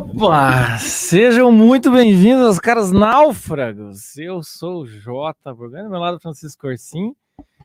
Opa! 0.00 0.76
Sejam 0.78 1.50
muito 1.50 1.90
bem-vindos 1.90 2.44
aos 2.46 2.58
caras 2.60 2.92
náufragos. 2.92 4.14
Eu 4.18 4.42
sou 4.42 4.82
o 4.82 4.86
Jota 4.86 5.54
Burgani, 5.54 5.84
do 5.84 5.90
meu 5.90 5.98
lado 5.98 6.20
Francisco 6.20 6.60
Corsim, 6.68 7.16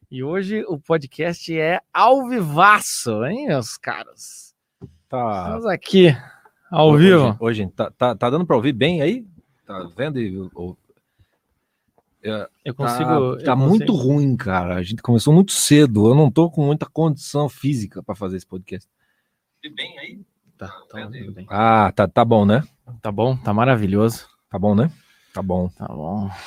e 0.10 0.24
hoje 0.24 0.64
o 0.70 0.80
podcast 0.80 1.54
é 1.60 1.82
ao 1.94 2.30
vivaço, 2.30 3.26
hein, 3.26 3.48
meus 3.48 3.76
caras? 3.78 4.56
Tá. 5.10 5.44
Estamos 5.44 5.66
aqui 5.66 6.16
ao 6.72 6.92
hoje, 6.92 7.04
vivo. 7.10 7.36
Hoje, 7.38 7.68
tá, 7.76 7.92
tá, 7.92 8.16
tá 8.16 8.30
dando 8.30 8.46
para 8.46 8.56
ouvir 8.56 8.72
bem 8.72 9.02
aí? 9.02 9.28
Tá 9.66 9.90
vendo? 9.98 10.18
E, 10.18 10.38
ou- 10.56 10.78
é, 12.24 12.48
Eu 12.64 12.74
tá 12.74 12.86
consigo. 12.86 13.44
tá 13.44 13.52
eu 13.52 13.58
muito 13.58 13.88
consigo- 13.92 14.08
ruim, 14.14 14.38
cara. 14.38 14.76
A 14.76 14.84
gente 14.84 15.02
começou 15.02 15.34
muito 15.34 15.52
cedo. 15.52 16.08
Eu 16.08 16.16
não 16.16 16.32
tô 16.32 16.50
com 16.50 16.66
muita 16.66 16.86
condição 16.86 17.50
física 17.50 18.02
para 18.02 18.16
fazer 18.16 18.38
esse 18.38 18.48
podcast. 18.48 18.88
bem 19.76 20.00
aí? 20.00 20.22
Tá, 20.62 20.72
tá, 20.92 21.08
bem. 21.08 21.48
Ah, 21.50 21.92
tá, 21.96 22.08
tá 22.08 22.24
bom, 22.24 22.46
né? 22.46 22.62
Tá 23.02 23.12
bom, 23.12 23.36
tá 23.36 23.52
maravilhoso. 23.52 24.28
Tá 24.48 24.60
bom, 24.60 24.76
né? 24.76 24.92
Tá 25.34 25.42
bom. 25.42 25.68
Tá 25.70 25.88
bom. 25.88 26.30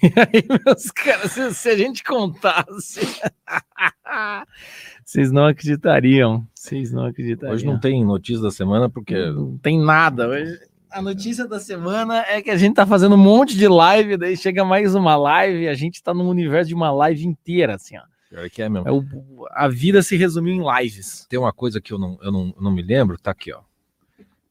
E 0.00 0.12
aí, 0.16 0.44
meus 0.64 0.92
caras, 0.92 1.32
se, 1.32 1.54
se 1.54 1.68
a 1.68 1.76
gente 1.76 2.04
contasse, 2.04 3.00
vocês 5.04 5.32
não 5.32 5.46
acreditariam. 5.46 6.46
Vocês 6.54 6.92
não 6.92 7.06
acreditariam. 7.06 7.54
Hoje 7.54 7.66
não 7.66 7.80
tem 7.80 8.04
notícia 8.04 8.42
da 8.42 8.52
semana 8.52 8.88
porque 8.88 9.32
Não 9.32 9.58
tem 9.58 9.80
nada. 9.80 10.28
Hoje, 10.28 10.56
a 10.88 11.02
notícia 11.02 11.48
da 11.48 11.58
semana 11.58 12.24
é 12.28 12.40
que 12.40 12.50
a 12.50 12.56
gente 12.56 12.74
tá 12.74 12.86
fazendo 12.86 13.16
um 13.16 13.18
monte 13.18 13.56
de 13.56 13.66
live, 13.66 14.16
daí 14.16 14.36
chega 14.36 14.64
mais 14.64 14.94
uma 14.94 15.16
live 15.16 15.62
e 15.62 15.68
a 15.68 15.74
gente 15.74 16.00
tá 16.00 16.14
num 16.14 16.28
universo 16.28 16.68
de 16.68 16.76
uma 16.76 16.92
live 16.92 17.26
inteira, 17.26 17.74
assim, 17.74 17.96
ó. 17.96 18.02
Pior 18.32 18.50
que 18.50 18.62
é 18.62 18.68
mesmo. 18.68 18.88
É 18.88 18.92
o- 18.92 19.46
a 19.50 19.68
vida 19.68 20.02
se 20.02 20.16
resumiu 20.16 20.54
em 20.54 20.82
lives. 20.82 21.26
Tem 21.28 21.38
uma 21.38 21.52
coisa 21.52 21.80
que 21.80 21.92
eu 21.92 21.98
não, 21.98 22.18
eu 22.22 22.32
não, 22.32 22.54
não 22.60 22.70
me 22.72 22.82
lembro, 22.82 23.18
tá 23.18 23.30
aqui, 23.30 23.52
ó. 23.52 23.60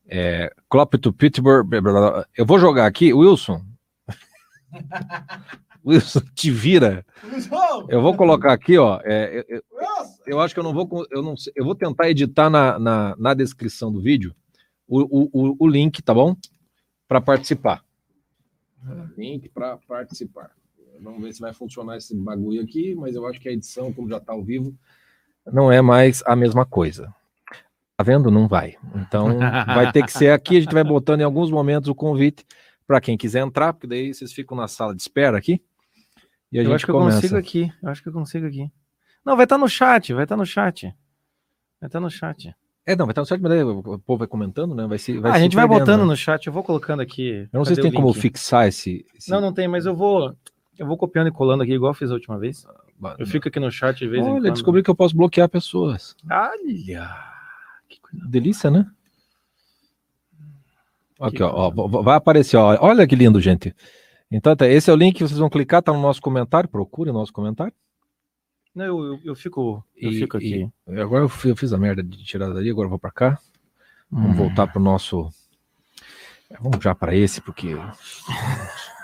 É, 0.07 0.53
Klopp 0.69 0.95
to 0.95 1.11
Pittsburgh. 1.13 1.65
blá, 1.67 1.81
blá, 1.81 1.91
blá. 2.11 2.27
Eu 2.37 2.45
vou 2.45 2.59
jogar 2.59 2.85
aqui, 2.85 3.13
Wilson. 3.13 3.63
Wilson, 5.85 6.21
te 6.35 6.51
vira. 6.51 7.05
Eu 7.89 8.01
vou 8.01 8.15
colocar 8.15 8.53
aqui, 8.53 8.77
ó. 8.77 8.99
é, 9.03 9.39
eu, 9.49 9.57
eu- 9.57 9.63
eu 10.27 10.39
acho 10.39 10.53
que 10.53 10.59
eu 10.59 10.63
não 10.63 10.73
vou. 10.73 10.87
Eu, 11.09 11.23
não, 11.23 11.33
eu 11.55 11.65
vou 11.65 11.73
tentar 11.75 12.09
editar 12.09 12.49
na, 12.49 12.77
na, 12.77 13.15
na 13.17 13.33
descrição 13.33 13.91
do 13.91 13.99
vídeo 13.99 14.35
o, 14.87 15.01
o, 15.01 15.29
o, 15.33 15.55
o 15.61 15.67
link, 15.67 16.01
tá 16.03 16.13
bom? 16.13 16.35
Para 17.07 17.19
participar. 17.19 17.83
Link 19.17 19.49
para 19.49 19.77
participar. 19.87 20.51
Vamos 21.01 21.21
ver 21.21 21.33
se 21.33 21.41
vai 21.41 21.53
funcionar 21.53 21.97
esse 21.97 22.15
bagulho 22.15 22.61
aqui, 22.61 22.93
mas 22.95 23.15
eu 23.15 23.25
acho 23.25 23.39
que 23.39 23.49
a 23.49 23.51
edição, 23.51 23.91
como 23.91 24.07
já 24.09 24.17
está 24.17 24.33
ao 24.33 24.43
vivo, 24.43 24.73
não 25.51 25.71
é 25.71 25.81
mais 25.81 26.21
a 26.25 26.35
mesma 26.35 26.65
coisa. 26.65 27.13
Tá 27.97 28.03
vendo? 28.03 28.29
Não 28.31 28.47
vai. 28.47 28.75
Então 28.95 29.37
vai 29.65 29.91
ter 29.91 30.03
que 30.05 30.11
ser 30.11 30.29
aqui. 30.31 30.57
A 30.57 30.61
gente 30.61 30.73
vai 30.73 30.83
botando 30.83 31.21
em 31.21 31.23
alguns 31.23 31.49
momentos 31.51 31.89
o 31.89 31.95
convite 31.95 32.45
para 32.85 33.01
quem 33.01 33.17
quiser 33.17 33.39
entrar, 33.41 33.73
porque 33.73 33.87
daí 33.87 34.13
vocês 34.13 34.31
ficam 34.31 34.55
na 34.55 34.67
sala 34.67 34.95
de 34.95 35.01
espera 35.01 35.37
aqui. 35.37 35.61
E 36.51 36.57
a 36.59 36.61
eu 36.61 36.65
gente 36.65 36.75
acho 36.75 36.85
que 36.85 36.91
eu 36.91 36.95
começa. 36.95 37.17
consigo 37.21 37.37
aqui. 37.37 37.73
Eu 37.81 37.89
acho 37.89 38.03
que 38.03 38.09
eu 38.09 38.13
consigo 38.13 38.45
aqui. 38.45 38.71
Não, 39.25 39.35
vai 39.35 39.45
estar 39.45 39.57
no 39.57 39.69
chat, 39.69 40.13
vai 40.13 40.23
estar 40.23 40.35
no 40.35 40.45
chat. 40.45 40.93
Vai 41.79 41.87
estar 41.87 41.99
no 41.99 42.09
chat. 42.09 42.53
É, 42.85 42.95
não, 42.95 43.05
vai 43.05 43.11
estar 43.11 43.21
no 43.21 43.25
site, 43.27 43.41
mas 43.41 43.51
daí 43.51 43.63
o 43.63 43.81
povo 43.99 44.17
vai 44.17 44.27
comentando, 44.27 44.73
né? 44.73 44.87
Vai 44.87 44.97
se, 44.97 45.17
vai 45.19 45.31
Ah, 45.31 45.35
a 45.35 45.39
gente 45.39 45.55
vai 45.55 45.67
botando 45.67 45.99
né? 46.01 46.05
no 46.05 46.15
chat, 46.17 46.47
eu 46.47 46.53
vou 46.53 46.63
colocando 46.63 46.99
aqui. 46.99 47.47
Eu 47.53 47.57
não 47.59 47.65
sei 47.65 47.75
se 47.75 47.81
tem 47.81 47.91
como 47.91 48.11
fixar 48.13 48.67
esse. 48.67 49.05
esse- 49.15 49.29
Não, 49.29 49.39
não 49.39 49.53
tem, 49.53 49.67
mas 49.67 49.85
eu 49.85 49.95
vou. 49.95 50.35
Eu 50.77 50.87
vou 50.87 50.97
copiando 50.97 51.27
e 51.27 51.31
colando 51.31 51.63
aqui, 51.63 51.73
igual 51.73 51.91
eu 51.91 51.95
fiz 51.95 52.09
a 52.09 52.13
última 52.13 52.37
vez. 52.39 52.65
Ba- 52.97 53.15
Eu 53.19 53.25
fico 53.27 53.47
aqui 53.47 53.59
no 53.59 53.71
chat 53.71 53.97
de 53.99 54.07
vez 54.07 54.23
em 54.25 54.29
Olha, 54.29 54.41
quando. 54.41 54.53
descobri 54.53 54.81
que 54.83 54.89
eu 54.89 54.95
posso 54.95 55.15
bloquear 55.15 55.47
pessoas. 55.49 56.15
Olha! 56.29 57.09
Que 57.89 57.99
coisa 57.99 58.25
Delícia, 58.27 58.71
né? 58.71 58.89
Aqui, 61.19 61.37
Que 61.37 61.43
ó, 61.43 61.71
ó, 61.75 62.01
vai 62.01 62.15
aparecer, 62.15 62.57
ó. 62.57 62.77
Olha 62.81 63.05
que 63.07 63.15
lindo, 63.15 63.39
gente. 63.39 63.75
Então, 64.31 64.55
tá, 64.55 64.67
esse 64.67 64.89
é 64.89 64.93
o 64.93 64.95
link 64.95 65.15
que 65.17 65.23
vocês 65.27 65.37
vão 65.39 65.49
clicar, 65.49 65.83
tá 65.83 65.91
no 65.93 66.01
nosso 66.01 66.21
comentário, 66.21 66.69
procure 66.69 67.09
o 67.09 67.13
nosso 67.13 67.31
comentário. 67.33 67.73
Não, 68.73 68.85
eu, 68.85 69.03
eu, 69.13 69.19
eu 69.25 69.35
fico, 69.35 69.83
eu 69.95 70.09
E- 70.11 70.19
fico 70.19 70.37
aqui. 70.37 70.67
e 70.87 70.99
agora 70.99 71.25
eu 71.25 71.31
eu 71.49 71.55
fiz 71.55 71.73
a 71.73 71.77
merda 71.77 72.01
de 72.01 72.23
tirar 72.23 72.49
dali, 72.49 72.69
agora 72.69 72.85
eu 72.85 72.89
vou 72.89 72.97
pra 72.99 73.11
cá. 73.11 73.37
Hum. 74.11 74.21
Vamos 74.21 74.37
voltar 74.37 74.67
pro 74.67 74.81
nosso. 74.81 75.29
É, 76.49 76.57
Vamos 76.59 76.81
já 76.83 76.95
para 76.95 77.13
esse, 77.15 77.41
porque. 77.41 77.75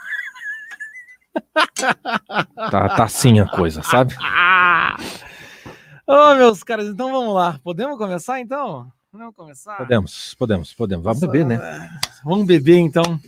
tá, 2.72 2.90
tá 2.90 3.04
assim 3.04 3.40
a 3.40 3.48
coisa, 3.48 3.82
sabe? 3.84 4.16
Ô, 6.08 6.36
meus 6.36 6.64
caras, 6.64 6.88
então 6.88 7.12
vamos 7.12 7.34
lá. 7.34 7.60
Podemos 7.64 7.98
começar 7.98 8.40
então? 8.40 8.88
Vamos 9.12 9.36
começar? 9.36 9.78
Podemos, 9.78 10.34
podemos, 10.36 10.74
podemos. 10.74 11.04
Vamos 11.04 11.20
beber, 11.20 11.46
né? 11.46 11.90
Vamos 12.24 12.46
beber 12.46 12.78
então. 12.78 13.20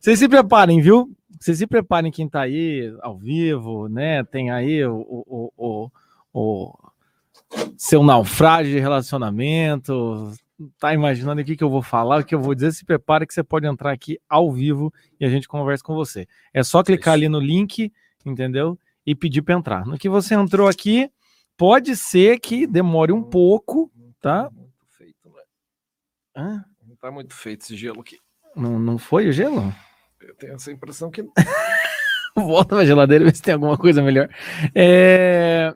Vocês 0.00 0.18
se 0.18 0.28
preparem, 0.28 0.80
viu? 0.80 1.10
Vocês 1.40 1.58
se 1.58 1.66
preparem 1.66 2.10
quem 2.10 2.28
tá 2.28 2.40
aí 2.42 2.94
ao 3.02 3.16
vivo, 3.16 3.88
né? 3.88 4.24
Tem 4.24 4.50
aí 4.50 4.84
o, 4.84 4.96
o, 4.96 5.52
o, 5.56 5.90
o- 6.32 6.70
o 6.70 6.74
seu 7.76 8.02
naufrágio 8.02 8.72
de 8.72 8.80
relacionamento. 8.80 10.32
Tá 10.78 10.92
imaginando 10.92 11.40
o 11.40 11.44
que, 11.44 11.56
que 11.56 11.62
eu 11.62 11.70
vou 11.70 11.82
falar, 11.82 12.20
o 12.20 12.24
que 12.24 12.34
eu 12.34 12.40
vou 12.40 12.54
dizer? 12.54 12.72
Se 12.72 12.84
prepare 12.84 13.26
que 13.26 13.32
você 13.32 13.44
pode 13.44 13.66
entrar 13.66 13.92
aqui 13.92 14.18
ao 14.28 14.50
vivo 14.50 14.92
e 15.20 15.24
a 15.24 15.28
gente 15.28 15.46
conversa 15.46 15.84
com 15.84 15.94
você. 15.94 16.26
É 16.52 16.64
só 16.64 16.82
clicar 16.82 17.14
ali 17.14 17.28
no 17.28 17.38
link, 17.38 17.92
entendeu? 18.24 18.78
E 19.06 19.14
pedir 19.14 19.42
para 19.42 19.54
entrar. 19.54 19.86
No 19.86 19.96
que 19.96 20.08
você 20.08 20.34
entrou 20.34 20.68
aqui, 20.68 21.10
pode 21.56 21.96
ser 21.96 22.40
que 22.40 22.66
demore 22.66 23.12
um 23.12 23.22
pouco, 23.22 23.90
tá? 24.20 24.50
Muito 24.52 24.84
feito, 24.96 25.28
né? 25.28 25.42
Hã? 26.36 26.64
Não 26.86 26.96
tá 26.96 27.10
muito 27.10 27.34
feito 27.34 27.62
esse 27.62 27.76
gelo 27.76 28.00
aqui. 28.00 28.18
Não, 28.56 28.78
não 28.78 28.98
foi 28.98 29.28
o 29.28 29.32
gelo? 29.32 29.72
Eu 30.20 30.34
tenho 30.34 30.54
essa 30.54 30.72
impressão 30.72 31.10
que 31.10 31.22
Volta 32.34 32.76
pra 32.76 32.84
geladeira 32.84 33.24
e 33.24 33.28
vê 33.28 33.34
se 33.34 33.42
tem 33.42 33.54
alguma 33.54 33.76
coisa 33.76 34.02
melhor. 34.02 34.28
É, 34.74 35.74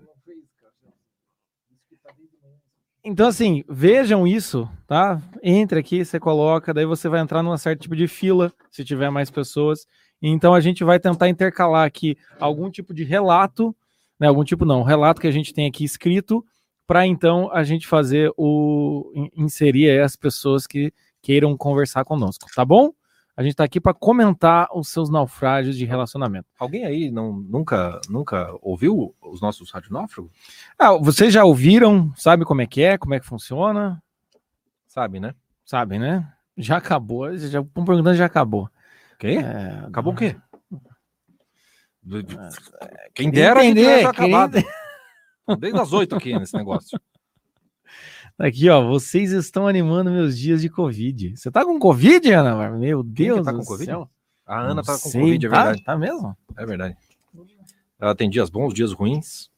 Então, 3.04 3.26
assim, 3.26 3.64
vejam 3.68 4.26
isso, 4.26 4.68
tá? 4.86 5.20
Entre 5.42 5.78
aqui, 5.78 6.04
você 6.04 6.20
coloca, 6.20 6.72
daí 6.72 6.86
você 6.86 7.08
vai 7.08 7.20
entrar 7.20 7.42
num 7.42 7.56
certo 7.56 7.80
tipo 7.80 7.96
de 7.96 8.06
fila, 8.06 8.52
se 8.70 8.84
tiver 8.84 9.10
mais 9.10 9.28
pessoas. 9.30 9.86
Então, 10.22 10.54
a 10.54 10.60
gente 10.60 10.84
vai 10.84 11.00
tentar 11.00 11.28
intercalar 11.28 11.84
aqui 11.84 12.16
algum 12.38 12.70
tipo 12.70 12.94
de 12.94 13.02
relato, 13.02 13.74
né? 14.20 14.28
Algum 14.28 14.44
tipo 14.44 14.64
não, 14.64 14.84
relato 14.84 15.20
que 15.20 15.26
a 15.26 15.32
gente 15.32 15.52
tem 15.52 15.66
aqui 15.66 15.82
escrito, 15.84 16.44
para 16.86 17.04
então 17.04 17.50
a 17.52 17.64
gente 17.64 17.88
fazer 17.88 18.32
o. 18.36 19.10
in- 19.16 19.30
inserir 19.44 20.00
as 20.00 20.14
pessoas 20.14 20.64
que 20.66 20.92
queiram 21.20 21.56
conversar 21.56 22.04
conosco, 22.04 22.46
tá 22.54 22.64
bom? 22.64 22.92
A 23.42 23.44
gente 23.44 23.56
tá 23.56 23.64
aqui 23.64 23.80
para 23.80 23.92
comentar 23.92 24.68
os 24.72 24.88
seus 24.88 25.10
naufrágios 25.10 25.76
de 25.76 25.84
relacionamento. 25.84 26.46
Alguém 26.60 26.84
aí 26.84 27.10
não, 27.10 27.32
nunca, 27.32 28.00
nunca 28.08 28.56
ouviu 28.62 29.16
os 29.20 29.40
nossos 29.40 29.68
radionófragos? 29.72 30.30
Ah, 30.78 30.92
vocês 30.92 31.34
já 31.34 31.44
ouviram? 31.44 32.12
Sabe 32.14 32.44
como 32.44 32.60
é 32.60 32.66
que 32.68 32.82
é? 32.82 32.96
Como 32.96 33.14
é 33.14 33.18
que 33.18 33.26
funciona? 33.26 34.00
Sabe, 34.86 35.18
né? 35.18 35.34
Sabem, 35.64 35.98
né? 35.98 36.32
Já 36.56 36.76
acabou. 36.76 37.36
Já 37.36 37.60
estão 37.62 37.84
perguntando, 37.84 38.14
já 38.14 38.26
acabou. 38.26 38.70
Quê? 39.18 39.38
É, 39.44 39.86
Acabou 39.88 40.12
o 40.12 40.16
quê? 40.16 40.36
De- 42.00 42.24
Quem 43.12 43.28
dera 43.28 43.60
que 43.60 43.66
entender, 43.66 43.82
queria 43.94 44.08
acabado. 44.08 44.58
Desde 45.58 45.80
as 45.80 45.92
oito 45.92 46.14
aqui 46.14 46.38
nesse 46.38 46.56
negócio. 46.56 46.96
Aqui, 48.38 48.68
ó. 48.68 48.82
Vocês 48.86 49.30
estão 49.32 49.66
animando 49.66 50.10
meus 50.10 50.36
dias 50.38 50.60
de 50.60 50.68
Covid. 50.68 51.36
Você 51.36 51.50
tá 51.50 51.64
com 51.64 51.78
Covid, 51.78 52.30
Ana? 52.32 52.70
Meu 52.70 53.02
Quem 53.04 53.12
que 53.14 53.22
Deus 53.24 53.44
tá 53.44 53.52
do 53.52 53.64
Covid? 53.64 53.84
céu. 53.84 54.10
A 54.46 54.60
Ana 54.60 54.74
Não 54.76 54.82
tá 54.82 54.92
com 54.98 55.08
sei, 55.10 55.20
Covid, 55.20 55.46
é 55.46 55.48
tá? 55.50 55.56
verdade. 55.64 55.84
Tá 55.84 55.96
mesmo? 55.96 56.36
É 56.56 56.66
verdade. 56.66 56.96
Ela 58.00 58.14
tem 58.14 58.28
dias 58.28 58.50
bons, 58.50 58.74
dias 58.74 58.92
ruins. 58.92 59.48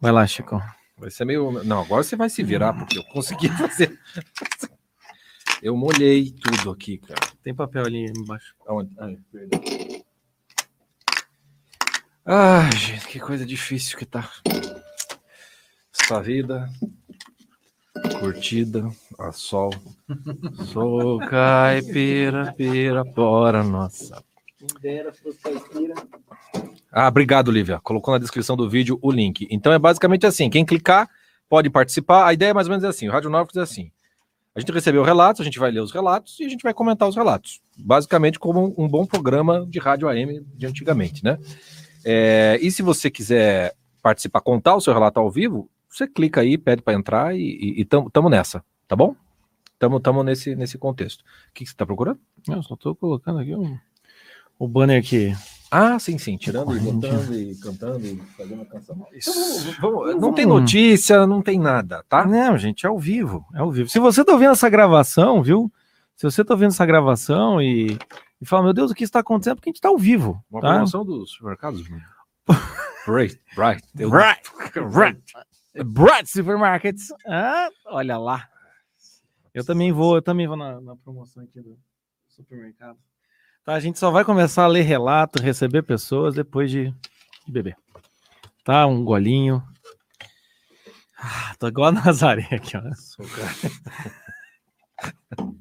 Vai 0.00 0.12
lá, 0.12 0.26
Chico. 0.26 0.60
Vai 0.98 1.10
ser 1.10 1.24
meio. 1.24 1.64
Não, 1.64 1.80
agora 1.80 2.02
você 2.02 2.14
vai 2.14 2.28
se 2.28 2.42
virar, 2.42 2.74
porque 2.74 2.98
eu 2.98 3.04
consegui 3.04 3.48
fazer. 3.56 3.98
Eu 5.62 5.76
molhei 5.76 6.30
tudo 6.32 6.70
aqui, 6.70 6.98
cara. 6.98 7.20
Tem 7.42 7.54
papel 7.54 7.84
ali 7.86 8.04
embaixo. 8.16 8.54
Aonde? 8.66 8.94
Ai, 8.98 9.18
perdão. 9.32 9.60
Ai, 12.26 12.70
gente, 12.76 13.08
que 13.08 13.18
coisa 13.18 13.46
difícil 13.46 13.96
que 13.96 14.04
tá. 14.04 14.30
Essa 15.98 16.20
vida. 16.20 16.68
Curtida, 18.18 18.90
a 19.18 19.32
sol. 19.32 19.70
Sou 20.72 21.18
caipira, 21.18 22.52
pira, 22.56 23.04
bora, 23.04 23.62
nossa. 23.62 24.22
Ah, 26.90 27.08
obrigado, 27.08 27.50
Lívia. 27.50 27.78
Colocou 27.80 28.12
na 28.12 28.18
descrição 28.18 28.56
do 28.56 28.68
vídeo 28.68 28.98
o 29.00 29.10
link. 29.10 29.46
Então 29.50 29.72
é 29.72 29.78
basicamente 29.78 30.26
assim: 30.26 30.50
quem 30.50 30.64
clicar 30.64 31.08
pode 31.48 31.70
participar. 31.70 32.26
A 32.26 32.32
ideia 32.32 32.50
é 32.50 32.54
mais 32.54 32.66
ou 32.66 32.72
menos 32.72 32.84
assim: 32.84 33.08
o 33.08 33.12
Rádio 33.12 33.30
Nórdicos 33.30 33.56
é 33.56 33.62
assim. 33.62 33.90
A 34.54 34.60
gente 34.60 34.72
recebeu 34.72 35.04
relatos, 35.04 35.40
a 35.40 35.44
gente 35.44 35.58
vai 35.58 35.70
ler 35.70 35.80
os 35.80 35.92
relatos 35.92 36.40
e 36.40 36.44
a 36.44 36.48
gente 36.48 36.62
vai 36.62 36.74
comentar 36.74 37.08
os 37.08 37.14
relatos. 37.14 37.60
Basicamente, 37.76 38.40
como 38.40 38.74
um 38.76 38.88
bom 38.88 39.06
programa 39.06 39.64
de 39.64 39.78
rádio 39.78 40.08
AM 40.08 40.44
de 40.56 40.66
antigamente, 40.66 41.22
né? 41.22 41.38
É, 42.04 42.58
e 42.60 42.68
se 42.70 42.82
você 42.82 43.08
quiser 43.08 43.74
participar, 44.02 44.40
contar 44.40 44.74
o 44.74 44.80
seu 44.80 44.92
relato 44.92 45.20
ao 45.20 45.30
vivo, 45.30 45.70
você 45.98 46.06
clica 46.06 46.40
aí, 46.40 46.56
pede 46.56 46.82
para 46.82 46.94
entrar 46.94 47.34
e, 47.34 47.40
e, 47.40 47.80
e 47.80 47.84
tamo, 47.84 48.08
tamo 48.10 48.28
nessa, 48.28 48.64
tá 48.86 48.94
bom? 48.94 49.14
Estamos 49.74 50.24
nesse, 50.24 50.56
nesse 50.56 50.78
contexto. 50.78 51.20
O 51.20 51.24
que, 51.54 51.64
que 51.64 51.66
você 51.66 51.74
está 51.74 51.86
procurando? 51.86 52.18
Eu 52.48 52.62
só 52.62 52.74
estou 52.74 52.96
colocando 52.96 53.38
aqui 53.38 53.54
um, 53.54 53.78
o 54.58 54.66
banner 54.66 54.98
aqui. 54.98 55.32
Ah, 55.70 55.98
sim, 55.98 56.18
sim. 56.18 56.36
Tirando 56.36 56.76
e 56.76 56.80
botando 56.80 57.34
e 57.34 57.54
cantando 57.56 58.04
e 58.06 58.16
fazendo 58.36 58.62
a 58.62 58.66
canção. 58.66 59.06
Então, 59.12 59.34
vamos, 59.80 60.06
vamos, 60.06 60.20
não 60.20 60.32
tem 60.32 60.46
notícia, 60.46 61.26
não 61.26 61.42
tem 61.42 61.58
nada, 61.60 62.04
tá? 62.08 62.26
Não, 62.26 62.56
gente, 62.58 62.86
é 62.86 62.88
ao 62.88 62.98
vivo. 62.98 63.44
É 63.54 63.58
ao 63.58 63.70
vivo. 63.70 63.88
Se 63.88 63.98
você 63.98 64.22
está 64.22 64.32
ouvindo 64.32 64.52
essa 64.52 64.68
gravação, 64.68 65.42
viu? 65.42 65.70
Se 66.16 66.24
você 66.24 66.42
está 66.42 66.54
ouvindo 66.54 66.70
essa 66.70 66.86
gravação 66.86 67.62
e, 67.62 67.96
e 68.40 68.46
fala, 68.46 68.64
meu 68.64 68.72
Deus, 68.72 68.90
o 68.90 68.94
que 68.94 69.04
está 69.04 69.20
acontecendo? 69.20 69.56
Porque 69.56 69.68
a 69.68 69.70
gente 69.70 69.76
está 69.76 69.90
ao 69.90 69.98
vivo. 69.98 70.42
Uma 70.50 70.60
tá? 70.60 70.72
promoção 70.72 71.04
dos 71.04 71.32
supermercados. 71.32 71.86
Bright, 73.06 73.40
bright, 73.54 73.86
bright, 73.94 74.42
bright, 74.90 75.22
bright 75.74 76.30
supermarkets. 76.30 77.12
Ah, 77.26 77.68
olha 77.86 78.18
lá. 78.18 78.48
Eu 79.52 79.64
também 79.64 79.92
vou, 79.92 80.16
eu 80.16 80.22
também 80.22 80.46
vou 80.46 80.56
na, 80.56 80.80
na 80.80 80.96
promoção 80.96 81.42
aqui 81.42 81.60
do 81.60 81.78
supermercado. 82.28 82.98
Tá, 83.64 83.74
a 83.74 83.80
gente 83.80 83.98
só 83.98 84.10
vai 84.10 84.24
começar 84.24 84.64
a 84.64 84.68
ler 84.68 84.82
relato, 84.82 85.42
receber 85.42 85.82
pessoas 85.82 86.34
depois 86.34 86.70
de 86.70 86.94
beber. 87.46 87.76
Tá, 88.64 88.86
um 88.86 89.04
golinho. 89.04 89.62
Ah, 91.18 91.54
tô 91.58 91.68
igual 91.68 91.88
a 91.88 91.92
Nazaré 91.92 92.48
aqui, 92.52 92.76
ó. 92.76 92.82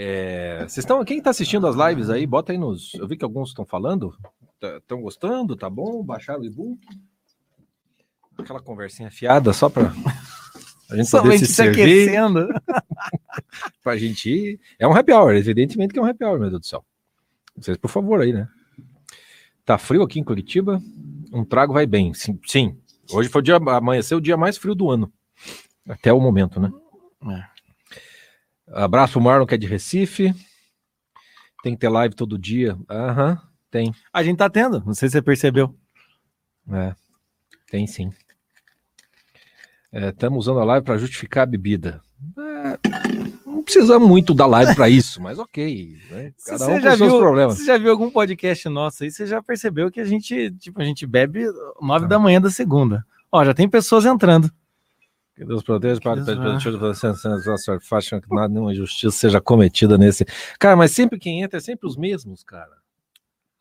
É, 0.00 0.60
vocês 0.60 0.78
estão, 0.78 1.04
quem 1.04 1.18
está 1.18 1.30
assistindo 1.30 1.66
as 1.66 1.74
lives 1.74 2.08
aí, 2.08 2.24
bota 2.24 2.52
aí 2.52 2.58
nos. 2.58 2.94
Eu 2.94 3.08
vi 3.08 3.16
que 3.16 3.24
alguns 3.24 3.48
estão 3.48 3.66
falando. 3.66 4.16
Estão 4.62 5.02
gostando? 5.02 5.56
Tá 5.56 5.68
bom? 5.68 6.04
Baixaram 6.04 6.42
o 6.42 6.44
e-book? 6.44 6.78
Aquela 8.38 8.60
conversinha 8.60 9.10
fiada 9.10 9.52
só 9.52 9.68
para 9.68 9.92
a 10.90 10.96
gente 10.96 11.08
Somente 11.10 11.46
se, 11.46 11.54
se 11.54 11.62
aquecendo. 11.62 12.48
pra 13.82 13.96
gente 13.96 14.30
ir. 14.30 14.60
É 14.78 14.86
um 14.86 14.94
happy 14.94 15.12
hour, 15.12 15.34
evidentemente 15.34 15.92
que 15.92 15.98
é 15.98 16.02
um 16.02 16.06
happy 16.06 16.24
hour, 16.24 16.38
meu 16.38 16.50
Deus 16.50 16.62
do 16.62 16.66
céu. 16.66 16.84
Vocês, 17.56 17.76
por 17.76 17.88
favor, 17.90 18.20
aí, 18.20 18.32
né? 18.32 18.48
Tá 19.64 19.76
frio 19.76 20.02
aqui 20.02 20.18
em 20.18 20.24
Curitiba. 20.24 20.80
Um 21.32 21.44
trago 21.44 21.72
vai 21.72 21.86
bem. 21.86 22.14
Sim, 22.14 22.38
sim. 22.46 22.80
Hoje 23.10 23.28
foi 23.28 23.40
o 23.40 23.44
dia, 23.44 23.56
amanheceu 23.56 24.18
o 24.18 24.20
dia 24.20 24.36
mais 24.36 24.56
frio 24.56 24.74
do 24.74 24.90
ano. 24.90 25.12
Até 25.88 26.12
o 26.12 26.20
momento, 26.20 26.60
né? 26.60 26.70
É. 27.26 28.82
Abraço 28.84 29.18
o 29.18 29.22
Marlon, 29.22 29.46
que 29.46 29.54
é 29.54 29.58
de 29.58 29.66
Recife. 29.66 30.34
Tem 31.62 31.74
que 31.74 31.80
ter 31.80 31.88
live 31.88 32.14
todo 32.14 32.38
dia. 32.38 32.78
Aham, 32.88 33.30
uhum, 33.30 33.48
tem. 33.70 33.94
A 34.12 34.22
gente 34.22 34.36
tá 34.36 34.48
tendo, 34.48 34.82
não 34.84 34.94
sei 34.94 35.08
se 35.08 35.14
você 35.14 35.22
percebeu. 35.22 35.74
É, 36.70 36.94
tem 37.70 37.86
sim. 37.86 38.12
Estamos 39.92 40.36
é, 40.36 40.50
usando 40.50 40.60
a 40.60 40.64
live 40.64 40.84
para 40.84 40.98
justificar 40.98 41.44
a 41.44 41.46
bebida. 41.46 42.02
É, 42.38 42.78
não 43.46 43.62
precisa 43.62 43.98
muito 43.98 44.34
da 44.34 44.46
live 44.46 44.74
para 44.74 44.88
isso, 44.88 45.20
mas 45.22 45.38
ok. 45.38 45.96
Né? 46.10 46.32
Cada 46.46 46.66
um 46.66 46.80
com 46.80 46.96
seus 46.96 47.18
problemas. 47.18 47.58
Você 47.58 47.64
já 47.64 47.78
viu 47.78 47.90
algum 47.90 48.10
podcast 48.10 48.68
nosso 48.68 49.04
aí? 49.04 49.10
Você 49.10 49.26
já 49.26 49.42
percebeu 49.42 49.90
que 49.90 50.00
a 50.00 50.04
gente, 50.04 50.50
tipo, 50.52 50.80
a 50.80 50.84
gente 50.84 51.06
bebe 51.06 51.44
nove 51.80 52.04
ah. 52.04 52.08
da 52.08 52.18
manhã 52.18 52.40
da 52.40 52.50
segunda. 52.50 53.04
Ó, 53.32 53.44
já 53.44 53.54
tem 53.54 53.68
pessoas 53.68 54.04
entrando. 54.04 54.50
Que 55.34 55.44
Deus 55.44 55.62
proteja, 55.62 56.00
para 56.00 56.16
que 56.16 57.86
façam 57.86 58.20
que 58.20 58.34
nada, 58.34 58.48
nenhuma 58.48 58.72
injustiça 58.72 59.16
seja 59.16 59.40
cometida 59.40 59.96
nesse. 59.96 60.24
Cara, 60.58 60.74
mas 60.74 60.90
sempre 60.90 61.16
quem 61.16 61.42
entra 61.42 61.58
é 61.58 61.60
sempre 61.60 61.86
os 61.86 61.96
mesmos, 61.96 62.42
cara. 62.42 62.76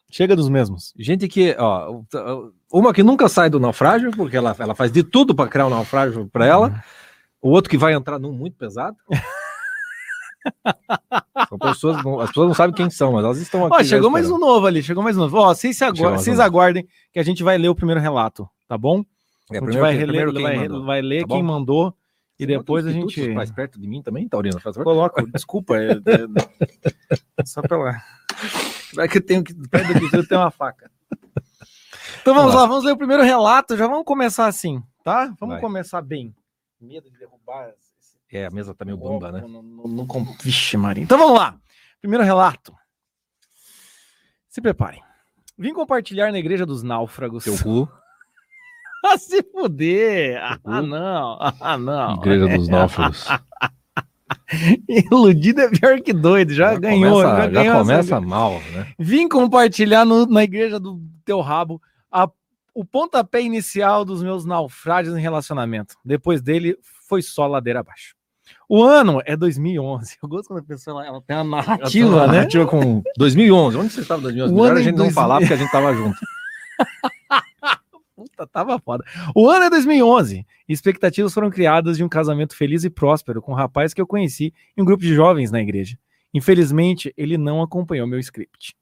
Chega 0.09 0.36
dos 0.36 0.48
mesmos. 0.48 0.94
Gente 0.98 1.27
que, 1.27 1.56
ó, 1.59 2.01
uma 2.71 2.94
que 2.94 3.04
nunca 3.04 3.27
sai 3.27 3.50
do 3.50 3.59
naufrágio, 3.59 4.12
porque 4.12 4.38
ela, 4.38 4.56
ela 4.57 4.74
faz 4.74 4.92
de 4.92 5.04
tudo 5.04 5.36
para 5.36 5.50
criar 5.50 5.68
um 5.68 5.69
naufrágio 5.69 6.30
para 6.31 6.45
ela. 6.45 6.69
Uhum. 6.69 6.80
O 7.42 7.50
outro 7.50 7.69
que 7.69 7.77
vai 7.77 7.94
entrar 7.94 8.18
num 8.18 8.31
muito 8.31 8.57
pesado. 8.57 8.95
São 11.50 11.57
pessoas, 11.57 11.98
as 11.98 12.30
pessoas 12.30 12.48
não 12.48 12.54
sabem 12.54 12.74
quem 12.74 12.89
são, 12.89 13.12
mas 13.12 13.25
elas 13.25 13.38
estão 13.38 13.65
aqui. 13.65 13.75
Ó, 13.75 13.83
chegou 13.83 14.09
mais 14.09 14.31
um 14.31 14.38
novo 14.38 14.65
ali, 14.65 14.81
chegou 14.81 15.04
mais 15.04 15.18
um 15.18 15.21
novo. 15.21 15.38
Ó, 15.38 15.54
vocês, 15.54 15.77
vocês 16.18 16.39
aguardem 16.39 16.88
que 17.12 17.19
a 17.19 17.24
gente 17.24 17.44
vai 17.44 17.57
ler 17.57 17.68
o 17.68 17.75
primeiro 17.75 18.00
relato, 18.00 18.50
tá 18.68 18.77
bom? 18.77 19.03
É, 19.51 19.57
a 19.57 19.62
gente 19.62 19.77
vai, 19.77 19.94
reler, 19.94 20.31
vai, 20.31 20.68
vai, 20.68 21.01
ler 21.01 21.25
tá 21.25 21.36
quem 21.36 21.44
mandou. 21.44 21.94
E 22.39 22.45
depois 22.45 22.86
a 22.86 22.92
gente. 22.92 23.30
mais 23.30 23.51
perto 23.51 23.80
de 23.80 23.88
mim 23.88 24.01
também, 24.01 24.27
Taurino? 24.27 24.60
Faz 24.60 24.77
Coloca, 24.77 25.25
desculpa. 25.33 25.77
É, 25.77 25.94
é, 25.94 27.45
só 27.45 27.62
pela. 27.62 27.95
Vai 28.97 29.07
que 29.07 29.19
eu 29.19 29.25
tenho 29.25 29.44
que. 29.44 29.53
Perto 29.53 29.94
do 29.94 30.27
tem 30.27 30.35
uma 30.35 30.49
faca. 30.49 30.89
Então 32.19 32.33
vamos 32.33 32.55
lá. 32.55 32.61
lá. 32.61 32.67
vamos 32.67 32.83
ler 32.83 32.94
o 32.94 32.97
primeiro 32.97 33.21
relato. 33.21 33.77
Já 33.77 33.88
vamos 33.88 34.03
começar 34.05 34.47
assim, 34.47 34.81
tá? 35.03 35.25
Vamos 35.39 35.53
vai. 35.53 35.61
começar 35.61 36.01
bem. 36.01 36.35
Medo 36.81 37.07
de 37.11 37.15
derrubar. 37.19 37.73
É, 38.31 38.47
a 38.47 38.49
mesa 38.49 38.73
tá 38.73 38.83
meio 38.83 38.97
bomba, 38.97 39.31
né? 39.31 39.41
No, 39.41 39.61
no, 39.61 39.88
no. 39.88 40.38
Vixe, 40.41 40.75
Maria. 40.77 41.03
Então 41.03 41.15
vamos 41.15 41.38
lá. 41.38 41.55
Primeiro 42.01 42.23
relato. 42.23 42.75
Se 44.49 44.59
preparem. 44.59 45.03
Vim 45.55 45.73
compartilhar 45.73 46.31
na 46.31 46.39
Igreja 46.39 46.65
dos 46.65 46.81
Náufragos. 46.81 47.43
Seu 47.43 47.57
cu. 47.63 47.88
Ah, 49.05 49.15
se 49.15 49.43
fuder! 49.43 50.41
Ah, 50.41 50.81
não! 50.81 51.38
Ah, 51.61 51.77
não! 51.77 52.15
Igreja 52.15 52.47
dos 52.57 52.67
Náufragos. 52.67 53.27
Iludido 54.88 55.62
é 55.62 55.69
pior 55.69 56.01
que 56.01 56.13
doido, 56.13 56.53
já, 56.53 56.74
já 56.74 56.79
ganhou. 56.79 57.21
Começa, 57.21 57.51
já, 57.51 57.63
já 57.63 57.77
começa 57.77 58.21
mal, 58.21 58.62
né? 58.74 58.88
Vim 59.00 59.27
compartilhar 59.27 60.06
no, 60.06 60.25
na 60.25 60.44
igreja 60.44 60.79
do 60.79 61.01
teu 61.24 61.41
rabo 61.41 61.81
a, 62.12 62.29
o 62.74 62.85
pontapé 62.85 63.41
inicial 63.41 64.03
dos 64.03 64.21
meus 64.21 64.45
naufrágios 64.45 65.18
em 65.18 65.21
relacionamento. 65.21 65.95
Depois 66.03 66.41
dele, 66.41 66.77
foi 67.07 67.21
só 67.21 67.47
ladeira 67.47 67.79
abaixo. 67.79 68.15
O 68.69 68.83
ano 68.83 69.21
é 69.25 69.35
2011. 69.35 70.18
Eu 70.21 70.29
gosto 70.29 70.47
quando 70.47 70.59
a 70.59 70.63
pessoa 70.63 71.06
ela, 71.06 71.21
tem 71.21 71.38
uma 71.38 71.62
narrativa, 71.62 72.27
né? 72.27 72.38
Narrativa 72.38 72.65
com 72.65 73.01
2011. 73.18 73.77
Onde 73.77 73.94
você 73.94 74.01
estava 74.01 74.19
em 74.21 74.24
2011? 74.24 74.53
O 74.53 74.63
ano 74.63 74.77
a 74.77 74.81
gente 74.81 74.95
2000... 74.95 75.06
não 75.06 75.13
falar 75.13 75.39
porque 75.39 75.53
a 75.53 75.57
gente 75.57 75.68
estava 75.68 75.94
junto. 75.94 76.18
Puta, 78.17 78.47
tava 78.47 78.79
foda. 78.79 79.03
O 79.35 79.47
ano 79.47 79.65
é 79.65 79.69
2011. 79.69 80.43
Expectativas 80.67 81.31
foram 81.31 81.51
criadas 81.51 81.97
de 81.97 82.03
um 82.03 82.09
casamento 82.09 82.55
feliz 82.55 82.83
e 82.83 82.89
próspero 82.89 83.43
com 83.43 83.51
um 83.51 83.55
rapaz 83.55 83.93
que 83.93 84.01
eu 84.01 84.07
conheci 84.07 84.51
em 84.75 84.81
um 84.81 84.85
grupo 84.85 85.03
de 85.03 85.13
jovens 85.13 85.51
na 85.51 85.61
igreja. 85.61 85.99
Infelizmente, 86.33 87.13
ele 87.15 87.37
não 87.37 87.61
acompanhou 87.61 88.07
meu 88.07 88.17
script. 88.17 88.75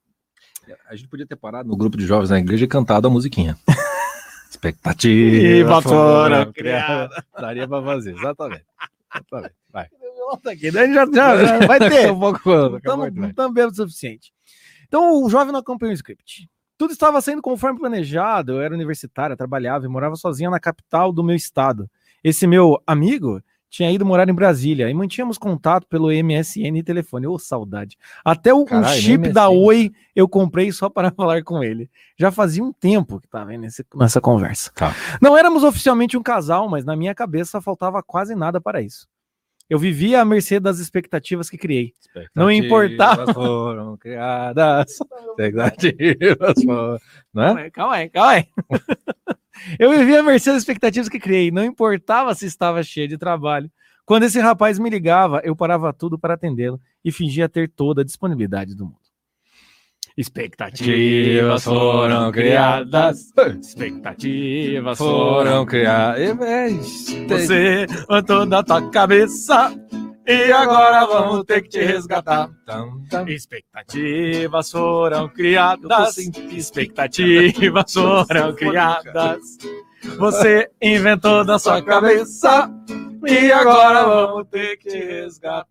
A 0.90 0.96
gente 0.96 1.10
podia 1.10 1.28
ter 1.28 1.36
parado 1.36 1.68
no 1.68 1.76
grupo 1.76 1.98
de 1.98 2.06
jovens 2.06 2.30
na 2.30 2.40
igreja 2.40 2.64
e 2.64 2.68
cantado 2.68 3.10
a 3.10 3.12
musiquinha. 3.12 3.58
Expectativas 4.50 5.84
foram 5.84 6.54
criadas. 6.54 7.24
Daria 7.38 7.68
pra 7.68 7.84
fazer, 7.84 8.16
exatamente. 8.16 8.64
Exatamente. 9.14 9.54
Vai. 9.70 9.90
Já, 10.94 11.06
já, 11.14 11.46
já 11.46 11.68
vai 11.68 11.78
ter. 11.90 12.12
um 12.12 12.20
pouco, 12.20 12.40
também 13.36 13.64
é 13.64 13.68
o 13.68 13.74
suficiente. 13.74 14.34
Então, 14.88 15.22
o 15.24 15.30
jovem 15.30 15.52
não 15.52 15.60
acompanhou 15.60 15.92
o 15.92 15.94
script. 15.94 16.50
Tudo 16.78 16.92
estava 16.92 17.22
sendo 17.22 17.42
conforme 17.42 17.80
planejado. 17.80 18.54
Eu 18.54 18.62
era 18.62 18.74
universitária, 18.74 19.38
trabalhava 19.38 19.86
e 19.86 19.90
morava 19.90 20.16
sozinha 20.16 20.50
na 20.50 20.60
capital 20.60 21.12
do 21.12 21.24
meu 21.24 21.36
estado. 21.36 21.90
Esse 22.24 22.46
meu 22.46 22.82
amigo 22.86 23.42
tinha 23.70 23.92
ido 23.92 24.06
morar 24.06 24.30
em 24.30 24.34
Brasília 24.34 24.90
e 24.90 24.94
mantínhamos 24.94 25.38
contato 25.38 25.86
pelo 25.88 26.08
MSN 26.08 26.78
e 26.78 26.84
telefone. 26.84 27.28
Ô, 27.28 27.34
oh, 27.34 27.40
saudade. 27.40 27.98
Até 28.24 28.54
o 28.54 28.64
um 28.64 28.84
chip 28.86 29.18
MSN. 29.18 29.34
da 29.34 29.50
Oi 29.50 29.92
eu 30.16 30.30
comprei 30.30 30.72
só 30.72 30.90
para 30.90 31.12
falar 31.16 31.44
com 31.44 31.64
ele. 31.64 31.90
Já 32.18 32.32
fazia 32.32 32.64
um 32.64 32.72
tempo 32.72 33.20
que 33.20 33.28
estava 33.28 33.52
nesse, 33.58 33.86
nessa 33.96 34.22
conversa. 34.22 34.72
Tá. 34.74 34.94
Não 35.22 35.38
éramos 35.38 35.64
oficialmente 35.64 36.18
um 36.18 36.24
casal, 36.24 36.70
mas 36.70 36.86
na 36.86 36.96
minha 36.96 37.14
cabeça 37.14 37.62
faltava 37.62 38.02
quase 38.02 38.34
nada 38.34 38.62
para 38.62 38.82
isso. 38.82 39.08
Eu 39.70 39.80
vivia 39.80 40.22
à 40.22 40.26
mercê 40.26 40.60
das 40.60 40.80
expectativas 40.80 41.50
que 41.50 41.58
criei. 41.58 41.94
Não 42.36 42.52
importava. 42.52 43.34
foram 43.34 43.98
criadas. 43.98 45.00
Expectativas 45.40 46.64
foram. 46.64 47.00
Não 47.34 47.58
é? 47.58 47.70
Calma 47.72 47.96
aí, 47.96 48.10
calma 48.10 48.32
aí. 48.32 48.48
Eu 49.80 49.90
vivia 49.98 50.20
à 50.20 50.24
mercê 50.24 50.52
das 50.52 50.62
expectativas 50.62 51.10
que 51.10 51.20
criei. 51.20 51.50
Não 51.50 51.64
importava 51.64 52.36
se 52.36 52.46
estava 52.46 52.84
cheio 52.84 53.08
de 53.08 53.18
trabalho. 53.18 53.72
Quando 54.06 54.24
esse 54.24 54.40
rapaz 54.40 54.78
me 54.78 54.90
ligava, 54.90 55.42
eu 55.44 55.56
parava 55.56 55.92
tudo 55.92 56.20
para 56.20 56.36
atendê-lo 56.36 56.80
e 57.04 57.12
fingia 57.12 57.50
ter 57.50 57.70
toda 57.70 58.02
a 58.02 58.06
disponibilidade 58.06 58.76
do 58.76 58.86
mundo. 58.86 59.05
Expectativas 60.18 61.66
foram 61.66 62.32
criadas. 62.32 63.34
Expectativas 63.62 64.98
foram 64.98 65.66
criadas. 65.66 67.06
Você 67.28 67.86
botou 68.08 68.46
na 68.46 68.64
tua 68.64 68.90
cabeça. 68.92 69.74
E 70.26 70.52
agora 70.54 71.06
vamos 71.06 71.44
ter 71.44 71.62
que 71.64 71.70
te 71.70 71.84
resgatar. 71.84 72.50
Expectativas 73.28 74.72
foram 74.72 75.28
criadas. 75.28 76.18
Expectativas 76.18 77.94
foram 77.94 78.56
criadas. 78.56 79.42
Você 80.18 80.72
inventou 80.82 81.44
da 81.44 81.60
sua 81.60 81.82
cabeça. 81.82 82.72
E 83.28 83.52
agora 83.52 84.06
vamos 84.06 84.48
ter 84.48 84.78
que 84.78 84.90
te 84.90 84.98
resgatar. 84.98 85.70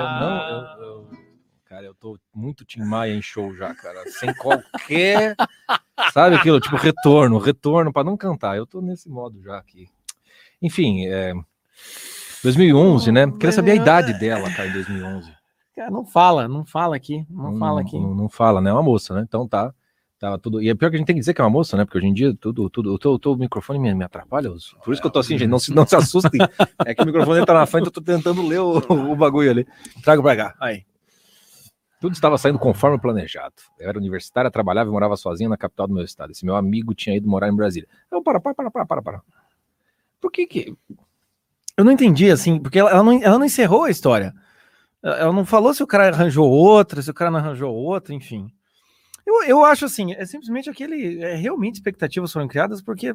Eu 0.00 0.26
não, 0.26 0.48
eu, 0.48 1.06
eu 1.12 1.25
cara. 1.76 1.86
Eu 1.86 1.94
tô 1.94 2.18
muito 2.34 2.64
Tim 2.64 2.80
Maia 2.80 3.14
em 3.14 3.22
show 3.22 3.54
já, 3.54 3.74
cara. 3.74 4.02
Sem 4.08 4.34
qualquer. 4.34 5.36
sabe 6.12 6.36
aquilo? 6.36 6.60
Tipo, 6.60 6.76
retorno, 6.76 7.38
retorno 7.38 7.92
para 7.92 8.04
não 8.04 8.16
cantar. 8.16 8.56
Eu 8.56 8.66
tô 8.66 8.80
nesse 8.80 9.08
modo 9.08 9.42
já 9.42 9.58
aqui. 9.58 9.88
Enfim, 10.60 11.06
é... 11.06 11.34
2011, 12.42 13.12
né? 13.12 13.30
Queria 13.32 13.52
saber 13.52 13.72
a 13.72 13.76
idade 13.76 14.18
dela, 14.18 14.50
cara, 14.50 14.68
em 14.68 14.72
2011. 14.72 15.30
Cara, 15.74 15.90
não 15.90 16.06
fala, 16.06 16.48
não 16.48 16.64
fala 16.64 16.96
aqui, 16.96 17.26
não, 17.28 17.52
não 17.52 17.58
fala 17.58 17.80
aqui. 17.82 17.98
Não, 17.98 18.14
não, 18.14 18.28
fala, 18.28 18.62
né? 18.62 18.70
É 18.70 18.72
uma 18.72 18.82
moça, 18.82 19.12
né? 19.12 19.22
Então 19.26 19.46
tá, 19.46 19.74
tá 20.18 20.38
tudo. 20.38 20.62
E 20.62 20.70
é 20.70 20.74
pior 20.74 20.88
que 20.88 20.96
a 20.96 20.98
gente 20.98 21.06
tem 21.06 21.16
que 21.16 21.20
dizer 21.20 21.34
que 21.34 21.40
é 21.40 21.44
uma 21.44 21.50
moça, 21.50 21.76
né? 21.76 21.84
Porque 21.84 21.98
hoje 21.98 22.06
em 22.06 22.14
dia 22.14 22.34
tudo, 22.34 22.70
tudo, 22.70 22.94
o 22.94 23.18
teu, 23.18 23.36
microfone 23.36 23.78
me, 23.78 23.94
me 23.94 24.04
atrapalha. 24.04 24.50
Por 24.82 24.92
isso 24.92 25.02
que 25.02 25.06
eu 25.06 25.10
tô 25.10 25.18
assim, 25.18 25.36
gente. 25.36 25.50
Não 25.50 25.58
se, 25.58 25.74
não 25.74 25.86
se 25.86 25.94
assustem. 25.94 26.40
É 26.86 26.94
que 26.94 27.02
o 27.02 27.06
microfone 27.06 27.44
tá 27.44 27.52
na 27.52 27.66
frente, 27.66 27.86
eu 27.86 27.92
tô 27.92 28.00
tentando 28.00 28.46
ler 28.46 28.60
o, 28.60 28.78
o 28.88 29.16
bagulho 29.16 29.50
ali. 29.50 29.66
Traga 30.02 30.22
pra 30.22 30.36
cá. 30.36 30.54
Aí. 30.58 30.84
Tudo 32.00 32.12
estava 32.12 32.36
saindo 32.36 32.58
conforme 32.58 32.98
planejado. 32.98 33.54
Eu 33.78 33.88
era 33.88 33.98
universitária, 33.98 34.50
trabalhava 34.50 34.88
e 34.88 34.92
morava 34.92 35.16
sozinha 35.16 35.48
na 35.48 35.56
capital 35.56 35.88
do 35.88 35.94
meu 35.94 36.04
estado. 36.04 36.30
Esse 36.30 36.44
meu 36.44 36.54
amigo 36.54 36.94
tinha 36.94 37.16
ido 37.16 37.28
morar 37.28 37.48
em 37.48 37.56
Brasília. 37.56 37.88
Eu, 38.10 38.22
para, 38.22 38.38
para, 38.38 38.54
para, 38.54 38.70
para, 38.70 38.86
para, 38.86 39.02
para. 39.02 39.22
Por 40.20 40.30
que 40.30 40.46
que. 40.46 40.76
Eu 41.76 41.84
não 41.84 41.92
entendi, 41.92 42.30
assim, 42.30 42.58
porque 42.58 42.78
ela 42.78 43.02
não, 43.02 43.22
ela 43.22 43.38
não 43.38 43.46
encerrou 43.46 43.84
a 43.84 43.90
história. 43.90 44.34
Ela 45.02 45.32
não 45.32 45.44
falou 45.44 45.72
se 45.72 45.82
o 45.82 45.86
cara 45.86 46.08
arranjou 46.08 46.50
outra, 46.50 47.00
se 47.00 47.10
o 47.10 47.14
cara 47.14 47.30
não 47.30 47.38
arranjou 47.38 47.72
outra, 47.72 48.14
enfim. 48.14 48.50
Eu, 49.24 49.42
eu 49.44 49.64
acho 49.64 49.84
assim, 49.84 50.12
é 50.14 50.24
simplesmente 50.24 50.70
aquele. 50.70 51.22
É, 51.22 51.34
realmente 51.34 51.76
expectativas 51.76 52.32
foram 52.32 52.46
criadas 52.48 52.82
porque 52.82 53.14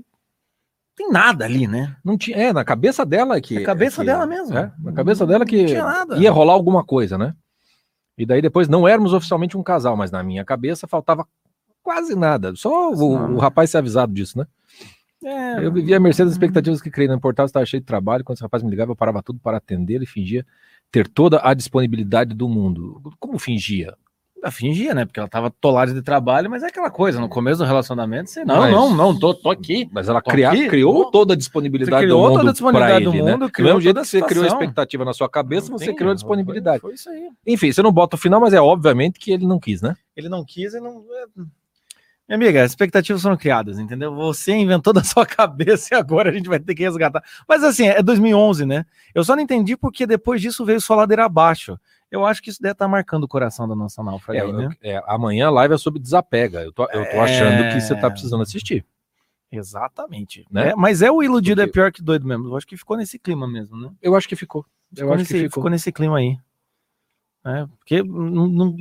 tem 0.95 1.09
nada 1.09 1.45
ali, 1.45 1.67
né? 1.67 1.95
Não 2.03 2.17
tinha, 2.17 2.37
é, 2.37 2.53
na 2.53 2.65
cabeça 2.65 3.05
dela 3.05 3.39
que. 3.39 3.55
Na 3.55 3.65
cabeça 3.65 4.01
que, 4.01 4.05
dela 4.05 4.25
mesmo. 4.25 4.57
É, 4.57 4.71
na 4.79 4.91
cabeça 4.91 5.25
dela 5.25 5.45
que 5.45 5.67
ia 6.17 6.31
rolar 6.31 6.53
alguma 6.53 6.83
coisa, 6.83 7.17
né? 7.17 7.33
E 8.21 8.25
daí 8.25 8.41
depois 8.41 8.67
não 8.67 8.87
éramos 8.87 9.13
oficialmente 9.13 9.57
um 9.57 9.63
casal, 9.63 9.97
mas 9.97 10.11
na 10.11 10.23
minha 10.23 10.45
cabeça 10.45 10.87
faltava 10.87 11.27
quase 11.81 12.15
nada. 12.15 12.53
Só 12.55 12.91
o, 12.91 13.33
o 13.35 13.37
rapaz 13.37 13.71
ser 13.71 13.79
avisado 13.79 14.13
disso, 14.13 14.37
né? 14.37 14.45
É, 15.23 15.65
eu 15.65 15.71
vivia 15.71 15.97
a 15.97 15.99
mercê 15.99 16.23
das 16.23 16.33
expectativas 16.33 16.81
que 16.81 16.89
criei. 16.89 17.07
No 17.07 17.19
portal 17.19 17.45
estava 17.45 17.65
cheio 17.65 17.81
de 17.81 17.87
trabalho. 17.87 18.23
Quando 18.23 18.37
esse 18.37 18.43
rapaz 18.43 18.63
me 18.63 18.69
ligava, 18.69 18.91
eu 18.91 18.95
parava 18.95 19.21
tudo 19.21 19.39
para 19.39 19.57
atender 19.57 20.01
e 20.01 20.05
fingia 20.05 20.45
ter 20.91 21.07
toda 21.07 21.39
a 21.43 21.53
disponibilidade 21.53 22.35
do 22.35 22.49
mundo. 22.49 23.01
Como 23.19 23.39
fingia? 23.39 23.95
Ela 24.41 24.51
fingia, 24.51 24.95
né? 24.95 25.05
Porque 25.05 25.19
ela 25.19 25.29
tava 25.29 25.51
tolada 25.51 25.93
de 25.93 26.01
trabalho, 26.01 26.49
mas 26.49 26.63
é 26.63 26.67
aquela 26.67 26.89
coisa, 26.89 27.19
no 27.19 27.29
começo 27.29 27.59
do 27.59 27.65
relacionamento, 27.65 28.29
você, 28.29 28.43
não, 28.43 28.57
mas, 28.57 28.71
não, 28.73 28.93
não, 28.95 29.17
tô, 29.17 29.35
tô 29.35 29.51
aqui. 29.51 29.87
Mas 29.91 30.09
ela 30.09 30.19
cria, 30.19 30.49
aqui, 30.49 30.67
criou 30.67 31.05
tô, 31.05 31.11
toda 31.11 31.33
a 31.33 31.37
disponibilidade 31.37 32.07
do 32.07 32.17
mundo. 32.17 32.37
Toda 32.37 32.49
a 32.49 32.51
disponibilidade 32.51 33.05
ele, 33.05 33.05
do 33.05 33.13
mundo, 33.13 33.45
né? 33.45 33.51
criou 33.51 33.75
do 33.75 33.81
jeito 33.81 34.01
que 34.01 34.07
você 34.07 34.21
criou 34.23 34.43
a 34.43 34.47
expectativa 34.47 35.05
na 35.05 35.13
sua 35.13 35.29
cabeça, 35.29 35.69
não 35.69 35.77
você 35.77 35.85
tem, 35.85 35.95
criou 35.95 36.11
a 36.11 36.15
disponibilidade. 36.15 36.81
Foi, 36.81 36.89
foi, 36.89 36.95
isso 36.95 37.09
aí. 37.09 37.29
Enfim, 37.45 37.71
você 37.71 37.83
não 37.83 37.91
bota 37.91 38.15
o 38.15 38.19
final, 38.19 38.41
mas 38.41 38.51
é 38.51 38.59
obviamente 38.59 39.19
que 39.19 39.31
ele 39.31 39.45
não 39.45 39.59
quis, 39.59 39.81
né? 39.81 39.95
Ele 40.17 40.27
não 40.27 40.43
quis 40.43 40.73
e 40.73 40.79
não. 40.79 41.03
É, 41.11 41.41
minha 42.37 42.47
amiga, 42.47 42.63
as 42.63 42.71
expectativas 42.71 43.21
foram 43.21 43.35
criadas, 43.35 43.77
entendeu? 43.77 44.15
Você 44.15 44.53
inventou 44.53 44.93
da 44.93 45.03
sua 45.03 45.25
cabeça 45.25 45.93
e 45.93 45.97
agora 45.97 46.29
a 46.29 46.33
gente 46.33 46.47
vai 46.47 46.59
ter 46.59 46.73
que 46.73 46.81
resgatar. 46.81 47.21
Mas 47.47 47.63
assim, 47.63 47.87
é 47.87 48.01
2011, 48.01 48.65
né? 48.65 48.85
Eu 49.13 49.23
só 49.23 49.35
não 49.35 49.43
entendi 49.43 49.75
porque 49.75 50.07
depois 50.07 50.41
disso 50.41 50.65
veio 50.65 50.79
só 50.79 50.95
ladeira 50.95 51.25
abaixo. 51.25 51.77
Eu 52.11 52.25
acho 52.25 52.43
que 52.43 52.49
isso 52.49 52.61
deve 52.61 52.73
estar 52.73 52.85
tá 52.85 52.89
marcando 52.89 53.23
o 53.23 53.27
coração 53.27 53.67
da 53.67 53.75
nossa 53.75 54.03
náufraga. 54.03 54.39
É, 54.39 54.51
né? 54.51 54.69
é, 54.81 55.01
amanhã 55.07 55.47
a 55.47 55.51
live 55.51 55.73
é 55.73 55.77
sobre 55.77 56.01
desapega. 56.01 56.61
Eu 56.61 56.73
tô, 56.73 56.83
eu 56.91 57.09
tô 57.09 57.21
achando 57.21 57.73
que 57.73 57.79
você 57.79 57.95
tá 57.95 58.11
precisando 58.11 58.43
assistir. 58.43 58.85
Exatamente. 59.49 60.45
Né? 60.51 60.69
É, 60.69 60.75
mas 60.75 61.01
é 61.01 61.09
o 61.09 61.23
iludido 61.23 61.61
porque... 61.61 61.69
é 61.69 61.73
pior 61.73 61.91
que 61.91 62.01
doido 62.01 62.27
mesmo. 62.27 62.47
Eu 62.47 62.57
acho 62.57 62.67
que 62.67 62.77
ficou 62.77 62.97
nesse 62.97 63.17
clima 63.17 63.47
mesmo, 63.47 63.77
né? 63.77 63.91
Eu 64.01 64.15
acho 64.15 64.27
que 64.27 64.35
ficou. 64.35 64.65
Eu 64.91 64.97
ficou 64.97 65.13
acho 65.13 65.19
nesse, 65.19 65.33
que 65.33 65.39
ficou. 65.39 65.61
ficou 65.61 65.71
nesse 65.71 65.91
clima 65.91 66.17
aí. 66.17 66.37
É, 67.45 67.65
porque 67.79 68.03
não, 68.03 68.47
não 68.47 68.75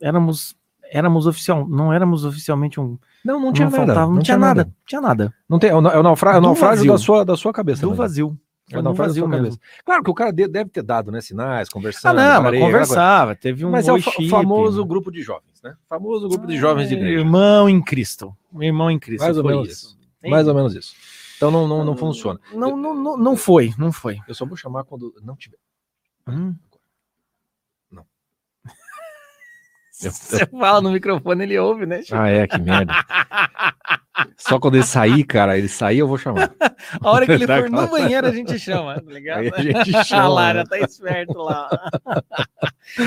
éramos 0.00 0.56
éramos 0.90 1.26
oficial, 1.26 1.66
não 1.68 1.92
éramos 1.92 2.24
oficialmente 2.24 2.80
um. 2.80 2.98
Não, 3.24 3.38
não 3.38 3.52
tinha 3.52 3.66
nada. 3.66 3.76
Faltava, 3.76 4.06
não, 4.06 4.14
não, 4.14 4.22
tinha, 4.22 4.36
nada, 4.36 4.64
nada, 4.64 4.74
Tinha 4.86 5.00
nada. 5.00 5.34
Não 5.48 5.58
tem, 5.58 5.70
é 5.70 5.74
o, 5.74 5.86
é 5.88 5.98
o 5.98 6.02
naufrágio, 6.02 6.36
é 6.36 6.40
o 6.40 6.42
naufrágio 6.42 6.86
da 6.86 6.98
sua, 6.98 7.24
da 7.24 7.36
sua 7.36 7.52
cabeça. 7.52 7.82
Do 7.82 7.94
vazio. 7.94 8.36
O 8.74 8.82
naufrágio 8.82 9.14
da 9.14 9.20
sua 9.20 9.30
cabeça. 9.30 9.58
Claro 9.84 10.04
que 10.04 10.10
o 10.10 10.14
cara 10.14 10.32
deve 10.32 10.66
ter 10.66 10.82
dado, 10.82 11.10
né, 11.10 11.20
sinais, 11.20 11.68
conversando. 11.68 12.18
Ah, 12.18 12.34
não, 12.34 12.42
mas 12.42 12.60
conversava, 12.60 13.34
teve 13.34 13.64
um 13.64 13.70
Mas 13.70 13.88
é 13.88 13.92
o 13.92 14.00
fa 14.00 14.12
famoso 14.28 14.84
grupo 14.84 15.10
de 15.10 15.22
jovens, 15.22 15.60
né? 15.62 15.74
Famoso 15.88 16.28
grupo 16.28 16.46
de 16.46 16.56
jovens 16.56 16.88
de 16.88 16.94
igreja. 16.94 17.18
Irmão 17.18 17.68
em 17.68 17.82
Cristo. 17.82 18.36
Irmão 18.60 18.90
em 18.90 18.98
Cristo. 18.98 19.24
Mais 19.24 19.36
ou 19.36 19.44
menos 19.44 19.68
isso. 19.68 19.98
Mais 20.24 20.46
ou 20.46 20.54
menos 20.54 20.74
isso. 20.74 20.94
Então 21.36 21.50
não, 21.50 21.66
não, 21.66 21.84
não 21.84 21.96
funciona. 21.96 22.38
Não, 22.52 22.76
não, 22.76 22.94
não, 22.94 23.16
não 23.16 23.36
foi, 23.36 23.72
não 23.78 23.90
foi. 23.90 24.18
Eu 24.28 24.34
só 24.34 24.44
vou 24.44 24.56
chamar 24.56 24.84
quando 24.84 25.14
não 25.22 25.34
tiver. 25.34 25.56
Hum. 26.28 26.54
Você 30.08 30.46
fala 30.46 30.80
no 30.80 30.90
microfone, 30.90 31.42
ele 31.44 31.58
ouve, 31.58 31.84
né? 31.86 32.02
Chico? 32.02 32.16
Ah, 32.16 32.28
é, 32.28 32.46
que 32.46 32.58
merda. 32.58 32.92
Só 34.36 34.58
quando 34.58 34.76
ele 34.76 34.84
sair, 34.84 35.24
cara, 35.24 35.58
ele 35.58 35.68
sair, 35.68 35.98
eu 35.98 36.08
vou 36.08 36.18
chamar. 36.18 36.52
A 37.00 37.10
hora 37.10 37.26
que 37.26 37.32
ele 37.32 37.46
for 37.46 37.70
no 37.70 37.86
banheiro, 37.88 38.26
a 38.26 38.32
gente 38.32 38.58
chama, 38.58 38.94
tá 39.00 39.10
ligado? 39.12 39.40
Aí 39.40 39.52
a 39.54 39.84
gente 39.84 39.92
chama. 40.04 40.22
A 40.22 40.28
Lara 40.28 40.64
tá 40.64 40.78
esperto 40.78 41.38
lá. 41.38 41.68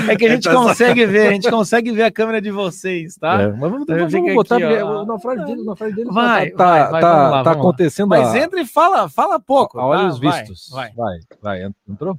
É 0.08 0.16
que 0.16 0.24
a 0.24 0.30
gente 0.30 0.48
consegue 0.48 1.04
ver, 1.04 1.28
a 1.28 1.32
gente 1.32 1.50
consegue 1.50 1.92
ver 1.92 2.04
a 2.04 2.10
câmera 2.10 2.40
de 2.40 2.50
vocês, 2.50 3.16
tá? 3.16 3.42
É, 3.42 3.48
mas 3.48 3.70
vamos, 3.70 3.86
vamos, 3.86 4.12
vamos 4.12 4.34
botar, 4.34 4.56
aqui, 4.56 4.64
o 4.64 5.04
naufrágio 5.04 5.44
dele, 5.44 5.60
o 5.60 5.64
naufrágio 5.64 5.96
dele 5.96 6.10
vai, 6.10 6.50
tá, 6.52 6.64
vai, 6.64 6.90
vai, 6.90 7.00
tá, 7.02 7.30
lá, 7.30 7.42
tá 7.42 7.52
acontecendo. 7.52 8.08
Mas 8.08 8.32
a... 8.32 8.38
entra 8.38 8.58
e 8.62 8.64
fala, 8.64 9.10
fala 9.10 9.38
pouco. 9.38 9.78
A 9.78 9.86
olhos 9.86 10.18
tá? 10.18 10.30
vistos. 10.30 10.70
Vai, 10.72 10.90
vai, 10.94 11.18
vai, 11.42 11.70
entrou? 11.86 12.18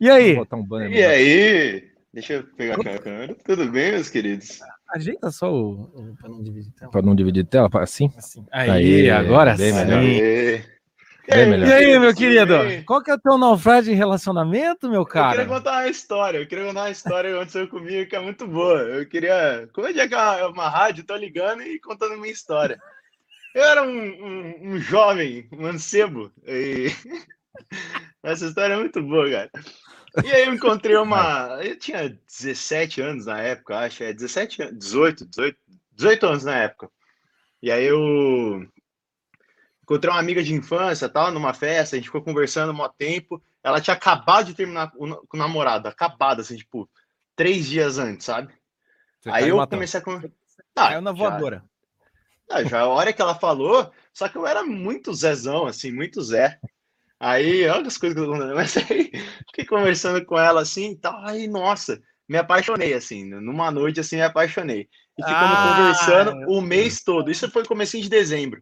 E 0.00 0.08
aí? 0.08 0.38
Um 0.38 0.80
e 0.88 1.04
aí? 1.04 1.91
Deixa 2.12 2.34
eu 2.34 2.44
pegar 2.44 2.74
a 2.74 2.98
câmera. 2.98 3.34
Tudo 3.42 3.70
bem, 3.70 3.92
meus 3.92 4.10
queridos? 4.10 4.60
Ajeita 4.90 5.30
só 5.30 5.50
o, 5.50 5.84
o 5.94 6.14
para 6.20 6.28
não 6.28 6.42
dividir 6.42 6.72
tela. 6.72 6.90
Para 6.90 7.02
não 7.02 7.14
dividir 7.14 7.46
tela, 7.46 7.70
assim? 7.80 8.12
assim. 8.18 8.46
Aí, 8.52 8.70
aí, 8.70 9.10
agora 9.10 9.56
bem 9.56 9.72
sim. 9.72 9.78
Melhor. 9.78 10.00
Bem 11.26 11.46
melhor. 11.46 11.68
E 11.68 11.72
aí, 11.72 11.98
meu 11.98 12.14
querido? 12.14 12.54
Qual 12.84 13.02
que 13.02 13.10
é 13.10 13.14
o 13.14 13.18
teu 13.18 13.38
naufrágio 13.38 13.94
em 13.94 13.96
relacionamento, 13.96 14.90
meu 14.90 15.06
cara? 15.06 15.28
Eu 15.28 15.30
queria 15.30 15.46
contar 15.46 15.72
uma 15.72 15.88
história. 15.88 16.38
Eu 16.38 16.46
queria 16.46 16.66
contar 16.66 16.80
uma 16.80 16.90
história 16.90 17.30
que 17.30 17.36
aconteceu 17.36 17.68
comigo 17.68 18.10
que 18.10 18.16
é 18.16 18.20
muito 18.20 18.46
boa. 18.46 18.78
Eu 18.80 19.08
queria. 19.08 19.68
Como 19.72 19.86
é 19.86 19.92
que 19.94 20.00
é 20.00 20.06
uma, 20.18 20.48
uma 20.48 20.68
rádio? 20.68 21.04
Tô 21.04 21.16
ligando 21.16 21.62
e 21.62 21.80
contando 21.80 22.18
minha 22.18 22.32
história. 22.32 22.78
Eu 23.54 23.62
era 23.62 23.82
um, 23.82 23.88
um, 23.88 24.72
um 24.72 24.78
jovem 24.78 25.48
mancebo. 25.50 26.30
E... 26.46 26.88
Essa 28.22 28.46
história 28.46 28.74
é 28.74 28.78
muito 28.78 29.02
boa, 29.02 29.30
cara. 29.30 29.50
E 30.24 30.30
aí 30.30 30.46
eu 30.46 30.54
encontrei 30.54 30.96
uma. 30.96 31.58
Eu 31.62 31.78
tinha 31.78 32.10
17 32.26 33.00
anos 33.00 33.26
na 33.26 33.40
época, 33.40 33.78
acho. 33.78 34.02
É 34.02 34.12
17 34.12 34.72
18, 34.72 35.26
18, 35.26 35.58
18 35.92 36.26
anos 36.26 36.44
na 36.44 36.56
época. 36.56 36.90
E 37.62 37.70
aí 37.70 37.84
eu 37.84 38.66
encontrei 39.82 40.12
uma 40.12 40.20
amiga 40.20 40.42
de 40.42 40.52
infância, 40.52 41.08
tal, 41.08 41.30
numa 41.30 41.54
festa, 41.54 41.96
a 41.96 41.98
gente 41.98 42.06
ficou 42.06 42.22
conversando 42.22 42.72
um 42.72 42.88
tempo. 42.90 43.42
Ela 43.62 43.80
tinha 43.80 43.94
acabado 43.94 44.46
de 44.46 44.54
terminar 44.54 44.90
com 44.90 45.18
o 45.32 45.36
namorado, 45.36 45.88
acabado, 45.88 46.40
assim, 46.40 46.56
tipo, 46.56 46.90
três 47.36 47.66
dias 47.66 47.98
antes, 47.98 48.26
sabe? 48.26 48.52
Você 49.20 49.30
aí 49.30 49.48
eu 49.48 49.56
matando. 49.56 49.76
comecei 49.76 50.00
a. 50.00 50.02
Ah, 50.74 50.88
Caiu 50.88 51.00
na 51.00 51.12
voadora. 51.12 51.64
Já, 52.50 52.56
ah, 52.56 52.64
já 52.64 52.80
a 52.80 52.88
hora 52.88 53.12
que 53.12 53.22
ela 53.22 53.34
falou, 53.34 53.90
só 54.12 54.28
que 54.28 54.36
eu 54.36 54.46
era 54.46 54.64
muito 54.64 55.14
Zezão, 55.14 55.66
assim, 55.66 55.92
muito 55.92 56.20
Zé. 56.22 56.58
Aí, 57.22 57.68
olha 57.68 57.86
as 57.86 57.96
coisas 57.96 58.18
que 58.18 58.20
eu 58.20 58.26
tô 58.26 58.32
contando. 58.32 58.52
Mas 58.56 58.76
aí, 58.76 59.12
fiquei 59.46 59.64
conversando 59.64 60.26
com 60.26 60.36
ela 60.36 60.60
assim 60.60 60.90
e 60.90 60.96
tal. 60.96 61.24
Aí, 61.24 61.46
nossa, 61.46 62.02
me 62.28 62.36
apaixonei, 62.36 62.94
assim. 62.94 63.24
Numa 63.24 63.70
noite, 63.70 64.00
assim, 64.00 64.16
me 64.16 64.22
apaixonei. 64.22 64.88
E 65.16 65.22
ficamos 65.22 65.56
ah, 65.56 65.76
conversando 65.76 66.50
o 66.50 66.60
mês 66.60 67.00
todo. 67.04 67.30
Isso 67.30 67.48
foi 67.48 67.64
comecinho 67.64 68.02
de 68.02 68.08
dezembro. 68.08 68.60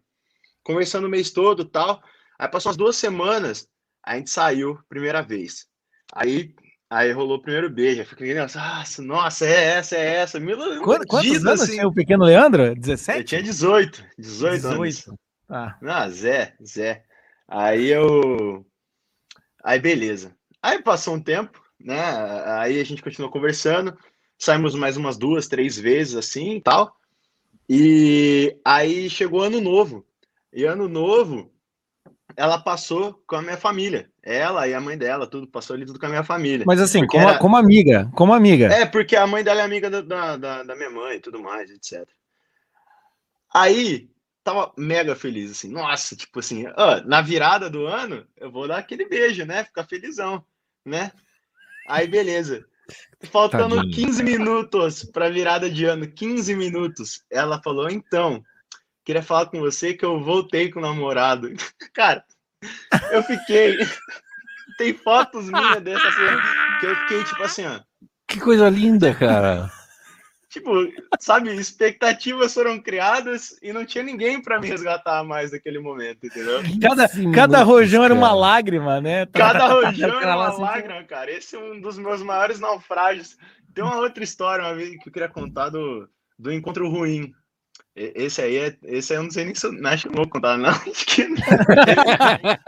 Conversando 0.63 1.07
o 1.07 1.11
mês 1.11 1.31
todo 1.31 1.65
tal. 1.65 2.03
Aí 2.39 2.49
passou 2.49 2.69
umas 2.69 2.77
duas 2.77 2.97
semanas, 2.97 3.67
a 4.05 4.17
gente 4.17 4.29
saiu 4.29 4.79
primeira 4.91 5.23
vez. 5.23 5.67
Aí, 6.13 6.55
aí 6.91 7.13
rolou 7.13 7.39
o 7.39 7.43
primeiro 7.43 7.71
beijo. 7.71 8.03
Eu 8.03 8.07
fiquei, 8.07 8.35
nossa, 8.35 8.85
nossa, 9.01 9.47
é 9.47 9.79
essa, 9.79 9.97
é 9.97 10.17
essa. 10.17 10.39
Quanto, 10.39 11.07
quantos 11.07 11.47
anos 11.47 11.63
assim. 11.63 11.73
tinha 11.77 11.89
o 11.89 11.95
pequeno 11.95 12.25
Leandro? 12.25 12.75
17? 12.75 13.19
Eu 13.21 13.25
tinha 13.25 13.43
18. 13.43 14.05
18, 14.19 14.55
18. 14.55 14.67
anos. 14.67 15.11
Ah. 15.49 15.79
ah, 15.83 16.11
Zé, 16.11 16.55
Zé. 16.63 17.05
Aí 17.51 17.89
eu. 17.89 18.65
Aí 19.65 19.81
beleza. 19.81 20.37
Aí 20.63 20.81
passou 20.81 21.15
um 21.17 21.21
tempo, 21.21 21.61
né? 21.81 22.01
Aí 22.61 22.81
a 22.81 22.85
gente 22.85 23.03
continuou 23.03 23.33
conversando, 23.33 23.99
saímos 24.39 24.77
mais 24.77 24.97
umas 24.97 25.19
duas, 25.19 25.49
três 25.49 25.77
vezes 25.77 26.15
assim 26.15 26.57
e 26.57 26.61
tal. 26.61 26.95
E 27.69 28.57
aí 28.65 29.11
chegou 29.11 29.43
ano 29.43 29.61
novo. 29.61 30.07
E 30.53 30.65
ano 30.65 30.89
novo, 30.89 31.53
ela 32.37 32.59
passou 32.59 33.21
com 33.27 33.37
a 33.37 33.43
minha 33.43 33.57
família. 33.57 34.09
Ela 34.23 34.69
e 34.69 34.75
a 34.75 34.81
mãe 34.81 34.97
dela, 34.97 35.27
tudo, 35.27 35.47
passou 35.47 35.75
ali 35.75 35.85
tudo 35.85 35.99
com 35.99 36.07
a 36.07 36.11
minha 36.11 36.25
família. 36.25 36.65
Mas 36.67 36.81
assim, 36.81 37.05
como, 37.07 37.29
era... 37.29 37.39
como 37.39 37.57
amiga, 37.57 38.09
como 38.15 38.33
amiga. 38.33 38.67
É, 38.67 38.87
porque 38.87 39.17
a 39.17 39.27
mãe 39.27 39.43
dela 39.43 39.61
é 39.61 39.65
amiga 39.65 39.91
da, 39.91 40.37
da, 40.37 40.63
da 40.63 40.77
minha 40.77 40.91
mãe 40.91 41.17
e 41.17 41.21
tudo 41.21 41.41
mais, 41.41 41.71
etc. 41.71 42.09
Aí 43.53 44.09
tava 44.43 44.73
mega 44.77 45.15
feliz, 45.15 45.51
assim, 45.51 45.71
nossa, 45.71 46.17
tipo 46.17 46.41
assim, 46.41 46.67
ó, 46.77 47.01
na 47.05 47.21
virada 47.21 47.69
do 47.69 47.87
ano, 47.87 48.27
eu 48.37 48.51
vou 48.51 48.67
dar 48.67 48.79
aquele 48.79 49.07
beijo, 49.07 49.45
né? 49.45 49.65
Ficar 49.65 49.85
felizão, 49.85 50.45
né? 50.85 51.13
Aí, 51.89 52.07
beleza. 52.07 52.65
Faltando 53.31 53.77
Tadinho. 53.77 53.95
15 53.95 54.23
minutos 54.23 55.05
para 55.05 55.31
virada 55.31 55.71
de 55.71 55.85
ano, 55.85 56.11
15 56.11 56.55
minutos. 56.57 57.23
Ela 57.31 57.61
falou, 57.63 57.91
então, 57.91 58.43
queria 59.05 59.23
falar 59.23 59.47
com 59.47 59.61
você 59.61 59.95
que 59.95 60.05
eu 60.05 60.23
voltei 60.23 60.71
com 60.71 60.81
o 60.81 60.83
namorado. 60.83 61.53
Cara, 61.95 62.25
eu 63.13 63.23
fiquei 63.23 63.77
tem 64.79 64.95
fotos 64.95 65.47
minhas 65.51 65.83
dessa 65.83 66.09
assim, 66.09 66.81
que 66.81 66.87
eu 66.87 66.97
fiquei 66.97 67.25
tipo 67.25 67.43
assim, 67.43 67.67
ó. 67.67 67.81
Que 68.27 68.41
coisa 68.41 68.69
linda, 68.71 69.15
cara. 69.15 69.71
Tipo, 70.51 70.73
sabe, 71.21 71.55
expectativas 71.55 72.53
foram 72.53 72.77
criadas 72.81 73.57
e 73.63 73.73
não 73.73 73.87
tinha 73.87 74.03
ninguém 74.03 74.43
para 74.43 74.59
me 74.59 74.67
resgatar 74.67 75.23
mais 75.23 75.53
naquele 75.53 75.79
momento, 75.79 76.27
entendeu? 76.27 76.61
Cada, 76.83 77.09
cada 77.33 77.63
rojão 77.63 78.03
era 78.03 78.13
uma 78.13 78.33
lágrima, 78.33 79.01
né? 79.01 79.27
Cada 79.33 79.69
rojão 79.69 80.21
era 80.21 80.37
uma 80.37 80.53
lágrima, 80.59 81.05
cara. 81.05 81.31
Esse 81.31 81.55
é 81.55 81.59
um 81.61 81.81
dos 81.81 81.97
meus 81.97 82.21
maiores 82.21 82.59
naufrágios. 82.59 83.39
Tem 83.73 83.85
uma 83.85 83.99
outra 83.99 84.25
história, 84.25 84.65
uma 84.65 84.75
vez 84.75 84.91
que 85.01 85.09
eu 85.09 85.13
queria 85.13 85.29
contar 85.29 85.69
do, 85.69 86.09
do 86.37 86.53
encontro 86.53 86.89
ruim. 86.89 87.33
Esse 87.95 88.43
aí 88.43 88.57
é. 88.57 88.77
Esse 88.83 89.13
aí 89.13 89.21
eu 89.21 89.23
não 89.23 89.31
sei 89.31 89.45
nem 89.45 89.55
se 89.55 89.65
eu. 89.65 89.73
Acho 89.87 90.09
que 90.09 90.09
não 90.09 90.25
vou 90.25 90.29
contar, 90.29 90.59
não. 90.59 90.73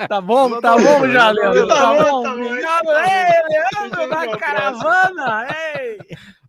tá 0.09 0.21
bom, 0.21 0.61
tá 0.61 0.77
bom, 0.77 1.09
já, 1.11 1.31
Leandro. 1.31 1.67
Tá, 1.67 1.75
tá 1.75 2.05
bom, 2.05 2.23
tá 2.23 2.35
bom. 2.37 2.47
Obrigado, 2.47 2.89
ei, 2.91 3.43
Leandro, 3.51 4.09
da 4.09 4.39
caravana. 4.39 5.49
Ei. 5.51 5.72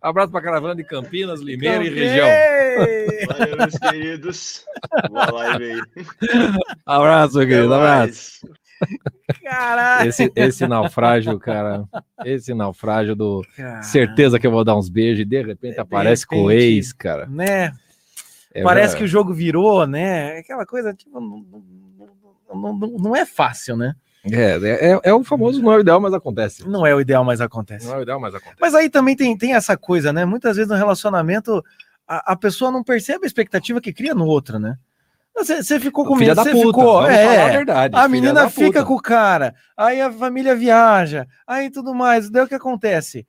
Abraço 0.04 0.30
pra 0.30 0.42
caravana 0.42 0.74
de 0.74 0.84
Campinas, 0.84 1.40
Limeira 1.40 1.82
e 1.82 1.88
região. 1.88 2.28
Valeu, 3.26 3.56
meus 3.56 3.78
queridos. 3.78 4.66
Boa 5.08 5.30
live 5.30 5.64
aí. 5.64 5.80
Abraço, 6.84 7.38
querido. 7.38 7.72
Abraço. 7.72 8.46
Caralho. 9.42 10.10
Esse, 10.10 10.30
esse 10.36 10.66
naufrágio, 10.66 11.38
cara. 11.38 11.84
Esse 12.22 12.52
naufrágio 12.52 13.16
do. 13.16 13.42
Caralho. 13.56 13.82
Certeza 13.82 14.38
que 14.38 14.46
eu 14.46 14.50
vou 14.50 14.62
dar 14.62 14.76
uns 14.76 14.90
beijos 14.90 15.22
e 15.22 15.24
de 15.24 15.42
repente 15.42 15.76
de 15.76 15.80
aparece 15.80 16.24
repente, 16.24 16.38
com 16.38 16.48
o 16.48 16.50
ex, 16.50 16.92
cara. 16.92 17.24
Né? 17.24 17.72
É 18.52 18.62
Parece 18.62 18.94
que 18.98 19.04
o 19.04 19.08
jogo 19.08 19.32
virou, 19.32 19.86
né? 19.86 20.36
Aquela 20.36 20.66
coisa, 20.66 20.92
tipo, 20.92 21.18
não, 21.18 21.42
não, 22.54 22.74
não, 22.74 22.90
não 22.90 23.16
é 23.16 23.24
fácil, 23.24 23.74
né? 23.74 23.96
É, 24.32 24.90
é, 24.90 25.00
é, 25.02 25.14
o 25.14 25.22
famoso 25.22 25.60
não 25.60 25.72
é 25.72 25.76
o 25.76 25.80
ideal, 25.80 26.00
mas 26.00 26.14
acontece. 26.14 26.66
Não 26.66 26.86
é 26.86 26.94
o 26.94 27.00
ideal, 27.00 27.24
mas 27.24 27.40
acontece. 27.40 27.86
Não 27.86 27.94
é 27.94 27.98
o 27.98 28.02
ideal, 28.02 28.18
mas 28.18 28.34
acontece. 28.34 28.56
Mas 28.60 28.74
aí 28.74 28.88
também 28.88 29.14
tem, 29.14 29.36
tem 29.36 29.54
essa 29.54 29.76
coisa, 29.76 30.12
né? 30.12 30.24
Muitas 30.24 30.56
vezes 30.56 30.70
no 30.70 30.76
relacionamento 30.76 31.62
a, 32.06 32.32
a 32.32 32.36
pessoa 32.36 32.70
não 32.70 32.82
percebe 32.82 33.24
a 33.24 33.26
expectativa 33.26 33.80
que 33.80 33.92
cria 33.92 34.14
no 34.14 34.26
outro, 34.26 34.58
né? 34.58 34.78
Você, 35.36 35.80
ficou 35.80 36.06
com 36.06 36.14
medo, 36.14 36.36
você 36.36 36.52
ficou. 36.52 37.04
É, 37.08 37.42
a, 37.42 37.48
verdade, 37.48 37.96
a 37.96 38.06
menina 38.06 38.48
fica 38.48 38.84
com 38.84 38.94
o 38.94 39.02
cara, 39.02 39.52
aí 39.76 40.00
a 40.00 40.10
família 40.12 40.54
viaja, 40.54 41.26
aí 41.44 41.70
tudo 41.70 41.92
mais. 41.92 42.30
Daí 42.30 42.44
o 42.44 42.48
que 42.48 42.54
acontece? 42.54 43.26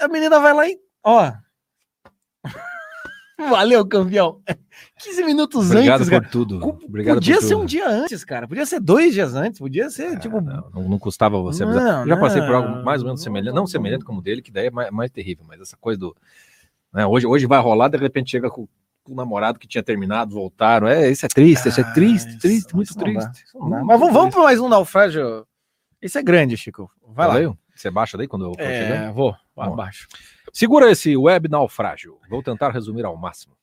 A 0.00 0.08
menina 0.08 0.40
vai 0.40 0.52
lá 0.52 0.66
e. 0.66 0.76
Ó, 1.04 1.32
Valeu, 3.48 3.86
campeão. 3.86 4.40
15 5.02 5.24
minutos 5.24 5.70
Obrigado 5.70 6.00
antes. 6.00 6.06
Obrigado 6.06 6.22
por 6.22 6.30
tudo. 6.30 6.78
Obrigado 6.84 7.14
podia 7.16 7.40
ser 7.40 7.48
tudo. 7.48 7.62
um 7.62 7.66
dia 7.66 7.88
antes, 7.88 8.24
cara. 8.24 8.46
Podia 8.46 8.64
ser 8.64 8.80
dois 8.80 9.12
dias 9.12 9.34
antes. 9.34 9.58
Podia 9.58 9.90
ser, 9.90 10.14
é, 10.14 10.16
tipo. 10.16 10.40
Não, 10.40 10.70
não, 10.72 10.98
custava 10.98 11.40
você. 11.40 11.64
Não, 11.64 12.06
já 12.06 12.16
passei 12.16 12.40
por 12.42 12.54
algo 12.54 12.84
mais 12.84 13.02
ou 13.02 13.06
menos 13.06 13.22
semelhante. 13.22 13.54
Não 13.54 13.66
semelhante 13.66 14.04
como 14.04 14.20
o 14.20 14.22
dele, 14.22 14.40
que 14.40 14.52
daí 14.52 14.66
é 14.66 14.70
mais, 14.70 14.90
mais 14.90 15.10
terrível, 15.10 15.44
mas 15.46 15.60
essa 15.60 15.76
coisa 15.76 15.98
do. 15.98 16.16
Né, 16.92 17.06
hoje, 17.06 17.26
hoje 17.26 17.46
vai 17.46 17.60
rolar, 17.60 17.88
de 17.88 17.96
repente 17.96 18.30
chega 18.30 18.50
com, 18.50 18.68
com 19.02 19.12
o 19.12 19.16
namorado 19.16 19.58
que 19.58 19.66
tinha 19.66 19.82
terminado, 19.82 20.34
voltaram. 20.34 20.86
É, 20.86 21.10
isso 21.10 21.26
é 21.26 21.28
triste, 21.28 21.68
isso 21.68 21.80
é 21.80 21.84
ah, 21.84 21.92
triste, 21.92 22.28
isso, 22.28 22.38
triste, 22.38 22.76
muito 22.76 22.94
triste. 22.94 23.44
Mas 23.54 23.98
vamos, 23.98 24.12
vamos 24.12 24.34
para 24.34 24.44
mais 24.44 24.60
um 24.60 24.68
naufrágio. 24.68 25.46
Isso 26.00 26.18
é 26.18 26.22
grande, 26.22 26.56
Chico. 26.56 26.90
Vai 27.08 27.26
lá. 27.26 27.34
Valeu? 27.34 27.58
Você 27.74 27.90
baixa 27.90 28.16
daí 28.16 28.28
quando 28.28 28.44
eu 28.44 28.54
for 28.54 28.60
é, 28.60 28.88
chegando? 28.88 29.14
Vou, 29.14 29.34
abaixo. 29.56 30.06
Segura 30.52 30.90
esse 30.90 31.16
web 31.16 31.48
naufrágio. 31.48 32.18
Vou 32.28 32.42
tentar 32.42 32.70
resumir 32.70 33.04
ao 33.04 33.16
máximo. 33.16 33.54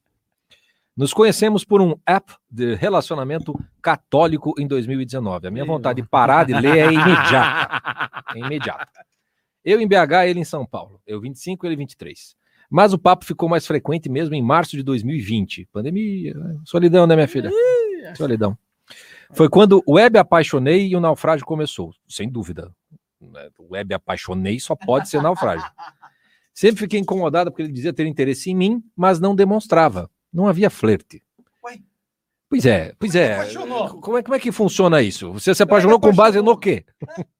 Nos 0.99 1.13
conhecemos 1.13 1.63
por 1.63 1.81
um 1.81 1.95
app 2.05 2.33
de 2.51 2.75
relacionamento 2.75 3.57
católico 3.81 4.53
em 4.59 4.67
2019. 4.67 5.47
A 5.47 5.49
minha 5.49 5.63
vontade 5.63 6.01
de 6.01 6.07
parar 6.09 6.43
de 6.43 6.53
ler 6.53 6.77
é 6.77 6.91
imediata. 6.91 7.81
É 8.35 8.37
imediata. 8.37 9.05
Eu 9.63 9.79
em 9.79 9.87
BH, 9.87 10.27
ele 10.27 10.41
em 10.41 10.43
São 10.43 10.65
Paulo. 10.65 11.01
Eu 11.07 11.21
25, 11.21 11.65
ele 11.65 11.77
23. 11.77 12.35
Mas 12.69 12.91
o 12.93 12.99
papo 12.99 13.23
ficou 13.23 13.47
mais 13.47 13.65
frequente 13.65 14.09
mesmo 14.09 14.35
em 14.35 14.41
março 14.41 14.75
de 14.75 14.83
2020. 14.83 15.69
Pandemia, 15.71 16.35
solidão, 16.65 17.07
né, 17.07 17.15
minha 17.15 17.29
filha? 17.29 17.49
Solidão. 18.13 18.57
Foi 19.31 19.47
quando 19.47 19.81
o 19.87 19.93
web 19.93 20.19
apaixonei 20.19 20.89
e 20.89 20.95
o 20.97 20.99
naufrágio 20.99 21.45
começou. 21.45 21.93
Sem 22.09 22.29
dúvida. 22.29 22.71
O 23.57 23.73
web 23.73 23.93
apaixonei 23.93 24.59
só 24.59 24.75
pode 24.75 25.07
ser 25.07 25.23
naufrágio. 25.23 25.65
Sempre 26.53 26.81
fiquei 26.81 26.99
incomodada 26.99 27.49
porque 27.49 27.63
ele 27.63 27.71
dizia 27.71 27.93
ter 27.93 28.05
interesse 28.05 28.51
em 28.51 28.55
mim, 28.55 28.83
mas 28.97 29.17
não 29.17 29.33
demonstrava. 29.33 30.11
Não 30.31 30.47
havia 30.47 30.69
flerte. 30.69 31.21
Ué? 31.63 31.79
Pois 32.49 32.65
é, 32.65 32.93
pois 32.97 33.15
é. 33.15 33.53
Como 34.01 34.17
é, 34.17 34.23
como 34.23 34.35
é 34.35 34.39
que 34.39 34.51
funciona 34.51 35.01
isso? 35.01 35.31
Você 35.33 35.53
se 35.53 35.63
apaixonou 35.63 35.99
com 35.99 36.13
base 36.13 36.41
no 36.41 36.57
quê? 36.57 36.85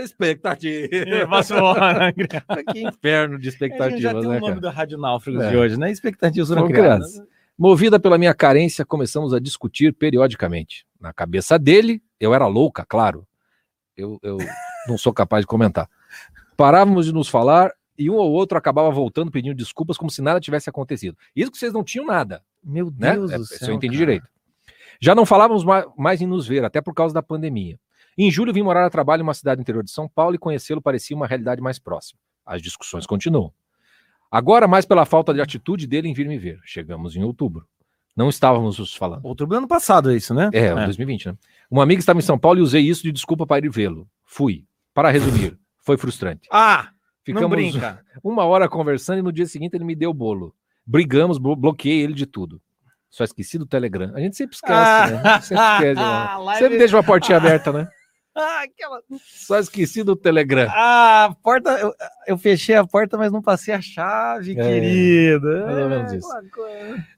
expectativa. 0.00 0.88
que 2.72 2.80
inferno 2.80 3.38
de 3.38 3.48
expectativas, 3.48 4.00
já 4.00 4.12
tem 4.12 4.28
né, 4.28 4.38
o 4.38 4.40
nome 4.40 4.60
da 4.60 4.70
Rádio 4.70 4.98
Náufragos 4.98 5.44
é. 5.44 5.50
de 5.50 5.56
hoje, 5.56 5.78
né? 5.78 5.90
Expectativas 5.90 6.48
foram 6.48 6.68
criadas. 6.68 7.22
Movida 7.56 8.00
pela 8.00 8.18
minha 8.18 8.34
carência, 8.34 8.84
começamos 8.84 9.32
a 9.32 9.38
discutir 9.38 9.92
periodicamente. 9.92 10.84
Na 11.00 11.12
cabeça 11.12 11.58
dele, 11.58 12.02
eu 12.18 12.34
era 12.34 12.46
louca, 12.46 12.84
claro. 12.84 13.26
Eu, 13.96 14.18
eu 14.22 14.38
não 14.88 14.98
sou 14.98 15.12
capaz 15.12 15.42
de 15.42 15.46
comentar. 15.46 15.88
Parávamos 16.56 17.06
de 17.06 17.12
nos 17.12 17.28
falar 17.28 17.72
e 17.98 18.10
um 18.10 18.14
ou 18.14 18.32
outro 18.32 18.58
acabava 18.58 18.90
voltando 18.90 19.30
pedindo 19.30 19.54
desculpas 19.54 19.96
como 19.96 20.10
se 20.10 20.20
nada 20.20 20.40
tivesse 20.40 20.68
acontecido. 20.68 21.16
Isso 21.34 21.50
que 21.50 21.58
vocês 21.58 21.72
não 21.72 21.84
tinham 21.84 22.06
nada. 22.06 22.42
Meu 22.62 22.86
né? 22.86 23.12
Deus 23.12 23.30
né? 23.30 23.38
do 23.38 23.44
é, 23.44 23.46
céu. 23.46 23.58
Se 23.58 23.70
eu 23.70 23.74
entendi 23.74 23.96
cara. 23.96 24.06
direito. 24.06 24.28
Já 25.00 25.14
não 25.14 25.26
falávamos 25.26 25.64
mais 25.96 26.20
em 26.20 26.26
nos 26.26 26.46
ver, 26.46 26.64
até 26.64 26.80
por 26.80 26.94
causa 26.94 27.14
da 27.14 27.22
pandemia. 27.22 27.78
Em 28.16 28.30
julho, 28.30 28.52
vim 28.52 28.62
morar 28.62 28.86
a 28.86 28.90
trabalho 28.90 29.20
em 29.20 29.24
uma 29.24 29.34
cidade 29.34 29.60
interior 29.60 29.82
de 29.82 29.90
São 29.90 30.08
Paulo 30.08 30.36
e 30.36 30.38
conhecê-lo 30.38 30.80
parecia 30.80 31.16
uma 31.16 31.26
realidade 31.26 31.60
mais 31.60 31.78
próxima. 31.78 32.18
As 32.46 32.62
discussões 32.62 33.06
continuam. 33.06 33.52
Agora, 34.30 34.68
mais 34.68 34.84
pela 34.84 35.04
falta 35.04 35.34
de 35.34 35.40
atitude 35.40 35.86
dele 35.86 36.08
em 36.08 36.14
vir 36.14 36.26
me 36.28 36.38
ver. 36.38 36.60
Chegamos 36.64 37.16
em 37.16 37.24
outubro. 37.24 37.66
Não 38.16 38.28
estávamos 38.28 38.78
nos 38.78 38.94
falando. 38.94 39.24
Outubro 39.24 39.56
do 39.56 39.58
ano 39.58 39.68
passado, 39.68 40.12
é 40.12 40.16
isso, 40.16 40.32
né? 40.32 40.48
É, 40.52 40.66
é, 40.66 40.84
2020, 40.84 41.26
né? 41.26 41.36
Uma 41.70 41.82
amiga 41.82 41.98
estava 41.98 42.18
em 42.18 42.22
São 42.22 42.38
Paulo 42.38 42.60
e 42.60 42.62
usei 42.62 42.82
isso 42.82 43.02
de 43.02 43.10
desculpa 43.10 43.46
para 43.46 43.64
ir 43.64 43.70
vê-lo. 43.70 44.08
Fui. 44.24 44.64
Para 44.92 45.10
resumir, 45.10 45.58
foi 45.82 45.96
frustrante. 45.96 46.48
Ah! 46.52 46.90
Ficamos 47.24 47.58
uma 48.22 48.44
hora 48.44 48.68
conversando 48.68 49.18
e 49.18 49.22
no 49.22 49.32
dia 49.32 49.46
seguinte 49.46 49.74
ele 49.74 49.84
me 49.84 49.94
deu 49.94 50.10
o 50.10 50.14
bolo. 50.14 50.54
Brigamos, 50.86 51.38
bloqueei 51.38 52.02
ele 52.02 52.12
de 52.12 52.26
tudo. 52.26 52.60
Só 53.08 53.24
esqueci 53.24 53.56
do 53.58 53.64
Telegram. 53.66 54.12
A 54.14 54.20
gente 54.20 54.36
sempre 54.36 54.56
esquece, 54.56 54.74
ah, 54.74 55.06
né? 55.06 55.40
Sempre 55.40 55.64
esquece, 55.64 56.00
live... 56.00 56.58
Sempre 56.58 56.78
deixa 56.78 56.96
uma 56.96 57.02
portinha 57.02 57.38
aberta, 57.38 57.72
né? 57.72 57.88
Ah, 58.36 58.64
aquela... 58.64 59.00
Só 59.20 59.60
esqueci 59.60 60.02
do 60.02 60.16
Telegram. 60.16 60.68
Ah, 60.70 61.36
porta. 61.40 61.70
Eu, 61.78 61.94
eu, 62.26 62.36
fechei 62.36 62.74
a 62.74 62.84
porta, 62.84 63.16
mas 63.16 63.30
não 63.30 63.40
passei 63.40 63.72
a 63.72 63.80
chave, 63.80 64.52
é, 64.52 64.54
querido. 64.56 65.46
Mais 65.64 65.78
ou 65.78 65.88
menos 65.88 66.12
isso. 66.12 66.28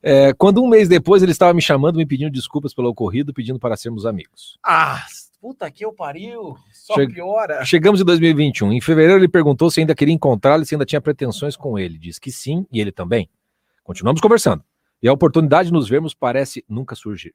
É, 0.03 0.35
quando 0.35 0.63
um 0.63 0.69
mês 0.69 0.91
depois 0.91 1.23
ele 1.23 1.33
estava 1.33 1.55
me 1.55 1.63
chamando, 1.63 1.97
me 1.97 2.05
pedindo 2.05 2.31
desculpas 2.31 2.75
pelo 2.75 2.91
ocorrido, 2.91 3.33
pedindo 3.33 3.59
para 3.59 3.79
sermos 3.79 4.05
amigos. 4.05 4.59
Ah, 4.63 5.03
Puta 5.47 5.71
que 5.71 5.85
eu 5.85 5.93
pariu, 5.93 6.57
só 6.73 6.95
che 6.95 7.07
piora. 7.07 7.65
Chegamos 7.65 8.01
em 8.01 8.05
2021. 8.05 8.73
Em 8.73 8.81
fevereiro 8.81 9.21
ele 9.21 9.29
perguntou 9.29 9.71
se 9.71 9.79
ainda 9.79 9.95
queria 9.95 10.13
encontrá-lo 10.13 10.65
e 10.65 10.67
se 10.67 10.75
ainda 10.75 10.85
tinha 10.85 11.01
pretensões 11.01 11.57
com 11.57 11.79
ele. 11.79 12.01
Diz 12.01 12.19
que 12.19 12.33
sim, 12.33 12.67
e 12.69 12.81
ele 12.81 12.91
também. 12.91 13.31
Continuamos 13.85 14.21
conversando. 14.21 14.65
E 15.01 15.07
a 15.07 15.13
oportunidade 15.13 15.69
de 15.69 15.73
nos 15.73 15.89
vermos 15.89 16.15
parece 16.15 16.65
nunca 16.69 16.97
surgir. 16.97 17.33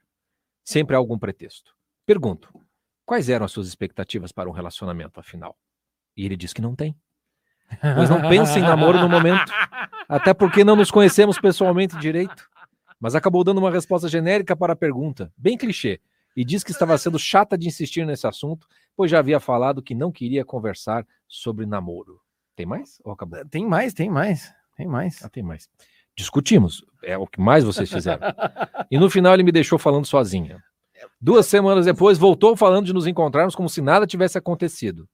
Sempre 0.62 0.94
há 0.94 1.00
algum 1.00 1.18
pretexto. 1.18 1.74
Pergunto: 2.06 2.54
quais 3.06 3.30
eram 3.30 3.46
as 3.46 3.54
suas 3.54 3.70
expectativas 3.70 4.34
para 4.34 4.50
um 4.50 4.52
relacionamento, 4.52 5.18
afinal? 5.18 5.58
E 6.18 6.26
ele 6.26 6.36
diz 6.36 6.52
que 6.52 6.62
não 6.62 6.76
tem. 6.76 6.94
Pois 7.96 8.10
não 8.10 8.28
pensa 8.28 8.60
em 8.60 8.62
namoro 8.62 9.00
no 9.00 9.08
momento. 9.08 9.54
Até 10.10 10.34
porque 10.34 10.66
não 10.66 10.76
nos 10.76 10.92
conhecemos 10.92 11.40
pessoalmente 11.40 11.96
direito. 11.96 12.50
Mas 13.00 13.16
acabou 13.16 13.42
dando 13.42 13.60
uma 13.60 13.72
resposta 13.72 14.10
genérica 14.10 14.54
para 14.54 14.74
a 14.74 14.76
pergunta, 14.76 15.32
bem 15.38 15.58
clichê 15.58 16.02
e 16.36 16.46
diz 16.46 16.64
que 16.64 16.72
estava 16.72 16.98
sendo 16.98 17.20
chata 17.20 17.58
de 17.58 17.68
insistir 17.68 18.06
nesse 18.06 18.26
assunto, 18.28 18.68
pois 18.96 19.12
já 19.12 19.20
havia 19.20 19.40
falado 19.40 19.82
que 19.82 19.96
não 19.96 20.12
queria 20.12 20.46
conversar 20.46 21.06
sobre 21.28 21.66
namoro. 21.66 22.20
Tem 22.56 22.66
mais 22.66 23.00
ou 23.04 23.12
acabou? 23.12 23.40
Eh, 23.40 23.46
tem 23.46 23.66
mais, 23.66 23.94
tem 23.94 24.10
mais, 24.10 24.54
tem 24.76 24.88
mais. 24.88 25.24
Ah, 25.24 25.30
tem 25.30 25.44
mais. 25.44 25.70
Discutimos, 26.16 26.86
é 27.04 27.18
o 27.18 27.26
que 27.26 27.40
mais 27.40 27.64
vocês 27.64 27.92
fizeram. 27.92 28.22
e 28.92 28.98
no 28.98 29.10
final 29.10 29.34
ele 29.34 29.44
me 29.44 29.52
deixou 29.52 29.80
falando 29.80 30.06
sozinha. 30.06 30.62
Duas 31.20 31.48
semanas 31.48 31.86
depois 31.86 32.18
voltou 32.18 32.56
falando 32.56 32.86
de 32.86 32.94
nos 32.94 33.08
encontrarmos 33.08 33.56
como 33.56 33.70
se 33.70 33.82
nada 33.82 34.06
tivesse 34.06 34.38
acontecido. 34.38 35.08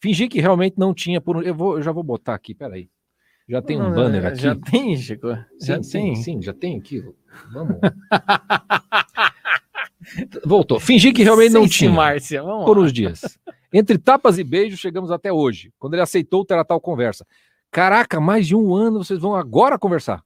Fingi 0.00 0.28
que 0.28 0.40
realmente 0.40 0.78
não 0.78 0.92
tinha 0.92 1.20
por 1.20 1.46
eu, 1.46 1.54
vou, 1.54 1.76
eu 1.76 1.82
já 1.82 1.92
vou 1.92 2.02
botar 2.02 2.34
aqui, 2.34 2.54
peraí. 2.54 2.90
Já 3.48 3.60
tem 3.60 3.80
um 3.80 3.92
banner 3.92 4.24
aqui. 4.26 4.40
Já 4.40 4.56
tem, 4.56 4.96
Chico? 4.96 5.28
Já 5.60 5.82
sim, 5.82 5.90
tem. 5.90 6.14
Sim, 6.14 6.22
sim, 6.22 6.42
já 6.42 6.52
tem 6.52 6.78
aqui. 6.78 7.04
Vamos. 7.52 7.76
Voltou. 10.44 10.78
Fingi 10.80 11.12
que 11.12 11.22
realmente 11.22 11.52
não 11.52 11.68
tinha. 11.68 11.90
Márcia, 11.90 12.42
vamos 12.42 12.64
por 12.64 12.78
uns 12.78 12.92
dias. 12.92 13.38
Entre 13.72 13.98
tapas 13.98 14.38
e 14.38 14.44
beijos, 14.44 14.78
chegamos 14.78 15.10
até 15.10 15.32
hoje, 15.32 15.72
quando 15.78 15.94
ele 15.94 16.02
aceitou 16.02 16.44
ter 16.44 16.56
a 16.56 16.64
tal 16.64 16.80
conversa. 16.80 17.26
Caraca, 17.70 18.20
mais 18.20 18.46
de 18.46 18.54
um 18.54 18.74
ano 18.74 19.02
vocês 19.02 19.18
vão 19.18 19.34
agora 19.34 19.78
conversar. 19.78 20.22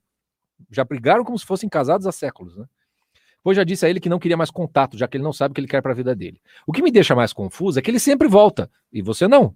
Já 0.69 0.83
brigaram 0.83 1.23
como 1.23 1.39
se 1.39 1.45
fossem 1.45 1.67
casados 1.67 2.05
há 2.05 2.11
séculos, 2.11 2.55
né? 2.55 2.65
Pois 3.41 3.55
já 3.55 3.63
disse 3.63 3.85
a 3.85 3.89
ele 3.89 3.99
que 3.99 4.09
não 4.09 4.19
queria 4.19 4.37
mais 4.37 4.51
contato, 4.51 4.97
já 4.97 5.07
que 5.07 5.17
ele 5.17 5.23
não 5.23 5.33
sabe 5.33 5.51
o 5.51 5.55
que 5.55 5.61
ele 5.61 5.67
quer 5.67 5.81
para 5.81 5.93
a 5.93 5.95
vida 5.95 6.13
dele. 6.13 6.41
O 6.67 6.71
que 6.71 6.81
me 6.81 6.91
deixa 6.91 7.15
mais 7.15 7.31
confuso 7.31 7.79
é 7.79 7.81
que 7.81 7.89
ele 7.89 7.99
sempre 7.99 8.27
volta, 8.27 8.69
e 8.91 9.01
você 9.01 9.27
não. 9.27 9.55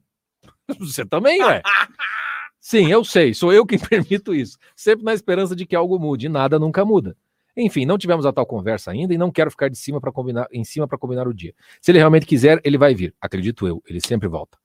Você 0.80 1.06
também, 1.06 1.42
ué. 1.44 1.62
Sim, 2.60 2.90
eu 2.90 3.04
sei, 3.04 3.34
sou 3.34 3.52
eu 3.52 3.66
quem 3.66 3.78
permito 3.80 4.34
isso. 4.34 4.58
Sempre 4.76 5.04
na 5.04 5.14
esperança 5.14 5.56
de 5.56 5.66
que 5.66 5.76
algo 5.76 6.00
mude, 6.00 6.28
e 6.28 6.30
nada 6.30 6.58
nunca 6.58 6.86
muda. 6.86 7.16
Enfim, 7.56 7.86
não 7.86 7.98
tivemos 7.98 8.26
a 8.26 8.34
tal 8.34 8.46
conversa 8.46 8.92
ainda 8.92 9.14
e 9.14 9.18
não 9.18 9.32
quero 9.32 9.52
ficar 9.52 9.70
de 9.70 9.78
cima 9.78 10.02
para 10.02 10.12
combinar, 10.12 10.48
em 10.52 10.64
cima 10.64 10.88
para 10.88 10.98
combinar 10.98 11.28
o 11.28 11.34
dia. 11.34 11.54
Se 11.80 11.92
ele 11.92 12.00
realmente 12.00 12.26
quiser, 12.26 12.60
ele 12.64 12.78
vai 12.78 12.96
vir. 12.96 13.14
Acredito 13.22 13.68
eu, 13.68 13.82
ele 13.88 14.00
sempre 14.06 14.28
volta. 14.28 14.58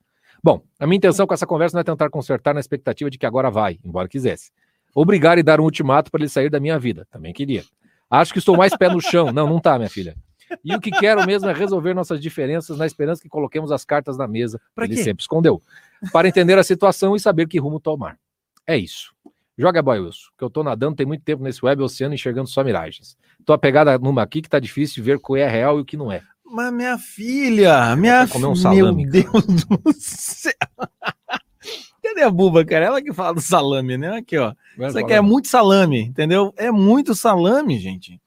Bom, 0.42 0.62
a 0.78 0.86
minha 0.86 0.96
intenção 0.96 1.26
com 1.26 1.34
essa 1.34 1.46
conversa 1.46 1.76
não 1.76 1.80
é 1.80 1.84
tentar 1.84 2.08
consertar 2.08 2.54
na 2.54 2.60
expectativa 2.60 3.10
de 3.10 3.18
que 3.18 3.26
agora 3.26 3.50
vai, 3.50 3.78
embora 3.84 4.08
quisesse. 4.08 4.50
Obrigar 4.94 5.38
e 5.38 5.42
dar 5.42 5.60
um 5.60 5.64
ultimato 5.64 6.10
para 6.10 6.20
ele 6.20 6.28
sair 6.28 6.48
da 6.48 6.60
minha 6.60 6.78
vida, 6.78 7.06
também 7.10 7.32
queria. 7.32 7.64
Acho 8.10 8.32
que 8.32 8.38
estou 8.38 8.56
mais 8.56 8.74
pé 8.74 8.88
no 8.88 9.00
chão. 9.00 9.32
Não, 9.32 9.46
não 9.46 9.60
tá, 9.60 9.76
minha 9.76 9.90
filha. 9.90 10.16
E 10.64 10.74
o 10.74 10.80
que 10.80 10.90
quero 10.90 11.26
mesmo 11.26 11.48
é 11.48 11.52
resolver 11.52 11.92
nossas 11.92 12.20
diferenças 12.20 12.78
na 12.78 12.86
esperança 12.86 13.20
que 13.20 13.28
coloquemos 13.28 13.70
as 13.70 13.84
cartas 13.84 14.16
na 14.16 14.26
mesa. 14.26 14.58
Pra 14.74 14.86
ele 14.86 14.96
quê? 14.96 15.04
sempre 15.04 15.20
escondeu. 15.20 15.62
Para 16.10 16.28
entender 16.28 16.58
a 16.58 16.64
situação 16.64 17.14
e 17.14 17.20
saber 17.20 17.46
que 17.46 17.58
rumo 17.58 17.78
tomar. 17.78 18.18
É 18.66 18.76
isso. 18.76 19.12
Joga 19.58 19.82
boy, 19.82 19.98
Wilson, 19.98 20.28
que 20.38 20.44
eu 20.44 20.48
tô 20.48 20.62
nadando 20.62 20.94
tem 20.94 21.04
muito 21.04 21.24
tempo 21.24 21.42
nesse 21.42 21.64
web 21.64 21.82
oceano 21.82 22.14
enxergando 22.14 22.48
só 22.48 22.62
miragens. 22.62 23.16
Tô 23.44 23.52
apegada 23.52 23.98
numa 23.98 24.22
aqui 24.22 24.40
que 24.40 24.48
tá 24.48 24.60
difícil 24.60 24.94
de 24.96 25.02
ver 25.02 25.16
o 25.16 25.20
que 25.20 25.40
é 25.40 25.48
real 25.48 25.78
e 25.78 25.82
o 25.82 25.84
que 25.84 25.96
não 25.96 26.12
é. 26.12 26.22
Mas 26.44 26.72
minha 26.72 26.96
filha, 26.96 27.96
minha 27.96 28.24
filha. 28.28 28.48
Um 28.48 28.54
salame, 28.54 29.02
Meu 29.04 29.10
Deus 29.10 29.44
do 29.44 29.92
céu. 29.94 30.52
Cadê 32.00 32.22
a 32.22 32.30
buba, 32.30 32.64
cara? 32.64 32.86
Ela 32.86 33.02
que 33.02 33.12
fala 33.12 33.34
do 33.34 33.40
salame, 33.40 33.98
né? 33.98 34.18
Aqui, 34.18 34.38
ó. 34.38 34.54
Isso 34.78 34.98
aqui 34.98 35.12
é 35.12 35.20
muito 35.20 35.48
salame, 35.48 36.02
entendeu? 36.02 36.54
É 36.56 36.70
muito 36.70 37.12
salame, 37.14 37.78
gente. 37.80 38.20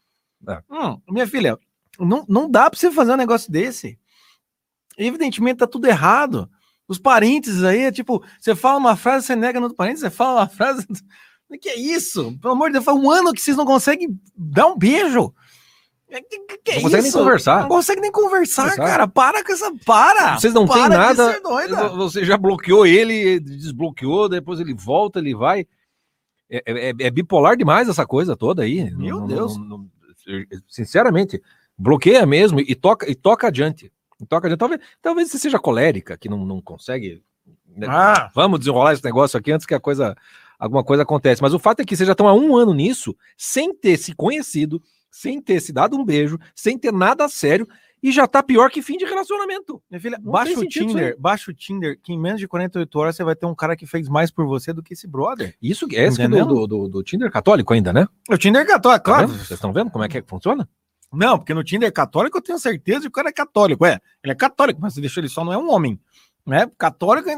É. 0.47 0.61
Hum, 0.69 0.99
minha 1.09 1.25
filha, 1.25 1.57
não, 1.97 2.25
não 2.27 2.51
dá 2.51 2.69
pra 2.69 2.77
você 2.77 2.91
fazer 2.91 3.13
um 3.13 3.17
negócio 3.17 3.49
desse. 3.49 3.97
Evidentemente 4.97 5.59
tá 5.59 5.67
tudo 5.67 5.87
errado. 5.87 6.49
Os 6.91 6.99
parênteses 6.99 7.63
aí 7.63 7.83
é 7.83 7.91
tipo, 7.91 8.21
você 8.37 8.53
fala 8.53 8.77
uma 8.77 8.97
frase, 8.97 9.25
você 9.25 9.33
nega 9.33 9.61
no 9.61 9.67
outro 9.67 9.77
parênteses, 9.77 10.01
você 10.01 10.09
fala 10.09 10.41
uma 10.41 10.47
frase. 10.47 10.85
Que 11.61 11.67
é 11.67 11.77
isso? 11.77 12.37
Pelo 12.39 12.53
amor 12.53 12.67
de 12.67 12.73
Deus, 12.73 12.85
faz 12.85 12.97
um 12.97 13.11
ano 13.11 13.33
que 13.33 13.41
vocês 13.41 13.57
não 13.57 13.65
conseguem 13.65 14.17
dar 14.37 14.67
um 14.67 14.77
beijo. 14.77 15.33
Que, 16.09 16.21
que, 16.21 16.57
que 16.57 16.71
não 16.71 16.77
é 16.77 16.81
consegue 16.81 17.03
nem 17.03 17.11
conversar. 17.11 17.61
Não 17.63 17.67
consegue 17.67 18.01
nem 18.01 18.11
conversar, 18.11 18.63
conversar, 18.69 18.85
cara. 18.85 19.05
Para 19.05 19.43
com 19.43 19.51
essa. 19.51 19.69
Para! 19.85 20.39
Vocês 20.39 20.53
não 20.53 20.65
têm 20.65 20.87
nada. 20.87 21.41
Você 21.97 22.23
já 22.23 22.37
bloqueou 22.37 22.85
ele, 22.85 23.37
desbloqueou, 23.41 24.29
depois 24.29 24.61
ele 24.61 24.73
volta, 24.73 25.19
ele 25.19 25.35
vai. 25.35 25.67
É, 26.49 26.63
é, 26.65 26.89
é, 26.89 26.93
é 26.97 27.11
bipolar 27.11 27.57
demais 27.57 27.89
essa 27.89 28.05
coisa 28.05 28.33
toda 28.33 28.63
aí. 28.63 28.89
Meu 28.95 29.19
não, 29.19 29.27
Deus. 29.27 29.57
Não, 29.57 29.85
sinceramente, 30.69 31.41
bloqueia 31.77 32.25
mesmo 32.25 32.61
e 32.61 32.75
toca, 32.75 33.11
e 33.11 33.13
toca 33.15 33.47
adiante. 33.47 33.91
Toca. 34.27 34.55
Talvez, 34.57 34.81
talvez 35.01 35.29
você 35.29 35.37
seja 35.37 35.59
colérica, 35.59 36.17
que 36.17 36.29
não, 36.29 36.45
não 36.45 36.61
consegue. 36.61 37.23
Né? 37.67 37.87
Ah. 37.89 38.29
Vamos 38.33 38.59
desenrolar 38.59 38.93
esse 38.93 39.03
negócio 39.03 39.37
aqui 39.37 39.51
antes 39.51 39.65
que 39.65 39.73
a 39.73 39.79
coisa. 39.79 40.15
Alguma 40.59 40.83
coisa 40.83 41.01
acontece. 41.01 41.41
Mas 41.41 41.55
o 41.55 41.59
fato 41.59 41.79
é 41.79 41.85
que 41.85 41.95
vocês 41.95 42.05
já 42.05 42.13
estão 42.13 42.27
há 42.27 42.33
um 42.33 42.55
ano 42.55 42.71
nisso, 42.71 43.15
sem 43.35 43.73
ter 43.73 43.97
se 43.97 44.13
conhecido, 44.13 44.79
sem 45.09 45.41
ter 45.41 45.59
se 45.59 45.73
dado 45.73 45.97
um 45.97 46.05
beijo, 46.05 46.39
sem 46.53 46.77
ter 46.77 46.93
nada 46.93 47.27
sério, 47.27 47.67
e 48.03 48.11
já 48.11 48.25
tá 48.25 48.41
pior 48.41 48.71
que 48.71 48.81
fim 48.81 48.97
de 48.97 49.05
relacionamento. 49.05 49.81
Minha 49.89 50.01
filha, 50.01 50.19
baixa 50.19 50.59
o 50.59 50.67
Tinder, 50.67 51.15
baixa 51.19 51.51
o 51.51 51.53
Tinder, 51.53 51.99
que 52.01 52.11
em 52.11 52.19
menos 52.19 52.39
de 52.39 52.47
48 52.47 52.99
horas 52.99 53.15
você 53.15 53.23
vai 53.23 53.35
ter 53.35 53.45
um 53.45 53.53
cara 53.53 53.75
que 53.75 53.85
fez 53.85 54.09
mais 54.09 54.31
por 54.31 54.47
você 54.47 54.73
do 54.73 54.81
que 54.81 54.93
esse 54.93 55.07
brother. 55.07 55.55
Isso 55.61 55.87
é 55.91 56.07
esse 56.07 56.27
do, 56.27 56.45
do, 56.45 56.67
do, 56.67 56.89
do, 56.89 57.03
Tinder 57.03 57.29
católico 57.31 57.73
ainda, 57.73 57.93
né? 57.93 58.07
O 58.29 58.37
Tinder 58.37 58.65
católico, 58.65 59.05
claro. 59.05 59.27
Tá 59.27 59.33
Vocês 59.33 59.51
estão 59.51 59.71
vendo 59.71 59.91
como 59.91 60.03
é 60.03 60.09
que, 60.09 60.17
é 60.17 60.21
que 60.21 60.29
funciona? 60.29 60.67
Não, 61.11 61.37
porque 61.37 61.53
no 61.53 61.63
Tinder 61.63 61.91
católico 61.91 62.37
eu 62.37 62.41
tenho 62.41 62.57
certeza 62.57 63.01
que 63.01 63.07
o 63.07 63.11
cara 63.11 63.29
é 63.29 63.33
católico. 63.33 63.85
É, 63.85 63.99
ele 64.23 64.31
é 64.31 64.35
católico, 64.35 64.79
mas 64.81 64.93
você 64.93 65.01
deixa 65.01 65.19
ele 65.19 65.29
só 65.29 65.43
não 65.43 65.51
é 65.51 65.57
um 65.57 65.69
homem. 65.69 65.99
Né? 66.45 66.69
Católico, 66.77 67.29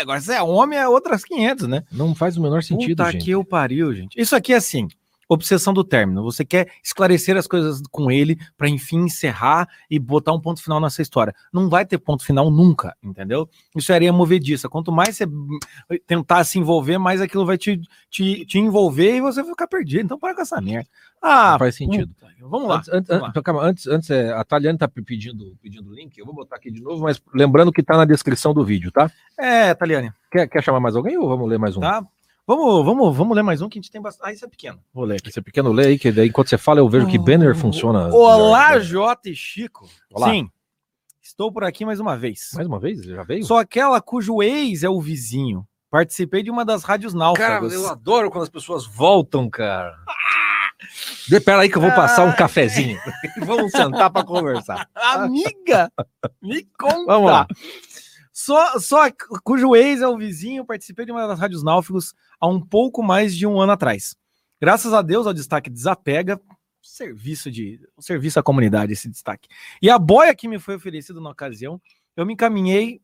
agora 0.00 0.20
se 0.20 0.32
é 0.32 0.42
homem 0.42 0.78
é 0.78 0.86
outras 0.86 1.24
500, 1.24 1.66
né? 1.66 1.82
Não 1.90 2.14
faz 2.14 2.36
o 2.36 2.42
menor 2.42 2.62
sentido, 2.62 2.98
Puta 2.98 3.10
gente. 3.10 3.24
que 3.24 3.30
eu 3.32 3.44
pariu, 3.44 3.92
gente. 3.92 4.20
Isso 4.20 4.36
aqui 4.36 4.52
é 4.52 4.56
assim, 4.56 4.86
obsessão 5.32 5.72
do 5.72 5.84
término. 5.84 6.22
Você 6.22 6.44
quer 6.44 6.68
esclarecer 6.82 7.36
as 7.36 7.46
coisas 7.46 7.82
com 7.90 8.10
ele 8.10 8.38
para 8.56 8.68
enfim 8.68 9.04
encerrar 9.04 9.68
e 9.90 9.98
botar 9.98 10.32
um 10.32 10.40
ponto 10.40 10.62
final 10.62 10.80
nessa 10.80 11.02
história. 11.02 11.34
Não 11.52 11.68
vai 11.68 11.84
ter 11.84 11.98
ponto 11.98 12.24
final 12.24 12.50
nunca, 12.50 12.96
entendeu? 13.02 13.48
Isso 13.76 13.92
é 13.92 13.94
areia 13.94 14.12
movediça. 14.12 14.68
Quanto 14.68 14.92
mais 14.92 15.16
você 15.16 15.26
tentar 16.06 16.44
se 16.44 16.58
envolver, 16.58 16.98
mais 16.98 17.20
aquilo 17.20 17.46
vai 17.46 17.58
te, 17.58 17.80
te, 18.10 18.44
te 18.46 18.58
envolver 18.58 19.16
e 19.16 19.20
você 19.20 19.42
vai 19.42 19.50
ficar 19.50 19.66
perdido. 19.66 20.04
Então 20.04 20.18
para 20.18 20.34
com 20.34 20.42
essa 20.42 20.60
merda. 20.60 20.88
Ah, 21.20 21.52
Não 21.52 21.58
faz 21.60 21.76
sentido. 21.76 22.12
Puta, 22.14 22.32
vamos 22.40 22.68
lá. 22.68 22.76
Antes, 22.78 22.88
antes, 22.92 23.08
vamos 23.08 23.34
lá. 23.34 23.42
Calma, 23.42 23.62
antes, 23.62 23.86
antes 23.86 24.10
é, 24.10 24.32
a 24.32 24.42
Taliane 24.44 24.76
tá 24.76 24.88
pedindo 24.88 25.56
pedindo 25.62 25.90
o 25.90 25.94
link. 25.94 26.18
Eu 26.18 26.26
vou 26.26 26.34
botar 26.34 26.56
aqui 26.56 26.70
de 26.70 26.82
novo, 26.82 27.02
mas 27.04 27.22
lembrando 27.32 27.72
que 27.72 27.82
tá 27.82 27.96
na 27.96 28.04
descrição 28.04 28.52
do 28.52 28.64
vídeo, 28.64 28.90
tá? 28.90 29.10
É, 29.38 29.72
Taliane. 29.72 30.12
Quer, 30.30 30.48
quer 30.48 30.62
chamar 30.62 30.80
mais 30.80 30.96
alguém 30.96 31.16
ou 31.16 31.28
vamos 31.28 31.48
ler 31.48 31.58
mais 31.58 31.76
um? 31.76 31.80
Tá. 31.80 32.04
Vamos, 32.44 32.84
vamos, 32.84 33.16
vamos 33.16 33.36
ler 33.36 33.42
mais 33.42 33.62
um 33.62 33.68
que 33.68 33.78
a 33.78 33.80
gente 33.80 33.90
tem 33.90 34.00
bastante. 34.00 34.28
Ah, 34.28 34.32
esse 34.32 34.44
é 34.44 34.48
pequeno. 34.48 34.80
Vou 34.92 35.04
ler 35.04 35.16
aqui. 35.16 35.28
Esse 35.28 35.38
é 35.38 35.42
pequeno, 35.42 35.70
lê 35.70 35.86
aí, 35.86 35.98
que 35.98 36.10
daí 36.10 36.28
enquanto 36.28 36.48
você 36.48 36.58
fala 36.58 36.80
eu 36.80 36.88
vejo 36.88 37.06
que 37.06 37.16
banner 37.16 37.54
funciona. 37.54 38.12
Olá, 38.12 38.80
Jota 38.80 39.28
e 39.28 39.34
Chico. 39.34 39.88
Olá. 40.12 40.30
Sim, 40.30 40.50
estou 41.22 41.52
por 41.52 41.62
aqui 41.62 41.84
mais 41.84 42.00
uma 42.00 42.16
vez. 42.16 42.50
Mais 42.54 42.66
uma 42.66 42.80
vez? 42.80 43.00
Já 43.04 43.22
veio? 43.22 43.44
Sou 43.44 43.58
aquela 43.58 44.00
cujo 44.00 44.42
ex 44.42 44.82
é 44.82 44.88
o 44.88 45.00
vizinho. 45.00 45.64
Participei 45.88 46.42
de 46.42 46.50
uma 46.50 46.64
das 46.64 46.82
rádios 46.82 47.14
náufragos. 47.14 47.72
Cara, 47.72 47.80
eu 47.80 47.88
adoro 47.88 48.30
quando 48.30 48.42
as 48.42 48.50
pessoas 48.50 48.86
voltam, 48.86 49.48
cara. 49.48 49.94
Espera 51.30 51.60
aí 51.60 51.68
que 51.68 51.76
eu 51.76 51.82
vou 51.82 51.92
passar 51.92 52.24
um 52.24 52.30
ah. 52.30 52.34
cafezinho. 52.34 52.98
Vamos 53.46 53.70
sentar 53.70 54.10
para 54.10 54.24
conversar. 54.24 54.88
Amiga, 54.96 55.92
me 56.42 56.64
conta. 56.76 57.04
Vamos 57.06 57.30
lá. 57.30 57.46
Só, 58.42 58.76
só 58.80 59.08
cujo 59.44 59.76
ex 59.76 60.00
é 60.00 60.08
o 60.08 60.18
vizinho, 60.18 60.64
participei 60.64 61.06
de 61.06 61.12
uma 61.12 61.28
das 61.28 61.38
rádios 61.38 61.62
náufragos 61.62 62.12
há 62.40 62.48
um 62.48 62.60
pouco 62.60 63.00
mais 63.00 63.36
de 63.36 63.46
um 63.46 63.60
ano 63.60 63.70
atrás. 63.70 64.16
Graças 64.60 64.92
a 64.92 65.00
Deus, 65.00 65.28
ao 65.28 65.32
destaque 65.32 65.70
Desapega, 65.70 66.40
serviço 66.82 67.52
de 67.52 67.78
serviço 68.00 68.40
à 68.40 68.42
comunidade, 68.42 68.92
esse 68.92 69.08
destaque. 69.08 69.48
E 69.80 69.88
a 69.88 69.96
boia 69.96 70.34
que 70.34 70.48
me 70.48 70.58
foi 70.58 70.74
oferecido 70.74 71.20
na 71.20 71.30
ocasião, 71.30 71.80
eu 72.16 72.26
me 72.26 72.32
encaminhei, 72.32 73.00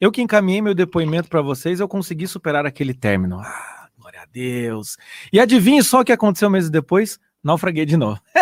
eu 0.00 0.12
que 0.12 0.22
encaminhei 0.22 0.62
meu 0.62 0.74
depoimento 0.74 1.28
para 1.28 1.42
vocês, 1.42 1.80
eu 1.80 1.88
consegui 1.88 2.28
superar 2.28 2.64
aquele 2.64 2.94
término. 2.94 3.40
Ah, 3.40 3.88
glória 3.98 4.22
a 4.22 4.26
Deus. 4.26 4.96
E 5.32 5.40
adivinhe 5.40 5.82
só 5.82 6.02
o 6.02 6.04
que 6.04 6.12
aconteceu 6.12 6.48
meses 6.48 6.70
depois? 6.70 7.18
Naufraguei 7.42 7.84
de 7.84 7.96
novo. 7.96 8.20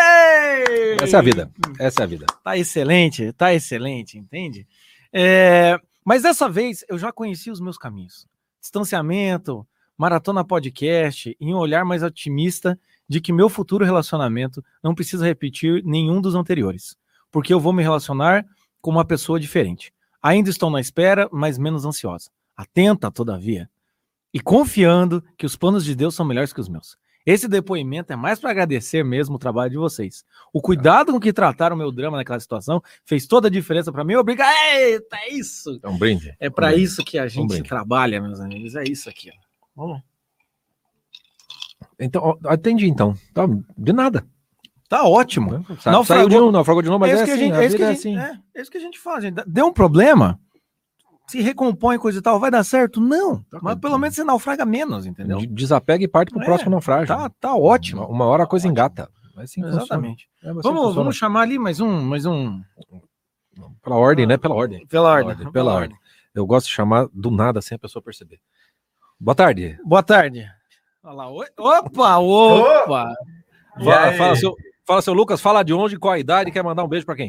Hey! 0.58 0.96
Essa 1.00 1.16
é 1.16 1.18
a 1.18 1.22
vida. 1.22 1.50
Essa 1.78 2.00
é 2.00 2.04
a 2.04 2.06
vida. 2.06 2.26
Tá 2.42 2.58
excelente, 2.58 3.32
tá 3.32 3.54
excelente, 3.54 4.18
entende? 4.18 4.66
É, 5.12 5.78
mas 6.06 6.22
dessa 6.22 6.48
vez 6.48 6.84
eu 6.88 6.96
já 6.96 7.10
conheci 7.10 7.50
os 7.50 7.60
meus 7.60 7.76
caminhos. 7.76 8.28
Distanciamento, 8.60 9.66
maratona 9.98 10.44
podcast 10.44 11.36
e 11.40 11.52
um 11.52 11.56
olhar 11.56 11.84
mais 11.84 12.00
otimista 12.04 12.78
de 13.08 13.20
que 13.20 13.32
meu 13.32 13.48
futuro 13.48 13.84
relacionamento 13.84 14.64
não 14.80 14.94
precisa 14.94 15.26
repetir 15.26 15.82
nenhum 15.84 16.20
dos 16.20 16.36
anteriores, 16.36 16.96
porque 17.28 17.52
eu 17.52 17.58
vou 17.58 17.72
me 17.72 17.82
relacionar 17.82 18.46
com 18.80 18.92
uma 18.92 19.04
pessoa 19.04 19.40
diferente. 19.40 19.92
Ainda 20.22 20.48
estou 20.48 20.70
na 20.70 20.80
espera, 20.80 21.28
mas 21.32 21.58
menos 21.58 21.84
ansiosa. 21.84 22.30
Atenta, 22.56 23.10
todavia, 23.10 23.68
e 24.32 24.38
confiando 24.38 25.24
que 25.36 25.44
os 25.44 25.56
planos 25.56 25.84
de 25.84 25.96
Deus 25.96 26.14
são 26.14 26.24
melhores 26.24 26.52
que 26.52 26.60
os 26.60 26.68
meus. 26.68 26.96
Esse 27.26 27.48
depoimento 27.48 28.12
é 28.12 28.16
mais 28.16 28.38
para 28.38 28.52
agradecer 28.52 29.04
mesmo 29.04 29.34
o 29.34 29.38
trabalho 29.38 29.72
de 29.72 29.76
vocês. 29.76 30.24
O 30.52 30.62
cuidado 30.62 31.12
com 31.12 31.18
que 31.18 31.32
trataram 31.32 31.74
o 31.74 31.78
meu 31.78 31.90
drama 31.90 32.16
naquela 32.16 32.38
situação 32.38 32.80
fez 33.04 33.26
toda 33.26 33.48
a 33.48 33.50
diferença 33.50 33.90
para 33.90 34.04
mim. 34.04 34.14
Obrigado. 34.14 34.54
Eita, 34.76 35.16
é 35.16 35.32
isso. 35.32 35.80
É 35.82 35.88
um 35.88 35.98
brinde. 35.98 36.36
É 36.38 36.48
para 36.48 36.68
um 36.68 36.78
isso 36.78 37.04
que 37.04 37.18
a 37.18 37.26
gente 37.26 37.60
um 37.60 37.62
trabalha, 37.64 38.20
meus 38.20 38.38
amigos. 38.38 38.76
É 38.76 38.84
isso 38.84 39.10
aqui. 39.10 39.32
Vamos. 39.74 40.00
Então, 41.98 42.38
atendi 42.44 42.88
então. 42.88 43.14
Tá, 43.34 43.44
de 43.76 43.92
nada. 43.92 44.24
Tá 44.88 45.02
ótimo. 45.02 45.64
Naufragou, 45.84 46.04
Saiu 46.04 46.28
de 46.28 46.36
novo, 46.36 46.52
naufragou 46.52 46.82
de 46.82 46.88
novo, 46.88 47.00
mas 47.00 47.10
é, 47.10 47.18
é 47.18 47.22
assim, 47.22 47.36
gente, 47.36 47.54
é, 47.54 47.66
isso 47.66 47.76
que 47.76 47.82
a 47.82 47.92
gente, 47.92 48.06
é, 48.06 48.18
assim. 48.18 48.18
é, 48.18 48.40
é 48.54 48.62
isso 48.62 48.70
que 48.70 48.78
a 48.78 48.80
gente 48.80 48.98
faz. 49.00 49.24
Gente. 49.24 49.42
Deu 49.46 49.66
um 49.66 49.72
problema, 49.72 50.38
se 51.26 51.40
recompõe 51.40 51.98
coisa 51.98 52.18
e 52.18 52.22
tal, 52.22 52.38
vai 52.38 52.50
dar 52.50 52.62
certo? 52.62 53.00
Não. 53.00 53.42
Tá 53.50 53.58
mas 53.60 53.78
pelo 53.78 53.98
menos 53.98 54.14
você 54.14 54.24
naufraga 54.24 54.64
menos, 54.64 55.06
entendeu? 55.06 55.38
Desapega 55.46 56.04
e 56.04 56.08
parte 56.08 56.30
pro 56.30 56.40
é, 56.40 56.44
próximo 56.44 56.70
naufrágio. 56.70 57.08
Tá, 57.08 57.28
tá 57.40 57.54
ótimo. 57.54 58.02
Uma, 58.02 58.10
uma 58.10 58.24
hora 58.26 58.44
a 58.44 58.46
coisa 58.46 58.68
engata. 58.68 59.10
Assim 59.36 59.64
Exatamente. 59.64 60.28
É, 60.42 60.52
vamos, 60.52 60.94
vamos 60.94 61.16
chamar 61.16 61.42
ali 61.42 61.58
mais 61.58 61.80
um, 61.80 62.00
mais 62.02 62.24
um. 62.24 62.62
Pela 63.82 63.96
ordem, 63.96 64.26
né? 64.26 64.36
Pela 64.36 64.54
ordem. 64.54 64.86
Pela 64.86 65.10
ordem. 65.10 65.26
Pela, 65.26 65.40
ordem. 65.40 65.52
Pela 65.52 65.74
ordem. 65.74 65.96
Eu 66.34 66.46
gosto 66.46 66.66
de 66.66 66.72
chamar 66.72 67.08
do 67.12 67.30
nada 67.30 67.60
sem 67.60 67.76
a 67.76 67.78
pessoa 67.78 68.02
perceber. 68.02 68.38
Boa 69.18 69.34
tarde. 69.34 69.78
Boa 69.84 70.02
tarde. 70.02 70.46
Olha 71.02 71.14
lá. 71.14 71.30
Opa, 71.30 72.18
opa. 72.18 73.14
Fala, 73.82 74.12
fala, 74.12 74.36
seu, 74.36 74.54
fala, 74.86 75.02
seu 75.02 75.14
Lucas, 75.14 75.40
fala 75.40 75.62
de 75.62 75.72
onde, 75.72 75.98
qual 75.98 76.14
a 76.14 76.18
idade, 76.18 76.50
quer 76.50 76.62
mandar 76.62 76.84
um 76.84 76.88
beijo 76.88 77.04
para 77.04 77.16
quem? 77.16 77.28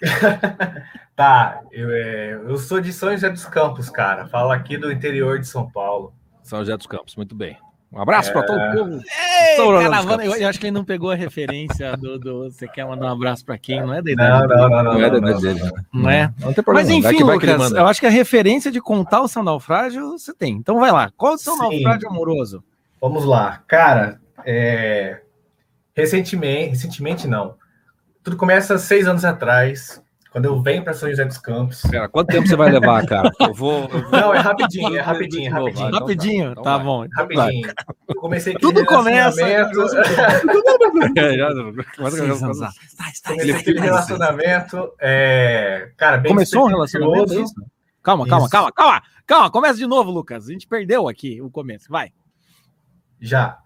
tá, 1.16 1.62
eu, 1.72 1.90
é, 1.90 2.32
eu 2.32 2.56
sou 2.56 2.80
de 2.80 2.92
São 2.92 3.10
José 3.10 3.28
dos 3.30 3.44
Campos, 3.46 3.90
cara. 3.90 4.26
Falo 4.26 4.50
aqui 4.50 4.76
do 4.76 4.92
interior 4.92 5.38
de 5.38 5.46
São 5.46 5.70
Paulo. 5.70 6.12
São 6.42 6.60
José 6.60 6.76
dos 6.76 6.86
Campos, 6.86 7.16
muito 7.16 7.34
bem. 7.34 7.58
Um 7.90 8.00
abraço 8.00 8.30
é... 8.30 8.32
para 8.32 8.42
todo 8.42 8.58
mundo. 8.58 9.02
Caravana, 9.80 10.24
eu, 10.24 10.34
eu, 10.34 10.48
acho 10.48 10.60
que 10.60 10.66
ele 10.66 10.74
não 10.74 10.84
pegou 10.84 11.10
a 11.10 11.14
referência 11.14 11.96
do, 11.96 12.18
do 12.18 12.50
Você 12.50 12.68
quer 12.68 12.86
mandar 12.86 13.06
um 13.06 13.12
abraço 13.12 13.44
para 13.44 13.56
quem? 13.56 13.80
Não 13.80 13.94
é 13.94 14.02
da 14.02 14.10
idade 14.10 14.46
não, 14.46 14.56
não, 14.56 14.68
não, 14.68 14.82
não, 14.82 14.92
não, 14.92 15.00
é 15.00 15.10
da 15.10 15.18
idade 15.18 15.40
dele. 15.40 15.60
Não 15.92 16.10
é? 16.10 16.32
Não 16.38 16.52
tem 16.52 16.62
problema. 16.62 16.86
Mas 16.86 16.90
enfim, 16.90 17.24
vai 17.24 17.36
Lucas, 17.36 17.72
eu 17.72 17.86
acho 17.86 18.00
que 18.00 18.06
a 18.06 18.10
referência 18.10 18.70
de 18.70 18.80
contar 18.80 19.22
o 19.22 19.28
seu 19.28 19.42
naufrágio 19.42 20.18
você 20.18 20.34
tem. 20.34 20.54
Então 20.54 20.78
vai 20.78 20.92
lá. 20.92 21.10
Qual 21.16 21.34
o 21.34 21.38
seu 21.38 21.54
Sim. 21.54 21.60
naufrágio 21.60 22.08
amoroso? 22.10 22.62
Vamos 23.00 23.24
lá. 23.24 23.62
Cara, 23.66 24.20
é... 24.44 25.22
recentemente, 25.94 26.70
recentemente 26.70 27.26
não. 27.26 27.54
Tudo 28.28 28.36
começa 28.36 28.76
seis 28.76 29.08
anos 29.08 29.24
atrás. 29.24 30.02
Quando 30.30 30.44
eu 30.44 30.60
venho 30.60 30.84
para 30.84 30.92
São 30.92 31.08
José 31.08 31.24
dos 31.24 31.38
Campos. 31.38 31.80
Cara, 31.80 32.10
quanto 32.10 32.28
tempo 32.28 32.46
você 32.46 32.56
vai 32.56 32.70
levar, 32.70 33.06
cara? 33.06 33.30
Eu 33.40 33.54
vou. 33.54 33.88
Não, 34.12 34.34
é 34.34 34.38
rapidinho, 34.38 34.94
é 34.94 35.00
rapidinho, 35.00 35.50
rapidinho. 35.50 35.90
Rapidinho, 35.90 36.50
então 36.50 36.62
tá 36.62 36.78
bom. 36.78 37.06
Então 37.06 37.22
rapidinho. 37.22 37.72
Eu 38.06 38.14
comecei 38.16 38.52
aqui 38.52 38.60
Tudo 38.60 38.84
começa. 38.84 39.40
Comecei 43.26 43.54
aquele 43.54 43.80
relacionamento. 43.80 44.92
É... 45.00 45.90
Cara, 45.96 46.18
bem 46.18 46.30
Começou 46.30 46.66
um 46.66 46.68
relacionamento? 46.68 47.32
É 47.32 47.44
calma, 48.02 48.28
calma, 48.28 48.50
calma, 48.50 48.70
calma, 48.70 49.02
calma. 49.26 49.50
Começa 49.50 49.78
de 49.78 49.86
novo, 49.86 50.10
Lucas. 50.10 50.46
A 50.46 50.52
gente 50.52 50.68
perdeu 50.68 51.08
aqui 51.08 51.40
o 51.40 51.50
começo. 51.50 51.90
Vai. 51.90 52.12
Já. 53.18 53.56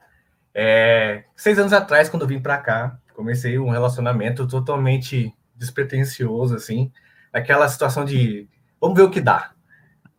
É... 0.54 1.24
Seis 1.34 1.58
anos 1.58 1.72
atrás, 1.72 2.08
quando 2.08 2.22
eu 2.22 2.28
vim 2.28 2.38
para 2.38 2.58
cá, 2.58 2.96
comecei 3.14 3.58
um 3.58 3.70
relacionamento 3.70 4.46
totalmente 4.46 5.34
despretensioso, 5.56 6.54
assim, 6.54 6.90
aquela 7.32 7.68
situação 7.68 8.04
de 8.04 8.48
vamos 8.80 8.96
ver 8.96 9.02
o 9.02 9.10
que 9.10 9.20
dá. 9.20 9.52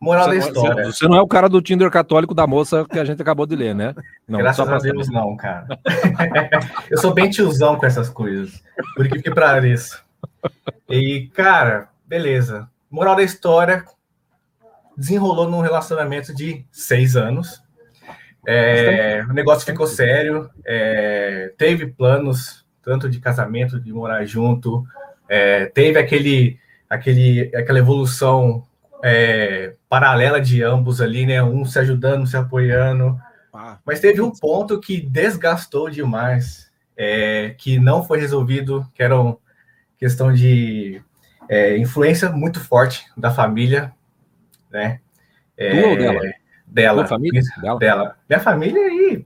Moral 0.03 0.25
você, 0.25 0.31
da 0.31 0.47
história. 0.47 0.85
Você 0.85 1.07
não 1.07 1.17
é 1.17 1.21
o 1.21 1.27
cara 1.27 1.47
do 1.47 1.61
Tinder 1.61 1.89
católico 1.89 2.35
da 2.35 2.45
moça 2.45 2.85
que 2.85 2.99
a 2.99 3.05
gente 3.05 3.21
acabou 3.21 3.45
de 3.45 3.55
ler, 3.55 3.73
né? 3.73 3.95
Não, 4.27 4.39
Graças 4.39 4.67
a 4.67 4.77
Deus, 4.77 5.09
não, 5.09 5.37
cara. 5.37 5.65
eu 6.91 6.97
sou 6.97 7.13
bem 7.13 7.29
tiozão 7.29 7.77
com 7.77 7.85
essas 7.85 8.09
coisas. 8.09 8.61
Por 8.95 9.07
que 9.07 9.21
que 9.21 9.31
pareça. 9.31 10.01
E, 10.89 11.29
cara, 11.33 11.87
beleza. 12.05 12.69
Moral 12.91 13.15
da 13.15 13.23
história, 13.23 13.85
desenrolou 14.97 15.49
num 15.49 15.61
relacionamento 15.61 16.35
de 16.35 16.65
seis 16.69 17.15
anos. 17.15 17.63
É, 18.45 19.23
o 19.29 19.33
negócio 19.33 19.65
ficou 19.65 19.87
sério. 19.87 20.49
É, 20.65 21.53
teve 21.57 21.87
planos, 21.87 22.62
tanto 22.83 23.09
de 23.09 23.19
casamento, 23.19 23.79
de 23.79 23.91
morar 23.93 24.25
junto, 24.25 24.85
é, 25.27 25.65
teve 25.67 25.97
aquele, 25.97 26.59
aquele, 26.89 27.51
aquela 27.55 27.79
evolução 27.79 28.63
é, 29.03 29.73
paralela 29.89 30.39
de 30.39 30.61
ambos 30.61 31.01
ali, 31.01 31.25
né? 31.25 31.41
Um 31.41 31.65
se 31.65 31.79
ajudando, 31.79 32.27
se 32.27 32.37
apoiando. 32.37 33.19
Ah, 33.53 33.77
mas 33.85 33.99
teve 33.99 34.21
um 34.21 34.31
ponto 34.31 34.79
que 34.79 34.99
desgastou 34.99 35.89
demais, 35.89 36.71
é, 36.95 37.55
que 37.57 37.79
não 37.79 38.03
foi 38.03 38.19
resolvido, 38.19 38.85
que 38.93 39.01
era 39.01 39.19
uma 39.19 39.37
questão 39.97 40.33
de 40.33 41.01
é, 41.49 41.77
influência 41.77 42.29
muito 42.29 42.59
forte 42.59 43.05
da 43.15 43.31
família, 43.31 43.93
né? 44.71 44.99
É, 45.55 45.81
Tua 45.81 45.89
ou 45.89 45.97
dela? 45.97 46.21
Dela. 46.65 47.03
Tua 47.03 47.07
família? 47.07 47.41
Dela. 47.61 47.79
dela. 47.79 48.17
Minha 48.27 48.39
família 48.39 48.81
aí. 48.81 49.23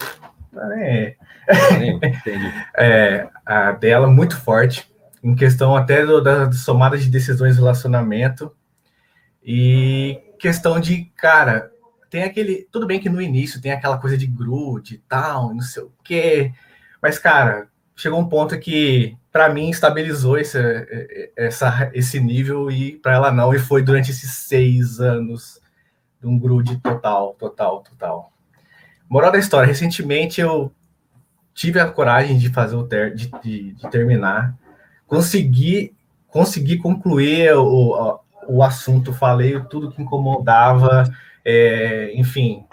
É, 0.79 1.15
é, 2.77 3.27
a 3.45 3.71
dela 3.71 4.07
muito 4.07 4.37
forte 4.39 4.91
em 5.23 5.35
questão 5.35 5.75
até 5.75 6.05
do, 6.05 6.21
da 6.21 6.51
somada 6.51 6.97
de 6.97 7.09
decisões 7.09 7.55
de 7.55 7.61
relacionamento 7.61 8.51
e 9.43 10.19
questão 10.39 10.79
de, 10.79 11.05
cara, 11.15 11.71
tem 12.09 12.23
aquele, 12.23 12.67
tudo 12.71 12.85
bem 12.85 12.99
que 12.99 13.09
no 13.09 13.21
início 13.21 13.61
tem 13.61 13.71
aquela 13.71 13.97
coisa 13.97 14.17
de 14.17 14.27
grude 14.27 14.95
e 14.95 14.97
tal, 14.99 15.53
não 15.53 15.61
sei 15.61 15.83
o 15.83 15.91
quê, 16.03 16.53
mas, 17.01 17.19
cara, 17.19 17.67
chegou 17.95 18.19
um 18.19 18.29
ponto 18.29 18.57
que, 18.59 19.17
para 19.31 19.49
mim, 19.49 19.69
estabilizou 19.69 20.37
esse, 20.37 20.57
essa, 21.35 21.89
esse 21.93 22.19
nível 22.19 22.69
e 22.69 22.97
para 22.97 23.15
ela 23.15 23.31
não, 23.31 23.53
e 23.53 23.59
foi 23.59 23.81
durante 23.81 24.11
esses 24.11 24.31
seis 24.31 24.99
anos 24.99 25.59
de 26.19 26.27
um 26.27 26.37
grude 26.37 26.77
total, 26.77 27.33
total, 27.33 27.81
total. 27.83 28.31
Moral 29.09 29.31
da 29.31 29.39
história, 29.39 29.67
recentemente 29.67 30.41
eu 30.41 30.71
tive 31.57 31.79
a 31.79 31.89
coragem 31.89 32.37
de 32.37 32.49
fazer 32.49 32.75
o 32.75 32.83
ter, 32.83 33.15
de, 33.15 33.31
de, 33.41 33.71
de 33.73 33.89
terminar 33.89 34.55
consegui, 35.07 35.95
consegui 36.27 36.77
concluir 36.77 37.55
o, 37.55 38.19
o 38.47 38.61
assunto, 38.61 39.11
falei 39.11 39.59
tudo 39.69 39.89
que 39.89 40.01
incomodava, 40.01 41.03
é, 41.43 42.11
enfim. 42.13 42.65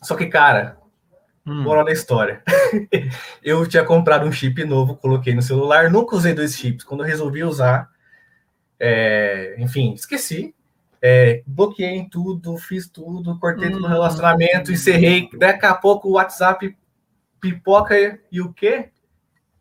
Só 0.00 0.14
que, 0.14 0.26
cara, 0.26 0.76
hum. 1.44 1.62
moral 1.62 1.84
da 1.84 1.92
história. 1.92 2.42
eu 3.42 3.66
tinha 3.66 3.84
comprado 3.84 4.26
um 4.26 4.32
chip 4.32 4.62
novo, 4.64 4.96
coloquei 4.96 5.34
no 5.34 5.42
celular, 5.42 5.90
nunca 5.90 6.14
usei 6.14 6.34
dois 6.34 6.54
chips. 6.54 6.84
Quando 6.84 7.00
eu 7.00 7.06
resolvi 7.06 7.42
usar, 7.42 7.88
é, 8.78 9.56
enfim, 9.58 9.94
esqueci. 9.94 10.54
É, 11.02 11.42
bloqueei 11.46 11.96
em 11.96 12.06
tudo, 12.06 12.58
fiz 12.58 12.86
tudo, 12.86 13.38
cortei 13.38 13.68
hum. 13.68 13.72
todo 13.72 13.84
o 13.84 13.88
relacionamento, 13.88 14.70
encerrei. 14.70 15.28
Daqui 15.38 15.64
a 15.64 15.74
pouco 15.74 16.08
o 16.08 16.12
WhatsApp 16.12 16.76
pipoca 17.40 17.94
e 18.30 18.40
o 18.40 18.52
quê? 18.52 18.90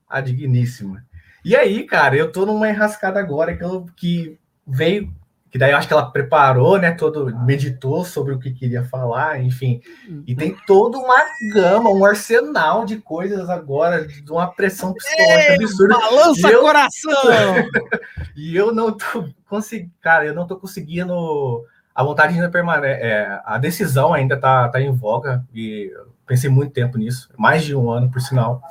A 0.07 0.21
digníssima. 0.21 1.05
E 1.43 1.55
aí, 1.55 1.85
cara, 1.85 2.15
eu 2.15 2.31
tô 2.31 2.45
numa 2.45 2.69
enrascada 2.69 3.19
agora 3.19 3.55
que, 3.55 3.63
eu, 3.63 3.85
que 3.95 4.37
veio, 4.67 5.13
que 5.49 5.57
daí 5.57 5.71
eu 5.71 5.77
acho 5.77 5.87
que 5.87 5.93
ela 5.93 6.11
preparou, 6.11 6.77
né? 6.77 6.91
Todo, 6.91 7.35
meditou 7.39 8.03
sobre 8.03 8.33
o 8.33 8.39
que 8.39 8.51
queria 8.51 8.83
falar, 8.83 9.41
enfim. 9.41 9.81
E 10.27 10.35
tem 10.35 10.55
toda 10.67 10.97
uma 10.97 11.17
gama, 11.53 11.89
um 11.89 12.05
arsenal 12.05 12.85
de 12.85 12.97
coisas 12.97 13.49
agora, 13.49 14.05
de 14.05 14.31
uma 14.31 14.47
pressão 14.47 14.93
psicológica 14.93 15.53
absurda. 15.55 15.97
Balança 15.97 16.49
eu, 16.49 16.61
coração! 16.61 17.13
e 18.35 18.55
eu 18.55 18.73
não 18.73 18.91
tô 18.91 19.27
conseguindo, 19.47 19.91
cara, 20.01 20.25
eu 20.25 20.35
não 20.35 20.45
tô 20.45 20.57
conseguindo. 20.57 21.65
A 21.93 22.03
vontade 22.03 22.33
ainda 22.33 22.49
permanece. 22.49 23.01
É, 23.01 23.41
a 23.43 23.57
decisão 23.57 24.13
ainda 24.13 24.37
tá, 24.37 24.69
tá 24.69 24.81
em 24.81 24.91
voga, 24.91 25.43
e 25.53 25.91
pensei 26.25 26.49
muito 26.49 26.71
tempo 26.71 26.97
nisso, 26.97 27.29
mais 27.37 27.63
de 27.63 27.75
um 27.75 27.89
ano, 27.89 28.09
por 28.09 28.21
sinal. 28.21 28.61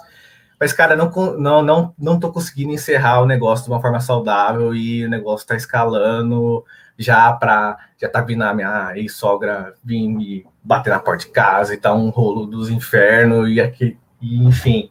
Mas, 0.61 0.73
cara, 0.73 0.97
não, 0.97 1.11
não, 1.39 1.63
não, 1.63 1.95
não 1.99 2.19
tô 2.19 2.33
conseguindo 2.33 2.73
encerrar 2.73 3.21
o 3.21 3.27
negócio 3.27 3.65
de 3.65 3.71
uma 3.71 3.81
forma 3.81 4.01
saudável 4.01 4.75
e 4.75 5.05
o 5.05 5.11
negócio 5.11 5.47
tá 5.47 5.55
escalando 5.55 6.65
já 6.99 7.33
para 7.33 7.79
já 7.97 8.09
tá 8.09 8.21
vindo 8.21 8.43
a 8.43 8.53
minha 8.53 8.93
ex-sogra 8.97 9.75
vir 9.85 10.09
me 10.09 10.45
bater 10.63 10.91
na 10.91 10.99
porta 10.99 11.27
de 11.27 11.31
casa 11.31 11.75
e 11.75 11.77
tá 11.77 11.95
um 11.95 12.11
rolo 12.11 12.45
dos 12.45 12.69
infernos 12.71 13.49
e 13.51 13.61
aqui, 13.61 13.97
e, 14.21 14.45
enfim. 14.45 14.91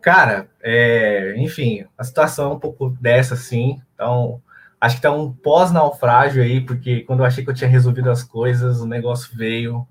Cara, 0.00 0.48
é, 0.62 1.34
enfim, 1.36 1.86
a 1.96 2.04
situação 2.04 2.50
é 2.50 2.54
um 2.54 2.58
pouco 2.58 2.90
dessa, 3.00 3.34
assim. 3.34 3.80
Então, 3.94 4.42
acho 4.82 4.96
que 4.96 5.02
tá 5.02 5.12
um 5.12 5.32
pós-naufrágio 5.32 6.42
aí, 6.42 6.60
porque 6.60 7.02
quando 7.02 7.20
eu 7.20 7.26
achei 7.26 7.44
que 7.44 7.50
eu 7.50 7.54
tinha 7.54 7.70
resolvido 7.70 8.10
as 8.10 8.24
coisas, 8.24 8.80
o 8.80 8.86
negócio 8.86 9.30
veio 9.36 9.86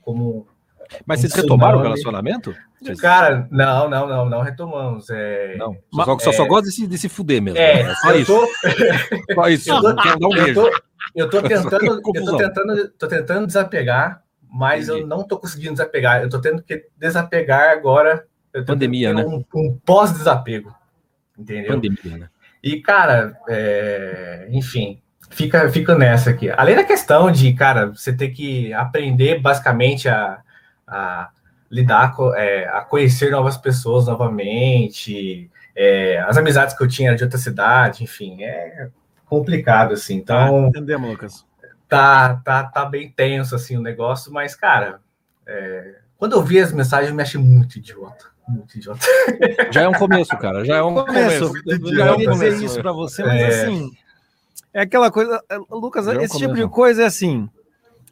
como. 0.00 0.46
Mas 1.04 1.18
um 1.18 1.20
vocês 1.20 1.34
retomaram 1.34 1.78
o 1.78 1.82
relacionamento? 1.82 2.54
Cara, 2.98 3.46
não, 3.50 3.88
não, 3.90 4.08
não, 4.08 4.30
não 4.30 4.40
retomamos. 4.40 5.10
É... 5.10 5.56
Não, 5.58 5.76
só, 5.92 6.18
só, 6.18 6.30
é... 6.30 6.32
só 6.32 6.46
gosta 6.46 6.68
de 6.70 6.74
se, 6.74 6.86
de 6.86 6.96
se 6.96 7.08
fuder 7.10 7.42
mesmo. 7.42 7.58
É, 7.58 7.82
é 7.82 7.94
só 7.96 8.12
isso. 8.14 8.32
Tô... 8.32 8.48
só 9.34 9.48
isso. 9.50 9.70
Eu 9.70 9.80
tô, 9.82 10.28
um 10.28 10.36
eu, 10.36 10.54
tô, 10.54 10.70
eu 11.14 11.30
tô 11.30 11.42
tentando, 11.46 11.84
eu 11.84 12.02
tô 12.02 12.36
tentando, 12.38 12.88
tô 12.92 13.08
tentando 13.08 13.46
desapegar, 13.46 14.24
mas 14.50 14.88
Entendi. 14.88 15.02
eu 15.02 15.06
não 15.06 15.22
tô 15.22 15.38
conseguindo 15.38 15.72
desapegar. 15.72 16.22
Eu 16.22 16.30
tô 16.30 16.40
tendo 16.40 16.62
que 16.62 16.86
desapegar 16.96 17.70
agora. 17.70 18.26
Pandemia, 18.66 19.12
né? 19.12 19.22
Um, 19.22 19.44
um 19.54 19.78
pós-desapego. 19.84 20.74
Entendeu? 21.38 21.74
Pandemia, 21.74 22.18
né? 22.18 22.28
E, 22.62 22.80
cara, 22.80 23.36
é... 23.48 24.48
enfim, 24.50 25.00
fica, 25.30 25.68
fica 25.70 25.96
nessa 25.96 26.30
aqui. 26.30 26.50
Além 26.50 26.76
da 26.76 26.84
questão 26.84 27.30
de, 27.30 27.52
cara, 27.54 27.86
você 27.86 28.12
ter 28.12 28.28
que 28.28 28.72
aprender 28.72 29.40
basicamente 29.40 30.08
a, 30.08 30.40
a 30.86 31.30
lidar 31.70 32.14
com, 32.14 32.34
é, 32.34 32.66
a 32.68 32.80
conhecer 32.80 33.30
novas 33.30 33.56
pessoas 33.56 34.06
novamente, 34.06 35.50
é, 35.74 36.18
as 36.26 36.36
amizades 36.36 36.76
que 36.76 36.82
eu 36.82 36.88
tinha 36.88 37.14
de 37.14 37.22
outra 37.22 37.38
cidade, 37.38 38.02
enfim, 38.02 38.42
é 38.42 38.88
complicado, 39.26 39.94
assim. 39.94 40.16
Então. 40.16 40.64
Ah, 40.64 40.68
entendemos, 40.68 41.08
Lucas. 41.08 41.46
Tá, 41.88 42.34
tá, 42.44 42.64
tá 42.64 42.84
bem 42.84 43.10
tenso, 43.10 43.54
assim, 43.54 43.76
o 43.76 43.82
negócio, 43.82 44.32
mas, 44.32 44.54
cara, 44.54 45.00
é, 45.46 45.94
quando 46.18 46.32
eu 46.32 46.42
vi 46.42 46.60
as 46.60 46.72
mensagens, 46.72 47.10
eu 47.10 47.16
me 47.16 47.22
achei 47.22 47.40
muito 47.40 47.78
idiota. 47.78 48.26
Muito 48.50 48.76
idiota. 48.78 49.00
Já 49.70 49.82
é 49.82 49.88
um 49.88 49.92
começo, 49.92 50.36
cara. 50.38 50.64
Já 50.64 50.76
é 50.76 50.82
um 50.82 50.94
começo. 50.94 51.48
começo. 51.48 51.94
Já 51.94 52.16
ia 52.16 52.30
dizer 52.30 52.62
isso 52.62 52.80
para 52.80 52.92
você, 52.92 53.22
mas 53.22 53.40
é. 53.40 53.46
assim. 53.46 53.92
É 54.72 54.82
aquela 54.82 55.10
coisa. 55.10 55.42
Lucas, 55.70 56.06
é 56.06 56.10
um 56.10 56.20
esse 56.20 56.34
começo. 56.34 56.38
tipo 56.38 56.54
de 56.54 56.68
coisa 56.68 57.02
é 57.02 57.06
assim. 57.06 57.48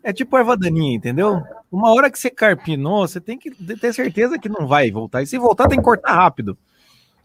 É 0.02 0.12
tipo 0.12 0.36
erva 0.36 0.56
daninha, 0.56 0.96
entendeu? 0.96 1.42
Uma 1.70 1.92
hora 1.92 2.10
que 2.10 2.18
você 2.18 2.30
carpinou, 2.30 3.06
você 3.06 3.20
tem 3.20 3.38
que 3.38 3.50
ter 3.76 3.92
certeza 3.92 4.38
que 4.38 4.48
não 4.48 4.66
vai 4.66 4.90
voltar. 4.90 5.22
E 5.22 5.26
se 5.26 5.38
voltar, 5.38 5.68
tem 5.68 5.78
que 5.78 5.84
cortar 5.84 6.14
rápido. 6.14 6.56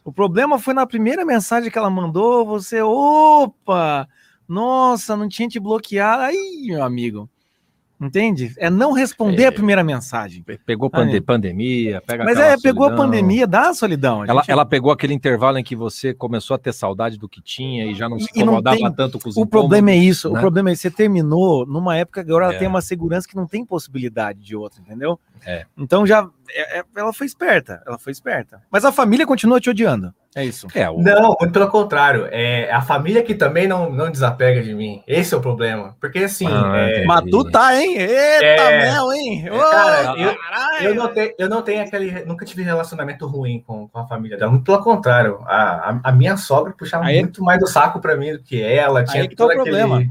O 0.04 0.12
problema 0.12 0.60
foi 0.60 0.73
na 0.73 0.86
primeira 0.86 1.23
mensagem 1.23 1.71
que 1.71 1.78
ela 1.78 1.89
mandou, 1.89 2.45
você, 2.45 2.82
opa, 2.82 4.08
nossa, 4.47 5.15
não 5.15 5.30
tinha 5.30 5.47
te 5.47 5.60
bloqueado. 5.60 6.23
Aí, 6.23 6.65
meu 6.67 6.84
amigo, 6.84 7.30
Entende? 8.04 8.54
É 8.58 8.70
não 8.70 8.92
responder 8.92 9.44
É. 9.44 9.48
a 9.48 9.52
primeira 9.52 9.84
mensagem. 9.84 10.44
Pegou 10.66 10.89
pande- 10.89 11.18
é. 11.18 11.22
pandemia, 11.22 12.02
pega 12.06 12.24
Mas 12.26 12.38
é, 12.38 12.58
pegou 12.58 12.84
a 12.86 12.89
solidão. 12.89 13.06
pandemia, 13.06 13.48
a 13.52 13.74
solidão. 13.74 14.22
a 14.22 14.28
Ela, 14.28 14.42
gente- 14.42 14.52
ela 14.52 14.66
pegou 14.66 14.92
aquele 14.92 15.13
intervalo 15.13 15.58
em 15.58 15.63
que 15.63 15.76
você 15.76 16.13
começou 16.13 16.56
a 16.56 16.58
ter 16.58 16.74
saudade 16.74 17.18
do 17.18 17.30
que 17.30 17.42
tinha 17.42 17.86
e 17.86 17.96
já 17.96 18.10
não 18.10 18.20
se 18.20 18.28
incomodava 18.36 18.76
tem- 18.78 18.92
tanto 18.94 19.20
com 19.20 19.30
os 19.30 19.38
O 19.38 19.46
problema 19.46 19.92
é 19.92 19.96
isso. 19.96 20.30
né? 20.30 20.38
O 20.38 20.42
problema 20.42 20.70
é 20.70 20.74
que 20.74 20.80
você 20.80 20.92
terminou 20.92 21.66
numa 21.66 21.96
época 21.96 22.24
que 22.24 22.30
agora 22.30 22.46
ela 22.46 22.54
É. 22.56 22.58
tem 22.58 22.68
uma 22.68 22.82
segurança 22.82 23.28
que 23.28 23.36
não 23.36 23.48
tem 23.48 23.66
possibilidade 23.66 24.39
de 24.39 24.56
outra, 24.56 24.82
entendeu? 24.82 25.18
É. 25.46 25.66
Então 25.78 26.06
já 26.06 26.28
é- 26.50 26.80
é- 26.80 26.84
ela 26.96 27.13
foi 27.13 27.26
esperta, 27.26 27.82
ela 27.88 27.98
foi 27.98 28.12
esperta. 28.12 28.62
Mas 28.72 28.84
a 28.84 28.92
família 28.92 29.26
continua 29.26 29.60
te 29.60 29.70
odiando. 29.70 30.13
É 30.36 30.43
isso. 30.43 30.67
É, 30.74 30.89
o- 30.89 31.00
Não, 31.00 31.36
muito 31.39 31.52
pelo 31.54 31.67
contrário. 31.69 32.28
É 32.32 32.72
a 32.72 32.82
família 32.82 33.22
que 33.22 33.36
também 33.36 33.67
não, 33.67 33.91
não 33.91 34.10
desapega 34.10 34.62
de 34.62 34.74
mim. 34.74 35.02
Esse 35.08 35.34
é 35.34 35.38
o 35.38 35.41
problema. 35.41 35.96
Porque 36.02 36.19
assim, 36.19 36.48
Ah, 36.50 36.74
é. 36.78 37.06
Mas 37.06 37.24
tu 37.30 37.50
tá, 37.52 37.76
hein? 37.76 37.96
Eita, 37.98 38.15
É. 38.63 38.91
mel, 38.91 39.13
hein? 39.13 39.50
Ô, 39.52 39.60
cara, 39.60 40.19
eu- 40.19 40.36
caralho! 40.36 40.88
eu, 40.88 40.96
não 40.96 41.08
tenho, 41.13 41.34
eu 41.38 41.50
não 41.50 41.62
tenho 41.62 41.82
aquele. 41.84 42.26
Nunca 42.26 42.46
tive 42.46 42.63
relacionamento 42.63 43.26
ruim 43.28 43.63
com, 43.65 43.88
com 43.88 44.00
a 44.00 44.08
família 44.08 44.38
dela. 44.38 44.52
Muito 44.52 44.63
pelo 44.65 44.80
contrário. 44.84 45.39
A, 45.46 45.89
a, 45.91 46.00
a 46.06 46.12
minha 46.12 46.36
sogra 46.38 46.74
puxava 46.78 47.06
Aí- 47.06 47.19
muito 47.19 47.43
mais 47.43 47.60
do 47.60 47.67
saco 47.67 48.00
pra 48.00 48.15
mim 48.15 48.34
do 48.34 48.39
que 48.39 48.62
ela. 48.62 49.04
Tinha 49.04 49.24
Aí 49.24 49.30
que 49.30 49.36
tá 49.36 49.46
o 49.46 49.48
todo 49.50 49.60
aquele- 49.62 49.78
problema. 49.78 50.04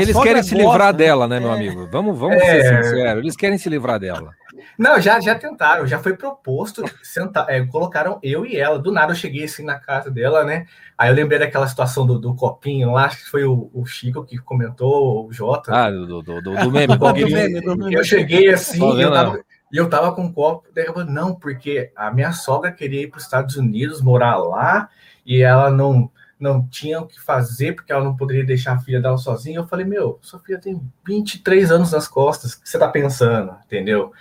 Eles 0.00 0.12
sogra 0.12 0.28
querem 0.30 0.42
se 0.42 0.54
gosta, 0.54 0.68
livrar 0.70 0.92
né? 0.92 0.98
dela, 0.98 1.28
né, 1.28 1.40
meu 1.40 1.50
É. 1.50 1.54
amigo? 1.54 1.88
Vamos, 1.90 2.18
vamos 2.18 2.36
É. 2.36 2.40
ser 2.62 2.84
sinceros. 2.84 3.22
Eles 3.22 3.36
querem 3.36 3.58
se 3.58 3.68
livrar 3.68 3.98
dela. 3.98 4.30
Não, 4.78 5.00
já, 5.00 5.20
já 5.20 5.34
tentaram, 5.34 5.86
já 5.86 5.98
foi 5.98 6.16
proposto, 6.16 6.84
sentar, 7.02 7.46
é, 7.48 7.64
colocaram 7.64 8.18
eu 8.22 8.44
e 8.44 8.56
ela. 8.56 8.78
Do 8.78 8.92
nada 8.92 9.12
eu 9.12 9.16
cheguei 9.16 9.44
assim 9.44 9.64
na 9.64 9.78
casa 9.78 10.10
dela, 10.10 10.44
né? 10.44 10.66
Aí 10.96 11.10
eu 11.10 11.14
lembrei 11.14 11.38
daquela 11.38 11.66
situação 11.66 12.06
do, 12.06 12.18
do 12.18 12.34
copinho 12.34 12.92
lá, 12.92 13.04
acho 13.04 13.18
que 13.18 13.30
foi 13.30 13.44
o, 13.44 13.70
o 13.72 13.84
Chico 13.84 14.24
que 14.24 14.38
comentou, 14.38 15.26
o 15.26 15.32
Jota. 15.32 15.74
Ah, 15.74 15.90
do, 15.90 16.06
do, 16.06 16.22
do, 16.22 16.40
do 16.40 16.70
meme. 16.70 16.86
do 16.94 16.98
copinho. 16.98 17.30
meme, 17.30 17.60
do 17.60 17.76
meme. 17.76 17.94
Eu 17.94 18.04
cheguei 18.04 18.48
assim, 18.50 18.82
e 18.96 19.02
eu 19.02 19.12
tava, 19.12 19.40
eu 19.72 19.88
tava 19.90 20.12
com 20.12 20.22
um 20.22 20.32
copo, 20.32 20.68
daí 20.74 20.86
eu 20.86 20.94
falei, 20.94 21.12
não, 21.12 21.34
porque 21.34 21.90
a 21.94 22.10
minha 22.10 22.32
sogra 22.32 22.72
queria 22.72 23.02
ir 23.02 23.08
para 23.08 23.18
os 23.18 23.24
Estados 23.24 23.56
Unidos, 23.56 24.00
morar 24.00 24.36
lá, 24.36 24.88
e 25.24 25.42
ela 25.42 25.70
não 25.70 26.10
não 26.38 26.66
tinha 26.66 27.00
o 27.00 27.06
que 27.06 27.18
fazer, 27.18 27.74
porque 27.74 27.90
ela 27.90 28.04
não 28.04 28.14
poderia 28.14 28.44
deixar 28.44 28.74
a 28.74 28.78
filha 28.78 29.00
dela 29.00 29.16
sozinha. 29.16 29.58
Eu 29.58 29.66
falei, 29.66 29.86
meu, 29.86 30.18
sua 30.20 30.38
filha 30.38 30.60
tem 30.60 30.80
23 31.06 31.70
anos 31.70 31.92
nas 31.92 32.06
costas, 32.06 32.52
o 32.52 32.62
que 32.62 32.68
você 32.68 32.78
tá 32.78 32.88
pensando, 32.88 33.56
entendeu? 33.64 34.12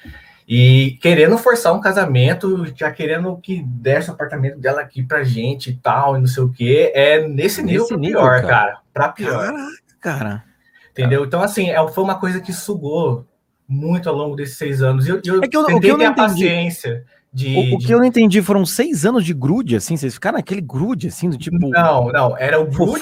E 0.47 0.97
querendo 1.01 1.37
forçar 1.39 1.73
um 1.73 1.81
casamento, 1.81 2.65
já 2.75 2.91
querendo 2.91 3.35
que 3.37 3.63
desse 3.63 4.09
o 4.09 4.13
apartamento 4.13 4.59
dela 4.59 4.81
aqui 4.81 5.01
pra 5.01 5.23
gente 5.23 5.71
e 5.71 5.75
tal, 5.75 6.15
e 6.15 6.19
não 6.19 6.27
sei 6.27 6.43
o 6.43 6.51
quê, 6.51 6.91
é 6.93 7.27
nesse 7.27 7.63
nível 7.63 7.81
Nesse 7.81 7.97
nível, 7.97 8.19
pior, 8.19 8.41
cara. 8.41 8.47
cara. 8.47 8.77
Pra 8.93 9.09
pior. 9.09 9.47
Caraca, 9.47 9.71
cara. 9.99 10.43
Entendeu? 10.91 11.25
Então, 11.25 11.41
assim, 11.41 11.69
é, 11.71 11.87
foi 11.89 12.03
uma 12.03 12.19
coisa 12.19 12.39
que 12.39 12.53
sugou 12.53 13.25
muito 13.67 14.07
ao 14.07 14.15
longo 14.15 14.35
desses 14.35 14.57
seis 14.57 14.81
anos. 14.83 15.07
E 15.07 15.09
eu, 15.09 15.19
eu 15.25 15.41
É 15.43 15.47
que 15.47 15.57
eu- 15.57 15.61
o 15.61 15.65
tentei 15.65 15.81
que 15.81 15.87
eu 15.91 15.97
ter 15.97 16.03
não 16.03 16.09
a 16.09 16.13
entendi- 16.13 16.29
paciência 16.43 17.03
de. 17.33 17.55
O, 17.55 17.75
o 17.75 17.77
de- 17.79 17.87
que 17.87 17.93
eu 17.93 17.97
não 17.97 18.05
entendi 18.05 18.41
foram 18.43 18.65
seis 18.67 19.03
anos 19.03 19.25
de 19.25 19.33
grude, 19.33 19.75
assim, 19.75 19.97
vocês 19.97 20.13
ficaram 20.13 20.37
naquele 20.37 20.61
grude, 20.61 21.07
assim, 21.07 21.27
do 21.29 21.37
tipo. 21.37 21.57
Não, 21.69 22.11
não, 22.11 22.37
era 22.37 22.61
o 22.61 22.67
grude? 22.67 23.01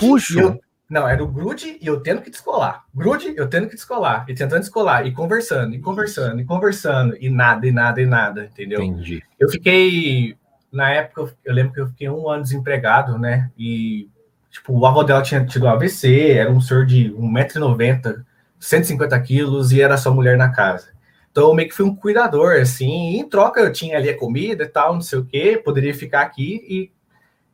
Não, 0.94 1.08
era 1.08 1.24
o 1.24 1.28
grude 1.28 1.80
e 1.82 1.88
eu 1.88 2.02
tendo 2.02 2.22
que 2.22 2.30
descolar. 2.30 2.86
Grude, 2.94 3.34
eu 3.36 3.48
tendo 3.48 3.68
que 3.68 3.74
descolar. 3.74 4.26
E 4.30 4.36
tentando 4.36 4.60
descolar. 4.60 5.08
E 5.08 5.12
conversando, 5.12 5.74
e 5.74 5.80
conversando, 5.80 6.40
e 6.40 6.46
conversando. 6.46 7.18
E 7.20 7.32
nada, 7.32 7.66
e 7.66 7.72
nada, 7.72 8.00
e 8.00 8.06
nada, 8.06 8.46
entendeu? 8.46 8.80
Entendi. 8.80 9.24
Eu 9.40 9.50
fiquei. 9.50 10.38
Na 10.72 10.92
época, 10.92 11.34
eu 11.44 11.52
lembro 11.52 11.74
que 11.74 11.82
eu 11.82 11.88
fiquei 11.88 12.08
um 12.08 12.30
ano 12.30 12.44
desempregado, 12.44 13.18
né? 13.18 13.50
E, 13.58 14.08
tipo, 14.52 14.72
o 14.72 14.86
avô 14.86 15.02
dela 15.02 15.24
tinha 15.24 15.44
tido 15.44 15.68
AVC, 15.68 16.34
era 16.34 16.52
um 16.52 16.62
senhor 16.62 16.86
de 16.86 17.12
1,90m, 17.12 18.24
150 18.60 19.20
quilos, 19.22 19.72
e 19.72 19.82
era 19.82 19.98
só 19.98 20.14
mulher 20.14 20.38
na 20.38 20.50
casa. 20.52 20.94
Então, 21.32 21.48
eu 21.48 21.56
meio 21.56 21.70
que 21.70 21.76
fui 21.76 21.88
um 21.88 21.96
cuidador, 21.96 22.62
assim, 22.62 23.14
e 23.14 23.18
em 23.18 23.28
troca 23.28 23.60
eu 23.60 23.74
tinha 23.74 23.98
ali 23.98 24.12
a 24.12 24.18
comida 24.18 24.64
e 24.64 24.68
tal, 24.68 24.94
não 24.94 25.02
sei 25.02 25.18
o 25.18 25.26
quê, 25.26 25.60
poderia 25.64 25.94
ficar 25.96 26.22
aqui 26.22 26.64
e, 26.70 26.92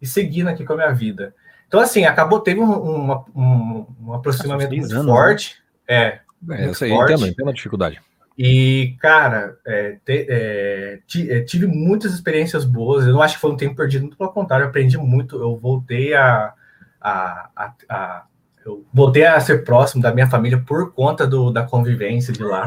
e 0.01 0.05
seguindo 0.05 0.49
aqui 0.49 0.65
com 0.65 0.73
a 0.73 0.77
minha 0.77 0.91
vida. 0.91 1.33
Então, 1.69 1.79
assim, 1.79 2.03
acabou, 2.03 2.39
teve 2.41 2.59
um, 2.59 3.13
um, 3.35 3.85
um 4.01 4.13
aproximamento 4.13 4.71
seis 4.71 4.81
muito 4.81 4.93
anos, 4.95 5.05
né? 5.05 5.11
forte. 5.13 5.55
É, 5.87 5.95
É, 6.03 6.21
Muito 6.41 6.71
isso 6.71 6.83
aí, 6.83 6.89
forte. 6.89 7.13
entendo, 7.13 7.27
entendo 7.27 7.49
a 7.49 7.53
dificuldade. 7.53 8.01
e, 8.37 8.95
cara, 8.99 9.55
é, 9.67 9.97
te- 10.03 10.25
é, 10.29 10.99
ti- 11.05 11.29
é, 11.31 11.41
tive 11.41 11.67
muitas 11.67 12.11
experiências 12.13 12.65
boas. 12.65 13.05
Eu 13.05 13.13
não 13.13 13.21
acho 13.21 13.35
que 13.35 13.41
foi 13.41 13.51
um 13.51 13.55
tempo 13.57 13.75
perdido, 13.75 14.01
muito 14.01 14.17
pelo 14.17 14.31
contrário, 14.31 14.63
eu 14.63 14.69
aprendi 14.69 14.97
muito. 14.97 15.35
Eu 15.39 15.55
voltei 15.57 16.13
a, 16.15 16.53
a, 16.99 17.49
a- 17.55 17.73
a- 17.87 18.23
eu 18.65 18.83
voltei 18.93 19.25
a 19.25 19.39
ser 19.39 19.63
próximo 19.63 20.01
da 20.01 20.11
minha 20.13 20.27
família 20.27 20.57
por 20.65 20.91
conta 20.93 21.27
do, 21.27 21.51
da 21.51 21.63
convivência 21.63 22.33
de 22.33 22.43
lá. 22.43 22.63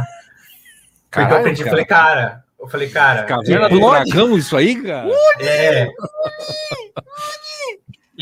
Porque 1.10 1.20
eu 1.20 1.26
Caralho, 1.26 1.40
aprendi, 1.40 1.58
cara. 1.64 1.70
falei, 1.70 1.84
cara, 1.84 2.44
eu 2.60 2.68
falei, 2.68 2.88
cara, 2.88 3.22
Caverna 3.24 3.66
é, 3.66 3.68
do 3.68 3.80
Dragão, 3.80 4.38
isso 4.38 4.56
aí, 4.56 4.80
cara? 4.82 5.08
é. 5.40 5.88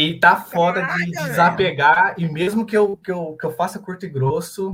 E 0.01 0.19
tá 0.19 0.37
foda 0.37 0.83
de 0.83 1.11
desapegar, 1.11 2.15
e 2.17 2.27
mesmo 2.29 2.65
que 2.65 2.77
eu, 2.77 2.97
que 2.97 3.11
eu, 3.13 3.37
que 3.39 3.45
eu 3.47 3.53
faça 3.53 3.79
curto 3.79 4.07
e 4.07 4.09
grosso, 4.09 4.73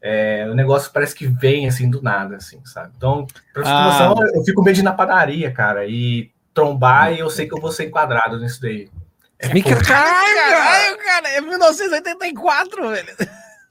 é, 0.00 0.46
o 0.50 0.54
negócio 0.54 0.90
parece 0.92 1.14
que 1.14 1.26
vem 1.26 1.66
assim 1.66 1.88
do 1.88 2.02
nada, 2.02 2.36
assim, 2.36 2.60
sabe? 2.64 2.90
Então, 2.96 3.26
pra 3.54 3.62
Ah. 3.64 3.84
noção, 4.08 4.26
eu 4.34 4.44
fico 4.44 4.62
meio 4.62 4.74
de 4.74 4.80
ir 4.80 4.84
na 4.84 4.92
padaria, 4.92 5.50
cara, 5.50 5.86
e 5.86 6.30
trombar, 6.52 7.12
e 7.14 7.20
eu 7.20 7.30
sei 7.30 7.46
que 7.48 7.54
eu 7.54 7.60
vou 7.60 7.72
ser 7.72 7.84
enquadrado 7.86 8.38
nisso 8.38 8.60
daí. 8.60 8.90
É 9.38 9.48
foda. 9.48 9.84
Caralho, 9.84 10.98
cara, 10.98 11.28
é 11.30 11.40
1984, 11.40 12.88
velho. 12.90 13.06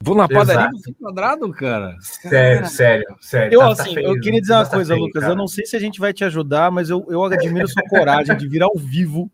Vou 0.04 0.16
na 0.16 0.26
padaria 0.28 0.62
Exato. 0.62 0.76
do 0.76 0.82
Fim 0.82 0.92
quadrado, 0.94 1.52
cara. 1.52 1.96
sério, 2.00 2.66
sério, 2.66 3.16
sério. 3.20 3.54
Eu, 3.54 3.60
Tá- 3.60 3.66
tá 3.76 3.82
assim, 3.84 3.94
feio, 3.94 4.06
eu 4.08 4.20
queria 4.20 4.40
dizer 4.40 4.52
uma 4.54 4.64
tá 4.64 4.70
coisa, 4.70 4.94
feio, 4.94 5.06
Lucas. 5.06 5.20
cara. 5.22 5.32
Eu 5.32 5.36
não 5.36 5.46
sei 5.46 5.64
se 5.64 5.76
a 5.76 5.78
gente 5.78 6.00
vai 6.00 6.12
te 6.12 6.24
ajudar, 6.24 6.72
mas 6.72 6.90
eu, 6.90 7.06
eu 7.08 7.22
admiro 7.24 7.68
sua 7.68 7.84
coragem 7.88 8.36
de 8.36 8.48
vir 8.48 8.62
ao 8.62 8.74
vivo, 8.76 9.30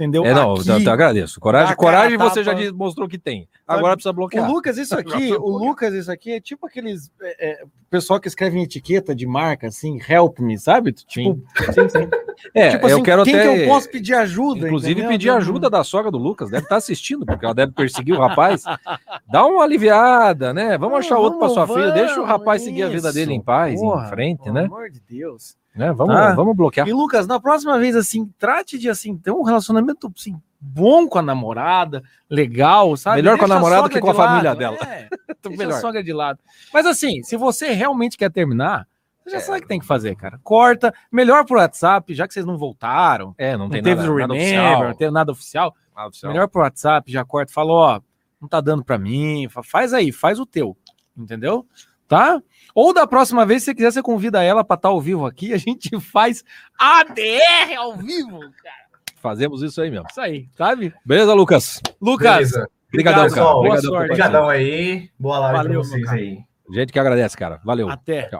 entendeu? 0.00 0.24
É, 0.24 0.32
não, 0.32 0.54
Aqui. 0.54 0.70
eu, 0.70 0.80
eu 0.80 0.92
agradeço. 0.92 1.38
Coragem, 1.38 1.76
coragem 1.76 2.16
você 2.16 2.42
já 2.42 2.54
mostrou 2.72 3.06
que 3.06 3.18
tem. 3.18 3.46
Agora 3.68 3.94
precisa 3.96 4.10
O 4.10 4.14
bloquear. 4.14 4.50
Lucas, 4.50 4.78
isso 4.78 4.96
aqui, 4.96 5.32
o 5.34 5.58
Lucas, 5.58 5.92
isso 5.92 6.10
aqui 6.10 6.32
é 6.32 6.40
tipo 6.40 6.66
aqueles 6.66 7.10
é, 7.20 7.50
é, 7.50 7.64
pessoal 7.90 8.18
que 8.18 8.26
escreve 8.26 8.58
em 8.58 8.62
etiqueta 8.62 9.14
de 9.14 9.26
marca, 9.26 9.66
assim, 9.66 10.00
help 10.08 10.38
me, 10.38 10.58
sabe? 10.58 10.92
Tipo, 10.92 11.42
sim, 11.74 11.88
sim. 11.88 12.08
É, 12.54 12.70
tipo 12.70 12.88
eu 12.88 12.94
assim, 12.96 13.02
quero 13.02 13.24
quem 13.24 13.34
até. 13.34 13.54
que 13.56 13.62
eu 13.62 13.68
posso 13.68 13.90
pedir 13.90 14.14
ajuda? 14.14 14.66
Inclusive, 14.66 14.92
entendeu? 14.92 15.10
pedir 15.10 15.30
ajuda 15.30 15.68
da 15.70 15.84
sogra 15.84 16.10
do 16.10 16.18
Lucas. 16.18 16.50
Deve 16.50 16.64
estar 16.64 16.76
assistindo, 16.76 17.24
porque 17.26 17.44
ela 17.44 17.54
deve 17.54 17.72
perseguir 17.72 18.14
o 18.14 18.18
rapaz. 18.20 18.64
Dá 19.30 19.44
uma 19.46 19.62
aliviada, 19.62 20.52
né? 20.54 20.76
Vamos 20.78 20.98
achar 21.00 21.18
outro 21.18 21.38
para 21.38 21.48
sua 21.50 21.64
vamos, 21.64 21.82
filha. 21.82 21.94
Deixa 21.94 22.20
o 22.20 22.24
rapaz 22.24 22.62
seguir 22.62 22.84
a 22.84 22.88
vida 22.88 23.12
dele 23.12 23.32
em 23.32 23.36
isso. 23.36 23.44
paz, 23.44 23.80
Porra, 23.80 24.06
em 24.06 24.10
frente, 24.10 24.42
pelo 24.42 24.54
né? 24.54 24.64
amor 24.64 24.90
de 24.90 25.00
Deus. 25.00 25.56
né? 25.74 25.92
Vamos, 25.92 26.14
Tá. 26.14 26.34
vamos 26.34 26.56
bloquear. 26.56 26.88
E 26.88 26.92
Lucas, 26.92 27.26
na 27.26 27.38
próxima 27.38 27.78
vez, 27.78 27.94
assim, 27.94 28.30
trate 28.38 28.78
de, 28.78 28.88
assim, 28.88 29.16
ter 29.16 29.30
um 29.30 29.42
relacionamento, 29.42 30.12
assim, 30.16 30.34
bom 30.60 31.06
com 31.08 31.18
a 31.18 31.22
namorada, 31.22 32.02
legal, 32.28 32.96
sabe? 32.96 33.16
Melhor 33.16 33.38
com 33.38 33.44
a 33.44 33.48
Deixa 33.48 33.54
namorada 33.54 33.88
que 33.88 34.00
com 34.00 34.10
a 34.10 34.14
família 34.14 34.50
lado, 34.50 34.58
dela. 34.58 34.76
É, 34.82 35.08
deixa 35.42 35.46
a 35.46 35.50
melhor. 35.50 35.80
sogra 35.80 36.02
de 36.02 36.12
lado. 36.12 36.38
Mas 36.72 36.84
assim, 36.86 37.22
se 37.22 37.36
você 37.36 37.70
realmente 37.72 38.16
quer 38.18 38.30
terminar, 38.30 38.86
já 39.30 39.36
É. 39.38 39.40
sabe 39.40 39.58
o 39.58 39.62
que 39.62 39.68
tem 39.68 39.80
que 39.80 39.86
fazer, 39.86 40.14
cara. 40.16 40.38
Corta, 40.42 40.92
melhor 41.10 41.44
por 41.44 41.56
WhatsApp, 41.58 42.14
já 42.14 42.26
que 42.26 42.34
vocês 42.34 42.44
não 42.46 42.56
voltaram, 42.58 43.34
É, 43.38 43.52
não, 43.52 43.64
não, 43.64 43.70
tem 43.70 43.82
teve 43.82 43.96
nada, 44.02 44.12
o 44.12 44.18
nada 44.18 44.32
remember, 44.34 44.42
oficial. 44.60 44.84
não 44.88 44.94
teve 44.94 45.10
nada 45.10 45.32
oficial, 45.32 45.76
Nada 45.96 46.08
oficial. 46.08 46.32
melhor 46.32 46.48
por 46.48 46.62
WhatsApp, 46.62 47.10
já 47.12 47.24
corta, 47.24 47.52
fala, 47.52 47.72
ó, 47.72 48.00
não 48.40 48.48
tá 48.48 48.60
dando 48.60 48.84
pra 48.84 48.98
mim, 48.98 49.48
fa- 49.50 49.62
faz 49.62 49.92
aí, 49.94 50.10
faz 50.12 50.38
o 50.40 50.46
teu, 50.46 50.76
entendeu? 51.16 51.66
Tá? 52.08 52.42
Ou 52.74 52.92
da 52.92 53.06
próxima 53.06 53.46
vez, 53.46 53.62
se 53.62 53.66
você 53.66 53.74
quiser, 53.74 53.92
você 53.92 54.02
convida 54.02 54.42
ela 54.42 54.64
pra 54.64 54.74
estar 54.74 54.88
ao 54.88 55.00
vivo 55.00 55.26
aqui, 55.26 55.52
a 55.54 55.58
gente 55.58 55.98
faz 56.00 56.42
ADR 56.78 57.74
ao 57.78 57.96
vivo, 57.96 58.40
cara. 58.40 58.80
Fazemos 59.16 59.62
isso 59.62 59.80
aí 59.82 59.90
mesmo. 59.90 60.06
Isso 60.10 60.20
aí, 60.20 60.48
sabe? 60.56 60.92
Beleza, 61.04 61.34
Lucas? 61.34 61.80
Lucas, 62.00 62.32
Beleza. 62.52 62.68
Obrigadão, 62.88 63.24
Obrigado, 63.26 63.34
cara. 63.34 63.44
Boa 63.46 63.58
Obrigadão 63.58 63.90
sorte. 63.90 64.04
Obrigadão 64.12 64.48
aí. 64.48 65.10
Boa 65.18 65.38
live 65.38 65.56
Valeu, 65.58 65.80
pra 65.82 65.88
vocês 65.90 66.04
cara. 66.06 66.16
aí. 66.16 66.38
Gente 66.72 66.92
que 66.92 66.98
agradece, 66.98 67.36
cara. 67.36 67.60
Valeu. 67.64 67.88
até. 67.90 68.30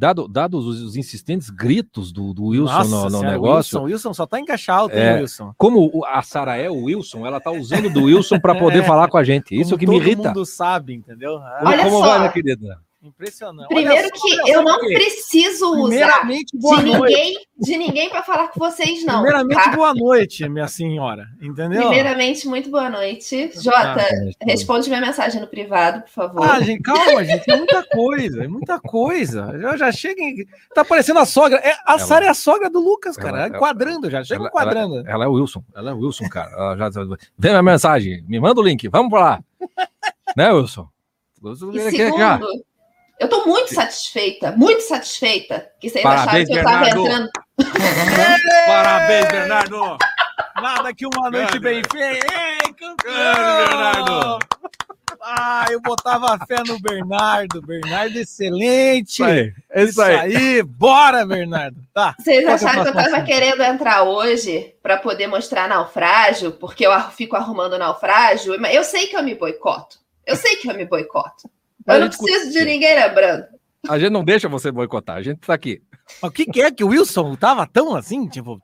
Dado, 0.00 0.26
dados 0.26 0.64
os, 0.66 0.80
os 0.80 0.96
insistentes 0.96 1.50
gritos 1.50 2.10
do, 2.10 2.32
do 2.32 2.46
Wilson 2.46 2.72
Nossa 2.72 2.88
no, 2.88 3.02
no 3.04 3.10
senhora, 3.10 3.30
negócio, 3.32 3.78
Wilson, 3.82 3.84
Wilson 3.92 4.14
só 4.14 4.24
tá 4.24 4.40
em 4.40 4.46
caixa 4.46 4.72
alta, 4.72 4.94
É. 4.96 5.12
hein, 5.16 5.20
Wilson? 5.20 5.52
como 5.58 5.90
o- 5.92 6.06
a 6.06 6.22
Sara 6.22 6.56
é 6.56 6.70
o 6.70 6.84
Wilson, 6.84 7.26
ela 7.26 7.38
tá 7.38 7.50
usando 7.50 7.90
do 7.92 8.04
Wilson 8.04 8.40
para 8.40 8.54
poder 8.58 8.78
É. 8.82 8.86
falar 8.86 9.08
com 9.08 9.18
a 9.18 9.22
gente. 9.24 9.54
Isso 9.54 9.76
que 9.76 9.86
me 9.86 9.98
todo 9.98 10.06
irrita. 10.06 10.28
mundo 10.28 10.46
sabe, 10.46 10.94
entendeu? 10.94 11.36
Ah, 11.36 11.60
Olha 11.66 11.84
Como 11.84 11.98
só. 11.98 12.06
vai, 12.06 12.18
minha 12.20 12.32
querida? 12.32 12.78
Impressionante. 13.02 13.68
Primeiro 13.68 14.10
que 14.10 14.50
eu 14.50 14.62
não 14.62 14.76
aqui. 14.76 14.94
preciso 14.94 15.74
usar 15.74 16.22
de 16.28 16.82
ninguém, 16.82 17.34
de 17.58 17.76
ninguém 17.78 18.10
para 18.10 18.22
falar 18.22 18.48
com 18.48 18.60
vocês, 18.60 19.04
não. 19.04 19.22
Primeiramente, 19.22 19.64
tá? 19.64 19.74
boa 19.76 19.94
noite, 19.94 20.48
minha 20.48 20.68
senhora. 20.68 21.26
Entendeu? 21.40 21.80
Primeiramente, 21.88 22.46
muito 22.46 22.70
boa 22.70 22.90
noite. 22.90 23.50
Jota, 23.54 24.04
responde 24.42 24.88
minha 24.88 25.00
mensagem 25.00 25.40
no 25.40 25.46
privado, 25.46 26.02
por 26.02 26.10
favor. 26.10 26.46
Ah, 26.48 26.60
gente, 26.60 26.82
calma, 26.82 27.24
gente. 27.24 27.50
É 27.50 27.56
muita 27.56 27.82
coisa, 27.84 28.44
é 28.44 28.48
muita 28.48 28.80
coisa. 28.80 29.58
Já, 29.58 29.76
já 29.76 29.92
chega 29.92 30.20
em... 30.22 30.46
Tá 30.74 30.84
parecendo 30.84 31.20
a 31.20 31.26
sogra. 31.26 31.58
É, 31.58 31.72
a 31.72 31.92
Ela- 31.92 31.98
Sara 31.98 32.26
é 32.26 32.28
a 32.28 32.34
sogra 32.34 32.68
do 32.68 32.80
Lucas, 32.80 33.16
cara. 33.16 33.44
Ela- 33.44 33.46
é 33.46 33.48
enquadrando 33.56 34.10
já. 34.10 34.22
Chega 34.22 34.40
ela- 34.40 34.48
enquadrando. 34.48 35.08
Ela 35.08 35.24
é 35.24 35.28
o 35.28 35.32
Wilson. 35.32 35.64
Ela 35.74 35.90
é 35.90 35.94
o 35.94 35.98
Wilson, 35.98 36.28
cara. 36.28 36.50
Ela 36.52 36.76
já... 36.76 36.90
Vem 37.38 37.50
minha 37.52 37.62
mensagem. 37.62 38.22
Me 38.28 38.38
manda 38.38 38.60
o 38.60 38.64
link. 38.64 38.86
Vamos 38.88 39.10
pra 39.10 39.20
lá. 39.20 39.44
né, 40.36 40.52
Wilson? 40.52 40.86
Wilson 41.42 41.70
E 41.72 41.90
segundo, 41.90 42.46
Eu 43.20 43.28
tô 43.28 43.44
muito 43.44 43.74
satisfeita, 43.74 44.52
muito 44.52 44.80
satisfeita. 44.80 45.70
Que 45.78 45.90
vocês 45.90 46.02
Parabéns, 46.02 46.26
acharam 46.26 46.46
que 46.46 46.52
eu 46.58 46.64
tava 46.64 46.84
Bernardo. 46.86 47.06
entrando. 47.06 47.30
Parabéns, 48.66 49.28
Bernardo! 49.28 49.98
Nada 50.62 50.94
que 50.94 51.06
uma 51.06 51.30
noite 51.30 51.58
Grande, 51.58 51.60
bem 51.60 51.82
feita. 51.92 52.26
Ei, 52.34 52.72
campeão! 52.72 52.96
Grande, 52.96 53.68
Bernardo! 53.68 54.38
Ah, 55.22 55.66
eu 55.70 55.82
botava 55.82 56.38
fé 56.46 56.62
no 56.66 56.80
Bernardo. 56.80 57.60
Bernardo, 57.60 58.16
excelente. 58.16 59.10
Isso 59.10 59.24
aí, 59.24 59.52
é 59.68 59.84
isso 59.84 60.00
aí. 60.00 60.62
Bora, 60.62 61.26
Bernardo. 61.26 61.76
Tá. 61.92 62.16
Vocês 62.18 62.42
é 62.42 62.50
acharam 62.50 62.84
que 62.84 62.88
eu 62.88 62.92
próximo 62.92 62.94
tava 62.94 63.16
assunto? 63.22 63.26
querendo 63.26 63.62
entrar 63.62 64.02
hoje 64.04 64.74
para 64.82 64.96
poder 64.96 65.26
mostrar 65.26 65.68
naufrágio, 65.68 66.52
porque 66.52 66.86
eu 66.86 66.98
fico 67.10 67.36
arrumando 67.36 67.78
naufrágio, 67.78 68.58
mas 68.58 68.74
eu 68.74 68.82
sei 68.82 69.08
que 69.08 69.16
eu 69.16 69.22
me 69.22 69.34
boicoto. 69.34 69.98
Eu 70.24 70.36
sei 70.36 70.56
que 70.56 70.70
eu 70.70 70.74
me 70.74 70.86
boicoto. 70.86 71.50
Mas 71.90 71.98
Eu 71.98 72.00
não 72.00 72.08
preciso 72.08 72.52
de 72.52 72.64
ninguém 72.64 72.94
lembrando. 72.94 73.44
A 73.88 73.98
gente 73.98 74.10
não 74.10 74.24
deixa 74.24 74.48
você 74.48 74.70
boicotar, 74.70 75.16
a 75.16 75.22
gente 75.22 75.38
tá 75.40 75.54
aqui. 75.54 75.82
O 76.22 76.30
que, 76.30 76.44
que 76.46 76.60
é 76.60 76.70
que 76.70 76.84
o 76.84 76.88
Wilson 76.88 77.34
tava 77.36 77.66
tão 77.66 77.94
assim, 77.94 78.28
tipo, 78.28 78.60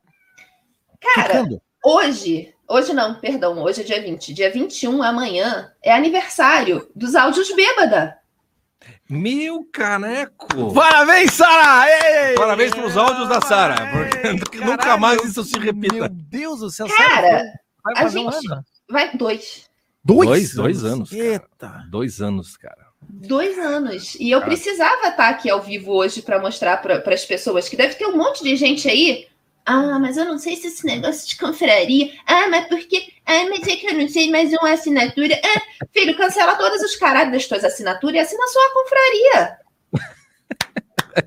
Cara, 1.00 1.28
ficando? 1.28 1.62
hoje, 1.84 2.52
hoje 2.68 2.92
não, 2.92 3.14
perdão, 3.20 3.62
hoje 3.62 3.80
é 3.80 3.84
dia 3.84 4.02
20. 4.02 4.34
Dia 4.34 4.50
21, 4.50 5.02
amanhã, 5.02 5.70
é 5.82 5.92
aniversário 5.94 6.86
dos 6.94 7.14
áudios 7.14 7.50
bêbada. 7.54 8.16
Meu 9.08 9.64
caneco! 9.72 10.72
Parabéns, 10.74 11.32
Sara! 11.32 12.34
Parabéns 12.36 12.72
pros 12.72 12.96
áudios 12.96 13.28
da 13.28 13.40
Sara, 13.40 13.74
porque 13.92 14.50
que 14.50 14.64
nunca 14.64 14.96
mais 14.96 15.24
isso 15.24 15.42
se 15.44 15.58
repita. 15.58 15.94
Meu 15.94 16.08
Deus 16.08 16.60
do 16.60 16.70
céu, 16.70 16.86
Cara, 16.88 17.20
Sara, 17.22 17.42
vai 17.84 18.02
a 18.02 18.06
um 18.06 18.10
gente- 18.10 18.52
ano? 18.52 18.64
Vai 18.90 19.16
dois. 19.16 19.68
Dois- 20.04 20.54
dois 20.54 20.84
anos, 20.84 21.10
cara. 21.10 21.22
Eita. 21.24 21.84
Dois 21.90 22.20
anos, 22.20 22.56
cara. 22.56 22.85
Dois 23.02 23.58
anos. 23.58 24.14
E 24.20 24.30
eu 24.30 24.40
Cara. 24.40 24.50
precisava 24.50 25.08
estar 25.08 25.28
aqui 25.28 25.48
ao 25.50 25.60
vivo 25.62 25.92
hoje 25.92 26.22
para 26.22 26.40
mostrar 26.40 26.78
para 26.78 27.02
as 27.14 27.24
pessoas 27.24 27.68
que 27.68 27.76
deve 27.76 27.94
ter 27.94 28.06
um 28.06 28.16
monte 28.16 28.42
de 28.42 28.56
gente 28.56 28.88
aí. 28.88 29.26
Ah, 29.64 29.98
mas 29.98 30.16
eu 30.16 30.24
não 30.24 30.38
sei 30.38 30.54
se 30.56 30.68
esse 30.68 30.86
negócio 30.86 31.26
de 31.28 31.36
confraria. 31.36 32.10
Ah, 32.26 32.46
mas 32.48 32.68
porque. 32.68 33.02
Ah, 33.26 33.46
mas 33.50 33.66
é 33.66 33.76
que 33.76 33.86
eu 33.88 33.94
não 33.94 34.08
sei 34.08 34.30
mais 34.30 34.52
uma 34.52 34.70
assinatura. 34.70 35.38
Ah, 35.44 35.60
filho, 35.92 36.16
cancela 36.16 36.54
todos 36.56 36.80
os 36.82 36.94
caralhos 36.96 37.32
das 37.32 37.46
tuas 37.46 37.64
assinaturas 37.64 38.14
e 38.14 38.18
assina 38.20 38.46
só 38.46 38.58
a 38.60 38.72
confraria. 38.74 39.58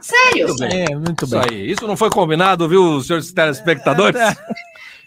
Sério? 0.00 0.48
Muito 0.48 0.60
bem. 0.68 0.84
É, 0.90 0.94
muito 0.96 1.24
Isso 1.24 1.38
bem. 1.38 1.48
aí. 1.50 1.70
Isso 1.70 1.86
não 1.86 1.96
foi 1.96 2.10
combinado, 2.10 2.68
viu, 2.68 3.00
senhores 3.00 3.32
telespectadores? 3.32 4.20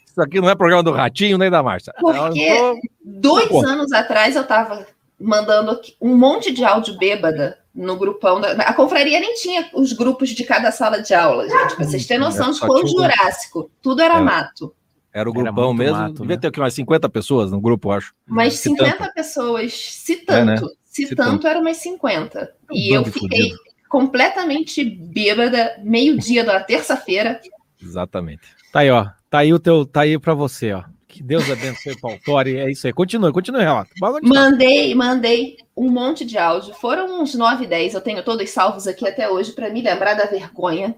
Isso 0.08 0.22
aqui 0.22 0.40
não 0.40 0.50
é 0.50 0.56
programa 0.56 0.84
do 0.84 0.92
Ratinho 0.92 1.38
nem 1.38 1.50
da 1.52 1.62
Márcia. 1.64 1.94
Porque 2.00 2.40
Eu 2.40 2.58
vou- 2.74 2.80
dois 3.04 3.48
Pô. 3.48 3.66
anos 3.66 3.92
atrás 3.92 4.36
eu 4.36 4.46
tava 4.46 4.88
mandando 5.20 5.72
aqui 5.72 5.96
um 6.02 6.16
monte 6.16 6.52
de 6.52 6.64
áudio 6.64 6.98
bêbada 6.98 7.58
no 7.74 7.98
grupão. 7.98 8.40
Da... 8.42 8.52
A 8.54 8.74
confraria 8.74 9.20
nem 9.20 9.34
tinha 9.36 9.70
os 9.74 9.94
grupos 9.94 10.30
de 10.30 10.44
cada 10.44 10.72
sala 10.72 11.02
de 11.02 11.14
aula, 11.14 11.48
gente. 11.50 11.76
Pra 11.76 11.86
vocês 11.86 12.06
terem 12.06 12.24
noção 12.24 12.52
de 12.52 12.58
Só 12.58 12.68
quão 12.68 12.86
Jurássico. 12.88 13.70
Tudo 13.82 14.02
era 14.02 14.16
É. 14.18 14.22
mato. 14.22 14.74
Era 15.14 15.30
o 15.30 15.34
Era 15.34 15.44
grupão 15.44 15.68
muito 15.74 15.78
mesmo. 15.80 15.98
mato, 15.98 16.22
Devia 16.22 16.36
né? 16.36 16.42
ter 16.42 16.48
o 16.50 16.52
quê? 16.52 16.60
umas 16.60 16.74
50 16.74 17.08
pessoas 17.10 17.52
no 17.52 17.62
grupo, 17.62 17.88
eu 17.90 17.94
acho. 17.94 18.14
Mas 18.28 18.56
Se 18.56 18.64
50 18.70 19.12
pessoas, 19.14 19.74
se 19.74 20.24
É, 20.28 20.44
né? 20.44 20.56
tanto. 20.56 20.70
Se, 20.84 21.08
Se 21.08 21.16
tanto, 21.16 21.32
tanto. 21.32 21.48
eram 21.48 21.62
umas 21.62 21.78
50. 21.78 22.54
E 22.72 22.92
Um 22.92 22.96
eu 22.96 23.02
bando 23.04 23.14
de 23.14 23.20
fiquei 23.22 23.42
fudido. 23.52 23.60
completamente 23.90 24.84
bêbada, 24.84 25.76
meio-dia 25.84 26.44
da 26.44 26.60
terça-feira. 26.60 27.40
Exatamente. 27.82 28.42
Tá 28.72 28.80
aí, 28.82 28.92
ó. 28.92 29.08
Tá 29.30 29.40
aí 29.40 29.54
o 29.54 29.60
teu, 29.60 29.86
tá 29.86 30.02
aí 30.02 30.18
pra 30.20 30.34
você, 30.34 30.74
ó. 30.74 30.84
Que 31.16 31.24
Deus 31.24 31.50
abençoe 31.50 31.94
o 31.94 32.02
Pautori. 32.02 32.58
É 32.58 32.70
isso 32.70 32.86
aí. 32.86 32.92
Continua, 32.92 33.32
continua, 33.32 33.62
relato. 33.62 33.90
Pode 33.98 34.20
continuar. 34.20 34.52
Mandei, 34.52 34.94
mandei 34.94 35.58
um 35.74 35.90
monte 35.90 36.26
de 36.26 36.38
áudio. 36.38 36.74
Foram 36.74 37.22
uns 37.22 37.34
9, 37.34 37.66
10. 37.66 37.94
Eu 37.94 38.02
tenho 38.02 38.22
todos 38.22 38.50
salvos 38.50 38.86
aqui 38.86 39.08
até 39.08 39.30
hoje 39.30 39.54
para 39.54 39.70
me 39.70 39.82
lembrar 39.82 40.16
da 40.16 40.26
vergonha. 40.26 40.94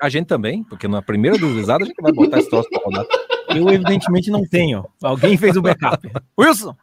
A 0.00 0.08
gente 0.08 0.28
também, 0.28 0.62
porque 0.62 0.86
na 0.86 1.02
primeira 1.02 1.36
deslizada 1.36 1.82
a 1.82 1.86
gente 1.86 2.00
vai 2.00 2.12
botar 2.12 2.38
esse 2.38 2.48
troço 2.48 2.68
pra 2.70 2.80
rodar. 2.84 3.06
Eu, 3.48 3.68
evidentemente, 3.68 4.30
não 4.30 4.46
tenho. 4.46 4.84
Alguém 5.02 5.36
fez 5.36 5.56
o 5.56 5.62
backup. 5.62 6.08
Wilson! 6.38 6.76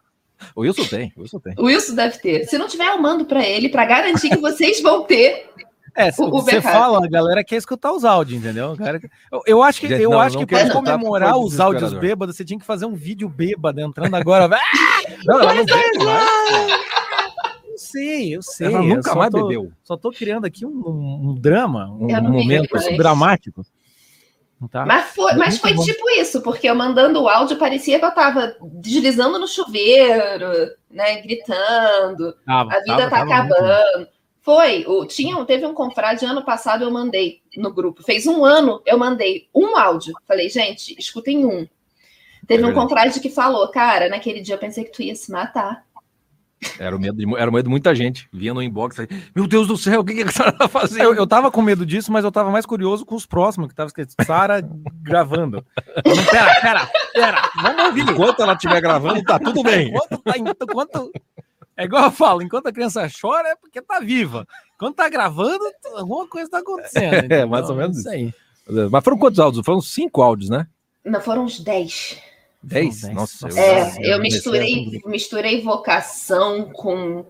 O 0.53 0.61
Wilson 0.61 0.83
tem, 0.83 1.13
o 1.15 1.21
Wilson 1.21 1.39
tem. 1.39 1.53
O 1.57 1.63
Wilson 1.67 1.95
deve 1.95 2.17
ter. 2.17 2.45
Se 2.47 2.57
não 2.57 2.67
tiver, 2.67 2.87
eu 2.87 3.01
mando 3.01 3.23
para 3.23 3.47
ele 3.47 3.69
para 3.69 3.85
garantir 3.85 4.29
que 4.29 4.41
vocês 4.41 4.81
vão 4.81 5.03
ter. 5.03 5.49
É, 5.95 6.11
você 6.11 6.59
fala, 6.61 7.05
a 7.05 7.07
galera 7.09 7.43
quer 7.43 7.55
escutar 7.57 7.91
os 7.93 8.03
áudios, 8.03 8.39
entendeu? 8.39 8.75
Galera- 8.75 8.99
Eu, 9.31 9.41
eu 9.45 9.63
acho 9.63 9.79
que, 9.79 9.87
Gente, 9.87 10.01
eu 10.01 10.09
não, 10.11 10.19
acho 10.19 10.35
não 10.35 10.45
que 10.45 10.55
pra 10.55 10.69
comemorar 10.71 11.37
os 11.37 11.59
áudios 11.59 11.93
bêbados, 11.93 12.35
você 12.35 12.43
tinha 12.43 12.59
que 12.59 12.65
fazer 12.65 12.85
um 12.85 12.95
vídeo 12.95 13.29
bêbado 13.29 13.79
entrando 13.79 14.15
agora. 14.15 14.49
Ah, 14.55 14.59
Não, 15.25 15.39
ela 15.41 15.53
não 15.53 15.65
mais. 15.65 16.71
eu 17.69 17.77
sei, 17.77 18.35
eu 18.35 18.41
sei. 18.41 18.67
Ela 18.67 18.79
eu 18.79 18.83
nunca 18.95 19.09
só 19.11 19.15
mais 19.15 19.31
tô- 19.31 19.43
bebeu. 19.47 19.71
Só 19.83 19.95
tô 19.97 20.11
criando 20.11 20.45
aqui 20.45 20.65
um, 20.65 20.69
um- 20.69 21.29
um 21.29 21.35
drama, 21.35 21.85
um, 21.91 22.09
Eu 22.09 22.21
não 22.21 22.29
um 22.31 22.33
momento 22.33 22.97
dramático. 22.97 23.63
Tá? 24.71 24.85
Mas 24.85 25.09
foi, 25.13 25.33
mas 25.33 25.57
foi 25.57 25.73
bom. 25.73 25.83
tipo 25.83 26.09
isso, 26.11 26.41
porque 26.41 26.69
eu 26.69 26.75
mandando 26.75 27.21
o 27.21 27.27
áudio 27.27 27.57
parecia 27.57 27.99
que 27.99 28.05
eu 28.05 28.11
tava 28.15 28.55
deslizando 28.79 29.37
no 29.37 29.45
chuveiro, 29.47 30.49
né? 30.89 31.21
Gritando. 31.21 32.33
Tava, 32.45 32.71
A 32.73 32.79
vida 32.79 32.85
tava, 32.85 33.01
tá 33.03 33.09
tava 33.09 33.25
muito- 33.25 33.53
acabando. 33.53 34.07
Foi, 34.43 34.83
o, 34.85 35.05
tinha, 35.05 35.43
teve 35.45 35.65
um 35.65 35.73
confrade 35.73 36.25
ano 36.25 36.43
passado, 36.43 36.83
eu 36.83 36.91
mandei 36.91 37.41
no 37.55 37.73
grupo. 37.73 38.03
Fez 38.03 38.27
um 38.27 38.43
ano, 38.43 38.81
eu 38.85 38.97
mandei 38.97 39.47
um 39.55 39.77
áudio. 39.77 40.13
Falei, 40.27 40.49
gente, 40.49 40.93
escutem 40.99 41.45
um. 41.45 41.65
Teve 42.45 42.61
É 42.61 42.67
um 42.67 42.73
confrade 42.73 43.21
que 43.21 43.29
falou, 43.29 43.65
cara, 43.69 44.09
naquele 44.09 44.41
dia 44.41 44.55
eu 44.55 44.59
pensei 44.59 44.83
que 44.83 44.91
tu 44.91 45.01
ia 45.01 45.15
se 45.15 45.31
matar. 45.31 45.85
Era 46.77 46.95
o 46.95 46.99
medo 46.99 47.17
de, 47.17 47.35
era 47.37 47.49
o 47.49 47.53
medo 47.53 47.63
de 47.63 47.69
muita 47.69 47.95
gente. 47.95 48.27
Vinha 48.33 48.53
no 48.53 48.61
inbox 48.61 48.97
falei, 48.97 49.09
meu 49.33 49.47
Deus 49.47 49.65
do 49.65 49.77
céu, 49.77 50.01
o 50.01 50.03
que, 50.05 50.13
que 50.13 50.23
a 50.23 50.31
senhora 50.31 50.51
tá 50.57 50.67
fazendo? 50.67 51.03
Eu, 51.03 51.15
eu 51.15 51.27
tava 51.27 51.49
com 51.49 51.61
medo 51.61 51.85
disso, 51.85 52.11
mas 52.11 52.25
eu 52.25 52.31
tava 52.31 52.51
mais 52.51 52.65
curioso 52.65 53.05
com 53.05 53.15
os 53.15 53.25
próximos, 53.25 53.69
que 53.69 53.75
tava 53.75 53.87
escrito 53.87 54.13
Sara 54.25 54.61
gravando. 55.01 55.65
Não, 56.05 56.25
pera, 56.25 56.61
pera, 56.61 56.91
pera, 57.13 57.49
vamos 57.61 57.85
ouvir. 57.85 58.09
Enquanto 58.09 58.41
ela 58.41 58.53
estiver 58.53 58.81
gravando, 58.81 59.23
tá 59.23 59.39
tudo 59.39 59.63
bem. 59.63 59.87
Enquanto 59.87 60.17
tá- 60.21 60.37
enquanto- 60.37 61.11
é 61.77 61.83
igual 61.85 62.05
eu 62.05 62.11
falo, 62.11 62.41
enquanto 62.41 62.67
a 62.67 62.71
criança 62.73 63.07
chora 63.21 63.49
é 63.49 63.55
porque 63.55 63.81
tá 63.81 63.99
viva. 63.99 64.47
Quando 64.77 64.95
tá 64.95 65.07
gravando, 65.09 65.63
alguma 65.95 66.27
coisa 66.27 66.49
tá 66.49 66.59
acontecendo. 66.59 67.15
entendeu? 67.15 67.47
mais 67.49 67.69
ou 67.69 67.75
menos 67.75 67.97
isso 67.97 68.09
aí. 68.09 68.33
Mas 68.91 69.03
foram 69.03 69.17
quantos 69.17 69.39
áudios? 69.39 69.65
Foram 69.65 69.81
cinco 69.81 70.21
áudios, 70.21 70.49
né? 70.49 70.67
Não, 71.03 71.19
foram 71.21 71.43
uns 71.45 71.59
10. 71.59 72.17
Dez? 72.61 73.01
dez. 73.01 73.13
Nossa, 73.13 73.47
Nossa. 73.47 73.59
É, 73.59 73.97
eu 73.99 74.11
eu 74.13 74.19
misturei, 74.21 75.01
misturei 75.05 75.61
vocação 75.61 76.69
com, 76.71 77.25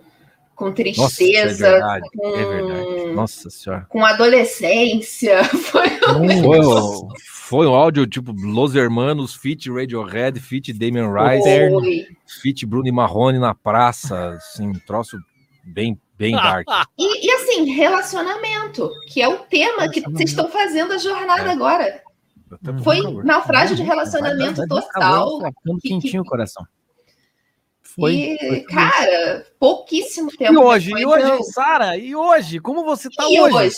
com 0.55 0.65
Nossa, 0.65 0.71
é 0.81 0.83
tristeza, 0.83 1.71
verdade. 1.71 2.07
com, 2.15 2.35
É 2.37 2.45
verdade. 2.45 3.13
Nossa 3.13 3.49
senhora. 3.49 3.85
com 3.89 4.05
adolescência. 4.05 5.43
Foi 5.45 5.89
Foi, 6.43 6.59
um- 6.59 7.07
foi 7.53 7.67
um 7.67 7.75
áudio 7.75 8.07
tipo 8.07 8.31
Los 8.31 8.73
Hermanos, 8.73 9.35
Fit 9.35 9.69
Radiohead, 9.69 10.39
Fit 10.39 10.73
Damian 10.73 11.07
Rice. 11.13 12.07
Fit 12.41 12.65
Bruno 12.65 12.87
e 12.87 12.91
Marrone 12.91 13.37
na 13.37 13.53
praça, 13.53 14.29
assim, 14.29 14.69
um 14.69 14.73
troço 14.87 15.17
bem, 15.63 15.99
bem 16.17 16.33
dark. 16.35 16.65
E, 16.97 17.27
e, 17.27 17.31
assim, 17.31 17.65
relacionamento, 17.71 18.89
que 19.07 19.21
é 19.21 19.27
o 19.27 19.37
tema 19.37 19.87
que 19.87 20.01
vocês 20.01 20.31
estão 20.31 20.49
fazendo 20.49 20.93
a 20.93 20.97
jornada 20.97 21.43
É. 21.49 21.51
agora. 21.51 22.01
Foi 22.83 22.99
naufrágio 23.23 23.75
de 23.75 23.83
relacionamento 23.83 24.57
Vai, 24.57 24.67
vai, 24.67 24.79
vai, 24.79 24.91
total. 24.91 25.37
ficando 25.37 25.79
Que- 25.79 25.89
quentinho 25.89 26.23
o 26.23 26.25
coração. 26.25 26.65
Foi. 27.83 28.15
e, 28.15 28.37
foi 28.39 28.59
cara, 28.61 29.45
pouquíssimo 29.59 30.31
tempo. 30.35 30.53
E 30.53 30.57
hoje, 30.57 30.91
depois 30.93 31.03
e 31.03 31.05
hoje, 31.05 31.31
eu- 31.31 31.43
Sara, 31.43 31.97
e 31.97 32.15
hoje? 32.15 32.59
Como 32.59 32.83
você 32.83 33.09
tá 33.15 33.25
E 33.29 33.39
hoje, 33.39 33.55
hoje? 33.55 33.77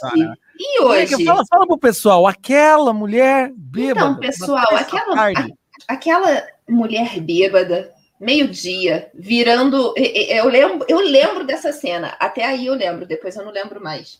E 0.59 0.77
é 0.93 1.05
que- 1.05 1.15
hoje? 1.15 1.25
Fala, 1.25 1.43
fala 1.49 1.67
pro 1.67 1.77
pessoal, 1.77 2.25
aquela 2.27 2.93
mulher 2.93 3.51
bêbada. 3.55 3.99
Então, 4.11 4.19
pessoal, 4.19 4.75
aquela- 4.75 5.15
tarde, 5.15 5.53
aquela 5.87 6.47
mulher 6.69 7.19
bêbada, 7.19 7.91
meio-dia, 8.19 9.09
virando. 9.13 9.93
Eu 9.97 10.47
lembro, 10.47 10.85
eu 10.89 10.99
lembro 10.99 11.45
dessa 11.45 11.71
cena. 11.71 12.15
Até 12.19 12.45
aí 12.45 12.65
eu 12.67 12.73
lembro, 12.73 13.05
depois 13.05 13.35
eu 13.35 13.43
não 13.45 13.51
lembro 13.51 13.81
mais. 13.83 14.19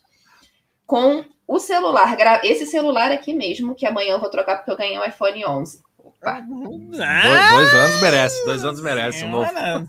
Com 0.85 1.23
o 1.47 1.59
celular, 1.59 2.15
gra- 2.15 2.41
esse 2.43 2.65
celular 2.65 3.11
aqui 3.11 3.33
mesmo, 3.33 3.73
que 3.75 3.85
amanhã 3.85 4.13
eu 4.13 4.19
vou 4.19 4.29
trocar 4.29 4.57
porque 4.57 4.71
eu 4.71 4.77
ganhei 4.77 4.99
um 4.99 5.05
iPhone 5.05 5.45
11. 5.45 5.81
Opa. 5.97 6.41
Dois, 6.41 6.89
dois 6.97 7.73
anos 7.73 8.01
merece, 8.01 8.45
dois 8.45 8.65
anos 8.65 8.81
merece. 8.81 9.23
um 9.25 9.29
novo. 9.29 9.49
Olha, 9.49 9.87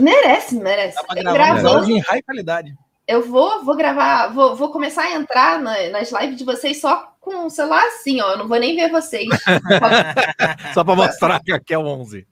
Merece, 0.00 0.54
merece. 0.56 0.96
dá 0.96 1.02
pra 1.04 1.16
Eu 1.18 1.22
gravar 1.24 1.60
gravando- 1.62 1.90
em 1.90 1.98
high 2.00 2.22
qualidade. 2.22 2.74
Eu 3.08 3.22
vou, 3.26 3.64
vou 3.64 3.74
gravar, 3.74 4.28
vou, 4.28 4.54
vou 4.54 4.70
começar 4.70 5.04
a 5.04 5.12
entrar 5.12 5.58
na- 5.58 5.88
nas 5.88 6.12
lives 6.12 6.36
de 6.36 6.44
vocês 6.44 6.78
só 6.78 7.10
com 7.18 7.46
o 7.46 7.50
celular 7.50 7.82
assim, 7.86 8.20
ó. 8.20 8.32
Eu 8.32 8.38
não 8.38 8.46
vou 8.46 8.58
nem 8.58 8.76
ver 8.76 8.90
vocês. 8.90 9.26
Só 10.74 10.84
pra 10.84 10.94
mostrar 10.94 11.42
que 11.42 11.50
aqui 11.50 11.72
é 11.72 11.78
o 11.78 11.86
11. 11.86 12.26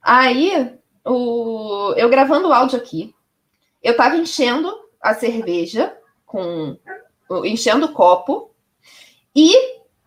Aí, 0.00 0.72
o... 1.04 1.92
eu 1.96 2.08
gravando 2.08 2.48
o 2.48 2.52
áudio 2.52 2.78
aqui, 2.78 3.12
eu 3.82 3.96
tava 3.96 4.16
enchendo 4.16 4.72
a 5.00 5.12
cerveja 5.14 5.96
com 6.24 6.78
enchendo 7.44 7.86
o 7.86 7.92
copo 7.92 8.54
e 9.34 9.54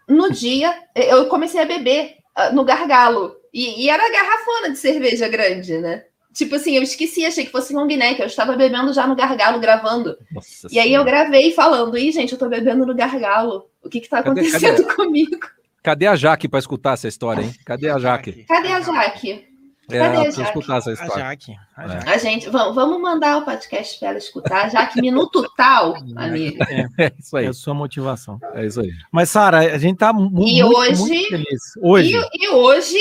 no 0.08 0.32
dia 0.32 0.74
eu 0.96 1.28
comecei 1.28 1.62
a 1.62 1.66
beber 1.66 2.18
ah, 2.36 2.52
no 2.52 2.64
gargalo 2.64 3.36
e, 3.54 3.84
e 3.84 3.90
era 3.90 4.12
garrafona 4.12 4.70
de 4.70 4.78
cerveja 4.78 5.28
grande, 5.28 5.78
né? 5.78 6.06
Tipo 6.36 6.56
assim, 6.56 6.76
eu 6.76 6.84
esqueci, 6.84 7.26
achei 7.26 7.46
que 7.46 7.52
fosse 7.52 7.74
long 7.74 7.86
neck. 7.88 8.20
Eu 8.20 8.28
estava 8.28 8.56
bebendo 8.58 8.92
já 8.94 9.08
no 9.08 9.16
gargalo, 9.16 9.60
gravando. 9.60 10.18
Nossa 10.32 10.68
E 10.70 10.78
aí 10.78 10.94
eu 10.94 11.02
Senhora. 11.04 11.10
gravei 11.10 11.52
falando, 11.54 11.98
ih, 11.98 12.12
gente, 12.12 12.34
eu 12.34 12.38
tô 12.38 12.50
bebendo 12.50 12.86
no 12.86 12.94
gargalo. 12.94 13.70
O 13.82 13.90
que 13.90 14.02
que 14.02 14.10
tá 14.10 14.22
Cadê- 14.22 14.42
acontecendo 14.42 14.84
cadê? 14.86 14.94
comigo? 14.96 15.38
Cadê 15.82 16.08
a 16.08 16.16
Jaque 16.16 16.48
pra 16.50 16.60
escutar 16.60 16.94
essa 16.94 17.08
história, 17.08 17.42
hein? 17.44 17.54
Cadê 17.66 17.90
a 17.90 17.98
Jaque? 17.98 18.44
Cadê 18.48 18.68
a 18.68 18.82
Jaque? 18.82 19.46
É, 19.88 20.00
Cadê 20.00 20.18
a 20.18 20.32
Jaque? 20.32 20.42
escutar 20.42 20.78
essa 20.80 20.90
A 20.90 20.94
história. 20.94 21.24
Jaque. 21.26 21.56
A 21.78 21.84
É. 21.86 21.88
Jaque. 21.90 22.10
A 22.10 22.18
gente, 22.18 22.50
vamos, 22.50 22.74
vamos 22.76 23.00
mandar 23.00 23.38
o 23.38 23.46
podcast 23.46 24.00
pra 24.00 24.10
ela 24.10 24.18
escutar, 24.18 24.70
já 24.72 24.86
que 24.88 25.00
minuto 25.00 25.48
tal, 25.56 25.94
amiga. 26.18 26.66
É 27.00 27.12
isso 27.20 27.38
aí. 27.38 27.46
É 27.46 27.50
a 27.50 27.54
sua 27.54 27.74
motivação. 27.76 28.40
É 28.56 28.66
isso 28.66 28.82
aí. 28.82 28.90
Mas, 29.12 29.30
Sara, 29.30 29.60
a 29.60 29.78
gente 29.78 29.98
tá 29.98 30.12
mu 30.12 30.26
E 30.46 30.62
muito, 30.64 30.76
hoje- 30.76 31.00
muito 31.02 31.28
feliz. 31.30 31.62
Hoje. 31.82 32.18
E, 32.34 32.46
e 32.46 32.50
hoje, 32.50 32.98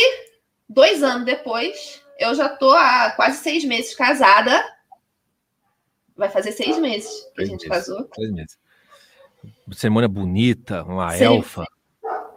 dois 0.68 1.02
anos 1.02 1.24
depois, 1.24 2.02
eu 2.18 2.34
já 2.34 2.48
tô 2.48 2.70
há 2.72 3.12
quase 3.16 3.38
seis 3.38 3.64
meses 3.64 3.94
casada. 3.94 4.64
Vai 6.16 6.28
fazer 6.28 6.52
seis 6.52 6.78
meses 6.78 7.10
que 7.34 7.42
a 7.42 7.46
Seis 7.46 7.48
gente 7.48 7.68
meses. 7.68 7.86
casou. 7.86 8.04
Três 8.04 8.30
meses. 8.32 8.58
Cerimônia 9.72 10.08
bonita, 10.08 10.82
uma 10.84 11.10
Sim. 11.12 11.24
elfa. 11.24 11.64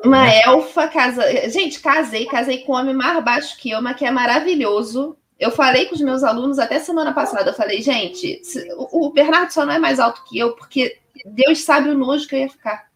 Uma 0.04 0.24
Né? 0.26 0.42
elfa 0.46 0.88
casa. 0.88 1.50
Gente, 1.50 1.80
casei, 1.80 2.26
casei 2.26 2.64
com 2.64 2.74
um 2.74 2.76
homem 2.76 2.96
mais 2.96 3.24
baixo 3.24 3.58
que 3.58 3.70
eu, 3.72 3.82
mas 3.82 3.96
que 3.96 4.06
é 4.06 4.12
maravilhoso. 4.12 5.16
Eu 5.40 5.52
falei 5.52 5.86
com 5.86 5.94
os 5.96 6.02
meus 6.02 6.24
alunos 6.24 6.58
até 6.58 6.80
semana 6.80 7.14
passada. 7.14 7.52
Eu 7.52 7.56
falei, 7.56 7.82
gente, 7.82 8.42
o 8.78 9.12
Bernardo 9.12 9.52
só 9.52 9.66
não 9.66 9.74
é 9.74 9.80
mais 9.80 10.00
alto 10.00 10.24
que 10.26 10.38
eu, 10.40 10.56
porque 10.56 10.98
Deus 11.26 11.62
sabe 11.64 11.90
o 11.90 11.98
nojo 11.98 12.28
que 12.28 12.36
eu 12.36 12.40
ia 12.40 12.50
ficar. 12.50 12.88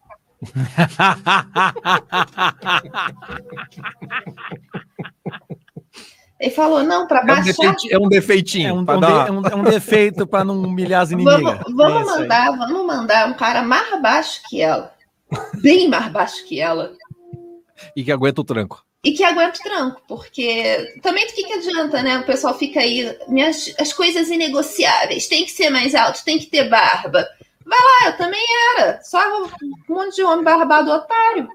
Ele 6.42 6.50
falou, 6.50 6.82
não, 6.82 7.06
para 7.06 7.20
É 7.20 7.22
um, 7.22 7.26
baixar. 7.26 7.76
é 7.88 7.98
um 7.98 8.08
defeitinho. 8.08 8.68
É 8.68 8.72
um, 8.72 8.78
um 8.80 8.84
dar 8.84 9.24
de- 9.24 9.28
é 9.28 9.32
um- 9.32 9.46
é 9.46 9.54
um 9.54 9.62
defeito 9.62 10.26
para 10.26 10.44
não 10.44 10.60
humilhar 10.60 11.02
as 11.02 11.12
inimigas. 11.12 11.40
Vamos, 11.40 11.76
vamos 11.76 12.08
É 12.08 12.14
aí. 12.14 12.20
mandar, 12.22 12.50
vamos 12.56 12.84
mandar 12.86 13.28
um 13.28 13.34
cara 13.34 13.62
mais 13.62 14.02
baixo 14.02 14.40
que 14.48 14.60
ela. 14.60 14.92
Bem 15.62 15.88
mais 15.88 16.10
baixo 16.10 16.44
que 16.46 16.58
ela. 16.60 16.92
E 17.94 18.02
que 18.02 18.10
aguenta 18.10 18.40
o 18.40 18.44
tranco. 18.44 18.84
E 19.04 19.12
que 19.12 19.22
aguenta 19.22 19.58
o 19.58 19.62
tranco, 19.62 20.02
porque 20.08 20.94
também 21.00 21.26
do 21.28 21.32
que, 21.32 21.44
que 21.44 21.52
adianta, 21.52 22.02
né? 22.02 22.18
O 22.18 22.26
pessoal 22.26 22.58
fica 22.58 22.80
aí, 22.80 23.16
minhas, 23.28 23.72
as 23.80 23.92
coisas 23.92 24.28
inegociáveis, 24.28 25.28
tem 25.28 25.44
que 25.44 25.50
ser 25.52 25.70
mais 25.70 25.94
alto, 25.94 26.24
tem 26.24 26.38
que 26.40 26.46
ter 26.46 26.68
barba. 26.68 27.24
Vai 27.64 27.78
lá, 27.78 28.10
eu 28.10 28.16
também 28.16 28.44
era. 28.76 29.00
Só 29.02 29.18
um 29.44 29.48
monte 29.88 30.16
de 30.16 30.24
homem 30.24 30.44
barbado 30.44 30.90
otário. 30.90 31.48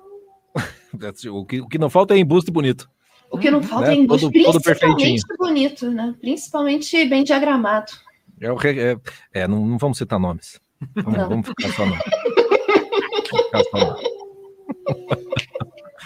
O 1.31 1.45
que, 1.45 1.61
o 1.61 1.67
que 1.67 1.77
não 1.77 1.89
falta 1.91 2.15
é 2.15 2.17
embuste 2.17 2.49
bonito. 2.49 2.89
O 3.31 3.37
que 3.37 3.51
não 3.51 3.61
falta 3.61 3.87
Né? 3.87 3.93
é 3.93 3.97
embuste, 3.97 4.31
Todo- 4.31 4.43
todo 4.43 4.61
principalmente 4.61 5.21
bonito, 5.37 5.91
né? 5.91 6.15
Principalmente 6.19 7.05
bem 7.05 7.23
diagramado. 7.23 7.91
É, 8.39 8.47
é- 8.47 8.97
é, 9.41 9.47
não, 9.47 9.65
não 9.65 9.77
vamos 9.77 9.97
citar 9.97 10.19
nomes. 10.19 10.59
Vamos, 10.95 11.17
Não. 11.19 11.29
vamos 11.29 11.47
ficar 11.47 11.69
só 11.73 11.85
no. 11.85 11.91
Vamos 11.91 11.97
ficar 13.45 13.63
só 13.63 13.77
no. 13.77 13.97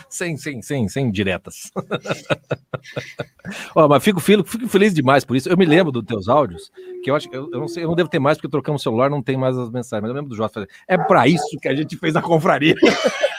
sem, 0.09 0.37
sem, 0.37 0.61
sem, 0.61 0.87
sem 0.87 1.11
diretas. 1.11 1.71
Ó, 3.75 3.87
mas 3.87 4.03
fico, 4.03 4.19
fico, 4.19 4.43
fico 4.43 4.67
feliz 4.67 4.93
demais 4.93 5.23
por 5.25 5.35
isso. 5.35 5.49
Eu 5.49 5.57
me 5.57 5.65
lembro 5.65 5.91
dos 5.91 6.03
teus 6.05 6.27
áudios, 6.29 6.71
que 7.03 7.09
eu 7.11 7.15
acho 7.15 7.29
que 7.29 7.35
eu, 7.35 7.49
eu 7.51 7.59
não 7.59 7.67
sei, 7.67 7.83
eu 7.83 7.87
não 7.87 7.95
devo 7.95 8.09
ter 8.09 8.19
mais, 8.19 8.37
porque 8.37 8.49
trocamos 8.49 8.81
o 8.81 8.83
celular, 8.83 9.09
não 9.09 9.21
tem 9.21 9.37
mais 9.37 9.57
as 9.57 9.69
mensagens. 9.69 10.01
Mas 10.01 10.09
eu 10.09 10.15
lembro 10.15 10.29
do 10.29 10.35
Jota 10.35 10.53
falando, 10.53 10.69
é 10.87 10.97
para 10.97 11.27
isso 11.27 11.57
que 11.61 11.67
a 11.67 11.75
gente 11.75 11.97
fez 11.97 12.15
a 12.15 12.21
confraria. 12.21 12.75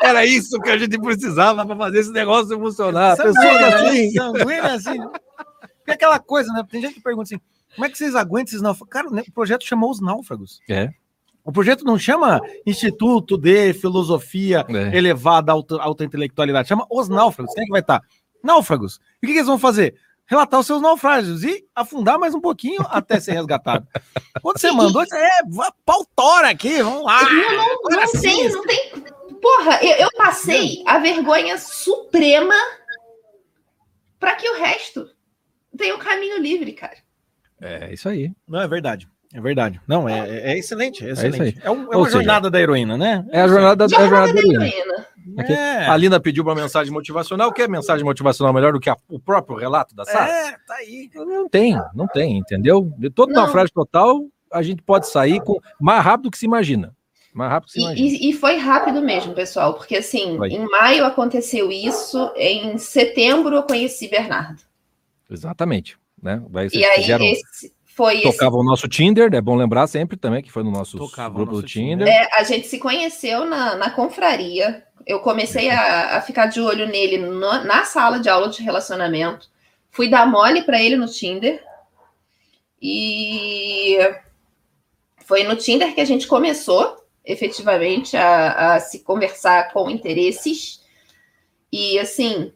Era 0.00 0.24
isso 0.26 0.58
que 0.60 0.70
a 0.70 0.78
gente 0.78 0.98
precisava 0.98 1.64
para 1.66 1.76
fazer 1.76 1.98
esse 2.00 2.10
negócio 2.12 2.58
funcionar. 2.58 3.16
Pessoas 3.16 3.36
assim. 3.36 4.12
né? 4.14 4.20
Sanguínea, 4.20 4.62
assim. 4.74 4.98
Porque 4.98 5.90
é 5.90 5.94
aquela 5.94 6.18
coisa, 6.18 6.52
né? 6.52 6.62
Tem 6.70 6.80
gente 6.80 6.94
que 6.94 7.00
pergunta 7.00 7.24
assim: 7.24 7.40
como 7.74 7.84
é 7.86 7.90
que 7.90 7.98
vocês 7.98 8.14
aguentam 8.14 8.50
esses 8.50 8.62
náufragos? 8.62 8.92
Cara, 8.92 9.08
o 9.08 9.32
projeto 9.32 9.64
chamou 9.64 9.90
os 9.90 10.00
náufragos. 10.00 10.60
É. 10.68 10.90
O 11.44 11.50
projeto 11.50 11.84
não 11.84 11.98
chama 11.98 12.40
Instituto 12.64 13.36
de 13.36 13.72
Filosofia 13.74 14.64
É. 14.68 14.96
Elevada 14.96 15.50
Alta, 15.50 15.80
alta 15.82 16.04
Intelectualidade, 16.04 16.68
chama 16.68 16.86
os 16.90 17.08
náufragos. 17.08 17.52
Quem 17.52 17.62
é 17.64 17.66
que 17.66 17.72
vai 17.72 17.80
estar? 17.80 18.00
Náufragos. 18.44 19.00
E 19.20 19.26
o 19.26 19.28
que, 19.28 19.32
que 19.32 19.38
eles 19.38 19.46
vão 19.48 19.58
fazer? 19.58 19.96
Relatar 20.24 20.60
os 20.60 20.66
seus 20.66 20.80
naufrágios 20.80 21.42
e 21.42 21.64
afundar 21.74 22.16
mais 22.18 22.32
um 22.32 22.40
pouquinho 22.40 22.80
até 22.88 23.18
ser 23.18 23.32
resgatado. 23.32 23.86
Quando 24.40 24.58
você 24.58 24.70
mandou, 24.70 25.02
é, 25.02 25.28
vá- 25.50 25.72
pau 25.84 26.06
tora 26.14 26.48
aqui, 26.48 26.80
vamos 26.80 27.04
lá. 27.04 27.22
Não, 27.22 27.56
não, 27.90 28.00
não 28.00 28.06
sim. 28.06 28.20
tem, 28.20 28.48
não 28.48 28.62
tem. 28.62 29.04
Porra, 29.42 29.80
eu, 29.82 29.96
eu 30.06 30.08
passei 30.16 30.82
a 30.86 30.98
vergonha 30.98 31.58
suprema 31.58 32.54
para 34.18 34.36
que 34.36 34.48
o 34.48 34.56
resto 34.58 35.08
tenha 35.76 35.94
um 35.96 35.98
caminho 35.98 36.38
livre, 36.38 36.72
cara. 36.72 36.96
É 37.60 37.92
isso 37.92 38.08
aí. 38.08 38.32
Não, 38.48 38.60
é 38.60 38.68
verdade. 38.68 39.08
É 39.34 39.40
verdade. 39.40 39.80
Não, 39.88 40.08
é, 40.08 40.28
é- 40.28 40.52
é 40.52 40.58
excelente. 40.58 41.04
É, 41.06 41.10
excelente. 41.10 41.56
isso 41.58 41.66
é, 41.66 41.70
um- 41.70 41.92
é 41.92 41.96
uma 41.96 42.04
seja, 42.04 42.18
jornada 42.18 42.50
da 42.50 42.60
heroína, 42.60 42.96
né? 42.98 43.24
É 43.30 43.40
a 43.40 43.48
jornada, 43.48 43.84
é 43.84 43.86
a 43.86 43.88
Jornada 43.88 44.26
jornada 44.28 44.32
da 44.34 44.34
da 44.34 44.40
heroína. 44.66 44.66
heroína. 44.68 45.06
É, 45.48 45.86
A 45.86 45.96
Lina 45.96 46.20
pediu 46.20 46.42
uma 46.42 46.54
mensagem 46.54 46.92
motivacional. 46.92 47.48
O 47.48 47.52
que 47.52 47.62
é 47.62 47.68
mensagem 47.68 48.04
motivacional 48.04 48.52
melhor 48.52 48.72
do 48.72 48.80
que 48.80 48.90
a- 48.90 48.96
o 49.08 49.18
próprio 49.18 49.56
relato 49.56 49.94
da 49.94 50.04
Sara? 50.04 50.30
é, 50.30 50.52
tá 50.66 50.74
aí. 50.74 51.08
Não 51.14 51.48
tem, 51.48 51.80
não 51.94 52.06
tem, 52.06 52.36
entendeu? 52.38 52.92
De 52.98 53.08
todo 53.08 53.32
Não. 53.32 53.42
naufrágio 53.42 53.72
total, 53.72 54.20
a 54.52 54.62
gente 54.62 54.82
pode 54.82 55.08
sair 55.08 55.40
com 55.42 55.58
mais 55.80 56.04
rápido 56.04 56.30
que 56.30 56.36
se 56.38 56.44
imagina. 56.44 56.94
Mais 57.32 57.50
rápido 57.50 57.72
que 57.72 57.80
se 57.80 57.94
E, 58.02 58.30
e- 58.30 58.32
foi 58.34 58.56
rápido 58.56 59.00
mesmo, 59.00 59.32
pessoal, 59.34 59.74
porque 59.74 59.96
assim, 59.96 60.36
Foi. 60.36 60.50
em 60.50 60.68
maio 60.68 61.04
aconteceu 61.04 61.70
isso, 61.72 62.30
em 62.36 62.76
setembro 62.78 63.54
eu 63.56 63.62
conheci 63.62 64.08
Bernardo. 64.08 64.62
Exatamente. 65.30 65.96
Né? 66.22 66.42
Daí 66.50 66.68
E 66.72 66.84
aí 66.84 67.00
fizeram, 67.00 67.24
esse 67.24 67.72
foi 67.84 68.18
esse. 68.18 68.32
tocavam 68.32 68.60
o 68.60 68.64
nosso 68.64 68.86
Tinder, 68.86 69.32
é 69.34 69.40
bom 69.40 69.56
lembrar 69.56 69.86
sempre 69.86 70.16
também 70.16 70.42
que 70.42 70.52
foi 70.52 70.62
no 70.62 70.70
nosso 70.70 70.96
Tocava 70.98 71.34
grupo 71.34 71.52
nosso 71.52 71.62
do 71.62 71.68
Tinder. 71.68 72.06
Tinder. 72.06 72.14
É, 72.14 72.28
a 72.38 72.42
gente 72.44 72.66
se 72.68 72.78
conheceu 72.78 73.44
na, 73.44 73.74
na 73.76 73.90
confraria. 73.90 74.84
Eu 75.06 75.18
comecei 75.20 75.68
a, 75.68 76.16
a 76.18 76.20
ficar 76.20 76.46
de 76.46 76.60
olho 76.60 76.86
nele 76.86 77.18
no- 77.18 77.64
na 77.64 77.84
sala 77.84 78.20
de 78.20 78.28
aula 78.28 78.48
de 78.48 78.62
relacionamento. 78.62 79.50
Fui 79.90 80.08
dar 80.08 80.26
mole 80.30 80.62
para 80.62 80.80
ele 80.80 80.96
no 80.96 81.06
Tinder. 81.08 81.60
E 82.80 83.98
foi 85.24 85.44
no 85.44 85.56
Tinder 85.56 85.94
que 85.94 86.00
a 86.00 86.04
gente 86.04 86.26
começou, 86.26 87.01
efetivamente, 87.24 88.16
a, 88.16 88.74
a 88.74 88.80
se 88.80 89.00
conversar 89.00 89.72
com 89.72 89.90
interesses. 89.90 90.80
E 91.72 91.98
assim, 91.98 92.52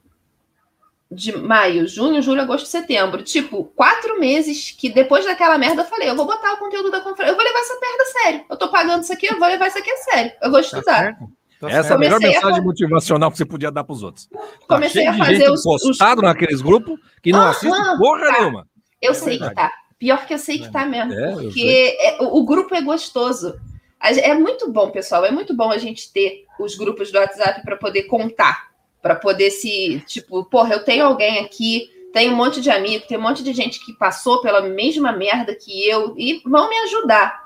de 1.10 1.36
maio, 1.36 1.86
junho, 1.86 2.20
julho, 2.20 2.42
agosto, 2.42 2.66
setembro. 2.66 3.22
Tipo, 3.22 3.64
quatro 3.64 4.18
meses 4.18 4.72
que 4.72 4.88
depois 4.90 5.24
daquela 5.24 5.56
merda 5.56 5.82
eu 5.82 5.86
falei, 5.86 6.10
eu 6.10 6.16
vou 6.16 6.26
botar 6.26 6.54
o 6.54 6.58
conteúdo 6.58 6.90
da 6.90 7.00
conferência, 7.00 7.32
eu 7.32 7.36
vou 7.36 7.44
levar 7.44 7.58
essa 7.60 7.78
merda 7.80 8.02
a 8.02 8.06
sério. 8.06 8.44
Eu 8.50 8.56
tô 8.56 8.68
pagando 8.68 9.02
isso 9.02 9.12
aqui, 9.12 9.26
eu 9.26 9.38
vou 9.38 9.48
levar 9.48 9.68
isso 9.68 9.78
aqui 9.78 9.90
a 9.90 9.96
sério. 9.98 10.32
Eu 10.42 10.50
vou 10.50 10.60
Tá 10.60 10.66
estudar. 10.66 11.16
Tá 11.58 11.70
Essa 11.70 11.92
é 11.92 11.94
a 11.94 11.98
melhor 11.98 12.20
Comecei 12.20 12.36
a 12.36 12.42
mensagem 12.42 12.64
motivacional 12.64 13.30
que 13.30 13.38
você 13.38 13.46
podia 13.46 13.70
dar 13.70 13.82
para 13.84 13.94
os 13.94 14.02
outros. 14.02 14.26
Tá 14.26 14.38
Comecei 14.68 15.02
cheio 15.04 15.14
a 15.14 15.16
fazer 15.18 15.36
gente 15.36 15.50
os- 15.50 15.64
os- 15.64 15.82
postado 15.82 16.20
naqueles 16.20 16.60
grupos 16.60 16.98
que 17.22 17.32
não 17.32 17.40
Aham, 17.40 17.50
assiste 17.50 17.96
porra 17.98 18.26
tá. 18.26 18.32
nenhuma. 18.40 18.66
Eu 19.00 19.12
É 19.12 19.14
sei 19.14 19.38
que 19.38 19.44
verdade. 19.44 19.54
tá. 19.70 19.72
Pior 19.98 20.26
que 20.26 20.34
eu 20.34 20.38
sei 20.38 20.58
que 20.58 20.70
tá 20.70 20.84
mesmo. 20.84 21.14
É. 21.14 21.32
Porque 21.32 21.96
é- 21.98 22.18
o 22.20 22.44
grupo 22.44 22.74
é 22.74 22.82
gostoso. 22.82 23.58
É 24.00 24.34
muito 24.34 24.70
bom, 24.70 24.90
pessoal. 24.90 25.24
É 25.24 25.30
muito 25.30 25.54
bom 25.54 25.70
a 25.70 25.78
gente 25.78 26.12
ter 26.12 26.44
os 26.58 26.76
grupos 26.76 27.10
do 27.10 27.18
WhatsApp 27.18 27.62
para 27.62 27.76
poder 27.76 28.04
contar. 28.04 28.70
Para 29.02 29.14
poder 29.14 29.50
se. 29.50 30.02
Tipo, 30.06 30.44
porra, 30.44 30.74
eu 30.74 30.84
tenho 30.84 31.06
alguém 31.06 31.38
aqui, 31.38 31.90
tem 32.12 32.30
um 32.30 32.36
monte 32.36 32.60
de 32.60 32.70
amigo, 32.70 33.06
tem 33.06 33.18
um 33.18 33.22
monte 33.22 33.42
de 33.42 33.52
gente 33.52 33.84
que 33.84 33.92
passou 33.92 34.40
pela 34.40 34.62
mesma 34.62 35.12
merda 35.12 35.54
que 35.54 35.88
eu 35.88 36.14
e 36.16 36.42
vão 36.44 36.68
me 36.68 36.76
ajudar. 36.78 37.40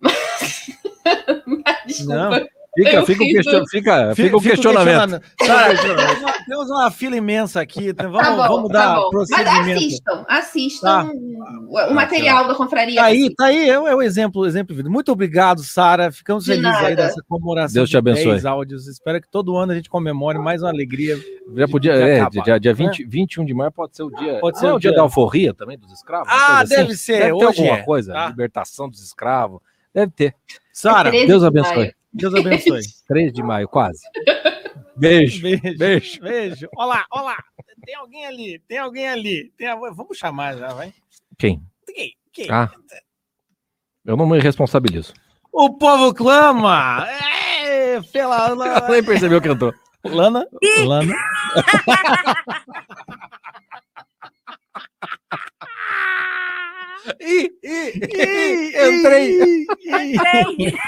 Mas, 1.46 1.76
desculpa. 1.86 2.46
Fica, 2.74 3.04
fica, 3.04 3.24
question- 3.26 3.66
fica, 3.66 4.14
fica 4.14 4.34
o 4.36 4.40
Fica 4.40 4.54
questionamento. 4.54 5.20
Cara, 5.46 5.74
temos- 5.76 6.32
temos 6.46 6.70
uma 6.70 6.90
fila 6.90 7.16
imensa 7.16 7.60
aqui. 7.60 7.88
então 7.88 8.10
Vamos, 8.10 8.26
Tá 8.26 8.34
bom, 8.48 8.48
vamos 8.56 8.72
tá 8.72 8.78
dar. 8.78 8.96
Mas 9.00 9.10
prosseguimento. 9.10 9.78
assistam, 9.78 10.24
assistam 10.26 11.10
o, 11.68 11.78
o 11.90 11.94
material 11.94 12.48
da 12.48 12.54
confraria. 12.54 12.96
Tá 12.96 13.04
aí, 13.04 13.34
tá 13.34 13.44
aí, 13.46 13.68
é 13.68 13.78
o, 13.78 13.86
é 13.86 13.94
o 13.94 14.00
exemplo, 14.00 14.40
o 14.40 14.46
exemplo 14.46 14.74
vivo. 14.74 14.88
Muito 14.90 15.12
obrigado, 15.12 15.62
Sara. 15.62 16.10
Ficamos 16.10 16.44
De 16.44 16.52
felizes 16.52 16.74
aí 16.76 16.82
nada. 16.82 16.96
dessa 16.96 17.22
comemoração. 17.28 17.74
Deus 17.74 17.90
te 17.90 17.96
abençoe. 17.98 18.24
10 18.32 18.46
áudios. 18.46 18.86
Espero 18.88 19.20
que 19.20 19.28
todo 19.30 19.54
ano 19.54 19.72
a 19.72 19.74
gente 19.74 19.90
comemore 19.90 20.38
mais 20.38 20.62
uma 20.62 20.70
alegria. 20.70 21.18
Já 21.54 21.68
podia, 21.68 21.92
de 21.92 22.00
é, 22.00 22.20
acabar, 22.22 22.42
dia, 22.44 22.58
dia 22.58 22.72
né? 22.72 22.76
20, 22.90 23.04
21 23.04 23.44
de 23.44 23.52
maio 23.52 23.70
pode 23.70 23.94
ser 23.94 24.02
o 24.04 24.10
dia. 24.10 24.38
Pode 24.40 24.58
ser 24.58 24.68
é 24.68 24.72
o 24.72 24.78
dia 24.78 24.90
dia- 24.92 24.96
da 24.96 25.02
alforria 25.02 25.52
também 25.52 25.76
dos 25.78 25.92
escravos? 25.92 26.26
Ah, 26.30 26.36
coisa 26.38 26.62
assim? 26.62 26.74
deve 26.76 26.94
ser. 26.96 27.12
Deve 27.18 27.26
ter 27.38 27.44
hoje 27.44 27.58
alguma 27.60 27.78
é. 27.78 27.82
coisa, 27.82 28.12
Tá. 28.14 28.28
libertação 28.28 28.88
dos 28.88 29.02
escravos. 29.02 29.60
Deve 29.94 30.10
ter. 30.12 30.34
Sara, 30.72 31.10
13 31.10 31.26
Deus 31.26 31.42
de 31.42 31.46
abençoe. 31.48 31.92
Deus 32.12 32.34
abençoe. 32.34 32.82
3 33.08 33.32
de 33.32 33.42
maio, 33.42 33.68
quase. 33.68 34.00
Beijo. 34.96 35.42
Beijo. 35.42 35.78
Beijo. 35.78 36.20
Beijo. 36.20 36.68
Olha 36.76 36.86
lá, 36.88 37.06
olha 37.10 37.22
lá. 37.24 37.36
Tem 37.84 37.94
alguém 37.96 38.26
ali, 38.26 38.58
tem 38.68 38.78
alguém 38.78 39.08
ali. 39.08 39.52
Tem 39.56 39.66
a- 39.66 39.74
Vamos 39.76 40.16
chamar 40.18 40.56
já, 40.56 40.68
vai. 40.72 40.92
Quem? 41.38 41.62
Quem? 41.86 42.14
Quem? 42.32 42.50
Ah. 42.50 42.70
Eu 44.04 44.16
não 44.16 44.26
me 44.28 44.38
responsabilizo. 44.38 45.12
O 45.52 45.76
povo 45.76 46.14
clama! 46.14 47.06
É, 47.64 48.00
pela 48.12 48.48
Ela 48.48 48.56
nem 48.88 49.02
percebeu 49.04 49.40
que 49.40 49.48
entrou. 49.48 49.72
Lana. 50.04 50.46
Lana. 50.84 51.14
Ih, 57.20 57.50
ih, 57.62 57.92
ih, 57.94 58.76
entrei. 58.76 59.66
Entrei. 59.86 60.74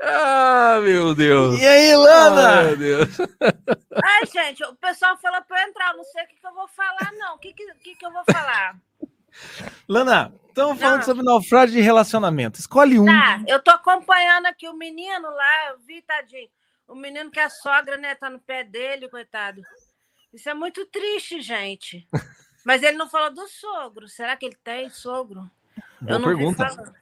Ah, 0.00 0.78
meu 0.82 1.14
Deus. 1.14 1.60
E 1.60 1.66
aí, 1.66 1.92
Ah, 1.92 1.98
Lana? 1.98 2.62
meu 2.64 2.76
Deus. 2.76 3.08
Ai, 4.04 4.26
gente, 4.26 4.64
o 4.64 4.74
pessoal 4.76 5.16
falou 5.18 5.42
pra 5.42 5.62
eu 5.62 5.68
entrar. 5.68 5.94
Não 5.96 6.04
sei 6.04 6.24
o 6.24 6.28
que, 6.28 6.36
que 6.36 6.46
eu 6.46 6.54
vou 6.54 6.68
falar, 6.68 7.12
não. 7.18 7.34
O 7.34 7.38
que, 7.38 7.52
que, 7.52 7.74
que, 7.74 7.94
que 7.96 8.06
eu 8.06 8.12
vou 8.12 8.22
falar? 8.30 8.76
Lana, 9.88 10.32
estamos 10.48 10.78
falando 10.80 11.00
Ah. 11.00 11.04
sobre 11.04 11.22
naufrágio 11.24 11.74
de 11.74 11.80
relacionamento. 11.80 12.58
Escolhe 12.60 12.98
um. 12.98 13.04
Tá, 13.06 13.42
eu 13.46 13.60
tô 13.62 13.70
acompanhando 13.72 14.46
aqui 14.46 14.68
o 14.68 14.74
menino 14.74 15.28
lá, 15.28 15.68
eu 15.70 15.78
vi, 15.80 16.00
tadinho. 16.02 16.48
O 16.86 16.94
menino 16.94 17.30
que 17.30 17.40
a 17.40 17.50
sogra, 17.50 17.96
né, 17.96 18.14
tá 18.14 18.30
no 18.30 18.38
pé 18.38 18.62
dele, 18.64 19.08
coitado. 19.08 19.62
Isso 20.32 20.48
é 20.48 20.54
muito 20.54 20.86
triste, 20.86 21.40
gente. 21.40 22.08
Mas 22.64 22.82
ele 22.82 22.96
não 22.96 23.08
falou 23.08 23.32
do 23.32 23.46
sogro. 23.48 24.08
Será 24.08 24.36
que 24.36 24.46
ele 24.46 24.56
tem 24.62 24.88
sogro? 24.88 25.50
Boa 26.00 26.18
não 26.18 26.24
pergunta. 26.24 26.94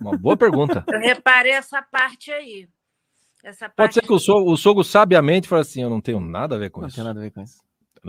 Uma 0.00 0.16
boa 0.16 0.36
pergunta. 0.36 0.84
Eu 0.88 1.00
reparei 1.00 1.52
essa 1.52 1.80
parte 1.82 2.32
aí. 2.32 2.68
Essa 3.42 3.66
Pode 3.66 3.74
parte 3.76 3.94
ser 3.94 4.02
que 4.02 4.12
o 4.12 4.18
sogro, 4.18 4.50
o 4.50 4.56
sogro 4.56 4.82
sabiamente 4.82 5.46
fale 5.48 5.62
assim: 5.62 5.82
eu 5.82 5.90
não 5.90 6.00
tenho 6.00 6.18
nada 6.20 6.56
a 6.56 6.58
ver 6.58 6.70
com 6.70 6.80
Não 6.80 6.88
isso. 6.88 6.96
tem 6.96 7.04
nada 7.04 7.20
a 7.20 7.22
ver 7.22 7.30
com 7.30 7.42
isso. 7.42 7.62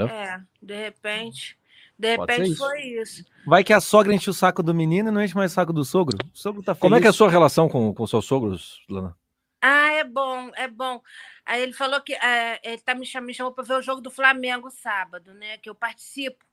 É, 0.09 0.41
de 0.61 0.75
repente. 0.75 1.57
De 1.97 2.15
Pode 2.17 2.31
repente 2.31 2.51
isso. 2.51 2.57
foi 2.57 2.81
isso. 2.81 3.25
Vai 3.45 3.63
que 3.63 3.71
a 3.71 3.79
sogra 3.79 4.13
enche 4.13 4.29
o 4.29 4.33
saco 4.33 4.61
do 4.61 4.73
menino 4.73 5.09
e 5.09 5.11
não 5.11 5.23
enche 5.23 5.35
mais 5.35 5.51
o 5.51 5.55
saco 5.55 5.71
do 5.71 5.85
sogro. 5.85 6.17
O 6.33 6.37
sogro 6.37 6.61
tá 6.61 6.73
feliz. 6.73 6.81
Como 6.81 6.95
é 6.95 7.01
que 7.01 7.07
é 7.07 7.09
a 7.09 7.13
sua 7.13 7.29
relação 7.29 7.69
com, 7.69 7.93
com 7.93 8.07
seus 8.07 8.25
sogros, 8.25 8.83
Lana? 8.89 9.15
Ah, 9.61 9.91
é 9.93 10.03
bom, 10.03 10.51
é 10.55 10.67
bom. 10.67 11.01
Aí 11.45 11.61
ele 11.61 11.73
falou 11.73 12.01
que 12.01 12.13
é, 12.13 12.59
ele 12.63 12.79
tá 12.79 12.95
me 12.95 13.05
chamando, 13.05 13.27
me 13.27 13.33
chamou 13.33 13.53
para 13.53 13.63
ver 13.63 13.75
o 13.75 13.81
jogo 13.81 14.01
do 14.01 14.09
Flamengo 14.09 14.69
sábado, 14.71 15.33
né? 15.33 15.57
Que 15.59 15.69
eu 15.69 15.75
participo. 15.75 16.43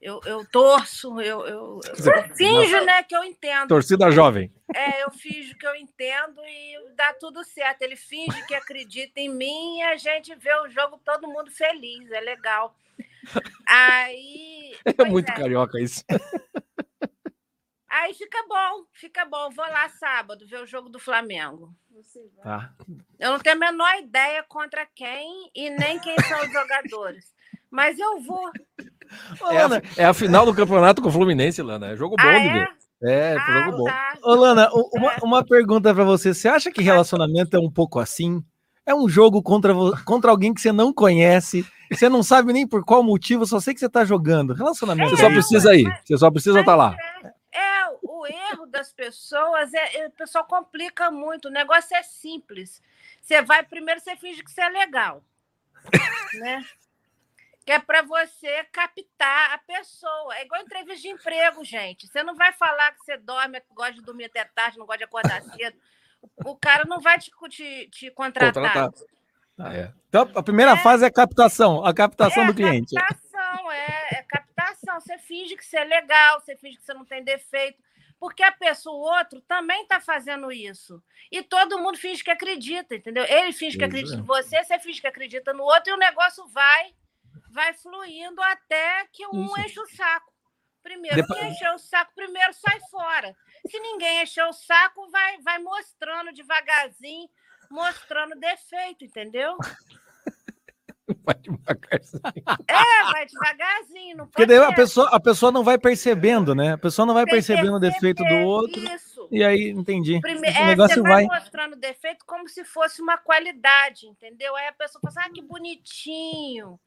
Eu, 0.00 0.20
eu 0.26 0.46
torço, 0.46 1.20
eu, 1.20 1.46
eu, 1.46 1.80
eu 1.82 2.34
finjo, 2.36 2.84
né, 2.84 3.02
que 3.02 3.16
eu 3.16 3.24
entendo. 3.24 3.68
Torcida 3.68 4.10
jovem. 4.10 4.52
É, 4.74 5.02
eu 5.02 5.10
finjo 5.10 5.56
que 5.56 5.66
eu 5.66 5.74
entendo 5.74 6.38
e 6.44 6.90
dá 6.94 7.14
tudo 7.14 7.42
certo. 7.42 7.80
Ele 7.82 7.96
finge 7.96 8.46
que 8.46 8.54
acredita 8.54 9.18
em 9.18 9.28
mim 9.28 9.78
e 9.78 9.82
a 9.82 9.96
gente 9.96 10.34
vê 10.34 10.54
o 10.60 10.68
jogo 10.68 11.00
todo 11.02 11.26
mundo 11.26 11.50
feliz, 11.50 12.10
é 12.10 12.20
legal. 12.20 12.76
Aí. 13.66 14.76
É 14.98 15.04
muito 15.04 15.32
carioca 15.32 15.80
isso. 15.80 16.04
Aí 17.96 18.12
fica 18.12 18.38
bom, 18.46 18.84
fica 18.92 19.24
bom. 19.24 19.48
Vou 19.50 19.64
lá 19.64 19.88
sábado 19.88 20.46
ver 20.46 20.62
o 20.62 20.66
jogo 20.66 20.90
do 20.90 20.98
Flamengo. 20.98 21.72
Tá. 22.42 22.70
Eu 23.18 23.32
não 23.32 23.38
tenho 23.38 23.56
a 23.56 23.58
menor 23.58 23.98
ideia 23.98 24.44
contra 24.46 24.86
quem 24.94 25.50
e 25.54 25.70
nem 25.70 25.98
quem 25.98 26.14
são 26.28 26.42
os 26.42 26.52
jogadores. 26.52 27.24
Mas 27.70 27.98
eu 27.98 28.20
vou. 28.20 28.50
Ô, 29.40 29.50
É 29.50 29.62
a, 29.62 29.66
Lana, 29.66 29.82
é 29.96 30.04
a 30.04 30.12
final 30.12 30.44
do 30.44 30.54
campeonato 30.54 31.00
com 31.00 31.08
o 31.08 31.12
Fluminense, 31.12 31.62
Lana. 31.62 31.88
É 31.88 31.96
jogo 31.96 32.16
bom 32.16 32.28
ah, 32.28 32.38
de 32.38 32.48
é? 32.48 32.52
ver. 32.52 32.68
É, 33.02 33.36
Ah, 33.38 33.64
jogo 33.64 33.78
bom. 33.78 33.84
tá. 33.84 34.18
ô, 34.22 34.34
Lana, 34.34 34.68
uma, 34.92 35.14
uma 35.22 35.44
pergunta 35.44 35.94
pra 35.94 36.04
você. 36.04 36.34
Você 36.34 36.48
acha 36.48 36.70
que 36.70 36.82
relacionamento 36.82 37.56
é 37.56 37.60
um 37.60 37.70
pouco 37.70 37.98
assim? 37.98 38.44
É 38.84 38.94
um 38.94 39.08
jogo 39.08 39.42
contra, 39.42 39.72
contra 40.04 40.30
alguém 40.30 40.52
que 40.52 40.60
você 40.60 40.70
não 40.70 40.92
conhece, 40.92 41.66
você 41.90 42.10
não 42.10 42.22
sabe 42.22 42.52
nem 42.52 42.66
por 42.66 42.84
qual 42.84 43.02
motivo, 43.02 43.46
só 43.46 43.58
sei 43.58 43.72
que 43.72 43.80
você 43.80 43.88
tá 43.88 44.04
jogando. 44.04 44.52
Relacionamento. 44.52 45.10
Você 45.10 45.16
só 45.16 45.30
é 45.30 45.32
precisa 45.32 45.74
ir. 45.74 46.00
Você 46.04 46.18
só 46.18 46.30
precisa 46.30 46.60
estar 46.60 46.76
lá. 46.76 46.94
O 48.26 48.52
erro 48.52 48.66
das 48.66 48.92
pessoas, 48.92 49.72
é, 49.72 49.96
é, 49.98 50.06
o 50.06 50.10
pessoal 50.10 50.44
complica 50.44 51.10
muito. 51.10 51.48
O 51.48 51.50
negócio 51.50 51.96
é 51.96 52.02
simples. 52.02 52.82
Você 53.20 53.40
vai, 53.42 53.62
primeiro 53.62 54.00
você 54.00 54.16
finge 54.16 54.42
que 54.42 54.50
você 54.50 54.62
é 54.62 54.68
legal. 54.68 55.22
né? 56.34 56.64
Que 57.64 57.72
é 57.72 57.78
para 57.78 58.02
você 58.02 58.64
captar 58.72 59.52
a 59.52 59.58
pessoa. 59.58 60.36
É 60.36 60.44
igual 60.44 60.62
entrevista 60.62 61.02
de 61.02 61.08
emprego, 61.08 61.64
gente. 61.64 62.06
Você 62.06 62.22
não 62.22 62.36
vai 62.36 62.52
falar 62.52 62.92
que 62.92 63.04
você 63.04 63.16
dorme, 63.16 63.60
que 63.60 63.74
gosta 63.74 63.94
de 63.94 64.02
dormir 64.02 64.26
até 64.26 64.44
tarde, 64.44 64.78
não 64.78 64.86
gosta 64.86 64.98
de 64.98 65.04
acordar 65.04 65.42
cedo. 65.42 65.76
O 66.44 66.56
cara 66.56 66.84
não 66.84 67.00
vai 67.00 67.18
te, 67.18 67.30
te, 67.48 67.88
te 67.90 68.10
contratar. 68.10 68.54
Contratar. 68.54 68.92
É. 69.72 69.92
Então, 70.08 70.30
a 70.34 70.42
primeira 70.42 70.72
É. 70.72 70.76
fase 70.76 71.04
é 71.04 71.08
a 71.08 71.12
captação, 71.12 71.84
a 71.84 71.94
captação 71.94 72.44
é 72.44 72.46
do 72.46 72.54
cliente. 72.54 72.94
Captação, 72.94 73.72
é, 73.72 74.08
é 74.12 74.22
captação. 74.22 75.00
Você 75.00 75.18
finge 75.18 75.56
que 75.56 75.64
você 75.64 75.78
é 75.78 75.84
legal, 75.84 76.40
você 76.40 76.56
finge 76.56 76.76
que 76.76 76.84
você 76.84 76.94
não 76.94 77.04
tem 77.04 77.24
defeito. 77.24 77.82
Porque 78.18 78.42
a 78.42 78.52
pessoa, 78.52 78.96
o 78.96 79.18
outro, 79.18 79.40
também 79.42 79.82
está 79.82 80.00
fazendo 80.00 80.50
isso. 80.50 81.02
E 81.30 81.42
todo 81.42 81.78
mundo 81.78 81.98
finge 81.98 82.24
que 82.24 82.30
acredita, 82.30 82.94
entendeu? 82.94 83.24
Ele 83.24 83.52
finge 83.52 83.76
que 83.76 83.84
acredita 83.84 84.16
é. 84.16 84.18
em 84.18 84.22
você, 84.22 84.64
você 84.64 84.78
finge 84.78 85.00
que 85.00 85.06
acredita 85.06 85.52
no 85.52 85.64
outro, 85.64 85.90
e 85.90 85.94
o 85.94 85.98
negócio 85.98 86.46
vai, 86.48 86.94
vai 87.50 87.74
fluindo 87.74 88.40
até 88.42 89.06
que 89.12 89.26
um 89.26 89.44
Isso. 89.44 89.60
enche 89.60 89.80
o 89.80 89.86
saco. 89.88 90.32
Primeiro, 90.82 91.16
Depo- 91.16 91.34
quem 91.34 91.50
encheu 91.50 91.74
o 91.74 91.78
saco 91.78 92.12
primeiro 92.14 92.52
sai 92.54 92.78
fora. 92.90 93.36
Se 93.68 93.78
ninguém 93.80 94.22
encheu 94.22 94.48
o 94.48 94.52
saco, 94.52 95.10
vai, 95.10 95.38
vai 95.42 95.58
mostrando 95.58 96.32
devagarzinho, 96.32 97.28
mostrando 97.68 98.38
defeito, 98.38 99.04
entendeu? 99.04 99.56
Vai 101.26 101.34
devagarzinho. 101.34 102.22
É, 102.68 103.12
vai 103.12 103.26
devagarzinho. 103.26 104.16
Não 104.16 104.26
Porque 104.28 104.46
daí 104.46 104.58
a 104.58 104.72
pessoa, 104.72 105.08
a 105.10 105.18
pessoa 105.18 105.50
não 105.50 105.64
vai 105.64 105.76
percebendo, 105.76 106.54
né? 106.54 106.74
A 106.74 106.78
pessoa 106.78 107.04
não 107.04 107.14
vai 107.14 107.26
percebendo 107.26 107.74
o 107.74 107.80
defeito 107.80 108.22
do 108.22 108.36
outro. 108.36 108.80
Isso. 108.80 109.28
E 109.32 109.42
aí, 109.42 109.70
entendi. 109.70 110.20
Prime- 110.20 110.40
o 110.40 110.44
é, 110.44 110.66
negócio 110.66 110.94
você 110.94 111.02
vai, 111.02 111.26
vai. 111.26 111.40
mostrando 111.40 111.74
defeito 111.74 112.24
como 112.24 112.48
se 112.48 112.64
fosse 112.64 113.02
uma 113.02 113.18
qualidade, 113.18 114.06
entendeu? 114.06 114.54
Aí 114.54 114.68
a 114.68 114.72
pessoa 114.72 115.00
fala 115.02 115.14
assim, 115.18 115.28
ah, 115.28 115.32
que 115.34 115.42
bonitinho. 115.42 116.78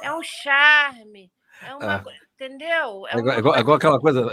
É 0.00 0.12
um 0.12 0.22
charme. 0.22 1.32
É 1.66 1.74
uma, 1.74 1.94
Ah. 1.96 2.04
entendeu? 2.34 3.06
É 3.08 3.18
igual, 3.18 3.34
é 3.34 3.38
igual- 3.38 3.56
é 3.56 3.60
igual 3.60 3.76
aquela 3.76 4.00
coisa, 4.00 4.26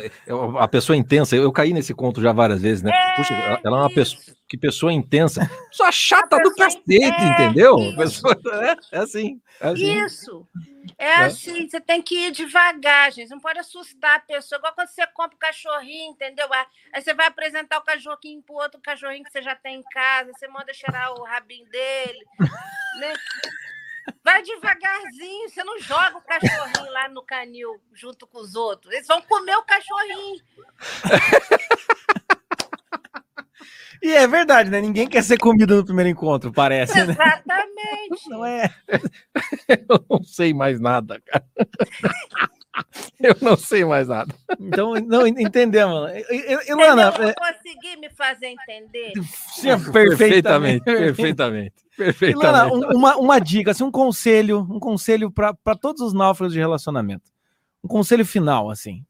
a 0.59 0.67
pessoa 0.67 0.95
intensa, 0.97 1.35
eu, 1.35 1.43
eu 1.43 1.51
caí 1.51 1.73
nesse 1.73 1.93
conto 1.93 2.21
já 2.21 2.31
várias 2.33 2.61
vezes, 2.61 2.83
né? 2.83 2.91
É, 2.93 3.15
Puxa, 3.15 3.33
ela 3.33 3.59
ela 3.63 3.77
é 3.77 3.81
uma 3.81 3.93
pessoa, 3.93 4.21
que 4.49 4.57
pessoa 4.57 4.91
intensa. 4.91 5.49
Pessoa 5.69 5.91
chata 5.91 6.37
do 6.39 6.53
cacete, 6.55 7.03
é, 7.03 7.07
entendeu? 7.07 7.75
Pessoa- 7.95 8.35
é, 8.91 8.97
é 8.97 8.99
assim, 8.99 9.39
é 9.59 9.67
assim. 9.69 10.05
Isso. 10.05 10.47
É 10.97 11.13
assim, 11.17 11.69
você 11.69 11.79
tem 11.79 12.01
que 12.01 12.27
ir 12.27 12.31
devagar, 12.31 13.11
gente. 13.11 13.29
Não 13.29 13.39
pode 13.39 13.59
assustar 13.59 14.15
a 14.15 14.19
pessoa. 14.19 14.57
Igual 14.57 14.73
quando 14.73 14.87
você 14.87 15.05
compra 15.07 15.35
o 15.35 15.39
cachorrinho, 15.39 16.11
entendeu? 16.11 16.47
Ah, 16.51 16.65
Aí 16.93 17.01
você 17.01 17.13
vai 17.13 17.27
apresentar 17.27 17.77
o 17.77 17.83
cachorrinho 17.83 18.41
pro 18.41 18.55
outro 18.55 18.81
cachorrinho 18.81 19.23
que 19.23 19.31
você 19.31 19.41
já 19.43 19.55
tem 19.55 19.75
em 19.79 19.83
casa, 19.83 20.31
você 20.33 20.47
manda 20.47 20.73
cheirar 20.73 21.13
o 21.13 21.23
rabinho 21.23 21.69
dele. 21.69 22.19
né? 22.99 23.13
Vai 24.23 24.41
devagarzinho, 24.41 25.49
você 25.49 25.63
não 25.63 25.79
joga 25.79 26.17
o 26.17 26.21
cachorrinho 26.21 26.91
lá 26.91 27.09
no 27.09 27.23
canil 27.23 27.81
junto 27.93 28.25
com 28.27 28.39
os 28.39 28.55
outros. 28.55 28.93
Eles 28.93 29.07
vão 29.07 29.21
comer 29.21 29.55
o 29.55 29.63
cachorrinho. 29.63 30.41
E 34.01 34.11
é 34.11 34.27
verdade, 34.27 34.71
né? 34.71 34.81
Ninguém 34.81 35.07
quer 35.07 35.23
ser 35.23 35.37
comido 35.37 35.75
no 35.75 35.85
primeiro 35.85 36.09
encontro, 36.09 36.51
parece, 36.51 36.95
né? 37.05 37.13
Exatamente. 37.13 38.29
Não 38.29 38.43
é? 38.43 38.73
Eu 39.87 40.03
não 40.09 40.23
sei 40.23 40.53
mais 40.55 40.79
nada, 40.79 41.21
cara. 41.21 41.45
Eu 43.19 43.35
não 43.41 43.57
sei 43.57 43.83
mais 43.83 44.07
nada. 44.07 44.33
Então, 44.59 44.93
não, 44.95 45.27
entendemos. 45.27 46.09
Entendeu? 46.11 46.59
Ilana, 46.67 47.13
Eu 47.19 47.29
é, 47.29 47.33
consegui 47.33 47.97
me 47.97 48.09
fazer 48.09 48.47
entender. 48.47 49.13
sim, 49.53 49.91
perfeitamente. 49.91 50.83
perfeitamente. 50.83 51.73
Perfeitamente. 51.97 51.97
Ilana, 52.45 52.67
um- 52.73 52.97
uma, 52.97 53.15
uma 53.17 53.39
dica, 53.39 53.71
assim, 53.71 53.83
um 53.83 53.91
conselho, 53.91 54.59
um 54.59 54.79
conselho 54.79 55.31
para 55.31 55.75
todos 55.79 56.01
os 56.01 56.13
náufragos 56.13 56.53
de 56.53 56.59
relacionamento. 56.59 57.29
Um 57.83 57.87
conselho 57.87 58.25
final, 58.25 58.69
assim. 58.69 59.03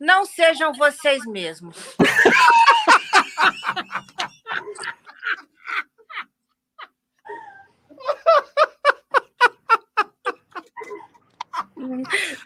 Não 0.00 0.24
sejam 0.24 0.72
vocês 0.72 1.24
mesmos. 1.26 1.76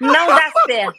Não 0.00 0.26
dá 0.26 0.52
certo. 0.66 0.96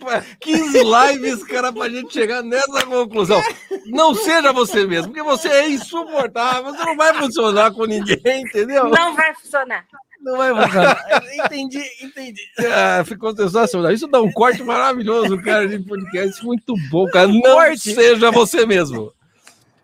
Pô, 0.00 0.06
15 0.40 0.82
lives, 0.82 1.44
cara, 1.44 1.72
pra 1.72 1.88
gente 1.88 2.12
chegar 2.12 2.42
nessa 2.42 2.84
conclusão. 2.86 3.40
Não 3.86 4.14
seja 4.14 4.52
você 4.52 4.86
mesmo, 4.86 5.12
porque 5.12 5.22
você 5.22 5.48
é 5.48 5.68
insuportável, 5.68 6.72
você 6.72 6.84
não 6.84 6.96
vai 6.96 7.14
funcionar 7.14 7.72
com 7.72 7.84
ninguém, 7.84 8.42
entendeu? 8.42 8.88
Não 8.90 9.14
vai 9.14 9.34
funcionar. 9.34 9.86
Não 10.20 10.36
vai 10.36 10.54
funcionar. 10.54 11.22
entendi, 11.46 11.82
entendi. 12.02 12.40
Ah, 12.58 13.04
ficou 13.04 13.34
sensacional. 13.34 13.92
Isso 13.92 14.06
dá 14.08 14.20
um 14.20 14.32
corte 14.32 14.62
maravilhoso, 14.62 15.40
cara, 15.42 15.66
de 15.68 15.78
podcast. 15.78 16.44
Muito 16.44 16.74
bom, 16.90 17.06
cara. 17.06 17.28
Não 17.28 17.40
Corte. 17.40 17.94
seja 17.94 18.30
você 18.30 18.66
mesmo. 18.66 19.12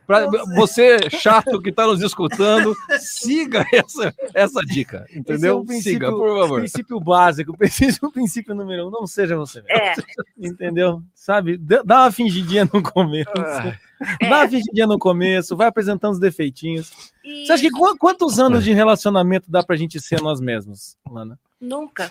Para 0.07 0.27
você, 0.55 1.09
chato 1.11 1.61
que 1.63 1.71
está 1.71 1.87
nos 1.87 2.03
escutando, 2.03 2.75
siga 2.99 3.65
essa, 3.73 4.15
essa 4.35 4.61
dica, 4.63 5.07
entendeu? 5.15 5.59
É 5.59 5.61
siga, 5.61 6.09
princípio- 6.09 6.11
por 6.19 6.41
favor. 6.41 6.59
princípio 6.61 7.01
básico, 7.01 7.53
o 7.53 7.57
princípio, 7.57 8.09
o 8.09 8.13
princípio 8.13 8.55
número 8.55 8.89
um, 8.89 8.91
não 8.91 9.07
seja 9.07 9.37
você 9.37 9.63
mesmo. 9.63 9.71
É, 9.81 9.95
Entendeu? 10.39 11.03
Sabe? 11.15 11.57
Dá 11.57 12.03
uma 12.03 12.13
fingidinha 12.13 12.69
no 12.71 12.83
começo. 12.83 13.31
Ah, 13.39 13.77
Dá 14.21 14.37
uma 14.43 14.49
fingidinha 14.49 14.87
no 14.87 14.99
começo, 14.99 15.57
vai 15.57 15.69
apresentando 15.69 16.13
os 16.13 16.19
defeitinhos. 16.19 16.93
e 17.25 17.47
Você 17.47 17.53
acha 17.53 17.63
que 17.63 17.71
qu- 17.71 17.97
quantos 17.97 18.39
anos 18.39 18.63
de 18.65 18.73
relacionamento 18.73 19.51
dá 19.51 19.63
pra 19.63 19.77
gente 19.77 19.99
ser 20.01 20.21
nós 20.21 20.41
mesmos, 20.41 20.97
Lana? 21.11 21.39
nunca. 21.61 22.11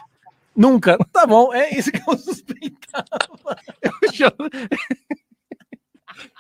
Nunca. 0.56 0.98
Tá 1.12 1.26
bom, 1.26 1.52
é 1.54 1.70
isso 1.78 1.92
que 1.92 1.98
eu 2.08 2.14
suspeitava. 2.18 3.58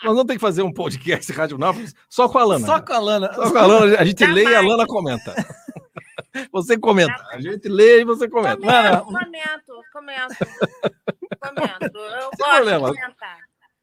Nós 0.03 0.13
vamos 0.13 0.25
ter 0.25 0.33
que 0.33 0.39
fazer 0.39 0.61
um 0.63 0.71
podcast 0.73 1.31
Rádio 1.31 1.57
Nápoles 1.57 1.93
só 2.09 2.27
com 2.27 2.37
a 2.37 2.43
Lana. 2.43 2.65
Só 2.65 2.81
com 2.81 2.93
a 2.93 2.99
Lana. 2.99 3.33
Só 3.33 3.49
com 3.51 3.57
a 3.57 3.65
Lana, 3.65 3.97
a 3.97 4.03
gente 4.05 4.19
Jamais. 4.19 4.45
lê 4.45 4.51
e 4.51 4.55
a 4.55 4.61
Lana 4.61 4.85
comenta. 4.85 5.33
Você 6.51 6.77
comenta. 6.77 7.15
A 7.31 7.39
gente 7.39 7.69
lê 7.69 8.01
e 8.01 8.05
você 8.05 8.27
comenta. 8.27 8.57
Comento, 8.57 9.05
comento, 9.05 9.81
comento. 9.91 10.35
Comento. 11.39 11.97
Eu 11.97 12.29
Sem 12.35 12.37
gosto 12.37 12.55
problema. 12.55 12.91
de 12.91 12.97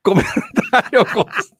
comentar. 0.02 0.88
Eu 0.90 1.04
gosto. 1.04 1.56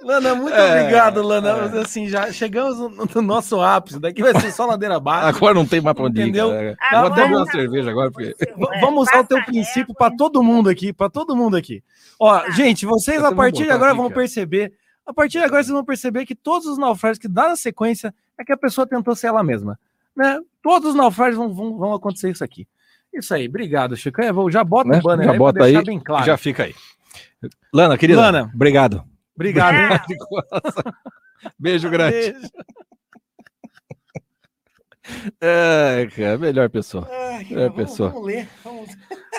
Lana, 0.00 0.34
muito 0.34 0.54
É, 0.54 0.80
obrigado, 0.82 1.22
Lana. 1.22 1.76
é. 1.76 1.80
Assim, 1.80 2.08
já 2.08 2.30
chegamos 2.32 2.78
no, 2.78 3.04
no 3.14 3.22
nosso 3.22 3.60
ápice. 3.60 3.98
Daqui 3.98 4.22
vai 4.22 4.38
ser 4.40 4.52
só 4.52 4.64
ladeira 4.64 4.96
abaixo. 4.96 5.36
Agora 5.36 5.54
não 5.54 5.66
tem 5.66 5.80
mais 5.80 5.96
pra 5.96 6.04
onde 6.06 6.20
ir. 6.20 6.24
Entendeu? 6.24 6.50
cara. 6.50 6.76
Agora 6.80 7.00
Vou 7.02 7.12
até 7.12 7.22
abrir 7.22 7.36
uma 7.36 7.44
tá 7.46 7.52
cerveja 7.52 7.90
agora, 7.90 8.10
porque. 8.12 8.30
possível, 8.34 8.56
V- 8.68 8.76
é, 8.76 8.80
Vamos 8.80 9.08
usar 9.08 9.20
o 9.20 9.24
teu 9.26 9.44
princípio 9.44 9.92
para 9.94 10.14
todo 10.16 10.42
mundo 10.42 10.68
aqui, 10.68 10.92
para 10.92 11.10
todo 11.10 11.34
mundo 11.34 11.56
aqui. 11.56 11.82
Ó, 12.18 12.38
Tá. 12.38 12.50
gente, 12.50 12.86
vocês 12.86 13.20
Eu 13.20 13.26
a 13.26 13.34
partir 13.34 13.64
de 13.64 13.70
agora 13.70 13.90
aqui, 13.90 14.00
vão 14.00 14.08
cara. 14.08 14.20
perceber, 14.20 14.72
a 15.04 15.12
partir 15.12 15.38
de 15.38 15.44
agora 15.44 15.62
vocês 15.64 15.74
vão 15.74 15.84
perceber 15.84 16.24
que 16.26 16.34
todos 16.36 16.68
os 16.68 16.78
naufrágios 16.78 17.18
que 17.18 17.28
dá 17.28 17.48
na 17.48 17.56
sequência 17.56 18.14
é 18.38 18.44
que 18.44 18.52
a 18.52 18.56
pessoa 18.56 18.86
tentou 18.86 19.16
ser 19.16 19.26
ela 19.26 19.42
mesma, 19.42 19.76
né? 20.16 20.38
Todos 20.62 20.90
os 20.90 20.94
naufrágios 20.94 21.36
vão, 21.38 21.52
vão, 21.52 21.76
vão 21.76 21.92
acontecer 21.94 22.30
isso 22.30 22.44
aqui. 22.44 22.68
Isso 23.12 23.34
aí, 23.34 23.48
obrigado, 23.48 23.96
Chico. 23.96 24.20
Vou- 24.32 24.48
já 24.50 24.62
bota 24.62 24.90
Né? 24.90 24.98
o 24.98 25.02
banner 25.02 25.26
Já 25.26 25.32
aí 25.32 25.38
bota 25.38 25.54
pra 25.54 25.64
deixar 25.64 25.78
aí, 25.80 25.84
bem 25.84 25.98
claro. 25.98 26.24
Já 26.24 26.36
fica 26.36 26.62
aí. 26.64 26.74
Lana, 27.74 27.98
querida. 27.98 28.20
Lana. 28.20 28.50
Obrigado. 28.54 29.02
Obrigado, 29.38 29.74
hein? 29.76 29.82
É. 29.92 30.06
De 30.06 30.16
coração. 30.18 30.92
Beijo 31.58 31.88
grande. 31.88 32.16
Beijo. 32.32 32.48
É, 35.40 36.08
cara, 36.14 36.36
melhor 36.38 36.68
pessoa. 36.68 37.08
Ai, 37.10 37.46
É, 37.50 37.54
vamos, 37.68 37.76
pessoa. 37.76 38.10
vamos 38.10 38.26
ler, 38.26 38.48
vamos 38.64 38.88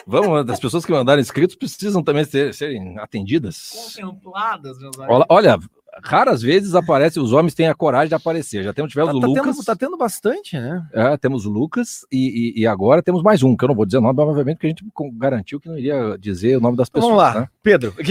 Vamos, 0.08 0.50
as 0.50 0.60
pessoas 0.60 0.84
que 0.86 0.92
mandaram 0.92 1.22
inscritos 1.22 1.56
precisam 1.56 2.02
também 2.02 2.24
ser, 2.26 2.54
serem 2.54 2.98
atendidas. 2.98 3.72
contempladas, 3.96 4.80
meus 4.80 4.98
amigos. 4.98 5.16
Olha, 5.16 5.26
olha, 5.30 5.60
raras 6.04 6.42
vezes 6.42 6.74
aparece, 6.74 7.20
os 7.20 7.34
homens 7.34 7.54
têm 7.54 7.68
a 7.68 7.76
coragem 7.76 8.08
de 8.08 8.16
aparecer. 8.16 8.64
Já 8.64 8.74
temos, 8.74 8.90
tivemos 8.92 9.12
Tá, 9.12 9.18
o 9.18 9.22
tá 9.22 9.28
Lucas, 9.28 9.44
tendo, 9.56 9.66
tá 9.66 9.76
tendo 9.76 9.98
bastante, 9.98 10.58
né? 10.58 10.84
é, 10.94 11.16
temos 11.18 11.46
o 11.46 11.50
Lucas 11.52 12.04
e, 12.12 12.54
e- 12.58 12.62
e 12.62 12.66
agora 12.68 13.04
temos 13.04 13.22
mais 13.22 13.44
um, 13.44 13.56
que 13.56 13.64
eu 13.64 13.68
não 13.68 13.76
vou 13.76 13.86
dizer 13.86 14.00
o 14.00 14.02
nome, 14.02 14.20
obviamente, 14.20 14.56
porque 14.56 14.68
a 14.68 14.70
gente 14.70 14.84
garantiu 15.20 15.60
que 15.60 15.68
não 15.70 15.78
iria 15.78 16.18
dizer 16.18 16.58
o 16.58 16.62
nome 16.62 16.78
das 16.78 16.88
Então, 16.88 17.02
pessoas. 17.02 17.16
vamos 17.18 17.36
lá, 17.36 17.42
né? 17.42 17.50
Pedro. 17.62 17.94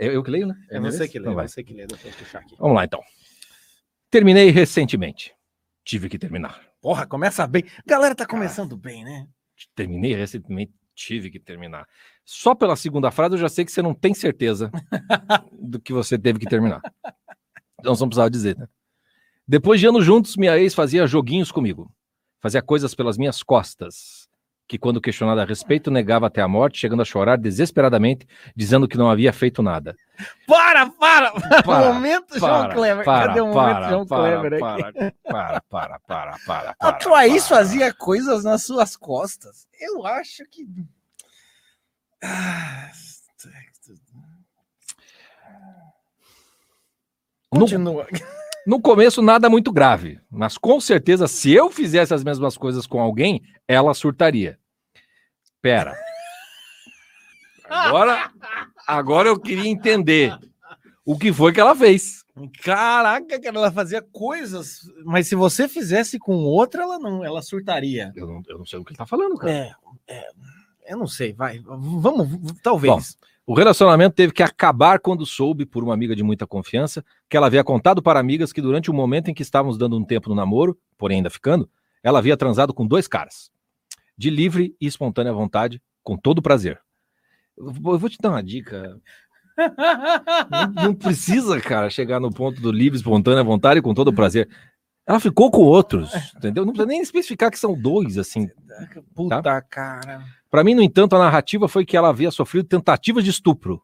Eu, 0.00 0.12
eu 0.12 0.22
que 0.22 0.30
leio, 0.30 0.46
né? 0.46 0.56
É 0.70 0.80
minha 0.80 0.90
você 0.90 0.98
vez? 1.00 1.10
que 1.10 1.18
lê, 1.18 1.24
Então 1.24 1.34
vai. 1.34 1.46
você 1.46 1.62
que 1.62 1.74
lê, 1.74 1.86
deixa 1.86 2.08
eu 2.08 2.12
puxar 2.14 2.38
aqui. 2.38 2.56
Vamos 2.58 2.74
lá, 2.76 2.84
então. 2.84 3.02
Terminei 4.10 4.50
recentemente. 4.50 5.34
Tive 5.84 6.08
que 6.08 6.18
terminar. 6.18 6.60
Porra, 6.80 7.06
começa 7.06 7.46
bem. 7.46 7.64
Galera 7.86 8.14
tá 8.14 8.26
começando 8.26 8.76
bem, 8.76 9.04
né? 9.04 9.28
Terminei 9.74 10.14
recentemente, 10.14 10.72
tive 10.94 11.30
que 11.30 11.38
terminar. 11.38 11.86
Só 12.24 12.54
pela 12.54 12.76
segunda 12.76 13.10
frase 13.10 13.34
eu 13.34 13.38
já 13.38 13.48
sei 13.48 13.64
que 13.64 13.72
você 13.72 13.82
não 13.82 13.92
tem 13.94 14.14
certeza 14.14 14.70
do 15.52 15.78
que 15.78 15.92
você 15.92 16.18
teve 16.18 16.38
que 16.38 16.46
terminar. 16.46 16.80
Então 17.78 17.94
você 17.94 18.02
não 18.02 18.08
precisava 18.08 18.30
dizer, 18.30 18.56
né? 18.56 18.66
Depois 19.46 19.80
de 19.80 19.86
anos 19.86 20.04
juntos, 20.04 20.36
minha 20.36 20.56
ex 20.58 20.74
fazia 20.74 21.06
joguinhos 21.06 21.52
comigo. 21.52 21.92
Fazia 22.40 22.62
coisas 22.62 22.94
pelas 22.94 23.18
minhas 23.18 23.42
costas. 23.42 24.19
Que 24.70 24.78
quando 24.78 25.00
questionada 25.00 25.42
a 25.42 25.44
respeito, 25.44 25.90
negava 25.90 26.28
até 26.28 26.40
a 26.40 26.46
morte, 26.46 26.78
chegando 26.78 27.02
a 27.02 27.04
chorar 27.04 27.36
desesperadamente, 27.36 28.24
dizendo 28.54 28.86
que 28.86 28.96
não 28.96 29.10
havia 29.10 29.32
feito 29.32 29.64
nada. 29.64 29.96
Para, 30.46 30.88
para! 30.90 31.32
Para, 31.64 31.90
momento 31.92 32.38
João 32.38 32.60
Para, 32.62 32.74
Kleber. 32.74 33.04
para, 33.04 33.26
Cadê 33.26 33.40
o 33.40 33.46
momento 33.48 33.56
para, 33.74 33.88
João 33.88 34.06
para, 34.06 34.38
Kleber 34.40 34.52
aqui? 34.52 34.60
para, 34.60 35.60
para, 35.60 35.60
para, 35.62 35.98
para, 35.98 35.98
para, 36.06 36.30
A 36.34 36.38
para, 36.46 36.74
para. 36.74 37.40
fazia 37.40 37.92
coisas 37.92 38.44
nas 38.44 38.62
suas 38.62 38.94
costas. 38.96 39.66
Eu 39.80 40.06
acho 40.06 40.44
que. 40.48 40.64
Ah, 42.22 42.92
No- 47.52 47.58
Continua. 47.58 48.06
No 48.64 48.80
começo, 48.80 49.20
nada 49.20 49.50
muito 49.50 49.72
grave, 49.72 50.20
mas 50.30 50.56
com 50.56 50.80
certeza, 50.80 51.26
se 51.26 51.50
eu 51.52 51.70
fizesse 51.72 52.14
as 52.14 52.22
mesmas 52.22 52.56
coisas 52.56 52.86
com 52.86 53.00
alguém, 53.00 53.42
ela 53.66 53.92
surtaria. 53.94 54.59
Pera. 55.62 55.96
Agora, 57.68 58.32
agora 58.86 59.28
eu 59.28 59.38
queria 59.38 59.68
entender 59.68 60.36
o 61.04 61.16
que 61.16 61.32
foi 61.32 61.52
que 61.52 61.60
ela 61.60 61.76
fez. 61.76 62.24
Caraca, 62.62 63.40
cara, 63.40 63.56
ela 63.56 63.70
fazia 63.70 64.02
coisas. 64.02 64.80
Mas 65.04 65.28
se 65.28 65.34
você 65.34 65.68
fizesse 65.68 66.18
com 66.18 66.36
outra, 66.36 66.82
ela 66.82 66.98
não, 66.98 67.24
ela 67.24 67.42
surtaria. 67.42 68.12
Eu 68.16 68.26
não, 68.26 68.42
eu 68.48 68.58
não 68.58 68.66
sei 68.66 68.78
do 68.78 68.84
que 68.84 68.92
ele 68.92 68.98
tá 68.98 69.06
falando, 69.06 69.36
cara. 69.36 69.52
É, 69.52 69.74
é, 70.08 70.28
eu 70.88 70.98
não 70.98 71.06
sei, 71.06 71.32
vai. 71.32 71.60
Vamos, 71.64 72.28
talvez. 72.62 73.16
O 73.46 73.54
relacionamento 73.54 74.14
teve 74.14 74.32
que 74.32 74.42
acabar 74.42 75.00
quando 75.00 75.26
soube, 75.26 75.66
por 75.66 75.82
uma 75.82 75.92
amiga 75.92 76.14
de 76.14 76.22
muita 76.22 76.46
confiança, 76.46 77.04
que 77.28 77.36
ela 77.36 77.46
havia 77.46 77.64
contado 77.64 78.00
para 78.00 78.20
amigas 78.20 78.52
que 78.52 78.60
durante 78.60 78.90
o 78.90 78.94
momento 78.94 79.28
em 79.28 79.34
que 79.34 79.42
estávamos 79.42 79.76
dando 79.76 79.96
um 79.96 80.04
tempo 80.04 80.28
no 80.28 80.36
namoro, 80.36 80.78
porém 80.96 81.16
ainda 81.16 81.30
ficando, 81.30 81.68
ela 82.02 82.20
havia 82.20 82.36
transado 82.36 82.72
com 82.72 82.86
dois 82.86 83.08
caras. 83.08 83.50
De 84.20 84.28
livre 84.28 84.76
e 84.78 84.86
espontânea 84.86 85.32
vontade, 85.32 85.80
com 86.02 86.14
todo 86.14 86.42
prazer. 86.42 86.78
Eu 87.56 87.72
vou 87.72 88.06
te 88.10 88.18
dar 88.20 88.28
uma 88.28 88.42
dica. 88.42 89.00
Não, 90.76 90.84
não 90.84 90.94
precisa, 90.94 91.58
cara, 91.58 91.88
chegar 91.88 92.20
no 92.20 92.30
ponto 92.30 92.60
do 92.60 92.70
livre, 92.70 92.98
espontânea 92.98 93.42
vontade, 93.42 93.80
com 93.80 93.94
todo 93.94 94.12
prazer. 94.12 94.46
Ela 95.06 95.18
ficou 95.20 95.50
com 95.50 95.62
outros, 95.62 96.12
entendeu? 96.36 96.66
Não 96.66 96.74
precisa 96.74 96.86
nem 96.86 97.00
especificar 97.00 97.50
que 97.50 97.58
são 97.58 97.72
dois, 97.72 98.18
assim. 98.18 98.46
Puta 99.14 99.62
cara. 99.62 100.22
Para 100.50 100.62
mim, 100.62 100.74
no 100.74 100.82
entanto, 100.82 101.16
a 101.16 101.18
narrativa 101.18 101.66
foi 101.66 101.86
que 101.86 101.96
ela 101.96 102.10
havia 102.10 102.30
sofrido 102.30 102.68
tentativas 102.68 103.24
de 103.24 103.30
estupro. 103.30 103.82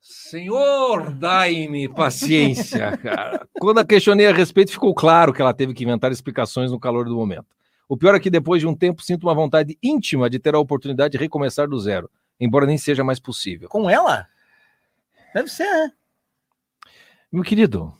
Senhor, 0.00 1.12
dai-me 1.12 1.86
paciência, 1.86 2.96
cara. 2.96 3.46
Quando 3.60 3.76
a 3.76 3.84
questionei 3.84 4.26
a 4.26 4.32
respeito, 4.32 4.72
ficou 4.72 4.94
claro 4.94 5.34
que 5.34 5.42
ela 5.42 5.52
teve 5.52 5.74
que 5.74 5.84
inventar 5.84 6.10
explicações 6.10 6.70
no 6.70 6.80
calor 6.80 7.04
do 7.04 7.14
momento. 7.14 7.54
O 7.88 7.96
pior 7.96 8.14
é 8.14 8.20
que 8.20 8.30
depois 8.30 8.60
de 8.60 8.66
um 8.66 8.74
tempo 8.74 9.02
sinto 9.02 9.24
uma 9.24 9.34
vontade 9.34 9.76
íntima 9.82 10.30
de 10.30 10.38
ter 10.38 10.54
a 10.54 10.58
oportunidade 10.58 11.12
de 11.12 11.18
recomeçar 11.18 11.68
do 11.68 11.78
zero, 11.78 12.10
embora 12.40 12.66
nem 12.66 12.78
seja 12.78 13.04
mais 13.04 13.20
possível. 13.20 13.68
Com 13.68 13.88
ela? 13.90 14.26
Deve 15.34 15.48
ser, 15.48 15.64
né? 15.70 15.92
Meu 17.30 17.42
querido, 17.42 17.92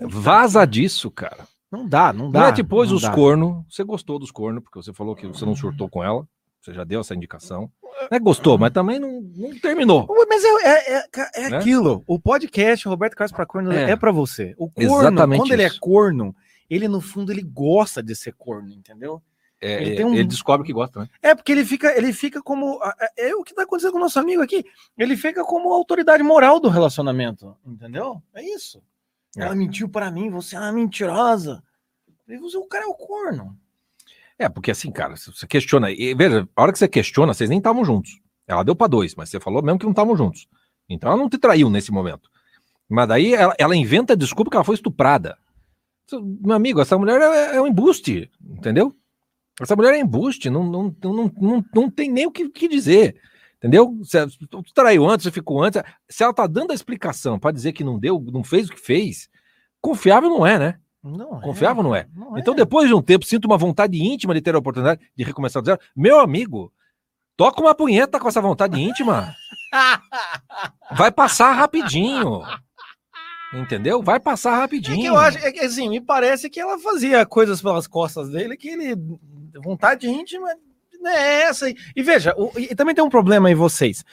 vaza 0.00 0.64
disso, 0.66 1.10
cara. 1.10 1.46
Não 1.70 1.86
dá, 1.86 2.12
não 2.12 2.30
dá. 2.30 2.40
Não 2.40 2.46
é 2.48 2.52
depois 2.52 2.88
não 2.90 2.96
os 2.96 3.02
dá. 3.02 3.12
cornos. 3.12 3.64
Você 3.68 3.84
gostou 3.84 4.18
dos 4.18 4.30
cornos, 4.30 4.62
porque 4.62 4.82
você 4.82 4.92
falou 4.92 5.14
que 5.14 5.26
você 5.26 5.44
não 5.44 5.54
surtou 5.54 5.88
com 5.88 6.02
ela. 6.02 6.26
Você 6.60 6.74
já 6.74 6.84
deu 6.84 7.00
essa 7.00 7.14
indicação. 7.14 7.70
É 8.10 8.18
gostou, 8.18 8.58
mas 8.58 8.70
também 8.72 8.98
não, 8.98 9.20
não 9.36 9.58
terminou. 9.60 10.06
Mas 10.28 10.42
é, 10.44 10.48
é, 10.48 10.98
é, 10.98 11.06
é 11.46 11.50
Né? 11.50 11.56
aquilo. 11.58 12.02
O 12.06 12.18
podcast 12.18 12.86
Roberto 12.88 13.14
Carlos 13.14 13.32
para 13.32 13.46
Corno 13.46 13.72
é, 13.72 13.92
É. 13.92 13.96
pra 13.96 14.10
você. 14.10 14.54
O 14.58 14.68
corno, 14.70 15.00
Exatamente 15.00 15.40
quando 15.40 15.52
ele 15.52 15.62
é 15.62 15.66
isso. 15.66 15.80
corno, 15.80 16.34
ele 16.70 16.88
no 16.88 17.00
fundo 17.00 17.32
ele 17.32 17.42
gosta 17.42 18.02
de 18.02 18.14
ser 18.14 18.32
corno, 18.34 18.72
entendeu? 18.72 19.20
É, 19.62 19.74
Ele 19.74 19.90
ele, 19.90 19.96
tem 19.96 20.06
um- 20.06 20.26
descobre 20.26 20.66
que 20.66 20.72
gosta, 20.72 21.00
né? 21.00 21.08
É 21.20 21.34
porque 21.34 21.52
ele 21.52 21.66
fica, 21.66 21.94
ele 21.94 22.14
fica 22.14 22.40
como 22.40 22.80
é 23.18 23.28
é 23.28 23.34
o 23.34 23.42
que 23.44 23.52
tá 23.54 23.64
acontecendo 23.64 23.92
com 23.92 23.98
o 23.98 24.00
nosso 24.00 24.18
amigo 24.18 24.40
aqui. 24.40 24.64
Ele 24.96 25.18
fica 25.18 25.44
como 25.44 25.70
a 25.72 25.76
autoridade 25.76 26.22
moral 26.22 26.58
do 26.58 26.70
relacionamento, 26.70 27.54
entendeu? 27.66 28.22
É 28.34 28.42
isso. 28.42 28.82
É. 29.36 29.42
Ela 29.42 29.54
mentiu 29.54 29.86
para 29.86 30.10
mim, 30.10 30.30
você 30.30 30.56
é 30.56 30.60
uma 30.60 30.72
mentirosa. 30.72 31.62
E 32.26 32.38
você, 32.38 32.56
o 32.56 32.64
cara 32.64 32.84
é 32.84 32.88
o 32.88 32.94
corno. 32.94 33.54
É, 34.38 34.48
porque 34.48 34.70
assim, 34.70 34.90
cara, 34.90 35.14
se 35.16 35.30
você 35.30 35.46
questiona. 35.46 35.90
E, 35.90 36.14
veja, 36.14 36.48
a 36.56 36.62
hora 36.62 36.72
que 36.72 36.78
você 36.78 36.88
questiona, 36.88 37.34
vocês 37.34 37.50
nem 37.50 37.58
estavam 37.58 37.84
juntos. 37.84 38.18
Ela 38.46 38.62
deu 38.62 38.74
pra 38.74 38.86
dois, 38.86 39.14
mas 39.14 39.28
você 39.28 39.38
falou 39.38 39.62
mesmo 39.62 39.78
que 39.78 39.84
não 39.84 39.92
estavam 39.92 40.16
juntos. 40.16 40.48
Então 40.88 41.10
ela 41.12 41.20
não 41.20 41.28
te 41.28 41.36
traiu 41.36 41.68
nesse 41.68 41.92
momento. 41.92 42.30
Mas 42.88 43.06
daí 43.06 43.34
ela, 43.34 43.54
ela 43.58 43.76
inventa 43.76 44.14
a 44.14 44.16
desculpa 44.16 44.50
que 44.50 44.56
ela 44.56 44.64
foi 44.64 44.74
estuprada. 44.74 45.36
Meu 46.18 46.56
amigo, 46.56 46.80
essa 46.80 46.98
mulher 46.98 47.20
é, 47.20 47.56
é 47.56 47.60
um 47.60 47.66
embuste, 47.66 48.30
entendeu? 48.42 48.94
Essa 49.60 49.76
mulher 49.76 49.94
é 49.94 50.00
embuste, 50.00 50.48
não, 50.48 50.64
não, 50.64 50.96
não, 51.02 51.32
não, 51.38 51.64
não, 51.74 51.90
tem 51.90 52.10
nem 52.10 52.26
o 52.26 52.30
que, 52.30 52.48
que 52.48 52.68
dizer. 52.68 53.20
Entendeu? 53.58 53.94
Tu 54.50 54.74
traiu 54.74 55.06
antes, 55.06 55.24
você 55.24 55.30
ficou 55.30 55.62
antes. 55.62 55.82
Se 56.08 56.24
ela 56.24 56.32
tá 56.32 56.46
dando 56.46 56.70
a 56.70 56.74
explicação 56.74 57.38
pra 57.38 57.50
dizer 57.50 57.72
que 57.72 57.84
não 57.84 57.98
deu, 57.98 58.18
não 58.32 58.42
fez 58.42 58.68
o 58.68 58.72
que 58.72 58.80
fez, 58.80 59.28
confiável 59.80 60.30
não 60.30 60.46
é, 60.46 60.58
né? 60.58 60.80
Não 61.02 61.40
Confiável 61.40 61.82
não 61.82 61.94
é? 61.94 62.06
Não 62.14 62.38
Então, 62.38 62.54
depois 62.54 62.88
de 62.88 62.94
um 62.94 63.02
tempo, 63.02 63.26
sinto 63.26 63.44
uma 63.44 63.58
vontade 63.58 64.02
íntima 64.02 64.34
de 64.34 64.40
ter 64.40 64.54
a 64.54 64.58
oportunidade 64.58 65.00
de 65.14 65.24
recomeçar 65.24 65.62
do 65.62 65.66
zero. 65.66 65.80
Meu 65.94 66.20
amigo, 66.20 66.72
Toca 67.40 67.62
uma 67.62 67.74
punheta 67.74 68.20
com 68.20 68.28
essa 68.28 68.42
vontade 68.42 68.78
íntima. 68.78 69.34
Vai 70.92 71.10
passar 71.10 71.52
rapidinho. 71.52 72.42
Entendeu? 73.52 74.02
Vai 74.02 74.20
passar 74.20 74.56
rapidinho. 74.56 74.98
É 74.98 75.00
que 75.00 75.06
eu 75.06 75.16
acho, 75.16 75.38
é 75.38 75.50
que, 75.52 75.60
assim, 75.60 75.88
me 75.88 76.00
parece 76.00 76.48
que 76.48 76.60
ela 76.60 76.78
fazia 76.78 77.26
coisas 77.26 77.60
pelas 77.60 77.86
costas 77.86 78.30
dele 78.30 78.56
que 78.56 78.68
ele. 78.68 78.94
Vontade 79.62 80.08
íntima 80.08 80.48
não 81.00 81.10
é 81.10 81.42
essa. 81.42 81.68
E, 81.68 81.76
e 81.96 82.02
veja, 82.02 82.32
o, 82.38 82.52
e 82.56 82.74
também 82.74 82.94
tem 82.94 83.02
um 83.02 83.08
problema 83.08 83.50
em 83.50 83.54
vocês. 83.54 84.04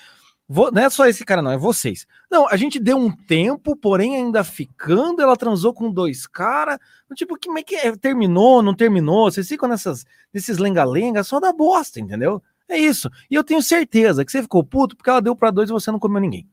Vo- 0.50 0.72
não 0.72 0.82
é 0.82 0.90
só 0.90 1.06
esse 1.06 1.24
cara, 1.24 1.42
não, 1.42 1.52
é 1.52 1.58
vocês. 1.58 2.08
Não, 2.32 2.48
a 2.50 2.56
gente 2.58 2.80
deu 2.80 2.98
um 2.98 3.12
tempo, 3.12 3.76
porém 3.76 4.16
ainda 4.16 4.44
ficando, 4.44 5.22
ela 5.22 5.36
transou 5.38 5.72
com 5.74 5.92
dois 5.92 6.26
caras. 6.26 6.80
Tipo, 7.14 7.38
como 7.40 7.60
é 7.60 7.64
que 7.64 7.76
é? 7.76 7.96
Terminou, 7.96 8.64
não 8.64 8.74
terminou? 8.74 9.30
Vocês 9.30 9.48
ficam 9.48 9.70
nessas, 9.70 10.04
nesses 10.34 10.58
lenga-lenga, 10.58 11.24
só 11.24 11.40
dá 11.40 11.54
bosta, 11.54 12.00
entendeu? 12.00 12.42
É 12.68 12.78
isso. 12.78 13.10
E 13.30 13.36
eu 13.36 13.44
tenho 13.44 13.62
certeza 13.62 14.26
que 14.26 14.32
você 14.32 14.42
ficou 14.42 14.64
puto 14.64 14.96
porque 14.98 15.10
ela 15.10 15.22
deu 15.22 15.36
pra 15.36 15.52
dois 15.52 15.70
e 15.70 15.74
você 15.74 15.92
não 15.92 16.00
comeu 16.00 16.20
ninguém. 16.20 16.48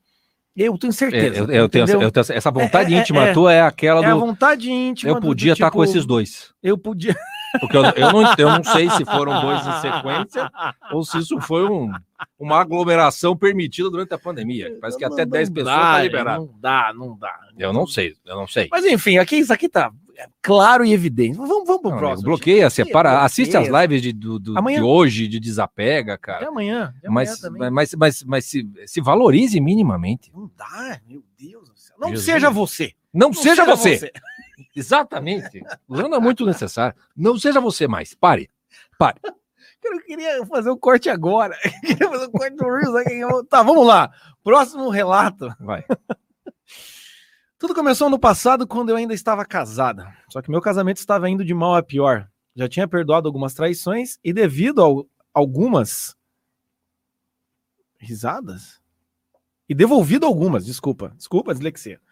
Eu 0.56 0.78
tenho 0.78 0.90
É, 0.90 0.94
certeza. 0.94 1.38
eu, 1.38 1.50
eu 1.50 1.68
tenho, 1.68 1.84
eu 2.02 2.10
tenho 2.12 2.24
essa 2.30 2.50
vontade 2.50 2.94
É, 2.94 2.96
é, 2.96 3.00
íntima 3.00 3.24
é. 3.28 3.32
tua 3.32 3.52
é 3.52 3.60
aquela 3.62 4.04
É 4.04 4.06
a 4.10 4.14
do. 4.14 4.20
vontade 4.20 4.70
íntima. 4.70 5.10
Eu 5.10 5.14
do- 5.16 5.20
do 5.20 5.26
podia 5.26 5.52
estar 5.52 5.70
com 5.70 5.80
tipo, 5.80 5.90
esses 5.90 6.06
dois. 6.06 6.52
Eu 6.62 6.78
podia. 6.78 7.14
Porque 7.60 7.76
eu, 7.76 7.84
eu, 7.84 8.12
não, 8.12 8.34
eu 8.36 8.50
não 8.50 8.64
sei 8.64 8.90
se 8.90 9.04
foram 9.04 9.40
dois 9.40 9.60
em 9.66 9.72
sequência 9.80 10.50
ou 10.92 11.04
se 11.04 11.18
isso 11.18 11.40
foi 11.40 11.64
um, 11.68 11.92
uma 12.38 12.60
aglomeração 12.60 13.36
permitida 13.36 13.88
durante 13.90 14.12
a 14.12 14.18
pandemia. 14.18 14.76
Parece 14.80 14.98
que 14.98 15.04
até 15.04 15.24
10 15.24 15.50
pessoas 15.50 15.74
dá, 15.76 15.80
tá 15.92 16.02
liberado. 16.02 16.46
Não 16.46 16.60
dá, 16.60 16.92
não 16.96 17.16
dá. 17.18 17.32
Eu 17.56 17.72
não 17.72 17.86
sei, 17.86 18.14
eu 18.26 18.34
não 18.36 18.46
sei. 18.48 18.66
Mas 18.70 18.84
enfim, 18.84 19.18
aqui, 19.18 19.36
isso 19.36 19.52
aqui 19.52 19.68
tá 19.68 19.90
claro 20.42 20.84
e 20.84 20.92
evidente. 20.92 21.36
Vamos, 21.36 21.66
vamos 21.66 21.82
pro 21.82 21.90
Não, 21.90 21.98
próximo. 21.98 22.28
bloqueia, 22.28 22.70
separa, 22.70 23.10
Bloqueia. 23.10 23.26
assiste 23.26 23.56
as 23.56 23.68
lives 23.68 24.02
de, 24.02 24.12
do, 24.12 24.38
do- 24.38 24.54
de 24.54 24.80
hoje, 24.82 25.26
de 25.28 25.38
desapega, 25.40 26.14
De 26.14 26.20
cara. 26.20 26.48
amanhã. 26.48 26.94
De 27.00 27.06
amanhã 27.06 27.30
Mas, 27.30 27.40
também. 27.40 27.70
mas, 27.70 27.94
mas, 27.94 28.22
mas 28.24 28.44
se, 28.44 28.68
se 28.86 29.00
valorize 29.00 29.60
minimamente. 29.60 30.30
Não 30.34 30.50
dá, 30.56 31.00
meu 31.06 31.22
Deus 31.38 31.68
do 31.68 31.76
céu. 31.78 31.96
Não 31.98 32.08
Jesus. 32.10 32.24
seja 32.26 32.50
você. 32.50 32.92
Não, 33.12 33.28
Não 33.28 33.34
seja, 33.34 33.64
você. 33.64 34.12
Exatamente. 34.74 35.62
Usando 35.88 36.14
é 36.16 36.20
muito 36.20 36.44
necessário. 36.46 36.96
Não 37.16 37.38
seja 37.38 37.60
você 37.60 37.86
mais. 37.86 38.14
Pare. 38.14 38.50
Pare. 38.98 39.18
Eu 39.84 40.00
queria 40.00 40.44
fazer 40.46 40.70
um 40.70 40.78
corte 40.78 41.10
agora. 41.10 41.54
Eu 41.64 41.80
queria 41.80 42.08
fazer 42.08 42.26
um 42.26 42.30
corte 42.30 42.56
do 42.56 42.64
Reels. 42.64 43.46
Tá, 43.50 43.62
vamos 43.62 43.86
lá. 43.86 44.10
Próximo 44.42 44.88
relato. 44.88 45.54
Vai. 45.60 45.84
Tudo 47.64 47.74
começou 47.74 48.10
no 48.10 48.18
passado 48.18 48.66
quando 48.66 48.90
eu 48.90 48.96
ainda 48.96 49.14
estava 49.14 49.42
casada. 49.42 50.14
Só 50.28 50.42
que 50.42 50.50
meu 50.50 50.60
casamento 50.60 50.98
estava 50.98 51.30
indo 51.30 51.42
de 51.42 51.54
mal 51.54 51.74
a 51.74 51.82
pior. 51.82 52.28
Já 52.54 52.68
tinha 52.68 52.86
perdoado 52.86 53.26
algumas 53.26 53.54
traições 53.54 54.18
e 54.22 54.34
devido 54.34 54.84
a 54.84 55.02
algumas 55.32 56.14
risadas 57.98 58.82
e 59.66 59.74
devolvido 59.74 60.26
algumas, 60.26 60.66
desculpa, 60.66 61.14
desculpa, 61.16 61.54
dislexia. 61.54 62.02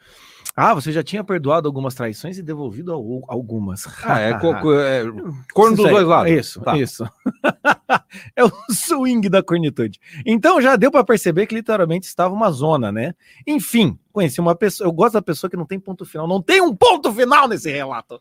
Ah, 0.55 0.75
você 0.75 0.93
já 0.93 1.03
tinha 1.03 1.25
perdoado 1.25 1.67
algumas 1.67 1.95
traições 1.95 2.37
e 2.37 2.43
devolvido 2.43 2.93
al- 2.93 3.25
algumas. 3.27 3.87
Ah, 4.05 4.19
é, 4.21 4.39
co- 4.39 4.55
é 4.81 5.03
corno 5.55 5.77
dos 5.77 5.89
dois 5.91 6.07
lados. 6.07 6.31
Isso, 6.31 6.61
Tá. 6.61 6.77
isso. 6.77 7.05
é 8.37 8.45
o 8.45 8.51
swing 8.71 9.29
da 9.29 9.43
cornitude. 9.43 9.99
Então 10.27 10.61
já 10.61 10.77
deu 10.77 10.91
para 10.91 11.03
perceber 11.05 11.47
que 11.47 11.55
literalmente 11.55 12.07
estava 12.07 12.35
uma 12.35 12.51
zona, 12.51 12.93
né? 12.93 13.15
Enfim, 13.47 13.99
conheci 14.13 14.41
uma 14.41 14.55
pessoa. 14.55 14.87
Eu 14.87 14.93
gosto 14.93 15.15
da 15.15 15.23
pessoa 15.23 15.51
que 15.51 15.57
não 15.57 15.65
tem 15.67 15.81
ponto 15.81 16.05
final. 16.05 16.29
Não 16.29 16.43
tem 16.43 16.61
um 16.61 16.75
ponto 16.77 17.11
final 17.13 17.49
nesse 17.49 17.71
relato. 17.71 18.21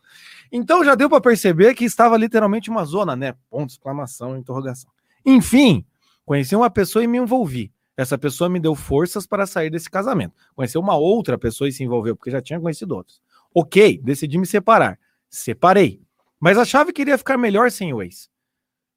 Então 0.50 0.82
já 0.82 0.94
deu 0.94 1.10
para 1.10 1.20
perceber 1.20 1.74
que 1.74 1.84
estava 1.84 2.16
literalmente 2.16 2.70
uma 2.70 2.84
zona, 2.84 3.14
né? 3.14 3.34
Ponto, 3.50 3.70
exclamação, 3.70 4.36
interrogação. 4.38 4.90
Enfim, 5.24 5.84
conheci 6.24 6.56
uma 6.56 6.70
pessoa 6.70 7.04
e 7.04 7.06
me 7.06 7.18
envolvi. 7.18 7.70
Essa 7.96 8.16
pessoa 8.16 8.48
me 8.48 8.58
deu 8.58 8.74
forças 8.74 9.26
para 9.26 9.46
sair 9.46 9.70
desse 9.70 9.90
casamento. 9.90 10.34
Conheceu 10.54 10.80
uma 10.80 10.96
outra 10.96 11.36
pessoa 11.36 11.68
e 11.68 11.72
se 11.72 11.84
envolveu, 11.84 12.16
porque 12.16 12.30
já 12.30 12.40
tinha 12.40 12.60
conhecido 12.60 12.96
outros. 12.96 13.20
Ok, 13.54 14.00
decidi 14.02 14.38
me 14.38 14.46
separar. 14.46 14.98
Separei. 15.28 16.00
Mas 16.40 16.56
achava 16.56 16.92
que 16.92 17.02
iria 17.02 17.18
ficar 17.18 17.36
melhor 17.36 17.70
sem 17.70 17.92
o 17.92 18.02
ex. 18.02 18.30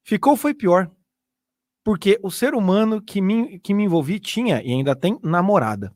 Ficou 0.02 0.36
foi 0.36 0.54
pior. 0.54 0.90
Porque 1.84 2.18
o 2.22 2.30
ser 2.30 2.54
humano 2.54 3.00
que 3.00 3.20
me, 3.20 3.60
que 3.60 3.74
me 3.74 3.84
envolvi 3.84 4.18
tinha 4.18 4.62
e 4.62 4.72
ainda 4.72 4.96
tem 4.96 5.18
namorada. 5.22 5.94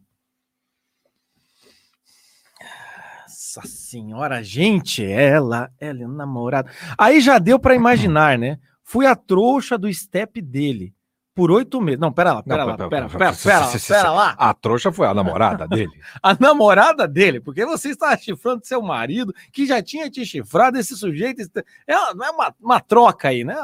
Nossa 3.57 3.67
senhora, 3.67 4.45
gente, 4.45 5.05
ela, 5.05 5.73
ela 5.81 6.05
é 6.05 6.07
namorada. 6.07 6.71
Aí 6.97 7.21
já 7.21 7.37
deu 7.39 7.59
pra 7.59 7.75
imaginar, 7.75 8.39
né? 8.39 8.61
Fui 8.85 9.07
a 9.07 9.17
trouxa 9.17 9.77
do 9.77 9.93
step 9.93 10.41
dele 10.41 10.95
por 11.41 11.51
oito 11.51 11.81
meses. 11.81 11.99
Não, 11.99 12.13
pera 12.13 12.35
lá, 12.35 12.43
pera 12.43 12.59
não, 12.59 12.67
lá, 12.67 12.77
pera, 12.77 12.91
pera, 12.91 13.09
pera, 13.09 13.35
pera, 13.35 13.79
pera, 13.89 14.11
lá. 14.11 14.35
A 14.37 14.53
trouxa 14.53 14.93
foi 14.93 15.07
a 15.07 15.15
namorada 15.15 15.67
dele. 15.67 15.91
a 16.23 16.37
namorada 16.39 17.09
dele, 17.09 17.41
porque 17.41 17.65
você 17.65 17.89
está 17.89 18.15
chifrando 18.15 18.61
seu 18.63 18.83
marido, 18.83 19.33
que 19.51 19.65
já 19.65 19.83
tinha 19.83 20.11
te 20.11 20.23
chifrado, 20.27 20.77
esse 20.77 20.95
sujeito. 20.95 21.41
É, 21.87 21.95
é 21.95 22.31
uma, 22.31 22.55
uma 22.61 22.79
troca 22.79 23.29
aí, 23.29 23.43
né? 23.43 23.57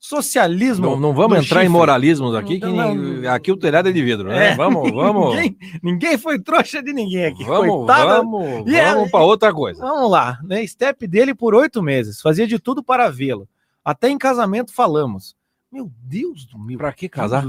socialismo. 0.00 0.84
Não, 0.84 0.98
não 0.98 1.14
vamos 1.14 1.38
entrar 1.38 1.60
chifre. 1.60 1.66
em 1.66 1.68
moralismos 1.68 2.34
aqui, 2.34 2.58
que 2.58 2.66
não, 2.66 2.92
não. 2.92 3.30
aqui 3.30 3.52
o 3.52 3.56
telhado 3.56 3.88
é 3.88 3.92
de 3.92 4.02
vidro, 4.02 4.30
né? 4.30 4.48
É. 4.48 4.56
Vamos, 4.56 4.90
vamos. 4.90 5.36
ninguém, 5.36 5.56
ninguém, 5.80 6.18
foi 6.18 6.40
trouxa 6.40 6.82
de 6.82 6.92
ninguém 6.92 7.26
aqui. 7.26 7.44
Vamos, 7.44 7.86
coitada. 7.86 8.16
vamos, 8.16 8.66
e 8.66 8.80
vamos 8.80 9.06
é, 9.06 9.10
para 9.10 9.22
outra 9.22 9.54
coisa. 9.54 9.80
Vamos 9.80 10.10
lá, 10.10 10.40
né? 10.42 10.66
Step 10.66 11.06
dele 11.06 11.36
por 11.36 11.54
oito 11.54 11.80
meses, 11.80 12.20
fazia 12.20 12.48
de 12.48 12.58
tudo 12.58 12.82
para 12.82 13.08
vê-lo. 13.08 13.48
Até 13.84 14.08
em 14.08 14.18
casamento 14.18 14.74
falamos. 14.74 15.36
Meu 15.72 15.90
Deus 16.02 16.44
do 16.46 16.58
meu. 16.58 16.76
Pra 16.78 16.92
que 16.92 17.08
casar? 17.08 17.44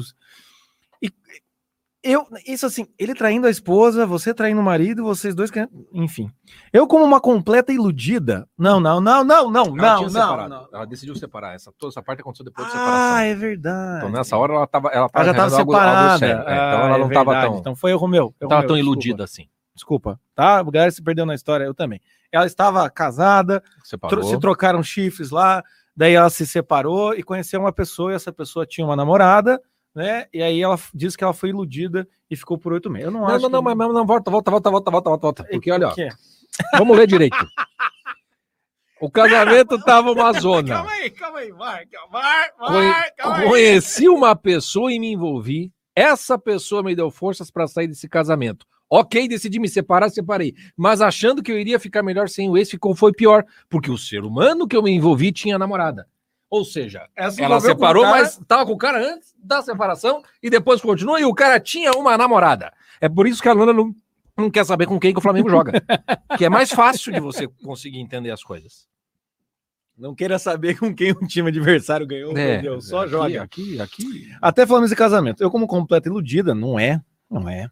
E 1.01 1.11
eu, 2.05 2.27
isso 2.45 2.65
assim, 2.65 2.85
ele 2.99 3.13
traindo 3.15 3.47
a 3.47 3.49
esposa, 3.49 4.05
você 4.05 4.33
traindo 4.33 4.59
o 4.59 4.63
marido, 4.63 5.03
vocês 5.05 5.33
dois, 5.33 5.49
enfim. 5.93 6.29
Eu 6.73 6.85
como 6.85 7.05
uma 7.05 7.21
completa 7.21 7.71
iludida. 7.71 8.45
Não, 8.57 8.77
não, 8.79 8.99
não, 8.99 9.23
não, 9.23 9.49
não, 9.49 9.65
Ela 9.67 9.75
não, 10.01 10.09
não, 10.09 10.49
não. 10.49 10.67
Ela 10.73 10.85
decidiu 10.85 11.15
separar. 11.15 11.55
Essa, 11.55 11.71
toda 11.77 11.91
essa 11.93 12.01
parte 12.03 12.19
aconteceu 12.19 12.43
depois 12.43 12.67
da 12.67 12.73
separação. 12.73 13.15
Ah, 13.15 13.21
é 13.23 13.33
verdade. 13.35 13.97
Então 13.99 14.09
nessa 14.09 14.35
hora 14.37 14.53
ela 14.53 14.67
tava, 14.67 14.89
ela 14.89 15.09
Ela 15.13 15.23
já 15.25 15.31
estava 15.31 15.49
fazendo 15.49 15.59
algo- 15.59 15.73
algo 15.75 16.19
separada. 16.19 16.25
Ah, 16.45 16.53
então 16.67 16.85
ela 16.87 16.95
é 16.95 16.99
não 16.99 17.07
verdade. 17.07 17.47
tão, 17.47 17.57
Então 17.57 17.75
foi 17.75 17.91
erro 17.91 18.07
meu. 18.07 18.35
erro 18.41 18.49
tava 18.49 18.67
tão 18.67 18.75
desculpa. 18.75 18.79
iludida 18.79 19.23
assim. 19.23 19.47
Desculpa, 19.73 20.19
tá? 20.35 20.59
A 20.59 20.63
galera 20.63 20.91
se 20.91 21.01
perdeu 21.01 21.25
na 21.25 21.33
história, 21.35 21.63
eu 21.63 21.73
também. 21.73 22.01
Ela 22.33 22.45
estava 22.45 22.87
casada, 22.89 23.63
tro- 24.09 24.23
se 24.23 24.37
trocaram 24.39 24.83
chifres 24.83 25.29
lá, 25.31 25.63
daí 25.95 26.13
ela 26.13 26.29
se 26.29 26.45
separou 26.45 27.13
e 27.13 27.23
conheceu 27.23 27.59
uma 27.59 27.71
pessoa, 27.71 28.11
e 28.11 28.15
essa 28.15 28.31
pessoa 28.31 28.65
tinha 28.65 28.85
uma 28.85 28.95
namorada, 28.95 29.61
né? 29.93 30.25
E 30.33 30.41
aí 30.41 30.61
ela 30.61 30.79
disse 30.93 31.17
que 31.17 31.23
ela 31.23 31.33
foi 31.33 31.49
iludida 31.49 32.07
e 32.29 32.35
ficou 32.35 32.57
por 32.57 32.73
oito 32.73 32.89
meses. 32.89 33.05
Eu 33.05 33.11
não, 33.11 33.21
Não, 33.21 33.27
acho. 33.27 33.41
não, 33.43 33.49
não, 33.49 33.63
que... 33.63 33.75
mas 33.75 33.93
não, 33.93 34.05
volta, 34.05 34.31
volta, 34.31 34.51
volta, 34.51 34.71
volta, 34.71 34.91
volta, 34.91 35.09
volta, 35.09 35.21
volta. 35.21 35.43
Porque 35.43 35.71
olha, 35.71 35.89
ó, 35.89 35.95
vamos 36.77 36.97
ler 36.97 37.07
direito. 37.07 37.37
O 38.99 39.09
casamento 39.09 39.77
tava 39.83 40.11
uma 40.11 40.33
zona. 40.33 40.75
Calma 40.75 40.91
aí, 40.91 41.09
calma 41.11 41.39
aí, 41.39 41.51
vai, 41.51 41.85
calma, 41.85 42.11
vai, 42.11 42.51
vai, 42.57 43.11
calma 43.11 43.37
aí. 43.37 43.49
Conheci 43.49 44.09
uma 44.09 44.35
pessoa 44.35 44.91
e 44.91 44.99
me 44.99 45.11
envolvi. 45.11 45.71
Essa 45.95 46.39
pessoa 46.39 46.81
me 46.81 46.95
deu 46.95 47.11
forças 47.11 47.51
para 47.51 47.67
sair 47.67 47.87
desse 47.87 48.09
casamento. 48.09 48.65
Ok, 48.95 49.27
decidi 49.27 49.57
me 49.59 49.67
separar, 49.67 50.07
separei. 50.11 50.53
Mas 50.77 51.01
achando 51.01 51.41
que 51.41 51.51
eu 51.51 51.59
iria 51.59 51.79
ficar 51.79 52.03
melhor 52.03 52.29
sem 52.29 52.47
o 52.47 52.55
ex, 52.55 52.69
ficou 52.69 52.93
foi 52.93 53.11
pior. 53.11 53.43
Porque 53.67 53.89
o 53.89 53.97
ser 53.97 54.23
humano 54.23 54.67
que 54.67 54.75
eu 54.75 54.83
me 54.83 54.91
envolvi 54.91 55.31
tinha 55.31 55.57
namorada. 55.57 56.07
Ou 56.47 56.63
seja, 56.63 57.07
Essa 57.15 57.43
ela 57.43 57.59
separou, 57.59 58.03
cara- 58.03 58.17
mas 58.21 58.39
tava 58.47 58.67
com 58.67 58.73
o 58.73 58.77
cara 58.77 58.99
antes 59.03 59.33
da 59.39 59.63
separação 59.63 60.21
e 60.43 60.47
depois 60.47 60.79
continua 60.79 61.19
e 61.19 61.25
o 61.25 61.33
cara 61.33 61.59
tinha 61.59 61.91
uma 61.93 62.15
namorada. 62.15 62.71
É 63.01 63.09
por 63.09 63.25
isso 63.25 63.41
que 63.41 63.49
a 63.49 63.53
Lana 63.53 63.73
não, 63.73 63.95
não 64.37 64.51
quer 64.51 64.63
saber 64.63 64.85
com 64.85 64.99
quem 64.99 65.11
que 65.11 65.17
o 65.17 65.23
Flamengo 65.23 65.49
joga. 65.49 65.71
que 66.37 66.45
é 66.45 66.49
mais 66.49 66.69
fácil 66.71 67.11
de 67.11 67.19
você 67.19 67.47
conseguir 67.63 67.97
entender 67.97 68.29
as 68.29 68.43
coisas. 68.43 68.87
Não 69.97 70.13
queira 70.13 70.37
saber 70.37 70.77
com 70.77 70.93
quem 70.93 71.13
o 71.13 71.25
time 71.25 71.49
adversário 71.49 72.05
ganhou, 72.05 72.37
É, 72.37 72.61
meu 72.61 72.73
Deus, 72.73 72.87
só 72.89 73.01
aqui, 73.01 73.09
joga. 73.09 73.41
Aqui, 73.41 73.81
aqui. 73.81 74.31
Até 74.39 74.67
falando 74.67 74.87
de 74.87 74.95
casamento, 74.95 75.41
eu 75.41 75.49
como 75.49 75.65
completa 75.65 76.07
iludida, 76.09 76.53
não 76.53 76.77
é, 76.79 77.01
não 77.27 77.49
é. 77.49 77.67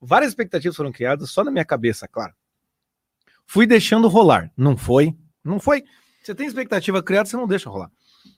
Várias 0.00 0.30
expectativas 0.30 0.76
foram 0.76 0.92
criadas 0.92 1.30
só 1.30 1.42
na 1.42 1.50
minha 1.50 1.64
cabeça, 1.64 2.06
claro. 2.06 2.34
Fui 3.46 3.66
deixando 3.66 4.08
rolar, 4.08 4.50
não 4.56 4.76
foi, 4.76 5.16
não 5.42 5.60
foi. 5.60 5.84
Você 6.22 6.34
tem 6.34 6.46
expectativa 6.46 7.02
criada, 7.02 7.28
você 7.28 7.36
não 7.36 7.46
deixa 7.46 7.70
rolar. 7.70 7.90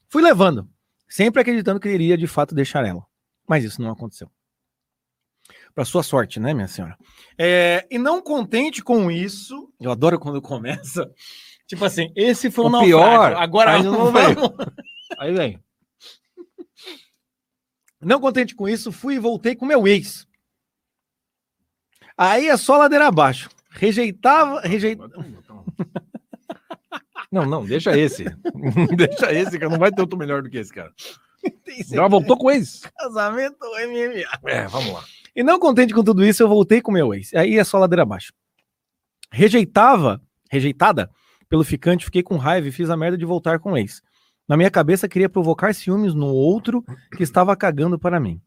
Fui 0.09 0.23
levando, 0.23 0.69
sempre 1.09 1.41
acreditando 1.41 1.81
que 1.81 1.89
iria 1.89 2.17
de 2.17 2.27
fato 2.27 2.55
deixar 2.55 2.87
ela, 2.87 3.05
mas 3.49 3.65
isso 3.65 3.81
não 3.81 3.91
aconteceu. 3.91 4.31
Para 5.75 5.85
sua 5.85 6.03
sorte, 6.03 6.39
né, 6.39 6.53
minha 6.53 6.69
senhora? 6.69 6.99
É, 7.39 7.87
e 7.91 7.99
não 7.99 8.21
contente 8.21 8.83
com 8.83 9.11
isso, 9.11 9.73
eu 9.81 9.91
adoro 9.91 10.19
quando 10.19 10.43
começa. 10.43 11.11
Tipo 11.67 11.85
assim, 11.85 12.11
esse 12.17 12.51
foi 12.51 12.65
o, 12.65 12.69
O 12.69 12.81
pior, 12.81 13.35
Agora 13.35 13.73
aí 13.73 13.83
não 13.83 14.11
vamos. 14.11 14.51
Aí 15.19 15.33
vem. 15.33 15.63
Não 18.01 18.21
contente 18.21 18.55
com 18.55 18.69
isso, 18.69 18.93
fui 18.93 19.15
e 19.15 19.19
voltei 19.19 19.57
com 19.57 19.67
meu 19.67 19.87
ex. 19.87 20.28
Aí 22.19 22.49
é 22.49 22.57
só 22.57 22.77
ladeira 22.77 23.07
abaixo. 23.07 23.49
Rejeitava, 23.71 24.61
rejeitava. 24.61 25.09
Não, 27.31 27.45
não, 27.45 27.62
deixa 27.62 27.95
esse. 27.97 28.25
deixa 28.97 29.31
esse, 29.31 29.59
que 29.59 29.69
não 29.69 29.79
vai 29.79 29.93
ter 29.93 30.01
outro 30.01 30.19
melhor 30.19 30.41
do 30.43 30.49
que 30.49 30.57
esse, 30.57 30.73
cara. 30.73 30.91
Já 31.87 32.09
voltou 32.09 32.39
com 32.39 32.51
ex? 32.51 32.81
Casamento 32.97 33.59
MMA. 33.61 34.51
É, 34.51 34.66
vamos 34.66 34.95
lá. 34.95 35.05
E 35.37 35.43
não 35.43 35.59
contente 35.59 35.93
com 35.93 36.03
tudo 36.03 36.25
isso, 36.25 36.43
eu 36.43 36.49
voltei 36.49 36.81
com 36.81 36.91
meu 36.91 37.12
ex. 37.12 37.35
Aí 37.35 37.59
é 37.59 37.64
só 37.64 37.79
ladeira 37.79 38.03
abaixo. 38.03 38.33
Rejeitava, 39.31 40.23
rejeitada 40.51 41.11
pelo 41.51 41.64
ficante, 41.64 42.07
fiquei 42.07 42.23
com 42.23 42.37
raiva 42.37 42.69
e 42.69 42.73
fiz 42.73 42.89
a 42.89 42.97
merda 42.97 43.19
de 43.19 43.27
voltar 43.27 43.59
com 43.59 43.73
o 43.73 43.77
ex. 43.77 44.03
Na 44.49 44.57
minha 44.57 44.71
cabeça, 44.71 45.07
queria 45.07 45.29
provocar 45.29 45.75
ciúmes 45.75 46.14
no 46.14 46.29
outro 46.29 46.83
que 47.14 47.23
estava 47.23 47.55
cagando 47.55 47.99
para 47.99 48.19
mim. 48.19 48.41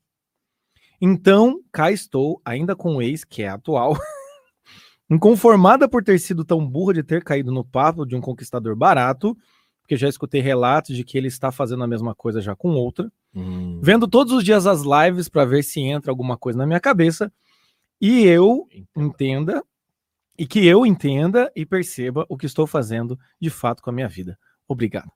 Então, 1.01 1.59
cá 1.71 1.91
estou, 1.91 2.39
ainda 2.45 2.75
com 2.75 2.97
o 2.97 3.01
ex, 3.01 3.23
que 3.23 3.41
é 3.41 3.49
atual, 3.49 3.97
inconformada 5.09 5.89
por 5.89 6.03
ter 6.03 6.19
sido 6.19 6.45
tão 6.45 6.65
burra 6.65 6.93
de 6.93 7.03
ter 7.03 7.23
caído 7.23 7.51
no 7.51 7.65
papo 7.65 8.05
de 8.05 8.15
um 8.15 8.21
conquistador 8.21 8.75
barato, 8.75 9.35
porque 9.81 9.97
já 9.97 10.07
escutei 10.07 10.39
relatos 10.41 10.95
de 10.95 11.03
que 11.03 11.17
ele 11.17 11.27
está 11.27 11.51
fazendo 11.51 11.83
a 11.83 11.87
mesma 11.87 12.13
coisa 12.13 12.39
já 12.39 12.55
com 12.55 12.69
outra, 12.69 13.11
Hum, 13.33 13.79
vendo 13.81 14.07
todos 14.07 14.33
os 14.33 14.43
dias 14.43 14.67
as 14.67 14.81
lives 14.81 15.29
para 15.29 15.45
ver 15.45 15.63
se 15.63 15.79
entra 15.79 16.11
alguma 16.11 16.37
coisa 16.37 16.59
na 16.59 16.67
minha 16.67 16.81
cabeça 16.81 17.31
e 17.99 18.25
eu 18.25 18.67
entenda 18.95 19.63
e 20.37 20.45
que 20.45 20.65
eu 20.65 20.85
entenda 20.85 21.51
e 21.55 21.65
perceba 21.65 22.25
o 22.27 22.37
que 22.37 22.45
estou 22.45 22.67
fazendo 22.67 23.17
de 23.39 23.49
fato 23.49 23.81
com 23.81 23.89
a 23.89 23.93
minha 23.93 24.09
vida. 24.09 24.37
Obrigado. 24.67 25.09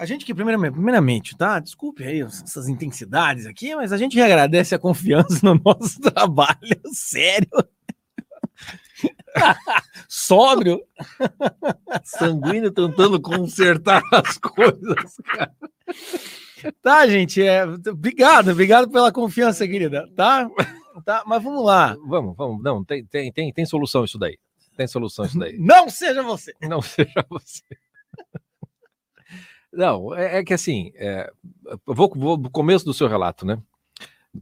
A 0.00 0.06
gente 0.06 0.24
que 0.24 0.32
primeiramente, 0.32 1.36
tá? 1.36 1.60
Desculpe 1.60 2.02
aí 2.02 2.22
essas 2.22 2.70
intensidades 2.70 3.44
aqui, 3.44 3.76
mas 3.76 3.92
a 3.92 3.98
gente 3.98 4.18
agradece 4.18 4.74
a 4.74 4.78
confiança 4.78 5.40
no 5.42 5.60
nosso 5.62 6.00
trabalho, 6.00 6.80
sério. 6.90 7.50
Sóbrio. 10.08 10.80
sanguíneo 12.02 12.72
tentando 12.72 13.20
consertar 13.20 14.02
as 14.10 14.38
coisas. 14.38 15.18
Tá, 16.80 17.06
gente, 17.06 17.42
é, 17.42 17.66
obrigado, 17.66 18.52
obrigado 18.52 18.90
pela 18.90 19.12
confiança, 19.12 19.68
querida, 19.68 20.08
tá? 20.16 20.50
Tá, 21.04 21.24
mas 21.26 21.42
vamos 21.42 21.62
lá. 21.62 21.94
Vamos, 22.06 22.34
vamos. 22.34 22.62
Não, 22.62 22.82
tem, 22.82 23.04
tem, 23.04 23.30
tem, 23.30 23.52
tem 23.52 23.66
solução 23.66 24.06
isso 24.06 24.18
daí. 24.18 24.38
Tem 24.78 24.86
solução 24.86 25.26
isso 25.26 25.38
daí. 25.38 25.58
Não 25.58 25.90
seja 25.90 26.22
você. 26.22 26.54
Não 26.62 26.80
seja 26.80 27.22
você. 27.28 27.64
Não, 29.72 30.14
é, 30.14 30.38
é 30.38 30.44
que 30.44 30.52
assim, 30.52 30.92
é, 30.96 31.30
vou, 31.86 32.12
vou 32.14 32.36
do 32.36 32.50
começo 32.50 32.84
do 32.84 32.94
seu 32.94 33.08
relato, 33.08 33.46
né? 33.46 33.62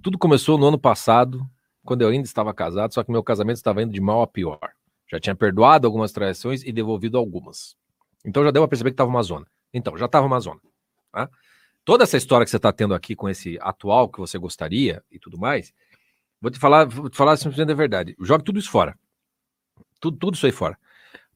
Tudo 0.02 0.18
começou 0.18 0.58
no 0.58 0.66
ano 0.66 0.78
passado, 0.78 1.46
quando 1.84 2.02
eu 2.02 2.08
ainda 2.08 2.26
estava 2.26 2.52
casado, 2.54 2.92
só 2.92 3.02
que 3.02 3.10
meu 3.10 3.22
casamento 3.22 3.56
estava 3.56 3.82
indo 3.82 3.92
de 3.92 4.00
mal 4.00 4.22
a 4.22 4.26
pior. 4.26 4.72
Já 5.10 5.18
tinha 5.18 5.34
perdoado 5.34 5.86
algumas 5.86 6.12
traições 6.12 6.62
e 6.62 6.72
devolvido 6.72 7.16
algumas. 7.16 7.76
Então 8.24 8.44
já 8.44 8.50
deu 8.50 8.62
para 8.62 8.68
perceber 8.68 8.90
que 8.90 8.94
estava 8.94 9.10
uma 9.10 9.22
zona. 9.22 9.46
Então, 9.72 9.96
já 9.96 10.06
estava 10.06 10.26
uma 10.26 10.40
zona. 10.40 10.60
Tá? 11.12 11.30
Toda 11.84 12.04
essa 12.04 12.16
história 12.16 12.44
que 12.44 12.50
você 12.50 12.56
está 12.56 12.72
tendo 12.72 12.94
aqui 12.94 13.14
com 13.14 13.28
esse 13.28 13.58
atual 13.60 14.08
que 14.08 14.18
você 14.18 14.38
gostaria 14.38 15.02
e 15.10 15.18
tudo 15.18 15.38
mais, 15.38 15.72
vou 16.40 16.50
te 16.50 16.58
falar, 16.58 16.86
vou 16.86 17.08
te 17.08 17.16
falar 17.16 17.36
simplesmente 17.36 17.72
a 17.72 17.74
verdade. 17.74 18.14
Jogue 18.20 18.44
tudo 18.44 18.58
isso 18.58 18.70
fora. 18.70 18.98
Tudo, 20.00 20.16
tudo 20.18 20.34
isso 20.34 20.46
aí 20.46 20.52
fora. 20.52 20.78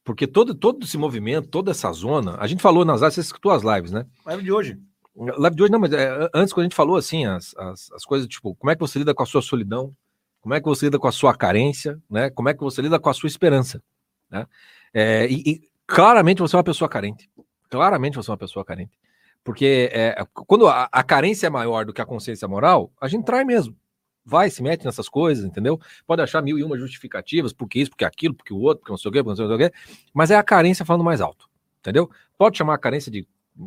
Porque 0.05 0.26
todo, 0.26 0.55
todo 0.55 0.84
esse 0.84 0.98
movimento, 0.98 1.48
toda 1.48 1.70
essa 1.70 1.92
zona, 1.92 2.36
a 2.38 2.46
gente 2.46 2.62
falou 2.62 2.84
nas 2.84 3.00
lives, 3.00 3.14
você 3.14 3.20
escutou 3.20 3.53
as 3.53 3.62
lives, 3.62 3.92
né? 3.92 4.05
Live 4.26 4.42
de 4.42 4.53
hoje. 4.53 4.78
Live 5.14 5.57
de 5.57 5.62
hoje, 5.62 5.72
não, 5.72 5.78
mas 5.78 5.92
é, 5.92 6.28
antes, 6.34 6.53
quando 6.53 6.62
a 6.62 6.68
gente 6.68 6.74
falou 6.74 6.96
assim, 6.96 7.24
as, 7.26 7.55
as, 7.57 7.92
as 7.92 8.05
coisas, 8.05 8.26
tipo, 8.26 8.55
como 8.57 8.70
é 8.70 8.74
que 8.74 8.80
você 8.80 8.98
lida 8.98 9.14
com 9.14 9.22
a 9.22 9.26
sua 9.26 9.42
solidão, 9.42 9.94
como 10.40 10.55
é 10.55 10.61
que 10.61 10.66
você 10.66 10.86
lida 10.86 10.98
com 10.98 11.07
a 11.07 11.12
sua 11.12 11.34
carência, 11.34 12.00
né? 12.11 12.30
Como 12.30 12.48
é 12.48 12.55
que 12.55 12.61
você 12.61 12.82
lida 12.82 12.98
com 12.98 13.09
a 13.09 13.14
sua 13.14 13.28
esperança, 13.28 13.80
né? 14.28 14.46
É, 14.92 15.26
e, 15.30 15.42
e 15.46 15.61
claramente 15.86 16.40
você 16.40 16.57
é 16.57 16.59
uma 16.59 16.64
pessoa 16.64 16.88
carente. 16.88 17.30
Claramente 17.70 18.16
você 18.16 18.30
é 18.30 18.32
uma 18.32 18.38
pessoa 18.38 18.64
carente. 18.64 18.98
Porque 19.44 19.88
é, 19.92 20.16
quando 20.34 20.66
a, 20.66 20.88
a 20.90 21.03
carência 21.03 21.46
é 21.46 21.50
maior 21.50 21.84
do 21.84 21.92
que 21.92 22.00
a 22.00 22.07
consciência 22.07 22.48
moral, 22.48 22.92
a 23.00 23.07
gente 23.07 23.24
trai 23.24 23.44
mesmo. 23.44 23.76
Vai, 24.25 24.51
se 24.51 24.62
mete 24.62 24.85
nessas 24.85 25.09
coisas, 25.09 25.45
entendeu? 25.45 25.81
Pode 26.07 26.23
achar 26.23 26.41
mil 26.43 26.59
e 26.59 26.62
uma 26.62 26.79
justificativas, 26.79 27.53
porque 27.53 27.81
isso, 27.81 27.91
porque 27.91 28.05
aquilo, 28.05 28.35
porque 28.35 28.53
o 28.53 28.59
outro, 28.59 28.81
porque 28.81 28.93
não 28.93 28.99
sei 28.99 29.09
o 29.09 29.12
quê, 29.12 29.23
porque 29.23 29.41
não 29.41 29.49
sei 29.49 29.57
o 29.57 29.59
quê, 29.59 29.75
mas 30.14 30.31
é 30.31 30.37
a 30.37 30.43
carência 30.43 30.85
falando 30.85 31.05
mais 31.05 31.20
alto, 31.20 31.49
entendeu? 31.81 32.11
Pode 32.39 32.57
chamar 32.57 32.75
a 32.75 32.79
carência 32.79 33.11
de 33.11 33.27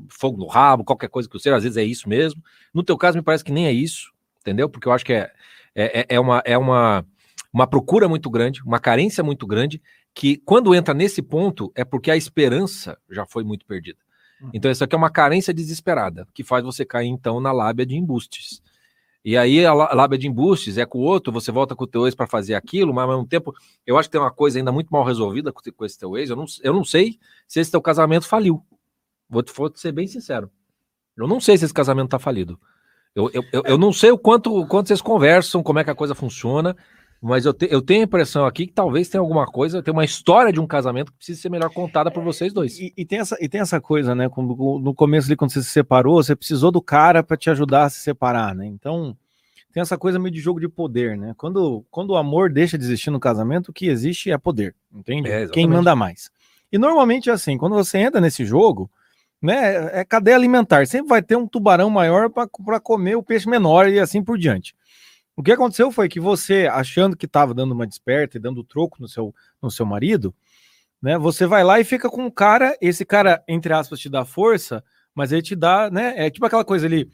fogo 0.10 0.38
no 0.38 0.47
rabo, 0.47 0.84
qualquer 0.84 1.10
coisa 1.10 1.30
que 1.30 1.38
seja, 1.39 1.56
às 1.56 1.64
vezes 1.64 1.78
é 1.78 1.84
isso 1.84 2.08
mesmo. 2.08 2.41
No 2.74 2.84
teu 2.84 2.97
caso, 2.97 3.18
me 3.18 3.24
parece 3.24 3.43
que 3.43 3.51
nem 3.51 3.68
é 3.68 3.72
isso, 3.72 4.12
entendeu? 4.41 4.70
Porque 4.70 4.88
eu 4.88 4.91
acho 4.91 5.06
que 5.06 5.14
é, 5.14 5.32
é, 5.76 6.06
é, 6.10 6.20
uma, 6.20 6.41
é 6.45 6.58
uma, 6.58 7.06
uma 7.53 7.68
procura 7.68 8.08
muito 8.08 8.30
grande, 8.30 8.62
uma 8.64 8.80
carência 8.80 9.24
muito 9.24 9.45
grande, 9.45 9.82
que 10.14 10.38
quando 10.38 10.74
entra 10.74 10.93
nesse 10.93 11.22
ponto 11.22 11.72
é 11.76 11.84
porque 11.84 12.10
a 12.10 12.18
esperança 12.18 12.97
já 13.10 13.26
foi 13.26 13.43
muito 13.43 13.66
perdida. 13.66 13.99
Então, 14.53 14.70
isso 14.70 14.84
aqui 14.84 14.95
é 14.95 14.97
uma 14.97 15.10
carência 15.10 15.53
desesperada, 15.53 16.28
que 16.34 16.43
faz 16.43 16.64
você 16.64 16.86
cair, 16.86 17.08
então, 17.08 17.39
na 17.39 17.51
lábia 17.51 17.86
de 17.86 17.95
embustes. 17.95 18.62
E 19.26 19.36
aí, 19.36 19.65
a 19.65 19.73
lábia 19.73 20.19
de 20.19 20.28
embustes 20.28 20.78
é 20.78 20.86
com 20.86 20.99
o 20.99 21.01
outro, 21.01 21.34
você 21.34 21.51
volta 21.51 21.76
com 21.76 21.84
o 21.84 21.88
teu 21.88 22.05
ex 22.05 22.13
para 22.13 22.28
fazer 22.28 22.53
aquilo, 22.53 22.93
mas 22.93 23.05
ao 23.05 23.09
mesmo 23.09 23.28
tempo, 23.28 23.55
eu 23.84 23.97
acho 23.97 24.07
que 24.07 24.11
tem 24.11 24.21
uma 24.21 24.30
coisa 24.30 24.59
ainda 24.59 24.71
muito 24.71 24.89
mal 24.91 25.03
resolvida 25.03 25.51
com, 25.51 25.84
esse 25.84 25.97
teu 25.97 26.15
ex. 26.15 26.30
Eu 26.30 26.36
não, 26.36 26.45
eu 26.61 26.71
não 26.71 26.86
sei 26.86 27.17
se 27.47 27.59
esse 27.59 27.71
teu 27.71 27.82
casamento 27.82 28.28
faliu. 28.28 28.63
Vou, 29.28 29.41
te, 29.41 29.51
vou 29.51 29.71
ser 29.73 29.91
bem 29.91 30.05
sincero. 30.05 30.51
Eu 31.17 31.28
não 31.28 31.41
sei 31.41 31.57
se 31.57 31.65
esse 31.65 31.73
casamento 31.73 32.09
tá 32.09 32.19
falido. 32.19 32.59
Eu, 33.15 33.32
eu, 33.34 33.43
eu, 33.51 33.63
eu 33.65 33.78
não 33.80 33.91
sei 33.91 34.11
o 34.11 34.17
quanto, 34.17 34.55
o 34.55 34.67
quanto 34.67 34.89
vocês 34.89 35.01
conversam, 35.01 35.63
como 35.63 35.80
é 35.80 35.84
que 35.84 35.89
a 35.89 35.95
coisa 35.95 36.13
funciona, 36.13 36.78
mas 37.28 37.43
eu, 37.43 37.53
te, 37.55 37.67
eu 37.71 37.82
tenho 37.82 38.01
a 38.01 38.03
impressão 38.03 38.45
aqui 38.45 38.67
que 38.67 38.73
talvez 38.73 39.09
tenha 39.09 39.19
alguma 39.19 39.47
coisa, 39.47 39.82
tem 39.82 39.91
uma 39.91 40.05
história 40.05 40.53
de 40.53 40.59
um 40.59 40.67
casamento 40.67 41.11
que 41.11 41.17
precisa 41.17 41.41
ser 41.41 41.49
melhor 41.49 41.71
contada 41.71 42.11
por 42.11 42.23
vocês 42.23 42.53
dois. 42.53 42.78
E, 42.78 42.93
e 42.95 43.03
tem, 43.03 43.17
essa, 43.17 43.36
e 43.41 43.49
tem 43.49 43.61
essa 43.61 43.82
coisa, 43.82 44.13
né? 44.13 44.30
Quando, 44.30 44.55
no 44.80 44.93
começo 44.93 45.28
ali, 45.28 45.36
quando 45.36 45.49
você 45.49 45.63
se 45.63 45.71
separou, 45.71 46.21
você 46.21 46.36
precisou 46.36 46.71
do 46.71 46.80
cara 46.80 47.23
para 47.23 47.36
te 47.36 47.49
ajudar 47.49 47.86
a 47.86 47.89
se 47.89 47.99
separar, 47.99 48.53
né? 48.53 48.67
Então, 48.67 49.17
tem 49.73 49.82
essa 49.82 49.97
coisa 49.97 50.19
meio 50.19 50.32
de 50.32 50.39
jogo 50.39 50.59
de 50.59 50.69
poder, 50.69 51.17
né? 51.17 51.34
Quando, 51.36 51.84
quando 51.89 52.11
o 52.11 52.15
amor 52.15 52.51
deixa 52.51 52.78
de 52.78 52.84
existir 52.84 53.09
no 53.09 53.19
casamento, 53.19 53.69
o 53.69 53.73
que 53.73 53.88
existe 53.88 54.30
é 54.30 54.38
poder, 54.38 54.76
entende? 54.93 55.28
É, 55.28 55.47
Quem 55.47 55.67
manda 55.67 55.95
mais. 55.95 56.30
E 56.71 56.78
normalmente 56.78 57.32
é 57.32 57.34
assim, 57.34 57.57
quando 57.57 57.73
você 57.73 57.97
entra 57.97 58.21
nesse 58.21 58.45
jogo, 58.45 58.88
né? 59.41 59.99
É 59.99 60.05
cadeia 60.05 60.38
alimentar. 60.38 60.86
Sempre 60.86 61.09
vai 61.09 61.23
ter 61.23 61.36
um 61.36 61.47
tubarão 61.47 61.89
maior 61.89 62.30
para 62.30 62.80
comer 62.80 63.15
o 63.15 63.23
peixe 63.23 63.49
menor 63.49 63.89
e 63.89 63.99
assim 63.99 64.23
por 64.23 64.38
diante. 64.38 64.76
O 65.36 65.43
que 65.43 65.51
aconteceu 65.51 65.91
foi 65.91 66.07
que 66.07 66.19
você, 66.19 66.67
achando 66.71 67.17
que 67.17 67.25
estava 67.25 67.53
dando 67.53 67.73
uma 67.73 67.86
desperta 67.86 68.38
e 68.38 68.39
dando 68.39 68.63
troco 68.63 68.97
no 69.01 69.07
seu, 69.07 69.36
no 69.61 69.69
seu 69.69 69.86
marido, 69.86 70.33
né? 71.01 71.17
Você 71.17 71.45
vai 71.45 71.63
lá 71.63 71.79
e 71.79 71.83
fica 71.83 72.09
com 72.09 72.23
um 72.25 72.31
cara, 72.31 72.77
esse 72.81 73.05
cara, 73.05 73.43
entre 73.47 73.73
aspas, 73.73 73.99
te 73.99 74.09
dá 74.09 74.23
força, 74.23 74.83
mas 75.13 75.31
ele 75.31 75.41
te 75.41 75.55
dá, 75.55 75.89
né? 75.91 76.13
É 76.15 76.29
tipo 76.29 76.45
aquela 76.45 76.63
coisa 76.63 76.86
ali, 76.86 77.11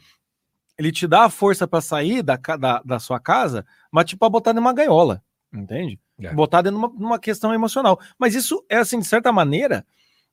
ele 0.78 0.91
te 0.91 1.07
dá 1.07 1.26
a 1.26 1.30
força 1.30 1.67
para 1.67 1.82
sair 1.82 2.22
da, 2.22 2.38
da, 2.38 2.82
da 2.84 2.99
sua 2.99 3.19
casa, 3.19 3.65
mas 3.91 4.05
tipo 4.05 4.19
para 4.19 4.30
botar 4.30 4.53
numa 4.53 4.74
gaiola, 4.74 5.24
entende? 5.53 5.99
É. 6.19 6.34
Botar 6.34 6.61
dentro 6.61 6.80
de 6.89 7.03
uma, 7.03 7.19
questão 7.19 7.53
emocional. 7.53 7.99
Mas 8.17 8.36
isso 8.36 8.63
é 8.69 8.78
assim, 8.78 8.99
de 8.99 9.07
certa 9.07 9.32
maneira, 9.32 9.86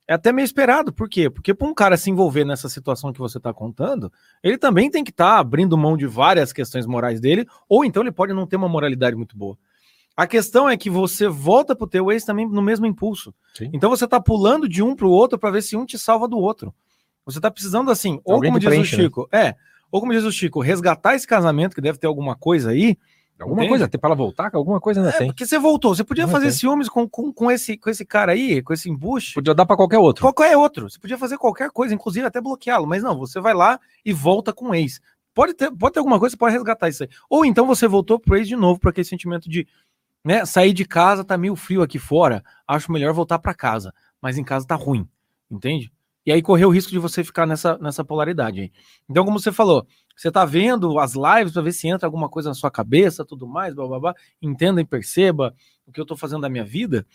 é 0.09 0.15
até 0.15 0.33
meio 0.33 0.43
esperado. 0.43 0.91
Por 0.91 1.07
quê? 1.07 1.29
Porque 1.29 1.53
para 1.53 1.67
um 1.67 1.73
cara 1.73 1.95
se 1.95 2.09
envolver 2.09 2.43
nessa 2.43 2.67
situação 2.67 3.13
que 3.13 3.19
você 3.19 3.37
está 3.37 3.53
contando, 3.53 4.11
ele 4.41 4.57
também 4.57 4.89
tem 4.89 5.03
que 5.03 5.11
estar 5.11 5.37
abrindo 5.37 5.77
mão 5.77 5.95
de 5.95 6.07
várias 6.07 6.51
questões 6.51 6.87
morais 6.87 7.21
dele, 7.21 7.45
ou 7.69 7.85
então 7.85 8.01
ele 8.01 8.11
pode 8.11 8.33
não 8.33 8.47
ter 8.47 8.55
uma 8.55 8.67
moralidade 8.67 9.15
muito 9.15 9.37
boa. 9.37 9.55
A 10.17 10.25
questão 10.25 10.67
é 10.67 10.75
que 10.75 10.89
você 10.89 11.27
volta 11.27 11.75
pro 11.75 11.85
teu 11.85 12.11
ex 12.11 12.25
também 12.25 12.49
no 12.49 12.61
mesmo 12.61 12.87
impulso. 12.87 13.31
Sim. 13.53 13.69
Então 13.71 13.87
você 13.87 14.07
tá 14.07 14.19
pulando 14.19 14.67
de 14.67 14.81
um 14.81 14.95
pro 14.95 15.11
outro 15.11 15.37
para 15.37 15.51
ver 15.51 15.61
se 15.61 15.77
um 15.77 15.85
te 15.85 15.99
salva 15.99 16.27
do 16.27 16.39
outro. 16.39 16.73
Você 17.23 17.39
tá 17.39 17.51
precisando 17.51 17.91
assim, 17.91 18.19
ou 18.25 18.33
Alguém 18.33 18.49
como 18.49 18.59
diz 18.59 18.67
preenche, 18.67 18.95
o 18.95 18.97
né? 18.97 19.03
Chico, 19.03 19.29
é, 19.31 19.55
ou 19.91 20.01
como 20.01 20.11
diz 20.11 20.23
o 20.23 20.31
Chico, 20.31 20.59
resgatar 20.59 21.13
esse 21.13 21.27
casamento 21.27 21.75
que 21.75 21.81
deve 21.81 21.99
ter 21.99 22.07
alguma 22.07 22.35
coisa 22.35 22.71
aí. 22.71 22.97
Alguma 23.39 23.61
Entende? 23.61 23.69
coisa, 23.69 23.87
tem 23.87 23.99
para 23.99 24.09
ela 24.09 24.15
voltar, 24.15 24.51
alguma 24.53 24.81
coisa 24.81 24.99
ainda 24.99 25.11
É, 25.13 25.17
tem. 25.17 25.27
porque 25.27 25.45
você 25.45 25.57
voltou, 25.57 25.95
você 25.95 26.03
podia 26.03 26.25
Não 26.25 26.31
fazer 26.31 26.47
tem. 26.47 26.53
ciúmes 26.55 26.89
com, 26.89 27.07
com, 27.07 27.31
com 27.31 27.49
esse 27.49 27.77
com 27.77 27.89
esse 27.89 28.05
cara 28.05 28.33
aí, 28.33 28.61
com 28.61 28.73
esse 28.73 28.89
embuste. 28.89 29.33
Podia 29.33 29.53
dar 29.55 29.65
para 29.65 29.77
qualquer 29.77 29.97
outro. 29.97 30.21
Qualquer 30.21 30.57
outro. 30.57 30.89
Você 30.89 30.99
podia 30.99 31.17
fazer 31.17 31.37
qualquer 31.37 31.69
coisa, 31.71 31.93
inclusive 31.95 32.25
até 32.25 32.41
bloqueá-lo, 32.41 32.85
mas 32.85 33.01
não, 33.01 33.17
você 33.17 33.39
vai 33.39 33.53
lá 33.53 33.79
e 34.03 34.11
volta 34.11 34.51
com 34.51 34.69
o 34.69 34.75
ex. 34.75 34.99
Pode 35.33 35.53
ter, 35.53 35.71
pode 35.71 35.93
ter 35.93 35.99
alguma 35.99 36.19
coisa, 36.19 36.31
você 36.33 36.37
pode 36.37 36.53
resgatar 36.53 36.89
isso 36.89 37.03
aí. 37.03 37.09
Ou 37.29 37.45
então 37.45 37.65
você 37.65 37.87
voltou 37.87 38.19
pro 38.19 38.35
ex 38.35 38.47
de 38.47 38.55
novo, 38.57 38.79
para 38.79 38.89
aquele 38.89 39.05
sentimento 39.05 39.49
de, 39.49 39.65
né, 40.25 40.45
sair 40.45 40.73
de 40.73 40.83
casa, 40.83 41.23
tá 41.23 41.37
meio 41.37 41.55
frio 41.55 41.81
aqui 41.81 41.97
fora, 41.97 42.43
acho 42.67 42.91
melhor 42.91 43.13
voltar 43.13 43.39
para 43.39 43.53
casa, 43.53 43.93
mas 44.21 44.37
em 44.37 44.43
casa 44.43 44.67
tá 44.67 44.75
ruim, 44.75 45.07
entende? 45.49 45.89
E 46.25 46.31
aí 46.33 46.41
correu 46.41 46.67
o 46.67 46.71
risco 46.71 46.91
de 46.91 46.99
você 46.99 47.23
ficar 47.23 47.45
nessa, 47.45 47.77
nessa 47.77 48.03
polaridade 48.03 48.59
aí. 48.59 48.71
Então, 49.09 49.23
como 49.23 49.39
você 49.39 49.51
falou, 49.51 49.87
você 50.21 50.31
tá 50.31 50.43
vendo 50.43 50.99
as 50.99 51.13
lives 51.13 51.53
para 51.53 51.61
ver 51.61 51.71
se 51.71 51.87
entra 51.87 52.05
alguma 52.07 52.27
coisa 52.27 52.49
na 52.49 52.55
sua 52.55 52.69
cabeça, 52.69 53.23
tudo 53.23 53.47
mais, 53.47 53.73
blá, 53.73 53.87
blá, 53.87 53.99
blá, 53.99 54.15
entenda 54.41 54.81
e 54.81 54.85
perceba 54.85 55.55
o 55.87 55.91
que 55.91 55.99
eu 56.01 56.05
tô 56.05 56.15
fazendo 56.17 56.41
da 56.41 56.49
minha 56.49 56.65
vida. 56.65 57.05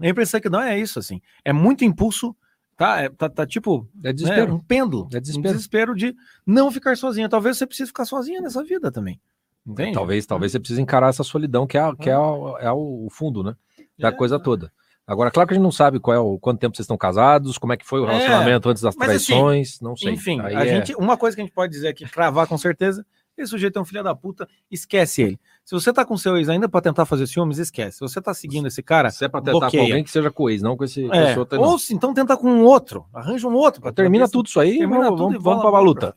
A 0.00 0.08
impressão 0.08 0.38
é 0.38 0.40
que 0.40 0.48
não 0.48 0.60
é 0.60 0.78
isso, 0.78 0.98
assim. 0.98 1.20
É 1.44 1.52
muito 1.52 1.84
impulso, 1.84 2.34
tá? 2.76 3.00
É, 3.00 3.08
tá, 3.08 3.28
tá 3.28 3.46
tipo 3.46 3.88
É 4.02 4.08
né, 4.08 4.12
desespero. 4.12 4.54
um 4.54 4.58
pêndulo. 4.58 5.08
É 5.12 5.18
Um 5.18 5.20
desespero. 5.20 5.54
desespero 5.54 5.94
de 5.94 6.16
não 6.44 6.72
ficar 6.72 6.96
sozinha. 6.96 7.28
Talvez 7.28 7.56
você 7.58 7.66
precise 7.66 7.86
ficar 7.88 8.04
sozinha 8.04 8.40
nessa 8.40 8.64
vida 8.64 8.90
também. 8.90 9.20
Entende? 9.64 9.92
Talvez, 9.94 10.26
talvez 10.26 10.50
você 10.50 10.58
precise 10.58 10.82
encarar 10.82 11.08
essa 11.10 11.22
solidão 11.22 11.66
que 11.68 11.78
é, 11.78 11.94
que 11.94 12.10
é, 12.10 12.14
a- 12.14 12.56
é 12.60 12.72
o 12.72 13.06
fundo, 13.12 13.44
né? 13.44 13.54
Da 13.96 14.08
É, 14.08 14.12
coisa 14.12 14.40
toda. 14.40 14.72
Agora, 15.06 15.30
claro 15.30 15.48
que 15.48 15.54
a 15.54 15.56
gente 15.56 15.64
não 15.64 15.72
sabe 15.72 15.98
qual 15.98 16.14
é 16.16 16.18
o 16.20 16.38
quanto 16.38 16.60
tempo 16.60 16.76
vocês 16.76 16.84
estão 16.84 16.96
casados, 16.96 17.58
como 17.58 17.72
é 17.72 17.76
que 17.76 17.84
foi 17.84 18.00
o 18.00 18.04
É, 18.06 18.12
relacionamento 18.12 18.68
antes 18.68 18.82
das 18.82 18.94
assim, 18.96 19.04
traições, 19.04 19.80
não 19.80 19.96
sei. 19.96 20.12
Enfim, 20.12 20.40
Aí 20.40 20.54
a 20.56 20.64
é- 20.64 20.68
gente, 20.68 20.94
uma 20.94 21.16
coisa 21.16 21.36
que 21.36 21.40
a 21.42 21.44
gente 21.44 21.52
pode 21.54 21.72
dizer 21.72 21.88
aqui, 21.88 22.08
cravar 22.08 22.46
com 22.46 22.56
certeza, 22.56 23.04
esse 23.36 23.50
sujeito 23.50 23.78
é 23.78 23.82
um 23.82 23.84
filho 23.84 24.02
da 24.04 24.14
puta, 24.14 24.48
esquece 24.70 25.22
ele. 25.22 25.40
Se 25.64 25.74
você 25.74 25.92
tá 25.92 26.04
com 26.04 26.16
seu 26.16 26.36
ex 26.36 26.48
ainda 26.48 26.68
pra 26.68 26.80
tentar 26.80 27.04
fazer 27.04 27.26
ciúmes, 27.26 27.58
esquece. 27.58 27.98
Se 27.98 28.00
você 28.00 28.20
tá 28.20 28.32
seguindo 28.34 28.68
esse 28.68 28.82
cara, 28.82 29.10
se 29.10 29.24
é 29.24 29.28
pra 29.28 29.40
tentar 29.40 29.52
com 29.52 29.60
bloqueia. 29.60 29.82
alguém 29.82 30.04
que 30.04 30.10
seja 30.10 30.30
com 30.30 30.48
ex, 30.50 30.62
não 30.62 30.76
com 30.76 30.84
esse, 30.84 31.06
com 31.06 31.14
é, 31.14 31.30
esse 31.30 31.38
outro 31.38 31.58
aí, 31.58 31.64
ou 31.64 31.78
se 31.78 31.94
então 31.94 32.14
tenta 32.14 32.36
com 32.36 32.48
um 32.48 32.62
outro, 32.64 33.04
arranja 33.12 33.48
um 33.48 33.54
outro. 33.54 33.80
pra 33.80 33.92
Termina 33.92 34.26
ter- 34.26 34.32
tudo 34.32 34.46
isso 34.46 34.60
aí, 34.60 34.78
termina 34.78 35.00
vamos, 35.04 35.10
tudo 35.20 35.22
vamos, 35.30 35.40
e 35.40 35.42
vamos 35.42 35.62
pra 35.70 35.80
luta. 35.80 36.14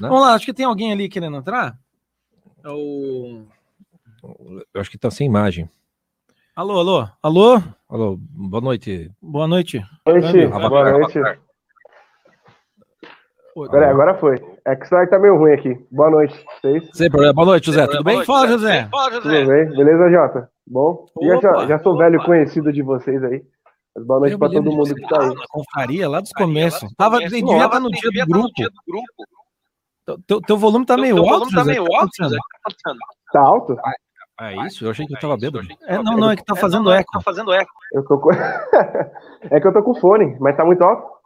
né? 0.00 0.08
Vamos 0.08 0.20
lá, 0.20 0.34
acho 0.34 0.44
que 0.46 0.54
tem 0.54 0.64
alguém 0.66 0.92
ali 0.92 1.08
querendo 1.08 1.36
entrar. 1.36 1.76
É 2.64 2.68
o... 2.70 3.42
Eu 4.74 4.80
acho 4.80 4.90
que 4.90 4.98
tá 4.98 5.10
sem 5.10 5.26
imagem. 5.26 5.68
Alô, 6.58 6.80
alô, 6.80 7.08
alô, 7.22 7.62
Alô, 7.88 8.16
boa 8.18 8.60
noite. 8.60 9.08
boa 9.22 9.46
noite. 9.46 9.80
Boa 10.04 10.20
noite. 10.20 10.46
Boa 10.48 10.90
noite. 10.90 11.20
Peraí, 13.70 13.88
agora 13.90 14.18
foi. 14.18 14.34
É 14.66 14.74
que 14.74 14.84
o 14.84 14.88
celular 14.88 15.08
tá 15.08 15.20
meio 15.20 15.36
ruim 15.38 15.52
aqui. 15.52 15.86
Boa 15.92 16.10
noite. 16.10 16.34
Vocês? 16.60 16.90
Sem 16.94 17.08
problema. 17.08 17.32
Boa 17.32 17.46
noite, 17.46 17.66
José. 17.66 17.86
Tudo 17.86 18.02
bem? 18.02 18.24
Fala, 18.24 18.48
José. 18.48 18.88
Tudo 18.90 19.28
bem? 19.28 19.68
Beleza, 19.68 20.10
Jota? 20.10 20.50
Bom? 20.66 21.06
Já, 21.22 21.40
já, 21.40 21.50
Opa. 21.50 21.66
já 21.68 21.78
sou 21.78 21.96
velho 21.96 22.24
conhecido 22.24 22.72
de 22.72 22.82
vocês 22.82 23.22
aí. 23.22 23.40
Mas 23.94 24.04
boa 24.04 24.18
noite 24.18 24.32
lembro 24.32 24.50
todo 24.50 24.72
mundo 24.72 24.92
que 24.96 25.08
tá 25.08 25.22
aí. 25.22 25.34
Confraria 25.50 26.08
lá 26.08 26.18
dos 26.20 26.32
começos. 26.32 26.92
Tava, 26.96 27.20
devia 27.20 27.38
estar 27.64 27.78
no 27.78 27.88
dia 27.88 28.10
do 28.26 28.32
grupo. 28.32 28.52
Teu- 30.04 30.18
Teu, 30.26 30.40
teu 30.40 30.56
volume 30.56 30.84
tá 30.84 30.96
meio 30.96 31.18
alto, 31.18 31.50
José. 31.52 31.78
O 31.78 31.84
que 31.84 31.90
tá 31.92 32.08
acontecendo? 32.64 32.98
Tá 33.32 33.40
alto? 33.42 33.76
Ah, 34.38 34.52
é 34.52 34.66
isso? 34.66 34.84
Eu 34.84 34.90
achei 34.90 35.04
que 35.06 35.14
eu 35.14 35.18
tava 35.18 35.36
bêbado. 35.36 35.66
É, 35.82 36.00
não, 36.00 36.16
não, 36.16 36.30
é 36.30 36.36
que 36.36 36.44
tá 36.44 36.54
fazendo 36.54 36.92
eco. 36.92 37.10
Eu 37.92 38.04
tô 38.04 38.18
com... 38.18 38.30
é 39.50 39.60
que 39.60 39.66
eu 39.66 39.72
tô 39.72 39.82
com 39.82 39.94
fone, 39.96 40.36
mas 40.38 40.56
tá 40.56 40.64
muito 40.64 40.82
alto? 40.82 41.18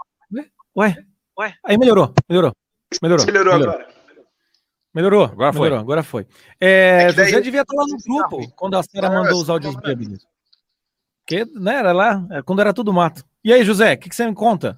Ué, 0.74 0.96
aí 1.64 1.76
melhorou, 1.76 2.14
melhorou. 2.28 2.52
Melhorou. 3.02 3.26
Melhorou 3.26 3.54
agora. 3.54 3.88
Melhorou. 4.94 5.24
Agora 5.24 5.52
foi. 5.52 5.60
melhorou, 5.62 5.80
agora 5.80 6.02
foi. 6.02 6.26
É, 6.60 7.04
É 7.08 7.12
daí- 7.12 7.30
José 7.30 7.40
devia 7.42 7.62
estar 7.62 7.74
lá 7.74 7.84
no 7.86 7.96
grupo 7.98 8.52
quando 8.56 8.76
a 8.76 8.82
Sara 8.82 9.10
mandou 9.10 9.40
os 9.40 9.50
áudios 9.50 9.74
bêbados. 9.76 10.26
Porque, 11.20 11.44
né, 11.54 11.76
era 11.76 11.92
lá, 11.92 12.26
é, 12.30 12.42
quando 12.42 12.60
era 12.60 12.72
tudo 12.74 12.92
mato. 12.92 13.24
E 13.44 13.52
aí, 13.52 13.64
José, 13.64 13.94
o 13.94 13.98
que, 13.98 14.08
que 14.08 14.16
você 14.16 14.26
me 14.26 14.34
conta? 14.34 14.76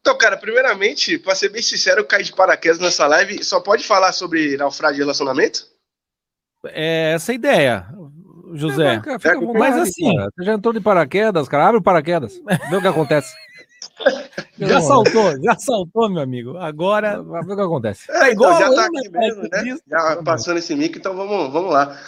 Então, 0.00 0.16
cara, 0.16 0.36
primeiramente, 0.36 1.18
pra 1.18 1.34
ser 1.34 1.50
bem 1.50 1.62
sincero, 1.62 2.00
eu 2.00 2.06
caí 2.06 2.24
de 2.24 2.32
paraquedas 2.32 2.78
nessa 2.78 3.06
live. 3.06 3.44
Só 3.44 3.60
pode 3.60 3.84
falar 3.86 4.12
sobre 4.12 4.56
naufrágio 4.56 4.96
de 4.96 5.02
relacionamento? 5.02 5.66
É 6.66 7.12
essa 7.14 7.32
a 7.32 7.34
ideia, 7.34 7.86
José. 8.54 8.96
Fica, 8.96 9.18
fica 9.18 9.32
à 9.32 9.36
É, 9.36 9.40
vontade, 9.40 9.58
mas 9.58 9.76
assim- 9.76 10.16
cara. 10.16 10.30
Você 10.36 10.44
já 10.44 10.52
entrou 10.54 10.74
de 10.74 10.80
paraquedas, 10.80 11.48
cara. 11.48 11.66
Abre 11.66 11.78
o 11.80 11.82
paraquedas. 11.82 12.40
Vê 12.68 12.76
o 12.76 12.80
que 12.80 12.88
acontece. 12.88 13.32
Já 14.58 14.80
saltou, 14.82 15.42
já 15.42 15.54
saltou, 15.56 16.08
meu 16.10 16.22
amigo. 16.22 16.56
Agora. 16.58 17.22
Vê 17.22 17.52
o 17.52 17.56
que 17.56 17.62
acontece. 17.62 18.10
É, 18.10 18.30
igual 18.32 18.54
então, 18.54 18.74
já 18.74 18.82
tá 18.82 18.88
né, 18.90 18.98
aqui 19.00 19.08
mesmo, 19.10 19.42
né? 19.42 19.76
Já 19.88 20.22
passando 20.22 20.58
esse 20.58 20.74
mico, 20.74 20.98
então 20.98 21.16
vamos, 21.16 21.50
vamos 21.50 21.72
lá. 21.72 21.98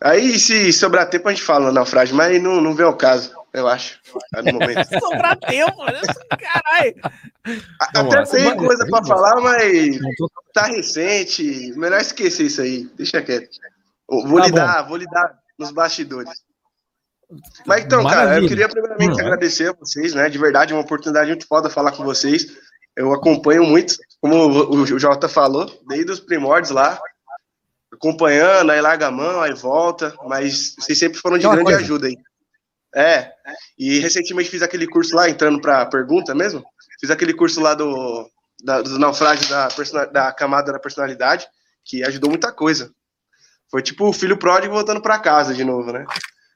Aí, 0.00 0.38
se 0.38 0.72
sobrar 0.72 1.08
tempo, 1.10 1.28
a 1.28 1.32
gente 1.32 1.42
fala 1.42 1.66
no 1.66 1.72
naufrágio, 1.72 2.14
mas 2.14 2.40
não, 2.40 2.60
não 2.60 2.74
vem 2.74 2.86
ao 2.86 2.96
caso, 2.96 3.32
eu 3.52 3.66
acho, 3.66 3.98
tá 4.32 4.42
no 4.42 4.52
momento. 4.52 4.86
Sobrar 5.00 5.36
tempo, 5.36 5.84
né? 5.84 6.00
Caralho. 6.38 6.94
Até 7.80 8.02
lá. 8.20 8.26
tem 8.26 8.56
coisa 8.56 8.86
pra 8.86 9.04
falar, 9.04 9.40
mas 9.40 9.98
tá 10.52 10.66
recente, 10.66 11.72
melhor 11.76 12.00
esquecer 12.00 12.46
isso 12.46 12.60
aí, 12.60 12.88
deixa 12.96 13.20
quieto. 13.22 13.48
Vou 14.08 14.38
Tá 14.40 14.46
lidar, 14.46 14.82
vou 14.88 14.96
lidar 14.96 15.38
nos 15.58 15.70
bastidores. 15.70 16.30
Mas 17.66 17.84
então, 17.84 18.02
cara, 18.04 18.20
eu 18.22 18.26
Maravilha. 18.26 18.48
queria 18.48 18.68
primeiramente 18.68 19.16
Hum. 19.16 19.20
agradecer 19.20 19.70
a 19.70 19.72
vocês, 19.72 20.14
né? 20.14 20.28
De 20.28 20.38
verdade, 20.38 20.72
uma 20.72 20.82
oportunidade 20.82 21.28
muito 21.28 21.46
foda 21.46 21.68
falar 21.68 21.92
com 21.92 22.04
vocês. 22.04 22.46
Eu 22.94 23.12
acompanho 23.12 23.64
muito, 23.64 23.96
como 24.20 24.46
o 24.74 24.86
Jota 24.98 25.28
falou, 25.28 25.66
desde 25.88 26.12
os 26.12 26.20
primórdios 26.20 26.70
lá, 26.70 26.98
acompanhando, 27.92 28.70
aí 28.70 28.80
larga 28.80 29.08
a 29.08 29.10
mão, 29.10 29.40
aí 29.40 29.52
volta, 29.54 30.14
mas 30.24 30.74
vocês 30.78 30.98
sempre 30.98 31.18
foram 31.18 31.36
de 31.36 31.46
grande 31.46 31.64
coisa. 31.64 31.78
ajuda 31.80 32.06
aí. 32.06 32.16
É, 32.94 33.30
e 33.78 33.98
recentemente 33.98 34.48
fiz 34.48 34.62
aquele 34.62 34.86
curso 34.86 35.14
lá, 35.14 35.28
entrando 35.28 35.60
pra 35.60 35.84
pergunta 35.84 36.34
mesmo, 36.34 36.64
fiz 36.98 37.10
aquele 37.10 37.34
curso 37.34 37.60
lá 37.60 37.74
do, 37.74 38.30
da, 38.64 38.80
dos 38.80 38.96
naufrágios 38.98 39.48
da, 39.50 39.68
da 40.06 40.32
camada 40.32 40.72
da 40.72 40.78
personalidade, 40.78 41.46
que 41.84 42.02
ajudou 42.04 42.30
muita 42.30 42.50
coisa. 42.52 42.90
Foi 43.70 43.82
tipo 43.82 44.08
o 44.08 44.12
filho 44.12 44.38
pródigo 44.38 44.74
voltando 44.74 45.00
pra 45.00 45.18
casa 45.18 45.54
de 45.54 45.64
novo, 45.64 45.92
né? 45.92 46.04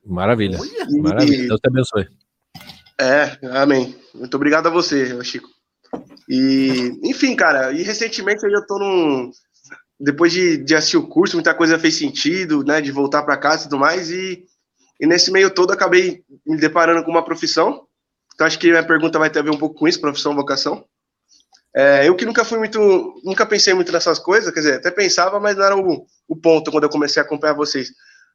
Maravilha. 0.04 0.58
E- 0.88 1.00
Maravilha. 1.00 1.48
Deus 1.48 1.60
te 1.60 1.68
abençoe. 1.68 2.08
É, 3.00 3.38
amém. 3.60 3.98
Muito 4.14 4.34
obrigado 4.36 4.66
a 4.66 4.70
você, 4.70 5.22
Chico. 5.24 5.48
E, 6.28 6.98
enfim, 7.02 7.34
cara, 7.34 7.72
e 7.72 7.82
recentemente 7.82 8.44
eu 8.44 8.50
já 8.50 8.60
tô 8.62 8.78
num. 8.78 9.30
Depois 9.98 10.32
de, 10.32 10.56
de 10.58 10.74
assistir 10.74 10.96
o 10.96 11.06
curso, 11.08 11.36
muita 11.36 11.52
coisa 11.54 11.78
fez 11.78 11.96
sentido, 11.96 12.64
né? 12.64 12.80
De 12.80 12.90
voltar 12.92 13.22
para 13.22 13.36
casa 13.36 13.62
e 13.62 13.68
tudo 13.68 13.78
mais. 13.78 14.10
E, 14.10 14.44
e 15.00 15.06
nesse 15.06 15.30
meio 15.30 15.50
todo 15.50 15.72
acabei 15.72 16.22
me 16.46 16.56
deparando 16.56 17.04
com 17.04 17.10
uma 17.10 17.24
profissão. 17.24 17.86
Então 18.34 18.46
acho 18.46 18.58
que 18.58 18.70
minha 18.70 18.86
pergunta 18.86 19.18
vai 19.18 19.28
ter 19.28 19.40
a 19.40 19.42
ver 19.42 19.50
um 19.50 19.58
pouco 19.58 19.74
com 19.74 19.88
isso, 19.88 20.00
profissão, 20.00 20.34
vocação. 20.34 20.84
É, 21.74 22.08
eu 22.08 22.16
que 22.16 22.24
nunca 22.24 22.44
fui 22.44 22.58
muito. 22.58 23.20
Nunca 23.24 23.44
pensei 23.44 23.74
muito 23.74 23.92
nessas 23.92 24.18
coisas, 24.18 24.52
quer 24.52 24.60
dizer, 24.60 24.74
até 24.76 24.90
pensava, 24.90 25.38
mas 25.38 25.56
não 25.56 25.64
era 25.64 25.76
o, 25.76 26.06
o 26.30 26.36
ponto 26.36 26.70
quando 26.70 26.84
eu 26.84 26.90
comecei 26.90 27.20
a 27.20 27.24
acompanhar 27.24 27.54
vocês. 27.54 27.90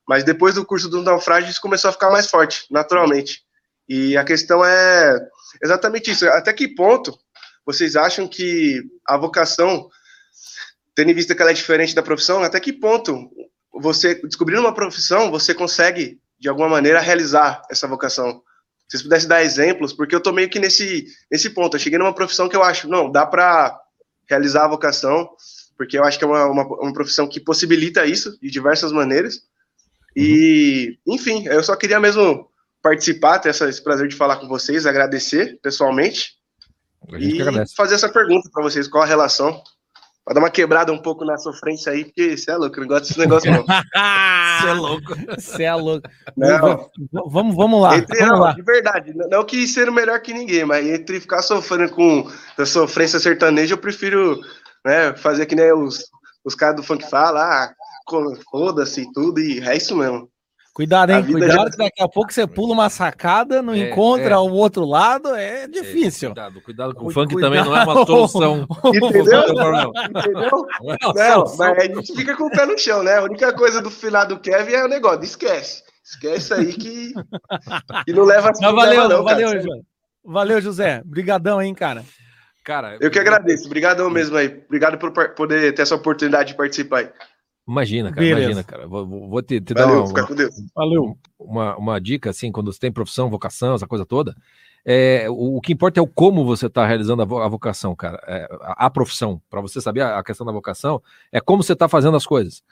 Mas 0.05 0.25
depois 0.25 0.55
do 0.55 0.65
curso 0.65 0.89
do 0.89 1.01
naufrágio, 1.01 1.49
isso 1.49 1.61
começou 1.61 1.89
a 1.89 1.93
ficar 1.93 2.11
mais 2.11 2.29
forte, 2.29 2.65
naturalmente. 2.69 3.41
E 3.87 4.17
a 4.17 4.23
questão 4.25 4.63
é 4.65 5.17
exatamente 5.63 6.11
isso. 6.11 6.27
Até 6.27 6.51
que 6.51 6.67
ponto 6.67 7.17
vocês 7.65 7.95
acham 7.95 8.27
que 8.27 8.83
a 9.07 9.17
vocação, 9.17 9.89
tendo 10.93 11.09
em 11.09 11.13
vista 11.13 11.33
que 11.33 11.41
ela 11.41 11.51
é 11.51 11.53
diferente 11.53 11.95
da 11.95 12.03
profissão, 12.03 12.43
até 12.43 12.59
que 12.59 12.73
ponto 12.73 13.31
você, 13.73 14.15
descobrindo 14.15 14.61
uma 14.61 14.73
profissão, 14.73 15.31
você 15.31 15.53
consegue, 15.53 16.19
de 16.37 16.49
alguma 16.49 16.67
maneira, 16.67 16.99
realizar 16.99 17.61
essa 17.71 17.87
vocação? 17.87 18.43
Se 18.87 18.97
vocês 18.97 19.03
pudessem 19.03 19.29
dar 19.29 19.41
exemplos, 19.41 19.93
porque 19.93 20.13
eu 20.13 20.21
tô 20.21 20.33
meio 20.33 20.49
que 20.49 20.59
nesse, 20.59 21.05
nesse 21.31 21.49
ponto. 21.49 21.75
Eu 21.75 21.79
cheguei 21.79 21.97
numa 21.97 22.13
profissão 22.13 22.49
que 22.49 22.55
eu 22.55 22.61
acho, 22.61 22.89
não, 22.89 23.09
dá 23.09 23.25
para 23.25 23.79
realizar 24.29 24.65
a 24.65 24.69
vocação, 24.69 25.29
porque 25.77 25.97
eu 25.97 26.03
acho 26.03 26.17
que 26.17 26.23
é 26.23 26.27
uma, 26.27 26.45
uma, 26.45 26.63
uma 26.63 26.93
profissão 26.93 27.27
que 27.27 27.39
possibilita 27.39 28.05
isso 28.05 28.37
de 28.39 28.49
diversas 28.49 28.91
maneiras. 28.91 29.41
E, 30.15 30.97
enfim, 31.05 31.45
eu 31.47 31.63
só 31.63 31.75
queria 31.75 31.99
mesmo 31.99 32.49
participar, 32.81 33.39
ter 33.39 33.49
essa, 33.49 33.67
esse 33.67 33.83
prazer 33.83 34.07
de 34.07 34.15
falar 34.15 34.37
com 34.37 34.47
vocês, 34.47 34.85
agradecer 34.85 35.59
pessoalmente 35.61 36.35
e 37.19 37.39
fazer 37.75 37.95
essa 37.95 38.09
pergunta 38.09 38.49
para 38.51 38.63
vocês, 38.63 38.87
qual 38.87 39.03
a 39.03 39.07
relação? 39.07 39.61
Pra 40.23 40.33
dar 40.33 40.39
uma 40.39 40.49
quebrada 40.49 40.91
um 40.91 40.97
pouco 40.97 41.23
na 41.23 41.37
sofrência 41.37 41.91
aí, 41.91 42.05
porque 42.05 42.35
você 42.35 42.49
é 42.49 42.55
louco, 42.55 42.77
eu 42.77 42.81
não 42.81 42.87
gosto 42.87 43.07
desse 43.07 43.19
negócio 43.19 43.51
não. 43.51 43.63
Você 44.55 44.67
é 44.67 44.73
louco. 44.73 45.15
Você 45.37 45.63
é 45.63 45.75
louco. 45.75 46.09
Não. 46.37 46.89
Vamos, 47.29 47.55
vamos 47.55 47.81
lá. 47.81 47.97
Entre, 47.97 48.17
Vamos 48.19 48.33
não, 48.33 48.39
lá. 48.39 48.53
de 48.53 48.61
verdade, 48.61 49.13
não 49.13 49.27
não 49.27 49.43
que 49.43 49.67
ser 49.67 49.91
melhor 49.91 50.19
que 50.21 50.33
ninguém, 50.33 50.63
mas 50.63 50.87
entre 50.87 51.19
ficar 51.19 51.41
sofrendo 51.41 51.91
com 51.91 52.31
a 52.57 52.65
sofrência 52.65 53.19
sertaneja, 53.19 53.73
eu 53.73 53.77
prefiro 53.77 54.39
né, 54.85 55.15
fazer 55.17 55.45
que 55.47 55.55
nem 55.55 55.73
os, 55.73 56.05
os 56.43 56.53
caras 56.55 56.75
do 56.77 56.83
funk 56.83 57.09
falam, 57.09 57.41
ah, 57.41 57.73
foda-se 58.51 59.01
e 59.01 59.11
tudo, 59.11 59.39
e 59.39 59.59
é 59.59 59.75
isso 59.75 59.95
mesmo. 59.97 60.29
Cuidado, 60.73 61.11
A 61.11 61.19
hein? 61.19 61.25
Cuidado 61.25 61.51
já- 61.53 61.69
que 61.71 61.77
daqui 61.77 62.03
a 62.03 62.07
pouco 62.09 62.33
você 62.33 62.45
pula 62.45 62.73
uma 62.73 62.89
sacada, 62.89 63.61
não 63.61 63.73
É, 63.73 63.89
encontra 63.89 64.33
é. 64.35 64.37
o 64.37 64.51
outro 64.51 64.83
lado, 64.83 65.33
é 65.33 65.67
difícil. 65.69 66.31
Cuidado, 66.31 66.61
cuidado 66.61 66.93
com 66.93 67.05
o 67.05 67.11
funk 67.11 67.31
cuidado. 67.33 67.53
também 67.53 67.63
não 67.65 67.77
é 67.77 67.83
uma 67.85 68.05
solução. 68.05 68.67
Entendeu? 68.93 69.53
Não, 69.53 69.91
Entendeu? 69.95 70.49
não 70.81 70.91
é 70.91 70.97
uma 71.01 71.13
Não, 71.15 71.33
solução. 71.47 71.55
mas 71.57 71.77
a 71.77 71.85
gente 71.85 72.13
fica 72.13 72.35
com 72.35 72.43
o 72.43 72.49
pé 72.51 72.65
no 72.65 72.77
chão, 72.77 73.01
né? 73.03 73.15
A 73.19 73.23
única 73.23 73.53
coisa 73.53 73.81
do 73.81 73.89
final 73.89 74.27
do 74.27 74.37
Kevin 74.37 74.73
é 74.73 74.83
o 74.83 74.89
negócio, 74.89 75.23
esquece. 75.23 75.81
Esquece 76.03 76.53
aí 76.53 76.73
que, 76.73 77.13
que 78.05 78.11
não 78.13 78.25
leva 78.25 78.49
Mas 78.49 78.59
não 78.59 78.75
valeu, 78.75 79.07
não, 79.07 79.23
cara. 79.23 79.23
valeu, 79.23 79.61
José. 79.61 79.79
Valeu, 80.25 80.61
José. 80.61 81.01
Brigadão, 81.05 81.61
hein, 81.61 81.73
cara. 81.73 82.03
Cara, 82.65 82.97
Eu 82.99 83.11
que 83.11 83.19
agradeço, 83.19 83.67
obrigadão 83.67 84.09
mesmo 84.09 84.35
aí. 84.35 84.61
Obrigado 84.65 84.97
por 84.97 85.11
poder 85.35 85.71
ter 85.75 85.83
essa 85.83 85.93
oportunidade 85.95 86.49
de 86.49 86.57
participar 86.57 86.99
aí. 87.01 87.09
Imagina, 87.67 88.09
cara, 88.09 88.21
Beleza. 88.21 88.41
imagina, 88.41 88.63
cara. 88.63 88.87
Vou, 88.87 89.05
vou- 89.07 89.29
vou 89.29 89.41
te, 89.43 89.61
te 89.61 89.73
dar 89.73 89.85
Valeu, 89.85 89.99
uma, 89.99 90.07
fica 90.07 90.25
com 90.27 90.35
Deus. 90.35 90.55
Valeu. 90.75 91.17
uma, 91.39 91.77
uma 91.77 92.01
dica, 92.01 92.29
assim, 92.31 92.51
quando 92.51 92.73
você 92.73 92.79
tem 92.79 92.91
profissão, 92.91 93.29
vocação, 93.29 93.75
essa 93.75 93.87
coisa 93.87 94.05
toda. 94.05 94.35
É, 94.83 95.27
o, 95.29 95.57
o 95.57 95.61
que 95.61 95.73
importa 95.73 95.99
é 95.99 96.03
o 96.03 96.07
como 96.07 96.43
você 96.43 96.65
está 96.65 96.85
realizando 96.85 97.21
a, 97.21 97.25
vo- 97.25 97.39
a 97.41 97.47
vocação, 97.47 97.95
cara. 97.95 98.19
É, 98.27 98.47
a, 98.61 98.85
a 98.87 98.89
profissão. 98.89 99.39
Para 99.49 99.61
você 99.61 99.79
saber 99.79 100.01
a, 100.01 100.17
a 100.19 100.23
questão 100.23 100.45
da 100.45 100.51
vocação, 100.51 101.01
é 101.31 101.39
como 101.39 101.61
você 101.63 101.73
está 101.73 101.87
fazendo 101.87 102.17
as 102.17 102.25
coisas. 102.25 102.63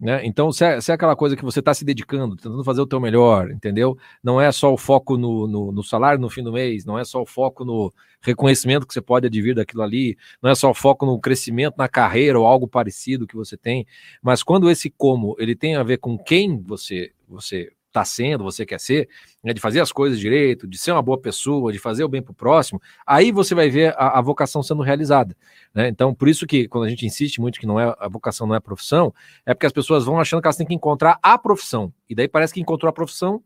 Né? 0.00 0.24
Então, 0.24 0.52
se 0.52 0.64
é, 0.64 0.80
se 0.80 0.90
é 0.92 0.94
aquela 0.94 1.16
coisa 1.16 1.34
que 1.36 1.44
você 1.44 1.58
está 1.58 1.74
se 1.74 1.84
dedicando, 1.84 2.36
tentando 2.36 2.62
fazer 2.64 2.80
o 2.80 2.86
teu 2.86 3.00
melhor, 3.00 3.50
entendeu? 3.50 3.98
Não 4.22 4.38
é 4.40 4.52
só 4.52 4.72
o 4.72 4.76
foco 4.78 5.16
no, 5.16 5.46
no, 5.48 5.72
no 5.72 5.82
salário 5.82 6.20
no 6.20 6.30
fim 6.30 6.42
do 6.42 6.52
mês, 6.52 6.84
não 6.84 6.98
é 6.98 7.04
só 7.04 7.20
o 7.20 7.26
foco 7.26 7.64
no 7.64 7.92
reconhecimento 8.20 8.86
que 8.86 8.92
você 8.92 9.00
pode 9.00 9.26
advir 9.26 9.54
daquilo 9.54 9.82
ali, 9.82 10.16
não 10.42 10.50
é 10.50 10.54
só 10.54 10.72
foco 10.74 11.06
no 11.06 11.18
crescimento 11.20 11.76
na 11.78 11.88
carreira 11.88 12.38
ou 12.38 12.46
algo 12.46 12.66
parecido 12.66 13.26
que 13.26 13.36
você 13.36 13.56
tem, 13.56 13.86
mas 14.22 14.42
quando 14.42 14.70
esse 14.70 14.90
como 14.90 15.36
ele 15.38 15.54
tem 15.54 15.76
a 15.76 15.82
ver 15.82 15.98
com 15.98 16.18
quem 16.18 16.60
você 16.60 17.12
você 17.28 17.70
está 17.88 18.04
sendo, 18.04 18.44
você 18.44 18.64
quer 18.64 18.78
ser, 18.78 19.08
né, 19.42 19.52
de 19.52 19.60
fazer 19.60 19.80
as 19.80 19.90
coisas 19.90 20.18
direito, 20.18 20.66
de 20.66 20.78
ser 20.78 20.92
uma 20.92 21.02
boa 21.02 21.18
pessoa, 21.18 21.72
de 21.72 21.78
fazer 21.78 22.04
o 22.04 22.08
bem 22.08 22.22
para 22.22 22.32
o 22.32 22.34
próximo, 22.34 22.80
aí 23.06 23.32
você 23.32 23.54
vai 23.54 23.68
ver 23.68 23.94
a, 23.96 24.18
a 24.18 24.20
vocação 24.20 24.62
sendo 24.62 24.82
realizada. 24.82 25.36
Né? 25.74 25.88
Então, 25.88 26.14
por 26.14 26.28
isso 26.28 26.46
que 26.46 26.68
quando 26.68 26.84
a 26.84 26.88
gente 26.88 27.04
insiste 27.06 27.40
muito 27.40 27.58
que 27.58 27.66
não 27.66 27.80
é 27.80 27.94
a 27.98 28.08
vocação 28.08 28.46
não 28.46 28.54
é 28.54 28.60
profissão, 28.60 29.12
é 29.44 29.54
porque 29.54 29.66
as 29.66 29.72
pessoas 29.72 30.04
vão 30.04 30.20
achando 30.20 30.40
que 30.40 30.46
elas 30.46 30.56
têm 30.56 30.66
que 30.66 30.74
encontrar 30.74 31.18
a 31.22 31.36
profissão. 31.38 31.92
E 32.08 32.14
daí 32.14 32.28
parece 32.28 32.54
que 32.54 32.60
encontrou 32.60 32.88
a 32.88 32.92
profissão, 32.92 33.42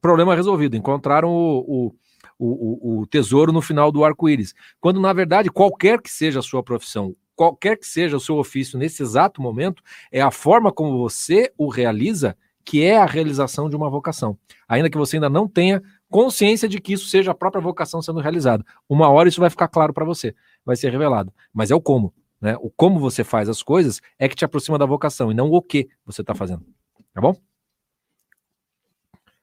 problema 0.00 0.34
resolvido. 0.34 0.76
Encontraram 0.76 1.30
o, 1.30 1.58
o, 1.60 1.94
o, 2.38 3.00
o 3.00 3.06
tesouro 3.06 3.52
no 3.52 3.62
final 3.62 3.90
do 3.90 4.04
arco-íris. 4.04 4.54
Quando, 4.80 5.00
na 5.00 5.12
verdade, 5.12 5.50
qualquer 5.50 6.00
que 6.00 6.10
seja 6.10 6.40
a 6.40 6.42
sua 6.42 6.62
profissão, 6.62 7.14
qualquer 7.34 7.76
que 7.78 7.86
seja 7.86 8.16
o 8.16 8.20
seu 8.20 8.36
ofício 8.36 8.78
nesse 8.78 9.02
exato 9.02 9.40
momento, 9.42 9.82
é 10.10 10.20
a 10.20 10.30
forma 10.30 10.72
como 10.72 10.98
você 10.98 11.52
o 11.56 11.68
realiza 11.68 12.36
que 12.64 12.82
é 12.82 12.96
a 12.96 13.06
realização 13.06 13.70
de 13.70 13.76
uma 13.76 13.88
vocação. 13.88 14.36
Ainda 14.66 14.90
que 14.90 14.98
você 14.98 15.16
ainda 15.16 15.30
não 15.30 15.46
tenha 15.46 15.80
consciência 16.10 16.68
de 16.68 16.80
que 16.80 16.94
isso 16.94 17.06
seja 17.06 17.30
a 17.30 17.34
própria 17.34 17.62
vocação 17.62 18.02
sendo 18.02 18.18
realizada. 18.18 18.64
Uma 18.88 19.08
hora 19.08 19.28
isso 19.28 19.40
vai 19.40 19.48
ficar 19.48 19.68
claro 19.68 19.94
para 19.94 20.04
você, 20.04 20.34
vai 20.64 20.74
ser 20.74 20.90
revelado. 20.90 21.32
Mas 21.54 21.70
é 21.70 21.76
o 21.76 21.80
como. 21.80 22.12
Né? 22.40 22.56
O 22.60 22.68
como 22.68 22.98
você 22.98 23.22
faz 23.22 23.48
as 23.48 23.62
coisas 23.62 24.00
é 24.18 24.28
que 24.28 24.34
te 24.34 24.44
aproxima 24.44 24.76
da 24.76 24.84
vocação 24.84 25.30
e 25.30 25.34
não 25.34 25.48
o 25.50 25.62
que 25.62 25.88
você 26.04 26.22
está 26.22 26.34
fazendo. 26.34 26.66
Tá 27.14 27.20
bom? 27.20 27.36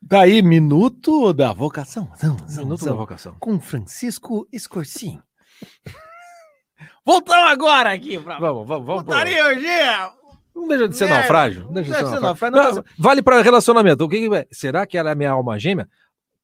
Daí, 0.06 0.42
minuto 0.42 1.32
da 1.34 1.54
vocação. 1.54 2.10
Minuto 2.50 2.86
da 2.86 2.94
vocação. 2.94 3.36
Com 3.40 3.60
Francisco 3.60 4.48
Escorcim. 4.52 5.20
Voltamos 7.06 7.52
agora 7.52 7.92
aqui 7.94 8.20
pra. 8.20 8.38
Vamos, 8.40 8.68
vamos, 8.68 8.86
vamos. 8.86 9.04
Putaria 9.04 9.46
hoje. 9.48 9.66
Não 10.56 10.68
deixa 10.68 10.88
de 10.88 10.98
ser 10.98 11.06
É, 11.06 11.10
naufrágio. 11.10 11.66
Não 11.66 11.74
deixa 11.74 11.92
de 11.92 11.98
ser 11.98 12.20
naufrágio. 12.20 12.56
naufrágio. 12.58 12.76
Não, 12.98 13.04
vale 13.04 13.22
para 13.24 13.42
relacionamento. 13.42 14.04
O 14.04 14.10
que, 14.10 14.28
que 14.30 14.36
é? 14.36 14.48
Será 14.52 14.86
que 14.86 14.98
ela 14.98 15.12
é 15.12 15.16
minha 15.16 15.32
alma 15.32 15.58
gêmea? 15.58 15.88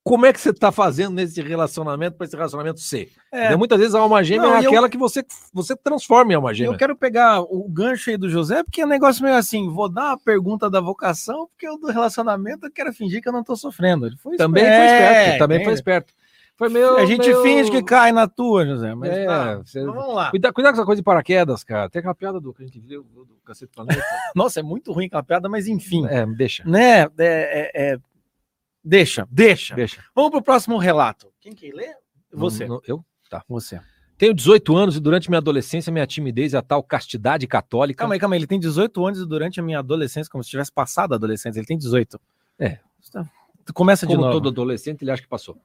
Como 0.09 0.25
é 0.25 0.33
que 0.33 0.41
você 0.41 0.49
está 0.49 0.71
fazendo 0.71 1.13
nesse 1.13 1.39
relacionamento 1.39 2.17
para 2.17 2.25
esse 2.25 2.35
relacionamento 2.35 2.79
ser? 2.79 3.09
É. 3.31 3.55
Muitas 3.55 3.77
vezes 3.77 3.93
a 3.93 3.99
alma 3.99 4.23
gêmea 4.23 4.41
Não, 4.47 4.55
é 4.55 4.61
e 4.61 4.63
eu- 4.65 4.71
aquela 4.71 4.89
que 4.89 4.97
você, 4.97 5.23
você 5.53 5.75
transforma 5.75 6.31
em 6.31 6.35
alma 6.35 6.51
gêmea. 6.51 6.73
Eu 6.73 6.77
quero 6.79 6.95
pegar 6.95 7.41
o 7.41 7.69
gancho 7.69 8.09
aí 8.09 8.17
do 8.17 8.27
José, 8.27 8.63
porque 8.63 8.81
é 8.81 8.85
um 8.85 8.89
negócio 8.89 9.23
meio 9.23 9.35
assim, 9.35 9.69
vou 9.69 9.87
dar 9.87 10.05
uma 10.07 10.17
pergunta 10.17 10.67
da 10.67 10.81
vocação, 10.81 11.47
porque 11.47 11.69
o 11.69 11.77
do 11.77 11.91
relacionamento 11.91 12.65
eu 12.65 12.71
quero 12.71 12.91
fingir 12.91 13.21
que 13.21 13.29
eu 13.29 13.33
não 13.33 13.43
tô 13.43 13.55
sofrendo. 13.55 14.07
Ele 14.07 14.17
foi 14.17 14.35
Também 14.35 14.63
foi 14.63 14.71
esperto, 14.73 15.19
esperto. 15.19 15.37
Também 15.37 15.57
foi 15.57 15.63
entende? 15.65 15.75
esperto. 15.79 16.13
Foi 16.57 16.67
meio. 16.69 16.97
A 16.97 17.05
gente 17.05 17.33
finge 17.41 17.69
que 17.71 17.81
cai 17.83 18.11
na 18.11 18.27
tua, 18.27 18.65
José, 18.65 18.93
mas 18.93 19.11
É, 19.11 19.25
tá. 19.27 19.55
você- 19.63 19.81
vamos 19.85 20.13
lá. 20.13 20.29
Cuidado, 20.31 20.53
cuidado 20.53 20.73
com 20.73 20.79
essa 20.81 20.85
coisa 20.85 20.99
de 21.01 21.05
paraquedas, 21.05 21.63
cara. 21.63 21.87
Tem 21.89 21.99
aquela 21.99 22.13
piada 22.15 22.37
do 22.41 22.51
que 22.53 22.63
a 22.63 22.65
gente 22.65 22.79
viu 22.81 23.01
do, 23.03 23.23
do 23.25 23.35
Cacete 23.45 23.71
Planeta. 23.73 24.03
Nossa, 24.35 24.59
é 24.59 24.63
muito 24.63 24.91
ruim 24.91 25.05
aquela 25.05 25.23
piada, 25.23 25.47
mas 25.47 25.67
enfim. 25.67 26.05
é, 26.07 26.25
deixa. 26.25 26.63
Né? 26.65 27.03
É, 27.03 27.09
é- 27.19 27.71
é- 27.93 27.97
Deixa, 28.89 29.27
deixa. 29.29 29.75
Deixa. 29.75 30.03
Vamos 30.15 30.31
pro 30.31 30.41
próximo 30.41 30.77
relato. 30.77 31.31
Quem 31.39 31.53
que 31.53 31.71
lê? 31.71 31.93
Você. 32.33 32.65
Não- 32.65 32.75
não- 32.75 32.81
eu? 32.87 33.05
Você. 33.47 33.79
Tenho 34.17 34.33
18 34.33 34.75
anos 34.75 34.95
e 34.97 34.99
durante 34.99 35.29
minha 35.29 35.37
adolescência, 35.37 35.93
minha 35.93 36.05
timidez 36.07 36.53
e 36.53 36.57
a 36.57 36.61
tal 36.61 36.81
castidade 36.83 37.45
católica. 37.47 37.99
Calma 37.99 38.15
aí, 38.15 38.19
calma 38.19 38.35
aí. 38.35 38.39
Ele 38.39 38.47
tem 38.47 38.59
18 38.59 39.05
anos 39.05 39.19
e 39.21 39.25
durante 39.25 39.59
a 39.59 39.63
minha 39.63 39.79
adolescência, 39.79 40.29
como 40.31 40.43
se 40.43 40.49
tivesse 40.49 40.71
passado 40.71 41.13
a 41.13 41.15
adolescência, 41.15 41.59
ele 41.59 41.67
tem 41.67 41.77
18. 41.77 42.19
É. 42.57 42.79
Tu 43.65 43.73
Começa 43.73 44.05
de 44.07 44.13
Como 44.13 44.25
novo. 44.25 44.33
todo 44.41 44.49
adolescente, 44.49 45.03
ele 45.03 45.11
acha 45.11 45.21
que 45.21 45.27
passou. 45.27 45.61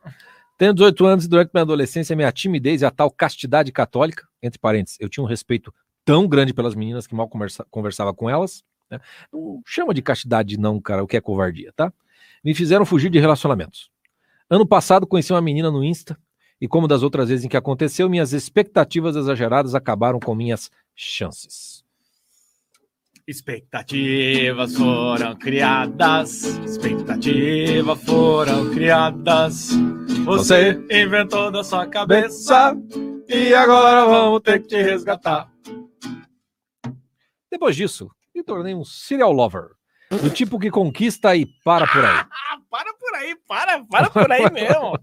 Tenho 0.59 0.73
18 0.75 1.05
anos 1.07 1.25
e 1.25 1.29
durante 1.29 1.51
minha 1.53 1.63
adolescência, 1.63 2.15
minha 2.15 2.31
timidez 2.31 2.83
e 2.83 2.85
a 2.85 2.91
tal 2.91 3.11
castidade 3.11 3.73
católica, 3.73 4.29
entre 4.43 4.59
parênteses, 4.61 4.99
eu 5.01 5.09
tinha 5.09 5.25
um 5.25 5.27
respeito 5.27 5.75
tão 6.05 6.29
grande 6.29 6.53
pelas 6.53 6.75
meninas 6.75 7.07
que 7.07 7.15
mal 7.15 7.29
conversa- 7.29 7.67
conversava 7.71 8.13
com 8.15 8.29
elas. 8.29 8.63
né? 8.91 9.01
Não 9.33 9.63
chama 9.67 9.95
de 9.95 10.03
castidade, 10.03 10.59
não, 10.59 10.79
cara, 10.79 11.03
o 11.03 11.07
que 11.07 11.17
é 11.17 11.21
covardia, 11.21 11.73
tá? 11.75 11.91
Me 12.45 12.55
fizeram 12.55 12.85
fugir 12.85 13.11
de 13.11 13.19
relacionamentos. 13.19 13.91
Ano 14.51 14.67
passado, 14.67 15.07
conheci 15.07 15.33
uma 15.33 15.41
menina 15.41 15.71
no 15.71 15.83
Insta 15.83 16.19
e, 16.61 16.69
como 16.69 16.87
das 16.87 17.03
outras 17.03 17.29
vezes 17.31 17.45
em 17.45 17.49
que 17.49 17.57
aconteceu, 17.57 18.09
minhas 18.09 18.33
expectativas 18.33 19.17
exageradas 19.17 19.75
acabaram 19.75 20.21
com 20.21 20.35
minhas 20.35 20.71
chances. 20.95 21.83
Expectativas 23.27 24.77
foram 24.77 25.35
criadas, 25.37 26.45
expectativas 26.67 28.03
foram 28.05 28.71
criadas. 28.71 29.71
Você 30.27 30.79
inventou 30.91 31.51
da 31.51 31.65
sua 31.65 31.87
cabeça 31.87 32.77
e 33.27 33.55
agora 33.55 34.05
vamos 34.05 34.43
ter 34.43 34.61
que 34.61 34.69
te 34.69 34.83
resgatar. 34.83 35.51
Depois 37.51 37.75
disso, 37.75 38.11
me 38.35 38.43
tornei 38.43 38.75
um 38.75 38.85
serial 38.85 39.33
lover. 39.33 39.71
Do 40.23 40.31
tipo 40.31 40.59
que 40.59 40.71
conquista 40.71 41.35
e 41.37 41.47
para 41.65 41.87
por 41.87 42.05
aí. 42.05 42.17
Ah, 42.17 42.59
para 42.71 42.95
por 42.95 43.15
aí, 43.15 43.37
para, 43.47 43.85
para 43.85 44.11
por 44.11 44.33
aí 44.33 44.51
mesmo. 44.51 44.99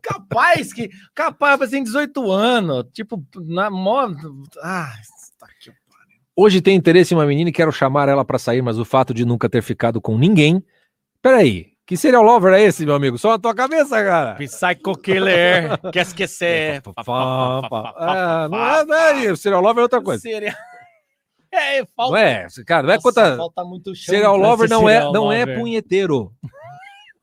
Capaz 0.00 0.72
que, 0.72 0.90
capaz, 1.14 1.70
tem 1.70 1.82
18 1.82 2.30
anos, 2.30 2.84
tipo, 2.92 3.22
na 3.36 3.70
moda. 3.70 4.16
Ah, 4.62 4.92
tá 5.38 5.46
aqui. 5.46 5.72
Hoje 6.34 6.62
tenho 6.62 6.78
interesse 6.78 7.12
em 7.12 7.16
uma 7.16 7.26
menina 7.26 7.50
e 7.50 7.52
quero 7.52 7.70
chamar 7.70 8.08
ela 8.08 8.24
para 8.24 8.38
sair, 8.38 8.62
mas 8.62 8.78
o 8.78 8.84
fato 8.84 9.12
de 9.12 9.24
nunca 9.24 9.48
ter 9.48 9.62
ficado 9.62 10.00
com 10.00 10.16
ninguém. 10.16 10.64
Peraí, 11.20 11.72
que 11.86 11.96
serial 11.96 12.22
lover 12.22 12.54
é 12.54 12.62
esse, 12.62 12.86
meu 12.86 12.94
amigo? 12.94 13.18
Só 13.18 13.30
na 13.32 13.38
tua 13.38 13.54
cabeça, 13.54 14.02
cara. 14.02 14.34
Psycho 14.36 14.96
Killer, 14.96 15.78
quer 15.92 16.02
esquecer. 16.02 16.82
Ah, 17.06 18.48
não 18.50 18.64
é, 18.64 18.84
não 18.84 18.96
é. 18.96 19.36
Serial 19.36 19.60
lover 19.60 19.80
é 19.80 19.82
outra 19.82 20.00
coisa. 20.00 20.22
Seria... 20.22 20.56
É, 21.54 21.80
Não 21.80 21.86
falta. 21.94 22.18
é, 22.18 22.46
cara, 22.66 22.86
não 22.86 22.94
é 22.94 22.96
Nossa, 22.96 23.36
falta 23.36 23.62
muito 23.64 23.94
chão 23.94 24.14
Serial 24.14 24.36
lover 24.38 24.70
não 24.70 24.88
é, 24.88 25.00
não 25.12 25.30
é 25.30 25.40
lover. 25.44 25.58
punheteiro. 25.60 26.32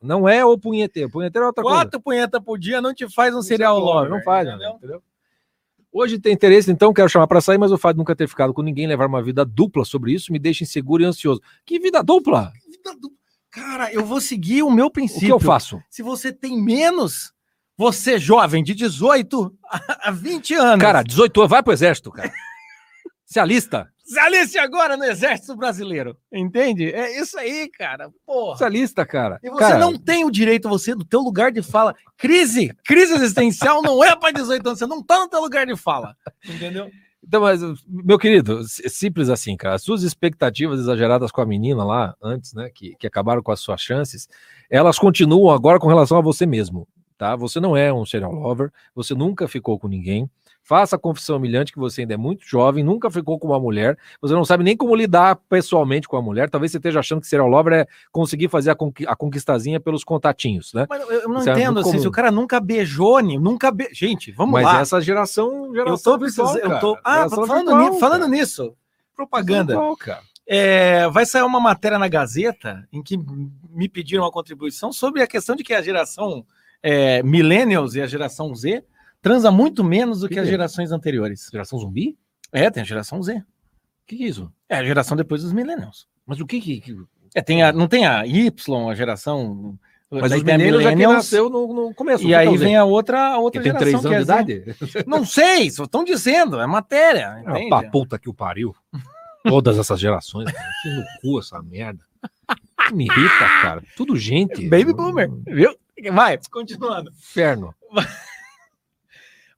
Não 0.02 0.30
é 0.30 0.46
o 0.46 0.58
punheteiro. 0.58 1.10
Punheteiro 1.10 1.46
é 1.46 1.48
outra 1.48 1.64
coisa. 1.64 1.78
Quatro 1.80 2.00
punheta 2.00 2.40
por 2.40 2.58
dia 2.60 2.80
não 2.82 2.94
te 2.94 3.12
faz 3.14 3.34
um 3.36 3.42
serial 3.42 3.80
lover. 3.80 4.10
Não 4.10 4.22
faz, 4.22 4.48
entendeu? 4.48 4.72
entendeu? 4.76 5.04
Hoje 5.92 6.20
tem 6.20 6.32
interesse, 6.34 6.72
então 6.72 6.94
quero 6.94 7.10
chamar 7.10 7.26
para 7.26 7.42
sair, 7.42 7.58
mas 7.58 7.72
o 7.72 7.78
fato 7.78 7.96
de 7.96 7.98
nunca 7.98 8.16
ter 8.16 8.28
ficado 8.28 8.54
com 8.54 8.62
ninguém, 8.62 8.86
levar 8.86 9.08
uma 9.08 9.24
vida 9.24 9.44
dupla 9.44 9.84
sobre 9.84 10.14
isso, 10.14 10.32
me 10.32 10.38
deixa 10.38 10.64
inseguro 10.64 11.02
e 11.02 11.06
ansioso. 11.08 11.42
Que 11.66 11.80
vida 11.80 12.04
dupla? 12.04 12.54
Vida 12.70 12.96
du- 13.02 13.12
Cara, 13.50 13.92
eu 13.92 14.06
vou 14.06 14.22
seguir 14.22 14.62
o 14.62 14.70
meu 14.70 14.86
O 14.86 14.92
princípio. 14.92 15.26
que 15.26 15.34
eu 15.34 15.40
faço? 15.40 15.82
Se 15.90 16.04
você 16.04 16.32
tem 16.32 16.62
menos, 16.62 17.34
você 17.76 18.20
jovem 18.20 18.64
de 18.64 18.76
18 18.76 19.52
a 20.04 20.12
20 20.12 20.54
anos. 20.54 20.80
Cara, 20.86 21.02
18 21.02 21.42
anos, 21.42 21.50
vai 21.50 21.64
pro 21.64 21.74
exército, 21.74 22.12
cara. 22.12 22.32
Se 23.30 23.40
alista. 23.40 23.88
se 24.04 24.20
aliste 24.20 24.58
agora 24.58 24.98
no 24.98 25.04
exército 25.04 25.56
brasileiro. 25.56 26.18
Entende? 26.34 26.92
É 26.92 27.22
isso 27.22 27.38
aí, 27.38 27.70
cara. 27.70 28.10
Porra. 28.26 28.58
Se 28.58 28.64
alista, 28.64 29.06
cara. 29.06 29.40
E 29.44 29.52
você 29.52 29.60
Cara, 29.60 29.78
não 29.78 29.96
tem 29.96 30.26
o 30.26 30.32
direito, 30.32 30.68
você, 30.68 30.96
do 30.96 31.06
teu 31.06 31.20
lugar 31.20 31.52
de 31.52 31.62
fala. 31.62 31.96
Crise, 32.18 32.76
crise 32.84 33.14
existencial 33.14 33.84
não 33.84 34.04
é 34.04 34.16
para 34.16 34.32
18 34.32 34.66
anos, 34.66 34.80
você 34.80 34.88
não 34.88 35.04
tá 35.04 35.20
no 35.20 35.30
teu 35.30 35.40
lugar 35.42 35.68
de 35.68 35.76
fala. 35.76 36.18
Entendeu? 36.44 36.90
Então, 37.24 37.42
mas, 37.42 37.62
meu 37.88 38.18
querido, 38.18 38.64
simples 38.64 39.30
assim, 39.30 39.56
cara. 39.56 39.76
As 39.76 39.84
suas 39.84 40.02
expectativas 40.02 40.80
exageradas 40.80 41.32
com 41.32 41.42
a 41.42 41.46
menina 41.46 41.84
lá, 41.84 42.16
antes, 42.20 42.56
né, 42.56 42.72
que, 42.74 42.96
que 42.96 43.06
acabaram 43.06 43.44
com 43.44 43.52
as 43.52 43.60
suas 43.60 43.80
chances, 43.80 44.28
elas 44.72 44.98
continuam 44.98 45.54
agora 45.54 45.80
com 45.80 45.88
relação 45.88 46.18
a 46.18 46.22
você 46.22 46.48
mesmo, 46.48 46.88
tá? 47.16 47.36
Você 47.36 47.60
não 47.60 47.78
é 47.78 47.94
um 47.94 48.08
serial 48.08 48.34
lover, 48.34 48.72
você 48.96 49.14
nunca 49.14 49.48
ficou 49.48 49.78
com 49.78 49.88
ninguém. 49.88 50.28
Faça 50.70 50.98
a 50.98 51.00
confissão 51.00 51.38
humilhante 51.38 51.72
que 51.74 51.80
você 51.80 52.02
ainda 52.02 52.14
é 52.14 52.18
muito 52.18 52.46
jovem, 52.46 52.84
nunca 52.84 53.10
ficou 53.10 53.40
com 53.40 53.48
uma 53.48 53.60
mulher, 53.60 53.98
você 54.22 54.36
não 54.36 54.46
sabe 54.46 54.64
nem 54.64 54.78
como 54.78 54.94
lidar 54.94 55.36
pessoalmente 55.50 56.08
com 56.08 56.16
a 56.16 56.22
mulher. 56.22 56.48
Talvez 56.48 56.72
você 56.72 56.78
esteja 56.78 57.00
achando 57.00 57.22
que 57.22 57.26
serial 57.26 57.48
lover 57.48 57.74
é 57.74 57.88
conseguir 58.12 58.50
fazer 58.50 58.70
a, 58.70 58.76
conqui- 58.76 59.08
a 59.08 59.16
conquistazinha 59.16 59.80
pelos 59.80 60.04
contatinhos, 60.04 60.72
né? 60.76 60.86
Mas 60.88 61.02
eu, 61.02 61.12
eu 61.12 61.28
não 61.28 61.40
Isso 61.40 61.50
é 61.50 61.54
entendo 61.54 61.74
muito 61.74 61.90
assim, 61.90 61.98
se 61.98 62.08
o 62.08 62.12
cara 62.12 62.30
nunca 62.30 62.60
beijou, 62.60 63.20
nunca 63.20 63.72
be... 63.72 63.90
Gente, 63.92 64.32
vamos 64.32 64.54
Mas 64.54 64.64
lá. 64.66 64.80
essa 64.82 65.02
geração, 65.02 65.66
eu 65.66 65.74
geração 65.74 66.14
tô 66.14 66.20
precisando, 66.20 66.54
virtual, 66.54 66.74
eu 66.76 66.80
tô, 66.80 66.98
ah, 67.04 67.16
Geração 67.16 67.48
falando, 67.48 67.68
virtual, 67.72 67.94
ni- 67.96 68.00
falando 68.00 68.28
nisso, 68.28 68.76
propaganda. 69.16 69.76
Virtual. 69.76 70.22
É, 70.48 71.10
vai 71.10 71.26
sair 71.26 71.42
uma 71.42 71.60
matéria 71.60 71.98
na 71.98 72.08
Gazeta 72.08 72.88
em 72.94 73.02
que 73.02 73.18
me 73.72 73.90
pediram 73.90 74.24
uma 74.24 74.32
contribuição 74.32 74.92
sobre 74.94 75.24
a 75.24 75.28
questão 75.28 75.56
de 75.56 75.64
que 75.64 75.74
a 75.74 75.82
geração 75.82 76.46
é, 76.84 77.24
Millennials 77.24 77.96
e 77.96 78.02
a 78.02 78.06
geração 78.06 78.54
Z 78.54 78.84
transa 79.22 79.52
muito 79.52 79.84
menos 79.84 80.22
do 80.22 80.28
que, 80.28 80.34
Que 80.36 80.40
as 80.40 80.46
que 80.46 80.50
é? 80.50 80.52
gerações 80.52 80.92
anteriores. 80.92 81.48
Geração 81.52 81.80
zumbi? 81.80 82.18
É, 82.52 82.70
tem 82.70 82.82
a 82.82 82.86
geração 82.86 83.22
Z. 83.22 83.38
O 83.38 83.44
que, 84.08 84.18
que 84.18 84.24
é 84.24 84.28
isso? 84.28 84.52
É 84.68 84.78
a 84.78 84.84
geração 84.84 85.16
depois 85.16 85.44
dos 85.44 85.54
Millennials. 85.54 86.08
Mas 86.26 86.40
o 86.40 86.46
que 86.46 86.60
que. 86.60 86.82
que- 86.82 86.98
É, 87.36 87.42
tem 87.42 87.62
a, 87.64 87.72
não 87.72 87.88
tem 87.88 88.06
a 88.08 88.26
Y, 88.26 88.90
a 88.90 88.96
geração. 88.96 89.78
Mas 90.12 90.32
os 90.32 90.42
tem 90.44 90.58
meninos 90.58 90.82
já 90.82 90.90
que 90.90 90.96
Millennials, 90.96 91.26
nasceu 91.26 91.50
no, 91.52 91.72
no 91.72 91.94
começo. 91.94 92.24
E 92.28 92.34
aí 92.34 92.58
vem 92.58 92.76
a 92.76 92.84
outra, 92.84 93.34
a 93.34 93.38
outra 93.38 93.62
que 93.62 93.70
tem 93.70 93.80
geração. 93.80 94.02
três 94.02 94.02
que 94.02 94.16
anos 94.16 94.26
de 94.28 94.32
é 94.32 94.64
Z. 94.66 94.74
idade? 94.96 95.06
Não 95.08 95.24
sei, 95.24 95.70
só 95.70 95.84
estão 95.84 96.04
dizendo, 96.04 96.60
é 96.60 96.66
matéria. 96.66 97.44
Ah, 97.46 97.52
Entende? 97.52 97.70
pra 97.70 97.90
puta 97.92 98.18
que 98.18 98.28
o 98.30 98.34
pariu. 98.34 98.76
Todas 99.44 99.78
essas 99.78 100.00
gerações. 100.00 100.52
Que 100.82 100.90
no 100.90 101.04
cu 101.22 101.40
essa 101.40 101.62
merda. 101.62 102.04
Me 102.92 103.06
irrita, 103.06 103.46
cara. 103.62 103.84
Tudo 103.96 104.18
gente. 104.18 104.68
Baby 104.68 104.94
boomer, 104.94 105.30
viu? 105.46 105.76
Vai, 106.12 106.40
continuando. 106.52 107.12
Inferno. 107.12 107.76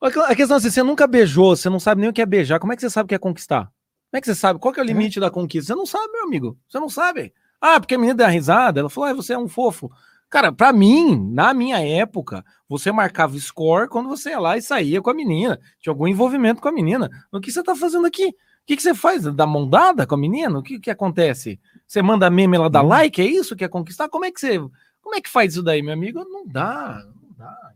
A 0.02 0.36
questão 0.36 0.56
é 0.56 0.58
assim, 0.58 0.72
você 0.72 0.82
nunca 0.82 1.06
beijou, 1.06 1.56
você 1.56 1.70
não 1.70 1.80
sabe 1.80 2.02
nem 2.02 2.10
o 2.10 2.14
que 2.14 2.22
é 2.22 2.26
beijar, 2.26 2.60
como 2.60 2.74
é 2.74 2.76
que 2.76 2.82
você 2.82 2.90
sabe 2.90 3.06
o 3.06 3.08
que 3.08 3.16
é 3.16 3.20
conquistar? 3.20 3.66
Como 3.66 4.18
é 4.18 4.22
que 4.22 4.26
você 4.28 4.36
sabe? 4.36 4.60
Qual 4.60 4.74
que 4.74 4.80
é 4.80 4.84
o 4.84 4.86
limite 4.86 5.20
da 5.20 5.30
conquista? 5.30 5.74
Você 5.74 5.78
não 5.78 5.86
sabe, 5.86 6.12
meu 6.12 6.24
amigo. 6.24 6.58
Você 6.68 6.80
não 6.80 6.90
sabe. 6.90 7.32
Ah, 7.62 7.80
porque 7.80 7.96
a 7.96 7.98
menina 7.98 8.16
deu 8.18 8.26
uma 8.26 8.32
risada. 8.32 8.80
Ela 8.80 8.90
falou, 8.90 9.10
ah, 9.10 9.14
você 9.14 9.34
é 9.34 9.38
um 9.38 9.48
fofo. 9.48 9.90
Cara, 10.30 10.52
pra 10.52 10.74
mim, 10.74 11.30
na 11.32 11.54
minha 11.54 11.80
época, 11.80 12.44
você 12.68 12.92
marcava 12.92 13.38
score 13.38 13.88
quando 13.88 14.10
você 14.10 14.32
ia 14.32 14.40
lá 14.40 14.58
e 14.58 14.62
saía 14.62 15.02
com 15.02 15.10
a 15.10 15.14
menina. 15.14 15.60
Tinha 15.80 15.92
algum 15.92 16.08
envolvimento 16.08 16.62
com 16.62 16.68
a 16.68 16.72
menina. 16.72 17.10
O 17.32 17.40
que 17.40 17.52
você 17.52 17.62
tá 17.64 17.76
fazendo 17.76 18.08
aqui? 18.08 18.28
O 18.28 18.34
que, 18.66 18.76
que 18.76 18.82
você 18.82 18.94
faz? 18.94 19.24
Dá 19.24 19.46
mão 19.46 19.68
dada 19.70 20.06
com 20.08 20.16
a 20.16 20.18
menina? 20.18 20.58
O 20.58 20.64
que, 20.64 20.80
que 20.80 20.90
acontece? 20.90 21.60
Você 21.88 22.02
manda 22.02 22.30
meme, 22.30 22.58
ela 22.58 22.70
dá 22.70 22.82
Hum. 22.82 22.88
like? 22.88 23.22
É 23.22 23.26
isso 23.26 23.56
que 23.56 23.64
é 23.64 23.68
conquistar? 23.68 24.10
Como 24.10 24.26
é 24.26 24.32
que 24.32 24.40
você. 24.40 24.58
Como 25.02 25.16
é 25.16 25.22
que 25.22 25.30
faz 25.30 25.54
isso 25.54 25.64
daí, 25.64 25.82
meu 25.82 25.94
amigo? 25.94 26.24
Não 26.26 26.46
dá, 26.48 27.04
não 27.22 27.36
dá. 27.38 27.72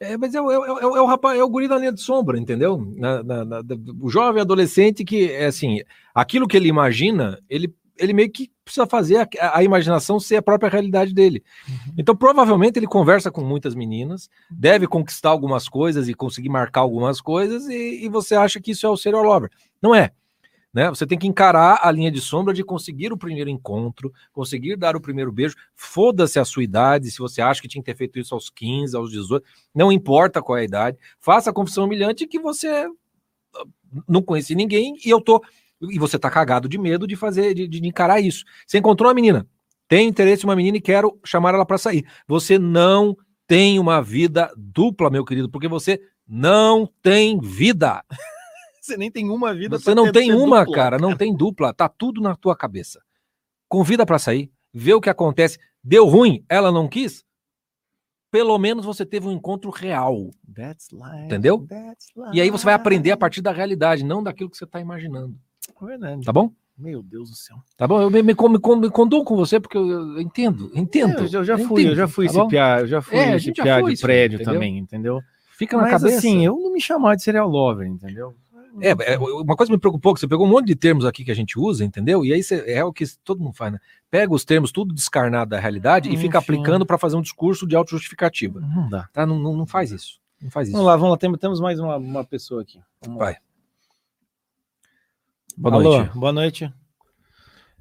É, 0.00 0.16
mas 0.16 0.34
é, 0.34 0.40
o- 0.40 0.50
é, 0.50 0.54
é, 0.82 0.86
o- 0.86 0.96
é 0.96 1.00
o 1.02 1.06
rapaz, 1.06 1.38
é 1.38 1.42
o 1.44 1.48
guri 1.48 1.68
da 1.68 1.78
linha 1.78 1.92
de 1.92 2.00
sombra, 2.00 2.38
entendeu? 2.38 2.78
Na- 2.96 3.22
na- 3.22 3.44
na- 3.44 3.62
o 4.00 4.08
jovem 4.08 4.40
adolescente 4.42 5.04
que, 5.04 5.30
é 5.30 5.46
assim, 5.46 5.80
aquilo 6.14 6.46
que 6.48 6.56
ele 6.56 6.68
imagina, 6.68 7.38
ele, 7.48 7.72
ele 7.98 8.12
meio 8.12 8.30
que 8.30 8.50
precisa 8.64 8.86
fazer 8.86 9.16
a, 9.40 9.58
a 9.58 9.62
imaginação 9.62 10.18
ser 10.20 10.36
a 10.36 10.42
própria 10.42 10.70
realidade 10.70 11.12
dele. 11.12 11.42
Então, 11.98 12.14
provavelmente, 12.16 12.78
ele 12.78 12.86
conversa 12.86 13.30
com 13.30 13.42
muitas 13.42 13.74
meninas, 13.74 14.28
deve 14.50 14.86
conquistar 14.86 15.30
algumas 15.30 15.68
coisas 15.68 16.08
e 16.08 16.14
conseguir 16.14 16.48
marcar 16.48 16.80
algumas 16.80 17.20
coisas, 17.20 17.68
e, 17.68 18.04
e 18.04 18.08
você 18.08 18.34
acha 18.34 18.60
que 18.60 18.70
isso 18.70 18.86
é 18.86 18.90
o 18.90 18.96
serial 18.96 19.22
lover. 19.22 19.50
Não 19.80 19.94
é. 19.94 20.10
Né? 20.72 20.88
Você 20.88 21.06
tem 21.06 21.18
que 21.18 21.26
encarar 21.26 21.80
a 21.82 21.90
linha 21.90 22.10
de 22.10 22.20
sombra 22.20 22.54
de 22.54 22.64
conseguir 22.64 23.12
o 23.12 23.18
primeiro 23.18 23.50
encontro, 23.50 24.12
conseguir 24.32 24.76
dar 24.76 24.96
o 24.96 25.00
primeiro 25.00 25.30
beijo. 25.30 25.54
Foda-se 25.74 26.38
a 26.38 26.44
sua 26.44 26.64
idade, 26.64 27.10
se 27.10 27.18
você 27.18 27.42
acha 27.42 27.60
que 27.60 27.68
tinha 27.68 27.82
que 27.82 27.92
ter 27.92 27.96
feito 27.96 28.18
isso 28.18 28.34
aos 28.34 28.48
15, 28.48 28.96
aos 28.96 29.10
18, 29.10 29.44
não 29.74 29.92
importa 29.92 30.40
qual 30.40 30.56
é 30.56 30.62
a 30.62 30.64
idade. 30.64 30.96
Faça 31.20 31.50
a 31.50 31.52
confissão 31.52 31.84
humilhante 31.84 32.26
que 32.26 32.38
você 32.38 32.68
ah, 33.54 33.64
não 34.08 34.22
conhece 34.22 34.54
ninguém 34.54 34.96
e 35.04 35.10
eu 35.10 35.20
tô. 35.20 35.42
E 35.82 35.98
você 35.98 36.18
tá 36.18 36.30
cagado 36.30 36.68
de 36.68 36.78
medo 36.78 37.06
de 37.06 37.16
fazer, 37.16 37.54
de, 37.54 37.68
de 37.68 37.86
encarar 37.86 38.20
isso. 38.20 38.44
Você 38.66 38.78
encontrou 38.78 39.08
uma 39.08 39.14
menina, 39.14 39.46
tem 39.88 40.08
interesse 40.08 40.44
em 40.44 40.48
uma 40.48 40.56
menina 40.56 40.78
e 40.78 40.80
quero 40.80 41.18
chamar 41.22 41.52
ela 41.52 41.66
para 41.66 41.76
sair. 41.76 42.06
Você 42.26 42.58
não 42.58 43.14
tem 43.46 43.78
uma 43.78 44.00
vida 44.00 44.50
dupla, 44.56 45.10
meu 45.10 45.24
querido, 45.24 45.50
porque 45.50 45.68
você 45.68 46.00
não 46.26 46.88
tem 47.02 47.38
vida. 47.38 48.02
Você 48.82 48.96
nem 48.96 49.10
tem 49.12 49.30
uma 49.30 49.54
vida. 49.54 49.78
Você 49.78 49.94
não 49.94 50.10
tem 50.10 50.26
ser 50.30 50.34
uma, 50.36 50.60
dupla. 50.64 50.74
cara, 50.74 50.98
não 50.98 51.16
tem 51.16 51.32
dupla, 51.34 51.72
tá 51.72 51.88
tudo 51.88 52.20
na 52.20 52.34
tua 52.34 52.56
cabeça. 52.56 53.00
Convida 53.68 54.04
pra 54.04 54.18
sair, 54.18 54.50
vê 54.74 54.92
o 54.92 55.00
que 55.00 55.08
acontece. 55.08 55.58
Deu 55.84 56.04
ruim, 56.06 56.44
ela 56.48 56.72
não 56.72 56.88
quis? 56.88 57.24
Pelo 58.30 58.58
menos 58.58 58.84
você 58.84 59.04
teve 59.06 59.28
um 59.28 59.32
encontro 59.32 59.70
real. 59.70 60.30
That's 60.54 60.88
life, 60.90 61.26
Entendeu? 61.26 61.64
that's 61.68 62.08
E 62.32 62.40
aí 62.40 62.50
você 62.50 62.64
vai 62.64 62.74
aprender 62.74 63.10
a 63.10 63.14
life. 63.14 63.20
partir 63.20 63.40
da 63.40 63.52
realidade, 63.52 64.04
não 64.04 64.22
daquilo 64.22 64.50
que 64.50 64.56
você 64.56 64.66
tá 64.66 64.80
imaginando. 64.80 65.36
Verdade. 65.80 66.24
Tá 66.24 66.32
bom? 66.32 66.50
Meu 66.76 67.02
Deus 67.02 67.30
do 67.30 67.36
céu. 67.36 67.58
Tá 67.76 67.86
bom? 67.86 68.00
Eu 68.00 68.10
me, 68.10 68.22
me, 68.22 68.32
me, 68.34 68.76
me 68.80 68.90
conduo 68.90 69.24
com 69.24 69.36
você 69.36 69.60
porque 69.60 69.76
eu, 69.76 69.86
eu 69.88 70.20
entendo, 70.20 70.72
entendo. 70.74 71.20
Eu, 71.20 71.26
já- 71.28 71.38
eu 71.40 71.44
já 71.44 71.58
fui, 71.58 71.82
eu 71.82 71.86
entendo, 71.86 71.96
já 71.96 72.08
fui 72.08 72.26
tá 72.26 72.32
esse 72.32 72.48
piá, 72.48 72.80
eu 72.80 72.86
já 72.86 73.02
fui 73.02 73.16
É, 73.16 73.36
esse 73.36 73.52
piá 73.52 73.80
de 73.82 73.92
isso, 73.92 74.02
prédio 74.02 74.36
entendeu? 74.36 74.54
também, 74.54 74.78
entendeu? 74.78 75.20
Fica 75.58 75.76
na 75.76 75.82
Mas 75.84 75.92
cabeça. 75.92 76.18
assim, 76.18 76.44
eu 76.44 76.56
não 76.58 76.72
me 76.72 76.80
chamava 76.80 77.14
de 77.14 77.22
serial 77.22 77.46
lover, 77.48 77.86
entendeu? 77.86 78.34
É, 78.80 79.14
é, 79.14 79.18
uma 79.18 79.54
coisa 79.56 79.70
me 79.72 79.78
preocupou, 79.78 80.14
que 80.14 80.20
você 80.20 80.28
pegou 80.28 80.46
um 80.46 80.50
monte 80.50 80.66
de 80.66 80.74
termos 80.74 81.04
aqui 81.04 81.24
que 81.24 81.30
a 81.30 81.34
gente 81.34 81.58
usa, 81.58 81.84
entendeu? 81.84 82.24
E 82.24 82.32
aí 82.32 82.42
você, 82.42 82.64
é 82.66 82.82
o 82.84 82.92
que 82.92 83.04
todo 83.22 83.42
mundo 83.42 83.52
faz, 83.54 83.72
né? 83.72 83.78
Pega 84.10 84.32
os 84.32 84.44
termos 84.44 84.72
tudo 84.72 84.94
descarnado 84.94 85.50
da 85.50 85.60
realidade 85.60 86.08
e 86.08 86.16
fica 86.16 86.38
Enfim. 86.38 86.52
aplicando 86.54 86.86
para 86.86 86.96
fazer 86.96 87.16
um 87.16 87.22
discurso 87.22 87.66
de 87.66 87.76
autojustificativa. 87.76 88.60
Não 88.60 88.88
dá. 88.88 89.08
Tá? 89.12 89.26
Não, 89.26 89.38
não, 89.38 89.56
não 89.56 89.66
faz 89.66 89.90
isso. 89.90 90.20
Não 90.40 90.50
faz 90.50 90.68
isso. 90.68 90.76
Vamos 90.76 90.86
lá, 90.86 90.96
vamos 90.96 91.10
lá. 91.10 91.16
Tem- 91.18 91.32
Temos 91.34 91.60
mais 91.60 91.78
uma, 91.78 91.96
uma 91.96 92.24
pessoa 92.24 92.62
aqui. 92.62 92.80
Vamos 93.02 93.18
lá. 93.18 93.26
Vai. 93.26 93.36
Boa 95.56 95.74
alô, 95.74 95.98
noite. 95.98 96.18
boa 96.18 96.32
noite. 96.32 96.74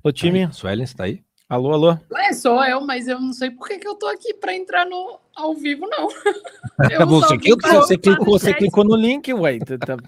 Ô, 0.03 0.11
time. 0.11 0.45
Aí, 0.45 0.53
Suelen, 0.53 0.83
está 0.83 1.05
aí? 1.05 1.23
Alô, 1.51 1.73
alô. 1.73 1.97
É, 2.15 2.31
sou 2.31 2.63
eu, 2.63 2.79
mas 2.79 3.09
eu 3.09 3.19
não 3.19 3.33
sei 3.33 3.51
por 3.51 3.67
que, 3.67 3.77
que 3.77 3.85
eu 3.85 3.95
tô 3.95 4.07
aqui 4.07 4.33
pra 4.33 4.55
entrar 4.55 4.85
no 4.85 5.19
ao 5.35 5.53
vivo, 5.53 5.85
não. 5.85 6.07
É 6.89 7.05
você 7.05 7.37
pra 7.57 7.73
Você 7.73 7.97
clicou, 7.97 8.25
no 8.25 8.31
você 8.31 8.53
clicou 8.53 8.83
no 8.85 8.95
link, 8.95 9.33
ué. 9.33 9.59
Tá- 9.59 9.77
tá- 9.77 9.97
tá- 9.97 10.01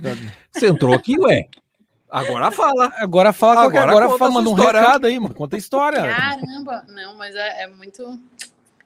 Você 0.53 0.68
entrou 0.68 0.94
aqui, 0.94 1.20
ué. 1.20 1.49
Agora 2.10 2.49
fala. 2.49 2.94
Agora 2.95 3.34
fala, 3.34 3.64
é? 3.64 3.65
Agora 3.65 3.91
agora 3.91 4.18
fala, 4.18 4.32
manda 4.32 4.49
um 4.49 4.53
recado 4.53 5.06
aí, 5.06 5.20
mano. 5.20 5.36
Conta 5.36 5.57
a 5.57 5.60
história. 5.60 6.02
Caramba! 6.02 6.86
Não, 6.88 7.18
mas 7.18 7.36
é, 7.36 7.64
é 7.64 7.68
muito. 7.68 8.18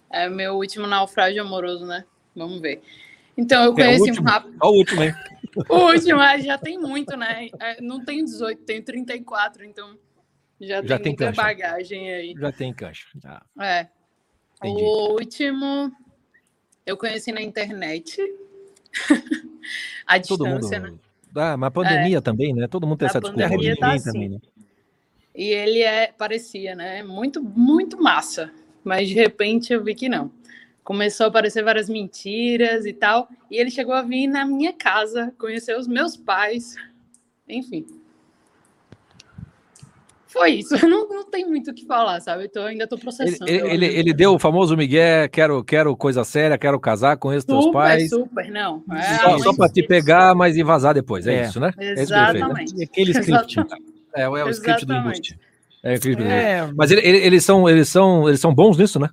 É 0.10 0.28
meu 0.28 0.56
último 0.56 0.88
naufrágio 0.88 1.44
amoroso, 1.44 1.86
né? 1.86 2.06
Vamos 2.36 2.60
ver. 2.60 2.82
Então, 3.38 3.66
eu 3.66 3.72
É 3.74 3.76
conheci 3.76 4.02
um 4.02 4.06
último. 4.08 4.28
rapaz. 4.28 4.56
Olha 4.60 4.72
o 4.72 4.78
último 4.78 5.02
aí. 5.04 5.14
O 5.70 5.76
último, 5.92 6.22
é, 6.22 6.40
já 6.42 6.58
tem 6.58 6.78
muito, 6.78 7.16
né? 7.18 7.50
É, 7.60 7.82
não 7.82 8.04
tenho 8.04 8.24
18, 8.26 8.62
tenho 8.64 8.84
34, 8.84 9.64
então 9.64 9.96
já, 10.62 10.82
Já 10.82 10.98
tem 10.98 11.16
tem 11.16 11.16
cancha. 11.16 11.42
bagagem 11.42 12.14
aí. 12.14 12.34
Já 12.38 12.52
tem 12.52 12.74
cancha. 12.74 13.08
É. 13.60 13.88
Entendi. 14.58 14.82
O 14.84 15.14
último 15.14 15.92
eu 16.86 16.98
conheci 16.98 17.32
na 17.32 17.42
internet. 17.42 18.18
A 20.08 20.20
Todo 20.20 20.46
mundo. 20.46 20.60
distância, 20.62 20.80
né? 20.80 20.98
Ah, 21.36 21.58
mas 21.58 21.68
a 21.68 21.72
pandemia 21.72 22.22
também, 22.22 22.54
né? 22.54 22.68
Todo 22.68 22.88
mundo 22.88 22.98
tem 22.98 23.08
A 23.08 23.10
essa 23.10 23.22
pandemia 23.22 23.58
hoje. 23.58 23.76
tá 23.76 23.94
assim. 23.94 24.12
também, 24.12 24.30
né? 24.30 24.40
E 25.36 25.50
ele 25.50 25.82
é, 25.82 26.08
parecia, 26.18 26.74
né? 26.76 27.04
Muito, 27.04 27.44
muito 27.44 28.02
massa. 28.02 28.52
Mas 28.84 29.10
de 29.10 29.14
repente 29.14 29.72
eu 29.74 29.84
vi 29.84 29.94
que 29.94 30.10
não. 30.10 30.32
Começou 30.84 31.26
a 31.26 31.28
aparecer 31.30 31.64
várias 31.64 31.90
mentiras 31.90 32.86
e 32.86 32.94
tal. 32.94 33.30
E 33.52 33.58
ele 33.58 33.70
chegou 33.70 33.94
a 33.94 34.02
vir 34.02 34.26
na 34.26 34.46
minha 34.46 34.74
casa, 34.74 35.34
conhecer 35.38 35.78
os 35.78 35.88
meus 35.88 36.16
pais. 36.18 36.76
Enfim. 37.48 37.86
Foi 40.38 40.52
isso. 40.52 40.76
Não, 40.88 41.08
não 41.10 41.24
tem 41.30 41.46
muito 41.46 41.72
o 41.72 41.74
que 41.74 41.86
falar, 41.86 42.20
sabe? 42.22 42.46
Eu 42.46 42.50
tô, 42.52 42.60
ainda 42.62 42.88
tô 42.88 42.98
processando. 42.98 43.50
ele, 43.50 43.68
ele, 43.74 43.86
ele 43.86 44.14
deu 44.14 44.34
o 44.34 44.40
famoso 44.40 44.76
Miguel, 44.78 45.28
quero, 45.30 45.64
quero 45.64 45.96
coisa 45.98 46.24
séria, 46.24 46.58
quero 46.58 46.80
casar, 46.80 47.18
conheço 47.18 47.46
teus 47.48 47.64
super, 47.66 47.74
pais. 47.78 48.10
super, 48.10 48.50
não. 48.52 48.84
É, 48.92 49.02
Só, 49.18 49.38
só 49.40 49.54
para 49.56 49.70
te 49.72 49.84
pegar, 49.84 50.34
mas 50.36 50.56
e 50.58 50.64
vazar 50.64 50.94
depois. 50.94 51.26
É, 51.28 51.36
É. 51.36 51.42
isso, 51.44 51.60
né? 51.60 51.72
É 51.78 51.96
né? 51.96 52.02
Exatamente. 52.02 52.74
E 52.78 52.84
aquele 52.84 53.12
script. 53.12 53.60
Exatamente. 53.60 53.94
É, 54.16 54.22
é 54.24 54.30
o 54.30 54.50
script 54.50 54.86
do 54.86 54.94
Exatamente. 54.94 55.18
embuste. 55.34 55.40
É 55.84 55.92
o 55.92 55.94
script 55.96 56.16
do 56.18 56.24
embuste. 56.24 56.46
É, 56.46 56.70
Mas 56.76 56.92
ele- 56.92 57.02
ele- 57.02 57.18
eles, 57.18 57.44
são, 57.46 57.68
eles, 57.70 57.90
são, 57.90 58.28
eles 58.28 58.40
são 58.40 58.54
bons 58.54 58.78
nisso, 58.78 59.00
né? 59.00 59.10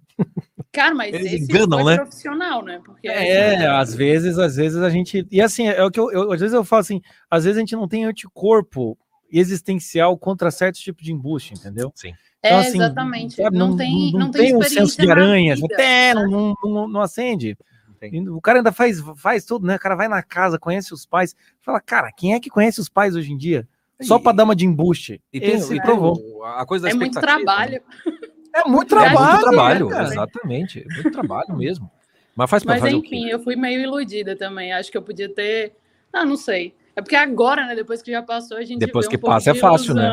Cara, 0.72 0.94
mas 0.94 1.14
Eles 1.14 1.32
esse 1.34 1.44
enganam, 1.44 1.84
né? 1.84 1.96
profissional, 1.96 2.62
né? 2.64 2.80
Porque 2.84 3.06
É, 3.08 3.64
às 3.66 3.94
vezes, 3.94 4.38
às 4.38 4.56
vezes 4.56 4.82
a 4.82 4.90
gente. 4.90 5.24
E 5.30 5.40
assim, 5.40 5.68
é 5.68 5.84
o 5.84 5.90
que 5.90 6.00
eu, 6.00 6.10
eu- 6.10 6.32
às 6.32 6.40
vezes 6.40 6.52
eu 6.54 6.64
falo 6.64 6.80
assim, 6.80 7.00
às 7.30 7.44
vezes 7.44 7.56
a 7.56 7.60
gente 7.60 7.76
não 7.76 7.86
tem 7.86 8.04
anticorpo 8.04 8.98
existencial 9.38 10.16
contra 10.16 10.50
certos 10.50 10.80
tipos 10.80 11.04
de 11.04 11.12
embuste, 11.12 11.54
entendeu? 11.54 11.92
Sim. 11.94 12.14
Então, 12.38 12.58
é, 12.58 12.60
assim, 12.60 12.78
exatamente. 12.78 13.34
sabe, 13.36 13.56
não, 13.56 13.76
tem, 13.76 14.12
não, 14.12 14.30
tem, 14.30 14.54
um 14.54 14.60
experiência 14.60 14.80
senso 14.80 15.00
de 15.00 15.10
aranha, 15.10 15.54
vida, 15.54 15.74
até 15.74 16.14
né? 16.14 16.26
não, 16.26 16.54
não, 16.62 16.88
não 16.88 17.00
acende. 17.00 17.56
tem. 17.98 18.28
O 18.28 18.40
cara 18.40 18.58
ainda 18.58 18.70
faz, 18.70 19.00
faz 19.16 19.44
tudo, 19.44 19.66
né? 19.66 19.76
O 19.76 19.78
cara 19.78 19.94
vai 19.94 20.08
na 20.08 20.22
casa, 20.22 20.58
conhece 20.58 20.92
os 20.92 21.06
pais, 21.06 21.34
fala, 21.62 21.80
cara, 21.80 22.10
quem 22.12 22.34
é 22.34 22.40
que 22.40 22.50
conhece 22.50 22.80
os 22.80 22.88
pais 22.88 23.16
hoje 23.16 23.32
em 23.32 23.36
dia? 23.36 23.66
Só 24.02 24.18
para 24.18 24.36
dar 24.36 24.44
uma 24.44 24.56
de 24.56 24.66
embuste. 24.66 25.22
E 25.32 25.40
tem, 25.40 25.54
Esse 25.54 25.74
e 25.74 25.80
tem 25.80 25.80
provou. 25.80 26.44
a 26.44 26.66
coisa 26.66 26.86
da 26.86 26.90
É 26.90 26.94
muito 26.94 27.20
trabalho. 27.20 27.80
É 28.06 28.10
muito 28.10 28.54
É 28.54 28.60
É 28.60 28.68
muito 28.68 28.88
trabalho, 28.88 29.40
trabalho, 29.40 29.88
né, 29.88 30.02
exatamente. 30.02 30.86
É 30.88 30.94
muito 30.94 31.10
trabalho 31.10 31.56
mesmo. 31.56 31.90
Mas 32.36 32.50
faz 32.50 32.62
para 32.64 32.74
Mas 32.74 32.82
fazer 32.82 32.96
enfim, 32.96 33.22
o 33.22 33.28
quê? 33.28 33.34
eu 33.34 33.40
fui 33.40 33.56
meio 33.56 33.80
iludida 33.80 34.36
também. 34.36 34.72
Acho 34.72 34.90
que 34.90 34.98
eu 34.98 35.02
podia 35.02 35.28
ter. 35.28 35.74
Ah, 36.12 36.24
não 36.24 36.36
sei. 36.36 36.74
É 36.96 37.02
porque 37.02 37.16
agora, 37.16 37.66
né? 37.66 37.74
Depois 37.74 38.02
que 38.02 38.10
já 38.10 38.22
passou, 38.22 38.56
a 38.56 38.62
gente 38.62 38.78
Depois 38.78 39.06
vê 39.06 39.08
um 39.08 39.10
que 39.10 39.18
pouco 39.18 39.34
passa, 39.34 39.50
é 39.50 39.54
fácil, 39.54 39.94
né? 39.94 40.10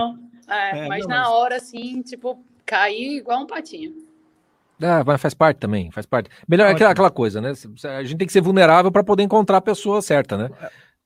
É, 0.47 0.85
É, 0.85 0.87
mas 0.87 1.03
não, 1.05 1.09
na 1.15 1.21
mas- 1.21 1.29
hora, 1.29 1.55
assim, 1.57 2.01
tipo, 2.01 2.43
cair 2.65 3.17
igual 3.17 3.41
um 3.41 3.47
patinho. 3.47 3.93
Ah, 4.83 5.03
mas 5.05 5.21
faz 5.21 5.33
parte 5.35 5.57
também, 5.57 5.91
faz 5.91 6.07
parte. 6.07 6.29
Melhor 6.47 6.67
é 6.67 6.71
aquela, 6.71 6.89
aquela 6.91 7.11
coisa, 7.11 7.39
né? 7.39 7.53
A 7.97 8.03
gente 8.03 8.17
tem 8.17 8.25
que 8.25 8.33
ser 8.33 8.41
vulnerável 8.41 8.91
para 8.91 9.03
poder 9.03 9.21
encontrar 9.21 9.57
a 9.57 9.61
pessoa 9.61 10.01
certa, 10.01 10.35
né? 10.37 10.49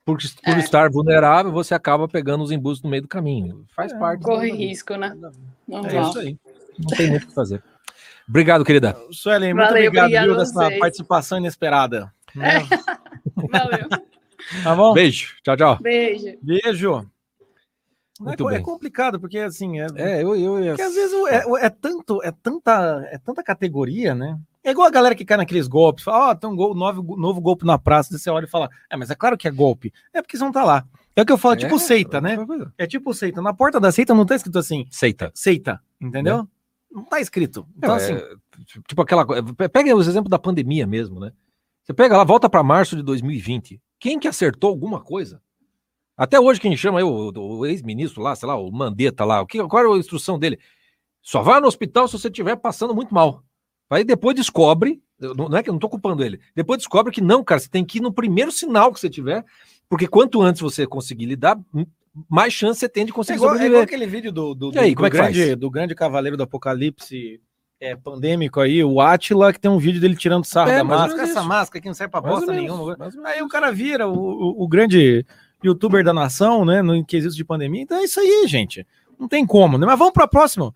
Por, 0.06 0.18
por 0.43 0.53
É. 0.56 0.60
estar 0.60 0.89
vulnerável, 0.89 1.52
você 1.52 1.73
acaba 1.73 2.07
pegando 2.07 2.43
os 2.43 2.52
embustes 2.52 2.84
no 2.84 2.89
meio 2.89 3.02
do 3.02 3.07
caminho. 3.07 3.65
Faz 3.76 3.91
É, 3.91 3.97
parte. 3.97 4.23
Corre 4.23 4.52
risco, 4.52 4.95
né? 4.95 5.14
É 5.18 5.72
Normal. 5.72 6.10
isso 6.10 6.19
aí. 6.19 6.38
Não 6.80 6.88
tem 6.95 7.10
muito 7.10 7.23
o 7.23 7.27
que 7.27 7.34
fazer. 7.34 7.61
Obrigado, 8.30 8.64
querida. 8.64 8.95
Suelen, 9.11 9.53
muito 9.53 9.68
Valeu, 9.68 9.88
obrigado 9.88 10.06
obrigado 10.06 10.26
viu, 10.26 10.38
dessa 10.38 10.80
participação 10.80 11.38
inesperada. 11.39 12.14
né? 12.34 12.60
Valeu. 13.52 13.89
Tá 14.63 14.76
bom? 14.76 14.93
Beijo. 14.93 15.35
Tchau, 15.43 15.57
tchau. 15.57 15.80
Beijo. 15.81 16.38
Beijo. 16.41 17.09
Muito 18.19 18.34
é, 18.34 18.38
co- 18.43 18.49
é 18.51 18.53
bem. 18.55 18.63
complicado, 18.63 19.19
porque 19.19 19.38
assim, 19.39 19.80
é, 19.80 19.88
É, 19.95 20.23
eu, 20.23 20.35
eu, 20.35 20.59
eu 20.59 20.67
porque 20.69 20.81
às 20.81 20.95
vezes 20.95 21.13
é, 21.27 21.65
é 21.65 21.69
tanto, 21.69 22.23
é 22.23 22.31
tanta, 22.31 23.07
é 23.11 23.17
tanta 23.17 23.43
categoria, 23.43 24.15
né? 24.15 24.39
É 24.63 24.72
igual 24.72 24.88
a 24.88 24.91
galera 24.91 25.13
que 25.13 25.26
cai 25.26 25.38
naqueles 25.38 25.67
golpes, 25.67 26.03
fala, 26.03 26.30
ó, 26.31 26.35
tem 26.35 26.49
um 26.49 26.55
gol, 26.55 26.73
novo, 26.73 27.17
novo 27.17 27.41
golpe 27.41 27.65
na 27.65 27.77
praça, 27.77 28.17
você 28.17 28.30
olha 28.30 28.45
e 28.45 28.49
fala, 28.49 28.69
é, 28.89 28.95
mas 28.95 29.09
é 29.11 29.15
claro 29.15 29.38
que 29.38 29.47
é 29.47 29.51
golpe. 29.51 29.93
É 30.13 30.22
porque 30.22 30.38
você 30.38 30.43
não 30.43 30.51
tá 30.51 30.63
lá. 30.63 30.85
É 31.15 31.22
o 31.22 31.26
que 31.26 31.31
eu 31.31 31.38
falo, 31.38 31.55
tipo 31.55 31.76
É, 31.76 31.80
seita, 31.80 32.19
né? 32.19 32.38
É 32.77 32.88
tipo 32.88 33.13
seita. 33.13 33.41
Na 33.41 33.53
porta 33.53 33.80
da 33.80 33.91
seita 33.91 34.13
não 34.13 34.26
tá 34.26 34.35
escrito 34.35 34.57
assim, 34.59 34.85
Seita. 34.89 35.31
seita, 35.35 35.80
entendeu? 36.01 36.47
Não 36.91 37.03
tá 37.03 37.19
escrito. 37.19 37.67
Então, 37.77 37.89
Não, 37.89 37.95
assim, 37.97 38.13
é, 38.13 38.30
tipo 38.88 39.01
aquela 39.01 39.26
Pega 39.69 39.95
os 39.95 40.07
exemplos 40.07 40.30
da 40.30 40.39
pandemia 40.39 40.88
mesmo, 40.88 41.19
né? 41.19 41.31
Você 41.84 41.93
pega 41.93 42.17
lá, 42.17 42.23
volta 42.23 42.49
para 42.49 42.63
março 42.63 42.95
de 42.95 43.03
2020. 43.03 43.80
Quem 43.99 44.19
que 44.19 44.27
acertou 44.27 44.69
alguma 44.69 45.01
coisa? 45.01 45.41
Até 46.17 46.39
hoje, 46.39 46.61
quem 46.61 46.76
chama 46.77 46.99
aí 46.99 47.03
o, 47.03 47.31
o 47.35 47.65
ex-ministro 47.65 48.22
lá, 48.22 48.35
sei 48.35 48.47
lá, 48.47 48.55
o 48.55 48.72
Mandetta 48.72 49.26
lá, 49.26 49.41
o 49.41 49.45
que, 49.47 49.61
qual 49.67 49.84
era 49.84 49.93
a 49.93 49.97
instrução 49.99 50.39
dele? 50.39 50.59
Só 51.22 51.41
vai 51.41 51.59
no 51.59 51.67
hospital 51.67 52.07
se 52.07 52.17
você 52.17 52.27
estiver 52.30 52.55
passando 52.55 52.95
muito 52.95 53.13
mal. 53.13 53.43
Aí 53.89 54.03
depois 54.03 54.35
descobre, 54.35 55.01
não 55.19 55.57
é 55.57 55.61
que 55.61 55.69
eu 55.69 55.73
não 55.73 55.80
tô 55.80 55.89
culpando 55.89 56.23
ele, 56.23 56.39
depois 56.55 56.77
descobre 56.80 57.11
que 57.11 57.22
não, 57.22 57.43
cara, 57.43 57.59
você 57.59 57.69
tem 57.69 57.84
que 57.85 57.97
ir 57.97 58.01
no 58.01 58.13
primeiro 58.13 58.51
sinal 58.51 58.93
que 58.93 58.99
você 58.99 59.09
tiver, 59.09 59.43
porque 59.89 60.07
quanto 60.07 60.41
antes 60.41 60.61
você 60.61 60.88
conseguir 60.88 61.26
lidar, 61.26 61.59
mais 62.30 62.53
chance 62.53 62.80
você 62.80 62.89
tem 62.89 63.05
de 63.05 63.11
É 63.11 63.13
conseguir 63.13 63.38
igual, 63.38 63.51
é 63.51 63.53
sobreviver. 63.53 63.72
igual 63.81 63.84
aquele 63.84 64.07
vídeo 64.07 64.31
do, 64.31 64.55
do, 64.55 64.73
E 64.73 64.80
aí, 64.80 64.91
do 64.91 64.95
como 64.95 65.07
é 65.07 65.09
grande, 65.09 65.45
faz? 65.45 65.55
do 65.57 65.69
grande 65.69 65.93
cavaleiro 65.93 66.38
do 66.38 66.43
apocalipse 66.43 67.41
é, 67.91 67.95
pandêmico 67.95 68.59
aí, 68.59 68.83
o 68.83 68.99
Atila, 69.01 69.51
que 69.53 69.59
tem 69.59 69.69
um 69.71 69.77
vídeo 69.77 69.99
dele 70.01 70.15
tirando 70.15 70.43
sarro 70.45 70.69
É, 70.69 70.77
da 70.77 70.83
máscara. 70.83 71.23
Essa 71.23 71.43
máscara 71.43 71.79
aqui 71.79 71.87
não 71.87 71.93
serve 71.95 72.11
pra 72.11 72.21
Mais 72.21 72.35
bosta 72.35 72.51
nenhuma. 72.53 72.97
Aí 73.25 73.41
o 73.41 73.47
cara 73.47 73.71
vira 73.71 74.07
o, 74.07 74.13
o, 74.17 74.63
o 74.63 74.67
grande 74.67 75.25
youtuber 75.63 76.03
da 76.03 76.13
nação, 76.13 76.63
né? 76.65 76.81
No 76.81 77.03
quesito 77.05 77.35
de 77.35 77.43
pandemia. 77.45 77.81
Então 77.81 77.97
é 77.97 78.03
isso 78.03 78.19
aí, 78.19 78.45
gente. 78.47 78.85
Não 79.19 79.27
tem 79.27 79.45
como, 79.45 79.77
né? 79.77 79.85
Mas 79.85 79.97
vamos 79.97 80.13
para 80.13 80.27
próximo. 80.27 80.75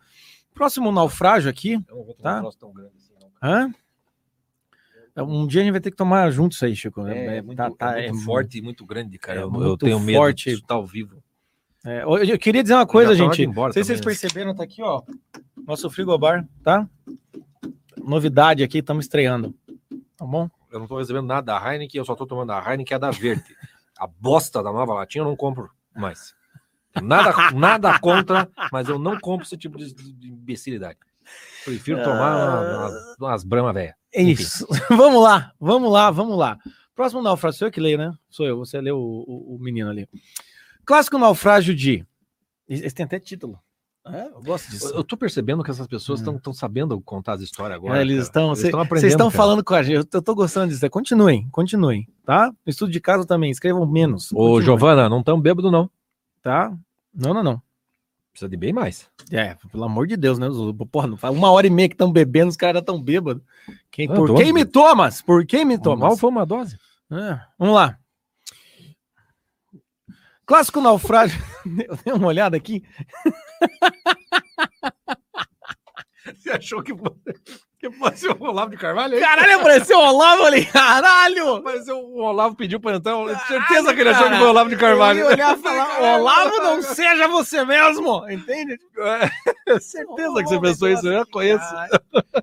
Próximo 0.53 0.91
naufrágio 0.91 1.49
aqui. 1.49 1.73
Eu 1.87 1.95
não 1.97 2.03
vou 2.05 2.13
tomar 2.15 2.31
Tá. 2.31 2.37
um 2.37 2.41
troço 2.41 2.57
tão 2.59 2.73
grande 2.73 2.91
assim, 2.97 3.13
não. 3.21 3.29
Hã? 3.49 3.71
Um 5.17 5.45
dia 5.47 5.61
a 5.61 5.63
gente 5.65 5.71
vai 5.73 5.81
ter 5.81 5.91
que 5.91 5.97
tomar 5.97 6.31
junto 6.31 6.53
isso 6.53 6.63
aí, 6.63 6.73
Chico. 6.75 7.05
É, 7.05 7.37
É, 7.37 7.41
muito, 7.41 7.57
tá- 7.57 7.69
tá- 7.71 7.99
é 7.99 8.07
muito 8.09 8.21
é 8.21 8.25
forte 8.25 8.57
e 8.57 8.61
muito 8.61 8.85
grande, 8.85 9.17
cara. 9.17 9.39
é 9.41 9.43
eu, 9.43 9.53
eu 9.61 9.77
tenho 9.77 9.99
medo 9.99 10.33
de 10.33 10.51
estar 10.51 10.75
ao 10.75 10.85
vivo. 10.85 11.21
É, 11.85 12.03
eu, 12.03 12.37
queria 12.37 12.61
dizer 12.61 12.75
uma 12.75 12.85
coisa, 12.85 13.11
tá 13.11 13.15
gente. 13.15 13.47
Não 13.47 13.71
sei 13.71 13.83
se 13.83 13.87
vocês 13.87 13.99
né? 13.99 14.05
perceberam, 14.05 14.53
tá 14.55 14.63
aqui, 14.63 14.81
ó. 14.83 15.01
Nosso 15.65 15.89
frigobar, 15.89 16.45
tá? 16.63 16.87
Novidade 17.97 18.63
aqui, 18.63 18.79
estamos 18.79 19.05
estreando. 19.05 19.53
Tá 20.17 20.25
bom? 20.25 20.49
Eu 20.71 20.79
não 20.79 20.87
tô 20.87 20.97
recebendo 20.97 21.25
nada 21.25 21.53
da 21.53 21.73
Heineken, 21.73 21.99
eu 21.99 22.05
só 22.05 22.15
tô 22.15 22.25
tomando 22.25 22.51
a 22.51 22.59
Heineken, 22.71 22.95
é 22.95 22.99
da 22.99 23.11
Verde. 23.11 23.43
A 23.97 24.07
bosta 24.07 24.61
da 24.61 24.71
nova 24.71 24.93
latinha 24.93 25.21
eu 25.21 25.25
não 25.25 25.35
compro 25.35 25.69
mais. 25.95 26.33
Nada, 27.01 27.51
nada 27.51 27.99
contra, 27.99 28.49
mas 28.71 28.89
eu 28.89 28.97
não 28.99 29.19
compro 29.19 29.45
esse 29.45 29.57
tipo 29.57 29.77
de, 29.77 29.93
de 29.93 30.27
imbecilidade. 30.29 30.97
Prefiro 31.63 32.03
tomar 32.03 32.35
uma- 32.35 32.77
umas, 32.77 33.17
umas 33.19 33.43
brama 33.43 33.71
velha. 33.71 33.95
É 34.13 34.21
isso. 34.23 34.67
vamos 34.89 35.21
lá, 35.21 35.53
vamos 35.59 35.91
lá, 35.91 36.09
vamos 36.11 36.37
lá. 36.37 36.57
Próximo 36.95 37.21
naufrágio, 37.21 37.59
sou 37.59 37.67
eu 37.67 37.71
que 37.71 37.79
leio, 37.79 37.97
né? 37.97 38.13
Sou 38.29 38.45
eu, 38.45 38.57
você 38.57 38.81
leu 38.81 38.97
o, 38.97 39.23
o- 39.27 39.55
o 39.55 39.59
menino 39.59 39.89
ali. 39.89 40.09
Clássico 40.89 41.19
naufrágio 41.19 41.75
de. 41.75 42.03
Esse 42.67 42.95
tem 42.95 43.03
até 43.05 43.19
título. 43.19 43.59
É, 44.07 44.25
eu 44.25 44.41
gosto 44.41 44.71
disso. 44.71 44.87
Eu, 44.87 44.95
eu 44.95 45.03
tô 45.03 45.15
percebendo 45.15 45.63
que 45.63 45.69
essas 45.69 45.85
pessoas 45.85 46.19
Hum. 46.27 46.35
estão 46.37 46.51
sabendo 46.51 46.99
contar 46.99 47.33
as 47.33 47.41
histórias 47.41 47.77
agora. 47.77 47.99
É, 47.99 48.01
eles 48.01 48.23
estão, 48.23 48.55
vocês 48.55 48.73
estão 49.03 49.29
falando 49.29 49.63
com 49.63 49.75
a 49.75 49.83
gente. 49.83 49.97
Eu, 49.97 50.05
eu 50.11 50.21
tô 50.23 50.33
gostando 50.33 50.73
disso. 50.73 50.89
Continuem, 50.89 51.47
continuem, 51.51 52.07
tá? 52.25 52.47
No 52.65 52.71
estudo 52.71 52.91
de 52.91 52.99
casa 52.99 53.23
também, 53.23 53.51
escrevam 53.51 53.85
menos. 53.85 54.31
Ô, 54.31 54.35
Continuem, 54.37 54.61
Giovana, 54.63 55.07
não 55.07 55.21
tão 55.21 55.39
bêbado, 55.39 55.69
não. 55.69 55.91
Tá? 56.41 56.75
Não, 57.13 57.35
não, 57.35 57.43
não. 57.43 57.61
Precisa 58.31 58.49
de 58.49 58.57
bem 58.57 58.73
mais. 58.73 59.07
É, 59.29 59.55
pelo 59.71 59.83
amor 59.83 60.07
de 60.07 60.17
Deus, 60.17 60.39
né? 60.39 60.47
Porra, 60.91 61.05
não 61.05 61.17
faz 61.17 61.35
uma 61.35 61.51
hora 61.51 61.67
e 61.67 61.69
meia 61.69 61.87
que 61.87 61.93
estão 61.93 62.11
bebendo, 62.11 62.49
os 62.49 62.57
caras 62.57 62.77
já 62.77 62.79
estão 62.79 62.99
bêbados. 62.99 63.43
Quem, 63.91 64.09
Ah, 64.09 64.15
por 64.15 64.35
quem 64.35 64.51
me 64.51 64.65
tomas? 64.65 65.21
Por 65.21 65.45
quem 65.45 65.63
me 65.65 65.75
Mal 65.75 65.83
tomas? 65.83 66.19
foi 66.19 66.31
uma 66.31 66.47
dose. 66.47 66.79
É, 67.11 67.39
vamos 67.59 67.75
lá. 67.75 67.98
Clássico 70.49 70.81
naufrágio. 70.81 71.39
Eu 71.87 71.95
dei 72.03 72.11
uma 72.11 72.25
olhada 72.25 72.57
aqui. 72.57 72.83
Você 76.25 76.49
achou 76.49 76.81
que 76.81 76.91
que 77.79 77.89
fosse 77.91 78.27
o 78.27 78.35
Olavo 78.41 78.71
de 78.71 78.77
Carvalho? 78.77 79.15
aí? 79.15 79.21
Caralho, 79.21 79.59
apareceu 79.59 79.97
o 79.97 80.01
Olavo 80.01 80.43
ali. 80.43 80.65
Caralho! 80.65 81.63
Mas 81.63 81.87
o 81.87 82.17
Olavo 82.17 82.53
pediu 82.55 82.77
pra 82.79 82.95
entrar. 82.95 83.13
Eu 83.13 83.25
tenho 83.25 83.37
Caralho, 83.37 83.47
certeza 83.47 83.93
que 83.93 84.01
ele 84.01 84.09
achou 84.09 84.23
cara. 84.23 84.35
que 84.35 84.37
foi 84.39 84.47
o 84.47 84.49
Olavo 84.49 84.69
de 84.69 84.75
Carvalho. 84.75 85.19
Eu 85.19 85.25
ia 85.27 85.33
olhar 85.33 85.57
e 85.57 85.61
falar, 85.61 86.01
Olavo, 86.19 86.57
não 86.57 86.81
seja 86.81 87.27
você 87.29 87.63
mesmo. 87.63 88.29
Entende? 88.29 88.77
É, 88.97 89.79
certeza 89.79 90.43
que 90.43 90.49
você 90.49 90.59
pensou 90.59 90.89
isso, 90.89 91.07
eu 91.07 91.13
já 91.13 91.25
conheço. 91.25 91.65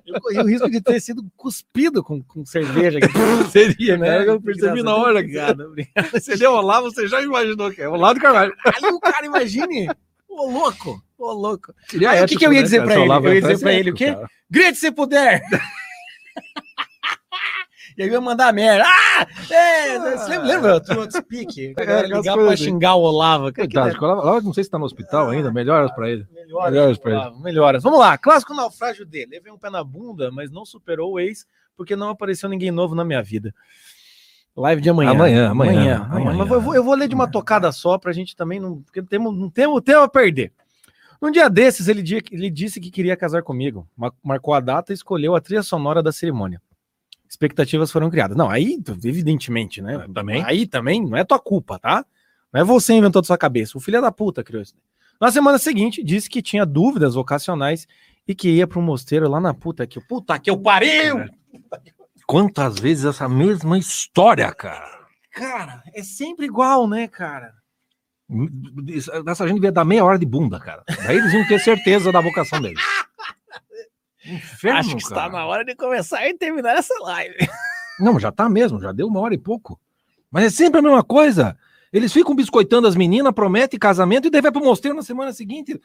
Eu 0.07 0.19
corri 0.21 0.39
o 0.39 0.47
risco 0.47 0.69
de 0.71 0.81
ter 0.81 0.99
sido 0.99 1.23
cuspido 1.35 2.03
com, 2.03 2.23
com 2.23 2.43
cerveja. 2.43 2.97
aqui. 2.97 3.07
Seria, 3.51 3.95
né? 3.95 4.19
né? 4.19 4.29
Eu 4.29 4.41
percebi 4.41 4.81
na 4.81 4.95
hora. 4.95 5.19
Obrigado, 5.19 5.65
obrigado. 5.65 6.09
Você 6.13 6.35
deu 6.35 6.53
Olavo, 6.53 6.91
você 6.91 7.07
já 7.07 7.21
imaginou 7.21 7.69
que 7.71 7.81
é 7.83 7.87
o 7.87 7.93
Olavo 7.93 8.15
de 8.15 8.21
Carvalho. 8.21 8.55
Ali 8.65 8.87
o 8.87 8.99
cara, 8.99 9.25
imagine. 9.25 9.87
Ô, 10.27 10.49
louco. 10.49 10.99
Ô, 11.17 11.31
louco. 11.31 11.73
Seria 11.89 12.11
Aí, 12.11 12.23
o 12.23 12.27
que 12.27 12.37
que 12.37 12.45
eu 12.45 12.53
ia 12.53 12.59
né, 12.59 12.63
dizer 12.63 12.81
Se 12.81 12.87
o 12.87 12.91
ele? 12.91 13.11
Eu 13.11 13.33
ia 13.33 13.41
dizer 13.41 13.59
pra 13.59 13.73
é 13.73 13.79
ele 13.79 13.91
o 13.91 13.95
quê? 13.95 14.13
cara. 14.13 14.27
Grite 14.49 14.77
se 14.77 14.91
puder! 14.91 15.41
e 17.97 18.03
aí 18.03 18.07
eu 18.07 18.13
ia 18.13 18.21
mandar 18.21 18.53
merda. 18.53 18.85
Ah! 18.85 19.25
É, 19.49 19.97
você 20.17 20.29
lembra, 20.29 20.47
lembra 20.47 20.75
o 20.75 20.81
Throat 20.81 21.11
Speak? 21.11 21.73
Aquelas 21.75 22.09
ligar 22.09 22.33
pra 22.35 22.53
assim. 22.53 22.63
xingar 22.65 22.95
o 22.95 23.01
Coitado, 23.51 23.97
que- 23.97 24.05
o 24.05 24.07
Olavo 24.07 24.45
não 24.45 24.53
sei 24.53 24.63
se 24.63 24.69
tá 24.69 24.77
no 24.77 24.85
hospital 24.85 25.29
ainda, 25.31 25.51
melhoras 25.51 25.91
pra 25.91 26.09
ele. 26.09 26.25
Melhoras, 26.31 26.71
Melhoras 26.71 26.97
pra 26.99 27.11
ele. 27.11 27.39
Melhoras. 27.41 27.83
Vamos 27.83 27.99
lá, 27.99 28.17
clássico 28.17 28.53
naufrágio 28.53 29.05
dele. 29.05 29.31
Levei 29.31 29.51
um 29.51 29.57
pé 29.57 29.71
na 29.71 29.83
bunda, 29.83 30.29
mas 30.31 30.51
não 30.51 30.65
superou 30.65 31.13
o 31.13 31.19
ex, 31.19 31.47
porque 31.75 31.95
não 31.95 32.09
apareceu 32.09 32.47
ninguém 32.47 32.69
novo 32.69 32.93
na 32.93 33.03
minha 33.03 33.23
vida. 33.23 33.53
Live 34.55 34.81
de 34.81 34.89
amanhã. 34.89 35.11
Amanhã, 35.11 35.49
amanhã, 35.49 35.71
amanhã. 35.71 36.07
amanhã. 36.09 36.33
Mas 36.37 36.51
eu 36.51 36.61
vou, 36.61 36.75
eu 36.75 36.83
vou 36.83 36.95
ler 36.95 37.07
de 37.07 37.15
uma 37.15 37.29
tocada 37.29 37.71
só 37.71 37.97
pra 37.97 38.13
gente 38.13 38.35
também, 38.35 38.59
não, 38.59 38.81
porque 38.81 39.01
não 39.01 39.07
temos, 39.07 39.37
não 39.37 39.49
temos 39.49 39.81
tempo 39.81 39.99
a 39.99 40.07
perder. 40.07 40.51
Num 41.21 41.31
dia 41.31 41.49
desses, 41.49 41.87
ele, 41.87 42.03
ele 42.31 42.49
disse 42.49 42.79
que 42.79 42.91
queria 42.91 43.17
casar 43.17 43.41
comigo. 43.43 43.87
Ma- 43.95 44.13
Marcou 44.23 44.53
a 44.53 44.59
data 44.59 44.91
e 44.91 44.95
escolheu 44.95 45.35
a 45.35 45.41
trilha 45.41 45.63
sonora 45.63 46.01
da 46.03 46.11
cerimônia. 46.11 46.61
Expectativas 47.29 47.91
foram 47.91 48.09
criadas. 48.09 48.37
Não, 48.37 48.49
aí, 48.49 48.77
evidentemente, 49.03 49.81
né? 49.81 50.05
É, 50.07 50.13
também. 50.13 50.43
Aí 50.45 50.65
também 50.65 51.01
não 51.05 51.17
é 51.17 51.23
tua 51.23 51.39
culpa, 51.39 51.77
tá? 51.77 52.05
Não 52.53 52.61
é 52.61 52.63
você 52.63 52.93
que 52.93 52.99
inventou 52.99 53.21
da 53.21 53.25
sua 53.25 53.37
cabeça. 53.37 53.77
O 53.77 53.81
filho 53.81 54.01
da 54.01 54.11
puta 54.11 54.43
criou 54.43 54.61
isso. 54.61 54.73
Na 55.19 55.31
semana 55.31 55.57
seguinte, 55.57 56.03
disse 56.03 56.29
que 56.29 56.41
tinha 56.41 56.65
dúvidas 56.65 57.15
vocacionais 57.15 57.87
e 58.27 58.35
que 58.35 58.49
ia 58.49 58.67
para 58.67 58.79
um 58.79 58.83
mosteiro 58.83 59.27
lá 59.29 59.39
na 59.41 59.53
puta 59.53 59.85
que 59.87 59.99
Puta 59.99 60.37
que 60.39 60.49
eu 60.49 60.57
pariu! 60.57 61.25
Quantas 62.25 62.77
vezes 62.77 63.05
essa 63.05 63.27
mesma 63.27 63.77
história, 63.77 64.53
cara? 64.53 64.97
Cara, 65.31 65.83
é 65.93 66.03
sempre 66.03 66.45
igual, 66.45 66.87
né, 66.87 67.07
cara? 67.07 67.53
Essa 69.27 69.47
gente 69.47 69.55
devia 69.55 69.71
dar 69.71 69.85
meia 69.85 70.03
hora 70.03 70.19
de 70.19 70.25
bunda, 70.25 70.59
cara. 70.59 70.83
Daí 71.05 71.17
eles 71.17 71.33
iam 71.33 71.47
ter 71.47 71.59
certeza 71.59 72.11
da 72.11 72.19
vocação 72.19 72.61
deles. 72.61 72.81
Inferno, 74.25 74.79
Acho 74.79 74.95
que 74.97 75.03
está 75.03 75.29
na 75.29 75.45
hora 75.45 75.63
de 75.63 75.73
começar 75.75 76.27
e 76.27 76.33
terminar 76.33 76.77
essa 76.77 76.93
live. 77.01 77.35
Não, 77.99 78.19
já 78.19 78.31
tá 78.31 78.49
mesmo, 78.49 78.79
já 78.79 78.91
deu 78.91 79.07
uma 79.07 79.21
hora 79.21 79.33
e 79.33 79.37
pouco. 79.37 79.79
Mas 80.29 80.43
é 80.45 80.49
sempre 80.49 80.79
a 80.79 80.83
mesma 80.83 81.03
coisa. 81.03 81.57
Eles 81.91 82.11
ficam 82.11 82.35
biscoitando 82.35 82.87
as 82.87 82.95
meninas, 82.95 83.33
prometem 83.33 83.79
casamento 83.79 84.27
e 84.27 84.29
daí 84.29 84.41
vai 84.41 84.51
pro 84.51 84.63
mosteiro 84.63 84.95
na 84.95 85.01
semana 85.01 85.31
seguinte. 85.31 85.79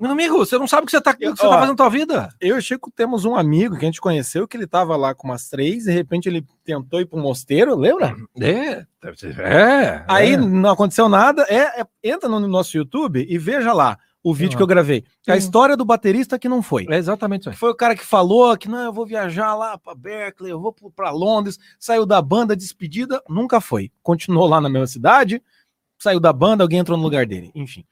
Meu 0.00 0.10
amigo, 0.10 0.36
você 0.38 0.58
não 0.58 0.66
sabe 0.66 0.82
o 0.82 0.86
que 0.86 0.90
você 0.90 1.00
tá, 1.00 1.12
o 1.12 1.16
que 1.16 1.26
você 1.30 1.46
Ó, 1.46 1.50
tá 1.50 1.54
fazendo 1.54 1.70
na 1.70 1.76
tua 1.76 1.88
vida. 1.88 2.28
Eu 2.40 2.56
e 2.56 2.58
o 2.58 2.62
Chico 2.62 2.90
temos 2.90 3.24
um 3.24 3.36
amigo 3.36 3.76
que 3.76 3.84
a 3.84 3.88
gente 3.88 4.00
conheceu 4.00 4.46
que 4.46 4.56
ele 4.56 4.66
tava 4.66 4.96
lá 4.96 5.14
com 5.14 5.28
umas 5.28 5.48
três, 5.48 5.84
de 5.84 5.92
repente 5.92 6.28
ele 6.28 6.44
tentou 6.64 7.00
ir 7.00 7.06
pro 7.06 7.18
mosteiro, 7.18 7.76
lembra? 7.76 8.14
É, 8.40 8.84
é. 9.38 10.04
Aí 10.08 10.32
é. 10.32 10.36
não 10.36 10.70
aconteceu 10.70 11.08
nada. 11.08 11.42
É, 11.48 11.80
é- 11.80 11.86
entra 12.02 12.28
no 12.28 12.40
nosso 12.48 12.76
YouTube 12.76 13.24
e 13.28 13.38
veja 13.38 13.72
lá 13.72 13.96
o 14.22 14.34
vídeo 14.34 14.54
Ah. 14.54 14.56
que 14.56 14.62
eu 14.62 14.66
gravei. 14.66 15.04
A 15.28 15.32
Sim. 15.32 15.38
história 15.38 15.76
do 15.76 15.84
baterista 15.84 16.38
que 16.38 16.48
não 16.48 16.62
foi. 16.62 16.86
É 16.90 16.96
exatamente 16.96 17.42
isso 17.42 17.50
aí. 17.50 17.56
Foi 17.56 17.70
o 17.70 17.74
cara 17.74 17.94
que 17.94 18.04
falou 18.04 18.56
que 18.56 18.68
não, 18.68 18.82
eu 18.82 18.92
vou 18.92 19.06
viajar 19.06 19.54
lá 19.54 19.78
para 19.78 19.94
Berkeley, 19.94 20.50
eu 20.50 20.60
vou 20.60 20.74
para 20.96 21.10
Londres, 21.10 21.58
saiu 21.78 22.04
da 22.06 22.20
banda, 22.20 22.56
despedida, 22.56 23.22
nunca 23.28 23.60
foi. 23.60 23.92
Continuou 24.02 24.48
lá 24.48 24.60
na 24.60 24.68
mesma 24.68 24.86
cidade, 24.86 25.42
saiu 25.98 26.18
da 26.18 26.32
banda, 26.32 26.64
alguém 26.64 26.78
entrou 26.80 26.96
no 26.96 27.04
lugar 27.04 27.26
dele. 27.26 27.52
Enfim. 27.54 27.84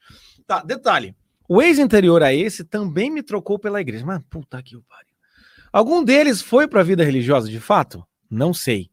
Tá, 0.45 0.61
detalhe. 0.63 1.15
O 1.47 1.61
ex 1.61 1.79
anterior 1.79 2.23
a 2.23 2.33
esse 2.33 2.63
também 2.63 3.11
me 3.11 3.21
trocou 3.21 3.59
pela 3.59 3.81
igreja. 3.81 4.05
Mas 4.05 4.21
puta 4.29 4.61
que 4.61 4.79
pariu. 4.81 5.13
Algum 5.71 6.03
deles 6.03 6.41
foi 6.41 6.67
para 6.67 6.81
a 6.81 6.83
vida 6.83 7.03
religiosa 7.03 7.49
de 7.49 7.59
fato? 7.59 8.05
Não 8.29 8.53
sei. 8.53 8.89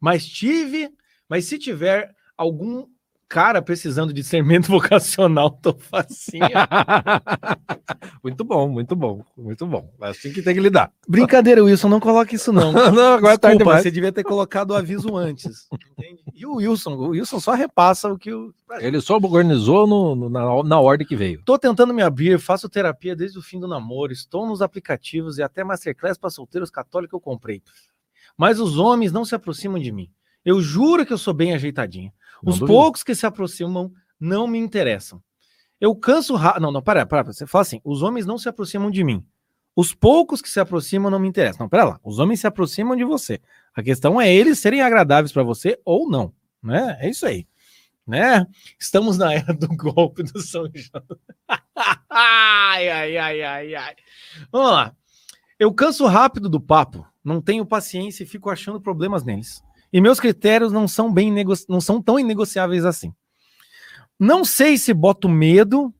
Mas 0.00 0.26
tive, 0.26 0.90
mas 1.28 1.46
se 1.46 1.58
tiver 1.58 2.14
algum 2.36 2.86
cara 3.28 3.60
precisando 3.60 4.12
de 4.12 4.20
discernimento 4.20 4.66
vocacional, 4.70 5.50
tô 5.50 5.74
facinha. 5.74 6.48
muito 8.22 8.44
bom, 8.44 8.68
muito 8.68 8.94
bom, 8.96 9.24
muito 9.36 9.66
bom. 9.66 9.92
É 10.02 10.08
assim 10.08 10.32
que 10.32 10.42
tem 10.42 10.54
que 10.54 10.60
lidar. 10.60 10.92
Brincadeira, 11.08 11.62
Wilson, 11.62 11.88
não 11.88 12.00
coloque 12.00 12.36
isso 12.36 12.52
não. 12.52 12.72
não, 12.92 13.14
agora 13.14 13.38
tarde 13.38 13.58
Desculpa, 13.58 13.64
demais. 13.64 13.82
você 13.82 13.90
devia 13.90 14.12
ter 14.12 14.24
colocado 14.24 14.70
o 14.70 14.74
aviso 14.74 15.16
antes. 15.16 15.66
entende? 15.98 16.22
E 16.34 16.46
o 16.46 16.56
Wilson, 16.56 16.94
o 16.94 17.08
Wilson 17.10 17.40
só 17.40 17.52
repassa 17.54 18.12
o 18.12 18.18
que 18.18 18.32
o. 18.32 18.52
Ele 18.80 19.00
só 19.00 19.16
organizou 19.16 19.86
no- 19.86 20.14
no- 20.14 20.28
na, 20.30 20.62
na 20.62 20.80
ordem 20.80 21.06
que 21.06 21.16
veio. 21.16 21.42
Tô 21.44 21.58
tentando 21.58 21.94
me 21.94 22.02
abrir, 22.02 22.38
faço 22.38 22.68
terapia 22.68 23.14
desde 23.16 23.38
o 23.38 23.42
fim 23.42 23.58
do 23.60 23.68
namoro, 23.68 24.12
estou 24.12 24.46
nos 24.46 24.60
aplicativos 24.62 25.38
e 25.38 25.42
até 25.42 25.64
masterclass 25.64 26.18
para 26.18 26.30
solteiros 26.30 26.70
católicos 26.70 27.14
eu 27.14 27.20
comprei. 27.20 27.62
Mas 28.36 28.60
os 28.60 28.78
homens 28.78 29.12
não 29.12 29.24
se 29.24 29.34
aproximam 29.34 29.78
de 29.80 29.90
mim. 29.90 30.10
Eu 30.44 30.60
juro 30.60 31.04
que 31.04 31.12
eu 31.12 31.18
sou 31.18 31.34
bem 31.34 31.54
ajeitadinha. 31.54 32.12
Não 32.42 32.52
Os 32.52 32.58
duvido. 32.58 32.66
poucos 32.66 33.02
que 33.02 33.14
se 33.14 33.26
aproximam 33.26 33.92
não 34.18 34.46
me 34.46 34.58
interessam. 34.58 35.22
Eu 35.80 35.94
canso 35.94 36.34
rápido. 36.34 36.62
Não, 36.62 36.72
não, 36.72 36.82
para, 36.82 37.04
para. 37.04 37.24
Você 37.24 37.46
fala 37.46 37.62
assim: 37.62 37.80
os 37.84 38.02
homens 38.02 38.26
não 38.26 38.38
se 38.38 38.48
aproximam 38.48 38.90
de 38.90 39.04
mim. 39.04 39.24
Os 39.74 39.92
poucos 39.92 40.40
que 40.40 40.48
se 40.48 40.58
aproximam 40.58 41.10
não 41.10 41.18
me 41.18 41.28
interessam. 41.28 41.64
Não, 41.64 41.68
pera 41.68 41.84
lá. 41.84 42.00
Os 42.02 42.18
homens 42.18 42.40
se 42.40 42.46
aproximam 42.46 42.96
de 42.96 43.04
você. 43.04 43.40
A 43.74 43.82
questão 43.82 44.18
é 44.18 44.32
eles 44.32 44.58
serem 44.58 44.80
agradáveis 44.80 45.32
para 45.32 45.42
você 45.42 45.78
ou 45.84 46.08
não. 46.08 46.32
Né? 46.62 46.96
É 47.00 47.10
isso 47.10 47.26
aí. 47.26 47.46
Né? 48.06 48.46
Estamos 48.78 49.18
na 49.18 49.34
era 49.34 49.52
do 49.52 49.68
golpe 49.68 50.22
do 50.22 50.40
São 50.40 50.66
João. 50.72 51.04
ai, 52.08 52.88
ai, 52.88 53.16
ai, 53.18 53.42
ai, 53.42 53.74
ai. 53.74 53.96
Vamos 54.50 54.70
lá. 54.70 54.96
Eu 55.58 55.72
canso 55.72 56.06
rápido 56.06 56.48
do 56.48 56.60
papo, 56.60 57.06
não 57.24 57.40
tenho 57.40 57.64
paciência 57.64 58.22
e 58.22 58.26
fico 58.26 58.50
achando 58.50 58.80
problemas 58.80 59.24
neles. 59.24 59.62
E 59.96 60.00
meus 60.02 60.20
critérios 60.20 60.70
não 60.70 60.86
são 60.86 61.10
bem 61.10 61.32
nego... 61.32 61.54
não 61.70 61.80
são 61.80 62.02
tão 62.02 62.20
inegociáveis 62.20 62.84
assim. 62.84 63.14
Não 64.20 64.44
sei 64.44 64.76
se 64.76 64.92
boto 64.92 65.26
medo 65.26 65.90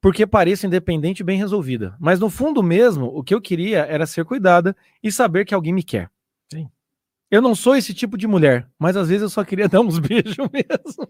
porque 0.00 0.26
pareço 0.26 0.66
independente 0.66 1.20
e 1.20 1.22
bem 1.22 1.38
resolvida, 1.38 1.94
mas 2.00 2.18
no 2.18 2.28
fundo 2.28 2.60
mesmo, 2.60 3.06
o 3.06 3.22
que 3.22 3.32
eu 3.32 3.40
queria 3.40 3.86
era 3.86 4.04
ser 4.04 4.24
cuidada 4.24 4.76
e 5.00 5.12
saber 5.12 5.44
que 5.44 5.54
alguém 5.54 5.72
me 5.72 5.84
quer. 5.84 6.10
Sim. 6.52 6.68
Eu 7.30 7.40
não 7.40 7.54
sou 7.54 7.76
esse 7.76 7.94
tipo 7.94 8.18
de 8.18 8.26
mulher, 8.26 8.68
mas 8.76 8.96
às 8.96 9.06
vezes 9.06 9.22
eu 9.22 9.30
só 9.30 9.44
queria 9.44 9.68
dar 9.70 9.80
uns 9.80 10.00
beijos 10.00 10.36
mesmo. 10.36 11.06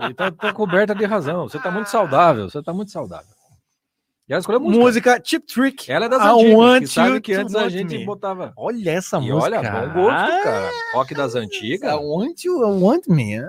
Ele 0.00 0.12
tá, 0.12 0.30
tá 0.30 0.52
coberta 0.52 0.94
de 0.94 1.06
razão. 1.06 1.48
Você 1.48 1.58
tá 1.58 1.70
muito 1.70 1.88
saudável. 1.88 2.50
Você 2.50 2.62
tá 2.62 2.74
muito 2.74 2.90
saudável. 2.90 3.32
E 4.28 4.32
ela 4.32 4.40
escolheu 4.40 4.60
música. 4.60 4.80
música 4.84 5.20
Chip 5.22 5.46
Trick. 5.46 5.92
Ela 5.92 6.06
é 6.06 6.08
das 6.08 6.22
I 6.22 6.28
antigas. 6.28 6.54
want 6.56 6.80
que 6.80 6.86
sabe 6.88 7.20
que 7.20 7.32
antes 7.34 7.54
a 7.54 7.58
want 7.62 7.70
gente 7.70 7.98
me. 7.98 8.04
botava. 8.06 8.52
Olha 8.56 8.90
essa 8.90 9.18
E 9.18 9.20
música. 9.20 9.36
olha, 9.58 9.62
bom 9.62 9.92
gosto, 10.02 10.42
cara. 10.42 10.70
Rock 10.94 11.14
das 11.14 11.34
antigas. 11.34 11.92
I 11.92 11.96
want 11.96 12.42
you, 12.44 12.58
I 12.64 12.80
want 12.82 13.06
me. 13.08 13.34
É, 13.34 13.46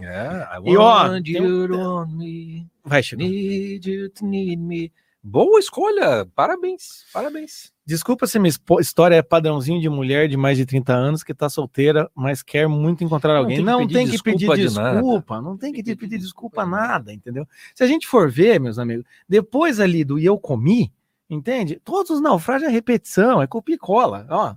I 0.00 0.62
E, 0.64 0.76
ó, 0.76 0.82
want 1.08 1.24
tem 1.24 1.34
you 1.36 1.68
to 1.68 1.74
want 1.76 2.10
me. 2.16 2.66
Vai, 2.84 3.02
Chico. 3.02 3.20
Need 3.22 3.86
you 3.90 4.08
to 4.10 4.24
need 4.24 4.56
me. 4.62 4.90
Boa 5.22 5.58
escolha. 5.60 6.26
Parabéns. 6.34 7.04
Parabéns. 7.12 7.72
Desculpa 7.86 8.26
se 8.26 8.38
minha 8.38 8.52
história 8.80 9.16
é 9.16 9.22
padrãozinho 9.22 9.78
de 9.80 9.88
mulher 9.90 10.26
de 10.26 10.36
mais 10.38 10.56
de 10.56 10.64
30 10.64 10.94
anos 10.94 11.22
que 11.22 11.34
tá 11.34 11.50
solteira, 11.50 12.10
mas 12.14 12.42
quer 12.42 12.66
muito 12.66 13.04
encontrar 13.04 13.36
alguém. 13.36 13.56
tem 13.56 13.64
que 13.66 13.70
Não 13.70 13.78
pedir 13.80 13.94
tem 13.94 14.06
que 14.08 14.22
pedir 14.22 14.36
desculpa 14.48 14.56
de 14.56 14.62
desculpa, 15.02 15.40
não 15.42 15.56
tem 15.58 15.72
que 15.72 15.82
te 15.82 15.94
pedir 15.94 16.18
desculpa 16.18 16.64
nada, 16.64 17.12
entendeu? 17.12 17.46
Se 17.74 17.84
a 17.84 17.86
gente 17.86 18.06
for 18.06 18.30
ver, 18.30 18.58
meus 18.58 18.78
amigos, 18.78 19.04
depois 19.28 19.80
ali 19.80 20.02
do 20.02 20.18
e 20.18 20.24
eu 20.24 20.38
comi, 20.38 20.90
entende? 21.28 21.78
Todos 21.84 22.10
os 22.10 22.20
naufrágios 22.22 22.70
é 22.70 22.72
repetição, 22.72 23.42
é 23.42 23.46
copia 23.46 23.74
e 23.74 23.78
cola, 23.78 24.26
ó. 24.30 24.54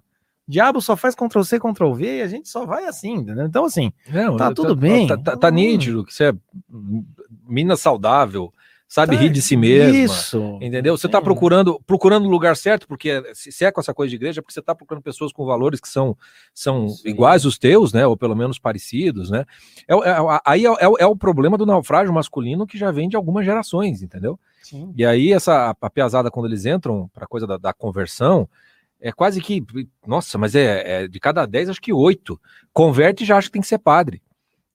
Diabo 0.49 0.79
só 0.81 0.95
faz 0.95 1.13
Ctrl 1.13 1.41
C, 1.43 1.59
Ctrl 1.59 1.91
V 1.91 2.19
e 2.19 2.21
a 2.21 2.27
gente 2.29 2.47
só 2.47 2.65
vai 2.65 2.85
assim, 2.85 3.15
entendeu? 3.15 3.45
Então, 3.45 3.65
assim, 3.65 3.91
Não, 4.09 4.37
Tá 4.37 4.53
tudo 4.53 4.73
bem. 4.73 5.05
Tá, 5.05 5.17
tá- 5.17 5.35
tá 5.35 5.49
Hum. 5.49 5.51
nítido 5.51 6.05
que 6.05 6.13
você 6.13 6.29
é 6.29 6.33
mina 7.45 7.75
saudável, 7.75 8.53
sabe 8.87 9.15
tá- 9.15 9.21
rir 9.21 9.29
de 9.29 9.41
si 9.41 9.57
mesma. 9.57 9.97
Isso. 9.97 10.57
Entendeu? 10.61 10.97
Você 10.97 11.07
está 11.07 11.21
procurando 11.21 11.79
procurando 11.85 12.25
o 12.25 12.29
lugar 12.29 12.55
certo, 12.55 12.87
porque 12.87 13.21
se 13.33 13.51
se 13.51 13.65
é 13.65 13.71
com 13.71 13.81
essa 13.81 13.93
coisa 13.93 14.09
de 14.09 14.15
igreja, 14.15 14.39
é 14.39 14.41
porque 14.41 14.53
você 14.53 14.59
está 14.59 14.73
procurando 14.73 15.03
pessoas 15.03 15.31
com 15.33 15.45
valores 15.45 15.79
que 15.79 15.89
são, 15.89 16.17
são 16.53 16.87
Sim. 16.89 17.09
iguais 17.09 17.45
os 17.45 17.57
teus, 17.57 17.91
né? 17.93 18.07
Ou 18.07 18.15
pelo 18.15 18.35
menos 18.35 18.57
parecidos, 18.57 19.29
né? 19.29 19.45
É, 19.87 19.93
é 19.93 20.15
aí 20.45 20.65
é, 20.65 20.71
o- 20.71 20.77
é 20.79 20.87
o- 20.87 20.97
é 20.99 21.05
o 21.05 21.15
problema 21.15 21.57
do 21.57 21.65
naufrágio 21.65 22.13
masculino 22.13 22.65
que 22.65 22.77
já 22.77 22.91
vem 22.91 23.09
de 23.09 23.15
algumas 23.15 23.45
gerações, 23.45 24.01
entendeu? 24.01 24.39
Sim. 24.63 24.91
E 24.97 25.05
aí, 25.05 25.31
essa 25.33 25.75
a 25.79 25.89
piazada, 25.89 26.29
quando 26.31 26.47
eles 26.47 26.65
entram 26.65 27.09
para 27.13 27.25
a 27.25 27.27
coisa 27.27 27.47
da, 27.47 27.57
da 27.57 27.73
conversão, 27.73 28.49
é 28.99 29.11
quase 29.11 29.39
que. 29.41 29.63
Nossa, 30.05 30.37
mas 30.37 30.55
é, 30.55 31.03
é 31.03 31.07
de 31.07 31.19
cada 31.19 31.45
10, 31.45 31.69
acho 31.69 31.81
que 31.81 31.93
8. 31.93 32.39
Converte 32.73 33.23
e 33.23 33.27
já 33.27 33.37
acha 33.37 33.47
que 33.47 33.53
tem 33.53 33.61
que 33.61 33.67
ser 33.67 33.77
padre. 33.77 34.21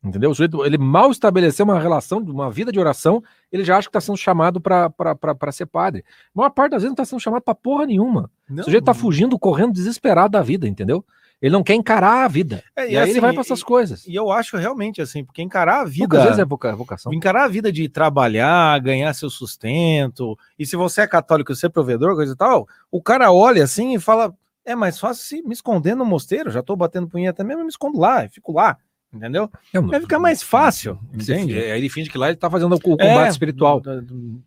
Entendeu? 0.04 0.30
O 0.30 0.34
sujeito, 0.34 0.64
ele 0.64 0.76
mal 0.76 1.10
estabeleceu 1.12 1.64
uma 1.64 1.78
relação, 1.78 2.18
uma 2.18 2.50
vida 2.50 2.72
de 2.72 2.80
oração, 2.80 3.22
ele 3.52 3.62
já 3.62 3.76
acha 3.76 3.86
que 3.86 3.90
está 3.90 4.00
sendo 4.00 4.16
chamado 4.18 4.60
para 4.60 5.52
ser 5.52 5.66
padre. 5.66 6.04
A 6.34 6.38
maior 6.38 6.50
parte 6.50 6.72
das 6.72 6.82
vezes 6.82 6.90
não 6.90 6.94
está 6.94 7.04
sendo 7.04 7.20
chamado 7.20 7.42
para 7.42 7.54
porra 7.54 7.86
nenhuma. 7.86 8.28
O 8.50 8.64
sujeito 8.64 8.82
está 8.82 8.94
fugindo, 8.94 9.38
correndo 9.38 9.72
desesperado 9.72 10.32
da 10.32 10.42
vida, 10.42 10.66
entendeu? 10.66 11.04
Ele 11.40 11.52
não 11.52 11.62
quer 11.62 11.74
encarar 11.74 12.24
a 12.24 12.28
vida. 12.28 12.62
É, 12.74 12.82
e 12.82 12.96
aí 12.96 13.02
ele 13.02 13.10
assim, 13.12 13.20
vai 13.20 13.32
para 13.32 13.40
essas 13.40 13.62
coisas. 13.64 14.06
E 14.06 14.14
eu 14.14 14.30
acho 14.30 14.56
realmente 14.56 15.02
assim, 15.02 15.24
porque 15.24 15.42
encarar 15.42 15.80
a 15.80 15.84
vida. 15.84 16.06
Poucas 16.08 16.24
vezes 16.24 16.38
é 16.38 16.44
voca- 16.44 16.74
vocação. 16.76 17.12
Encarar 17.12 17.44
a 17.44 17.48
vida 17.48 17.72
de 17.72 17.88
trabalhar, 17.88 18.78
ganhar 18.80 19.12
seu 19.12 19.28
sustento, 19.28 20.38
e 20.56 20.64
se 20.64 20.76
você 20.76 21.00
é 21.00 21.06
católico, 21.06 21.54
ser 21.54 21.70
provedor, 21.70 22.14
coisa 22.14 22.32
e 22.32 22.36
tal, 22.36 22.68
o 22.90 23.02
cara 23.02 23.32
olha 23.32 23.64
assim 23.64 23.94
e 23.94 23.98
fala: 23.98 24.32
é 24.64 24.76
mais 24.76 25.00
fácil 25.00 25.24
se 25.24 25.42
me 25.42 25.52
esconder 25.52 25.96
no 25.96 26.04
mosteiro, 26.04 26.50
já 26.50 26.62
tô 26.62 26.76
batendo 26.76 27.08
punheta 27.08 27.42
mesmo, 27.42 27.60
eu 27.62 27.66
me 27.66 27.70
escondo 27.70 27.98
lá, 27.98 28.24
eu 28.24 28.30
fico 28.30 28.52
lá, 28.52 28.76
entendeu? 29.12 29.51
Vai 29.72 30.01
ficar 30.01 30.18
mais 30.18 30.43
fácil, 30.43 30.98
entende? 31.12 31.59
É, 31.59 31.72
Aí 31.72 31.78
ele 31.78 31.89
finge 31.89 32.09
que 32.09 32.16
lá 32.16 32.28
ele 32.28 32.34
está 32.34 32.48
fazendo 32.51 32.74
o 32.74 32.80
combate 32.80 33.26
É, 33.26 33.28
espiritual. 33.28 33.82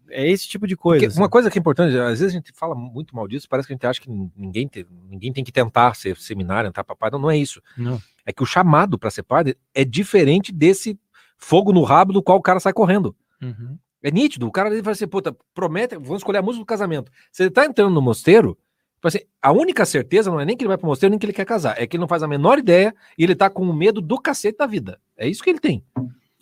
É 0.10 0.28
esse 0.30 0.48
tipo 0.48 0.66
de 0.68 0.76
coisa. 0.76 1.06
Porque 1.06 1.20
uma 1.20 1.30
coisa 1.30 1.50
que 1.50 1.58
é 1.58 1.62
importante, 1.62 1.98
às 1.98 2.20
vezes 2.20 2.34
a 2.34 2.38
gente 2.38 2.52
fala 2.54 2.74
muito 2.76 3.16
mal 3.16 3.28
disso, 3.28 3.48
parece 3.50 3.68
que 3.68 3.74
a 3.74 3.76
gente 3.76 3.86
acha 3.88 4.02
que 4.02 4.10
ninguém 4.36 4.68
tem, 4.68 4.86
ninguém 5.10 5.32
tem 5.32 5.44
que 5.44 5.52
tentar 5.52 5.96
ser 5.96 6.18
seminário, 6.18 6.68
entrar 6.68 6.84
para 6.84 6.96
padre. 6.96 7.14
Não, 7.14 7.24
não 7.24 7.32
é 7.32 7.38
isso. 7.38 7.62
Não. 7.78 8.02
É 8.26 8.34
que 8.34 8.42
o 8.42 8.46
chamado 8.46 8.98
para 8.98 9.12
ser 9.12 9.24
padre 9.24 9.58
é 9.74 9.86
diferente 9.86 10.52
desse 10.52 11.00
fogo 11.38 11.72
no 11.72 11.84
rabo 11.84 12.14
do 12.14 12.24
qual 12.24 12.38
o 12.38 12.42
cara 12.42 12.60
sai 12.60 12.74
correndo. 12.74 13.16
Uhum. 13.42 13.78
É 14.02 14.12
nítido. 14.12 14.48
O 14.48 14.52
cara 14.52 14.70
ele 14.70 14.84
fala 14.84 14.92
assim, 14.92 15.08
puta, 15.08 15.36
promete, 15.54 15.96
vamos 15.96 16.18
escolher 16.18 16.38
a 16.38 16.42
música 16.42 16.64
do 16.64 16.68
casamento. 16.68 17.12
Ele 17.40 17.50
tá 17.50 17.66
entrando 17.66 17.94
no 17.94 18.02
mosteiro, 18.02 18.58
assim, 19.04 19.20
a 19.42 19.52
única 19.52 19.86
certeza 19.86 20.32
não 20.32 20.40
é 20.40 20.46
nem 20.46 20.58
que 20.58 20.64
ele 20.64 20.70
vai 20.70 20.78
pro 20.78 20.88
mosteiro, 20.88 21.12
nem 21.12 21.20
que 21.20 21.26
ele 21.26 21.34
quer 21.34 21.46
casar. 21.46 21.76
É 21.78 21.86
que 21.86 21.96
ele 21.96 22.02
não 22.02 22.08
faz 22.08 22.24
a 22.24 22.28
menor 22.28 22.60
ideia 22.60 22.94
e 23.18 23.24
ele 23.24 23.36
tá 23.36 23.50
com 23.50 23.72
medo 23.72 24.02
do 24.02 24.20
cacete 24.20 24.58
da 24.58 24.66
vida. 24.66 25.00
É 25.18 25.28
isso 25.28 25.44
que 25.44 25.50
ele 25.50 25.60
tem. 25.60 25.84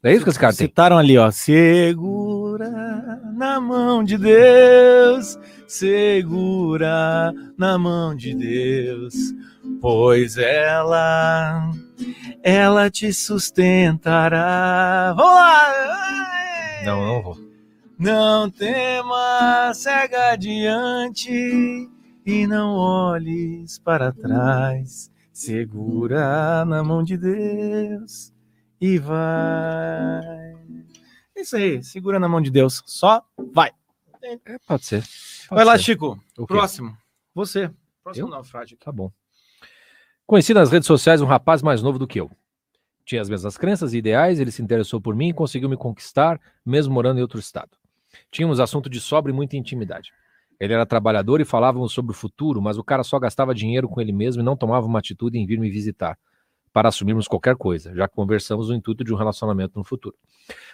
É 0.04 0.14
isso 0.14 0.24
que 0.24 0.30
esse 0.30 0.40
cara 0.40 0.54
tem. 0.54 0.68
Citaram 0.68 0.98
ali, 0.98 1.18
ó. 1.18 1.32
Segura 1.32 2.70
na 3.34 3.60
mão 3.62 4.04
de 4.04 4.18
Deus, 4.18 5.40
segura 5.66 7.34
na 7.58 7.78
mão 7.78 8.14
de 8.14 8.36
Deus, 8.36 9.14
pois 9.82 10.38
ela, 10.38 11.72
ela 12.44 12.90
te 12.90 13.14
sustentará. 13.14 15.14
Vamos 15.16 15.34
lá! 15.34 15.74
Não, 16.86 17.06
não 17.06 17.22
vou. 17.22 17.38
Não 17.98 18.50
tema, 18.50 19.72
segue 19.74 20.16
adiante 20.16 21.90
e 22.26 22.48
não 22.48 22.76
olhes 22.76 23.80
para 23.80 24.12
trás. 24.12 25.12
Segura 25.32 26.64
na 26.66 26.84
mão 26.84 27.04
de 27.04 27.18
Deus 27.18 28.34
e 28.80 28.98
vai. 28.98 30.54
É 31.36 31.42
Isso 31.42 31.56
aí, 31.56 31.84
segura 31.84 32.20
na 32.20 32.28
mão 32.28 32.42
de 32.42 32.52
Deus. 32.52 32.84
Só 32.86 33.24
vai. 33.54 33.72
É, 34.22 34.38
pode 34.68 34.86
ser. 34.86 35.02
Pode 35.02 35.56
vai 35.56 35.66
lá, 35.66 35.78
ser. 35.78 35.84
Chico. 35.84 36.22
O 36.38 36.48
quê? 36.48 36.54
Próximo. 36.54 36.98
Você. 37.34 37.72
Próximo 38.04 38.28
Eu? 38.28 38.32
naufrágio. 38.32 38.78
Tá 38.78 38.92
bom. 38.92 39.12
Conheci 40.26 40.54
nas 40.54 40.72
redes 40.72 40.88
sociais 40.88 41.22
um 41.22 41.26
rapaz 41.26 41.62
mais 41.62 41.82
novo 41.82 42.00
do 42.00 42.08
que 42.08 42.20
eu. 42.20 42.32
Tinha 43.06 43.22
as 43.22 43.30
mesmas 43.30 43.58
crenças 43.58 43.94
e 43.94 43.98
ideais, 43.98 44.40
ele 44.40 44.52
se 44.52 44.62
interessou 44.62 45.02
por 45.02 45.16
mim 45.16 45.30
e 45.30 45.34
conseguiu 45.34 45.68
me 45.68 45.76
conquistar, 45.76 46.40
mesmo 46.66 46.94
morando 46.94 47.20
em 47.20 47.22
outro 47.22 47.40
estado. 47.40 47.72
Tínhamos 48.32 48.60
assunto 48.60 48.90
de 48.90 49.02
sobra 49.02 49.32
e 49.32 49.36
muita 49.36 49.58
intimidade. 49.58 50.14
Ele 50.64 50.72
era 50.72 50.86
trabalhador 50.86 51.42
e 51.42 51.46
falávamos 51.46 51.92
sobre 51.92 52.14
o 52.14 52.16
futuro, 52.16 52.62
mas 52.62 52.78
o 52.78 52.84
cara 52.86 53.04
só 53.04 53.20
gastava 53.20 53.54
dinheiro 53.54 53.90
com 53.90 54.00
ele 54.00 54.14
mesmo 54.14 54.42
e 54.42 54.46
não 54.46 54.56
tomava 54.56 54.88
uma 54.88 54.98
atitude 54.98 55.38
em 55.38 55.46
vir 55.46 55.60
me 55.60 55.70
visitar, 55.70 56.18
para 56.72 56.88
assumirmos 56.88 57.28
qualquer 57.28 57.58
coisa, 57.58 57.94
já 57.94 58.08
que 58.08 58.16
conversamos 58.16 58.70
no 58.70 58.76
intuito 58.76 59.04
de 59.04 59.14
um 59.14 59.18
relacionamento 59.18 59.78
no 59.78 59.84
futuro. 59.84 60.16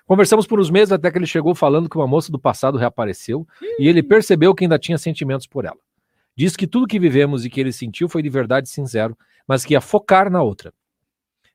Conversamos 0.06 0.46
por 0.46 0.60
uns 0.60 0.70
meses 0.70 0.92
até 0.92 1.10
que 1.10 1.18
ele 1.18 1.26
chegou 1.26 1.56
falando 1.56 1.90
que 1.90 1.98
uma 1.98 2.06
moça 2.06 2.32
do 2.32 2.38
passado 2.38 2.78
reapareceu 2.78 3.48
e 3.80 3.88
ele 3.88 4.04
percebeu 4.04 4.54
que 4.54 4.64
ainda 4.64 4.78
tinha 4.78 4.96
sentimentos 4.96 5.48
por 5.48 5.66
ela. 5.66 5.80
Diz 6.38 6.56
que 6.56 6.68
tudo 6.68 6.86
que 6.86 7.00
vivemos 7.00 7.44
e 7.44 7.50
que 7.50 7.60
ele 7.60 7.74
sentiu 7.74 8.08
foi 8.08 8.22
de 8.22 8.30
verdade 8.30 8.70
sincero, 8.70 9.18
mas 9.48 9.66
que 9.66 9.74
ia 9.74 9.82
focar 9.82 10.30
na 10.30 10.44
outra. 10.44 10.72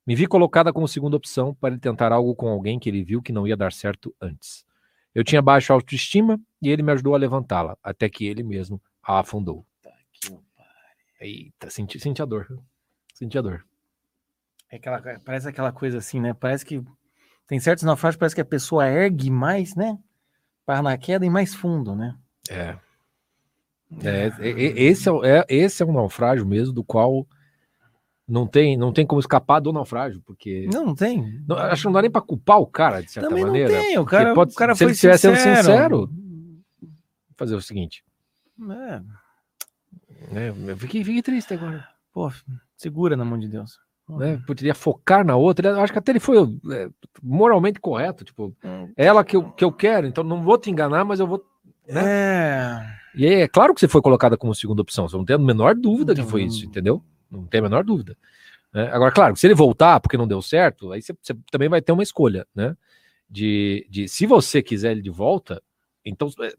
Me 0.05 0.17
vi 0.17 0.27
colocada 0.27 0.73
como 0.73 0.89
segunda 0.89 1.17
opção 1.17 1.55
para 1.55 1.71
ele 1.71 1.81
tentar 1.81 2.11
algo 2.11 2.35
com 2.35 2.49
alguém 2.49 2.81
que 2.81 2.89
ele 2.91 3.05
viu 3.05 3.23
que 3.23 3.33
não 3.33 3.47
ia 3.47 3.57
dar 3.57 3.73
certo 3.73 4.13
antes. 4.21 4.65
Eu 5.15 5.23
tinha 5.23 5.41
baixa 5.41 5.73
autoestima 5.73 6.41
e 6.61 6.69
ele 6.69 6.83
me 6.83 6.93
ajudou 6.93 7.15
a 7.15 7.19
levantá-la, 7.19 7.77
até 7.83 8.09
que 8.09 8.27
ele 8.27 8.43
mesmo 8.43 8.81
a 9.03 9.21
afundou. 9.21 9.65
Eita, 11.21 11.71
senti, 11.71 11.99
senti 12.01 12.21
a 12.21 12.25
dor. 12.25 12.47
Senti 13.15 13.39
a 13.39 13.43
dor. 13.43 13.65
É 14.71 14.77
aquela, 14.77 15.01
parece 15.25 15.49
aquela 15.49 15.73
coisa 15.73 15.99
assim, 15.99 16.21
né? 16.21 16.35
Parece 16.35 16.65
que 16.67 16.83
tem 17.47 17.61
certos 17.61 17.85
naufrágios, 17.85 18.19
parece 18.19 18.35
que 18.35 18.41
a 18.41 18.45
pessoa 18.45 18.87
ergue 18.89 19.31
mais, 19.31 19.75
né? 19.77 19.97
Para 20.67 20.83
na 20.83 20.99
queda 20.99 21.25
e 21.25 21.31
mais 21.31 21.55
fundo, 21.55 21.95
né? 21.95 22.17
É. 22.51 22.77
É, 24.03 24.27
e- 24.43 24.83
esse, 24.89 25.09
é, 25.09 25.13
o- 25.13 25.25
é- 25.25 25.45
esse 25.49 25.83
é 25.83 25.87
um 25.87 25.93
naufrágio 25.93 26.45
mesmo, 26.45 26.75
do 26.75 26.83
qual 26.83 27.27
não 28.27 28.47
tem, 28.47 28.77
não 28.77 28.93
tem 28.93 29.07
como 29.07 29.21
escapar 29.21 29.61
do 29.61 29.73
naufrágio, 29.73 30.23
porque. 30.25 30.69
Não, 30.73 30.85
não 30.87 30.95
tem. 30.95 31.43
Não, 31.47 31.57
acho 31.57 31.83
que 31.83 31.87
não 31.87 31.93
dá 31.93 32.03
nem 32.03 32.11
para 32.11 32.23
culpar 32.23 32.59
o 32.59 32.67
cara, 32.67 33.03
de 33.03 33.11
certa 33.13 33.29
Também 33.29 33.45
maneira. 33.45 33.73
não 33.73 33.81
tem. 33.81 33.99
O 33.99 34.05
cara, 34.05 34.35
pode- 34.35 34.53
o 34.53 34.57
cara 34.57 34.75
se 34.75 34.79
foi 34.79 34.87
ele 34.87 34.93
estiver 34.95 35.17
sendo 35.19 35.37
sincero. 35.37 36.11
fazer 37.37 37.55
o 37.55 37.61
seguinte. 37.61 38.05
É, 38.71 39.01
Né? 40.33 40.55
Eu 40.69 40.77
fiquei, 40.77 41.05
fiquei 41.05 41.23
triste 41.23 41.53
agora. 41.55 41.87
pô, 42.13 42.31
segura 42.77 43.17
na 43.17 43.25
mão 43.25 43.39
de 43.39 43.49
Deus. 43.49 43.79
Né? 44.09 44.41
Poderia 44.47 44.75
focar 44.75 45.25
na 45.25 45.35
outra. 45.37 45.71
Eu 45.71 45.81
acho 45.81 45.93
que 45.93 45.99
até 45.99 46.13
ele 46.13 46.21
foi 46.21 46.37
é, 46.73 46.89
moralmente 47.23 47.81
correto. 47.81 48.25
Tipo, 48.25 48.55
Hum. 48.65 48.93
é 48.97 49.07
ela 49.07 49.25
que 49.25 49.35
eu, 49.37 49.51
que 49.53 49.65
eu 49.65 49.73
quero, 49.73 50.07
então 50.07 50.23
não 50.23 50.43
vou 50.43 50.59
te 50.59 50.71
enganar, 50.71 51.05
mas 51.05 51.21
eu 51.21 51.27
vou. 51.27 51.43
É. 51.89 52.81
E 53.15 53.27
aí, 53.27 53.35
é 53.43 53.49
claro 53.49 53.73
que 53.75 53.81
você 53.81 53.89
foi 53.89 54.03
colocada 54.03 54.37
como 54.37 54.55
segunda 54.55 54.83
opção. 54.83 55.09
Você 55.09 55.17
não 55.17 55.25
tem 55.25 55.37
a 55.37 55.39
menor 55.39 55.75
dúvida 55.75 56.15
que 56.15 56.21
Não. 56.21 56.29
foi 56.29 56.43
isso, 56.45 56.65
entendeu? 56.67 57.03
Não 57.35 57.47
tem 57.47 57.59
a 57.61 57.63
menor 57.63 57.85
dúvida. 57.85 58.17
né? 58.73 58.91
Agora, 58.93 59.13
claro, 59.13 59.37
se 59.37 59.47
ele 59.47 59.55
voltar 59.55 60.01
porque 60.01 60.17
não 60.17 60.27
deu 60.29 60.41
certo, 60.43 60.93
aí 60.93 61.03
você, 61.03 61.15
você 61.21 61.35
também 61.51 61.69
vai 61.69 61.81
ter 61.83 61.93
uma 61.93 62.03
escolha, 62.03 62.47
né? 62.55 62.77
De, 63.29 63.87
de 63.91 64.07
se 64.09 64.27
você 64.27 64.63
quiser 64.63 64.93
ele 64.93 65.03
de 65.03 65.11
volta, 65.11 65.63
Então, 66.05 66.29
é, 66.41 66.53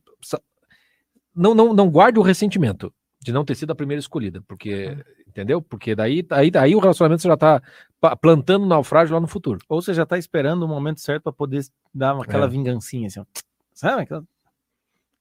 não, 1.36 1.54
não, 1.54 1.74
não 1.74 1.90
guarde 1.90 2.20
o 2.20 2.24
ressentimento 2.24 2.94
de 3.22 3.32
não 3.32 3.44
ter 3.46 3.56
sido 3.56 3.72
a 3.72 3.76
primeira 3.76 4.00
escolhida, 4.00 4.42
porque, 4.48 4.96
entendeu? 5.28 5.62
Porque 5.62 5.96
daí, 5.96 6.26
aí, 6.30 6.52
aí 6.58 6.76
o 6.76 6.80
relacionamento 6.80 7.22
você 7.22 7.28
já 7.28 7.38
tá 7.38 7.62
pa- 8.00 8.16
plantando 8.16 8.66
naufrágio 8.66 9.14
lá 9.16 9.20
no 9.20 9.28
futuro. 9.28 9.60
Ou 9.68 9.82
você 9.82 9.94
já 9.94 10.06
tá 10.06 10.18
esperando 10.18 10.64
o 10.64 10.68
momento 10.68 11.00
certo 11.02 11.24
para 11.24 11.34
poder 11.34 11.66
dar 11.94 12.16
aquela 12.22 12.46
É. 12.46 12.50
vingancinha, 12.50 13.08
assim, 13.08 13.20
ó. 13.20 13.26
Sabe? 13.74 14.04
Aquela... 14.04 14.24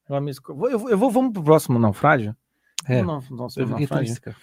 Eu, 0.09 0.79
vou- 0.79 0.91
eu 0.91 0.99
vou, 0.99 1.11
vamos 1.11 1.33
pro 1.33 1.43
próximo 1.43 1.79
naufrágio? 1.79 2.37
É. 2.87 3.03
Vamos 3.03 3.31
no- 3.31 3.37
nosso 3.39 3.59
fiquei 3.61 3.79
naufrágio. 3.87 4.15
triste. 4.21 4.41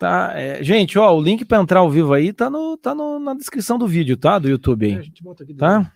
Tá, 0.00 0.32
é, 0.34 0.64
gente, 0.64 0.98
ó, 0.98 1.14
o 1.14 1.20
link 1.22 1.44
para 1.44 1.60
entrar 1.60 1.80
ao 1.80 1.90
vivo 1.90 2.14
aí 2.14 2.32
tá, 2.32 2.48
no, 2.48 2.74
tá 2.78 2.94
no- 2.94 3.18
na 3.20 3.34
descrição 3.34 3.76
do 3.76 3.86
vídeo, 3.86 4.16
tá? 4.16 4.38
Do 4.38 4.48
YouTube 4.48 4.90
É, 4.90 4.94
a 4.94 4.98
aí. 4.98 5.02
gente 5.04 5.22
bota 5.22 5.44
aqui 5.44 5.52
Tá? 5.52 5.92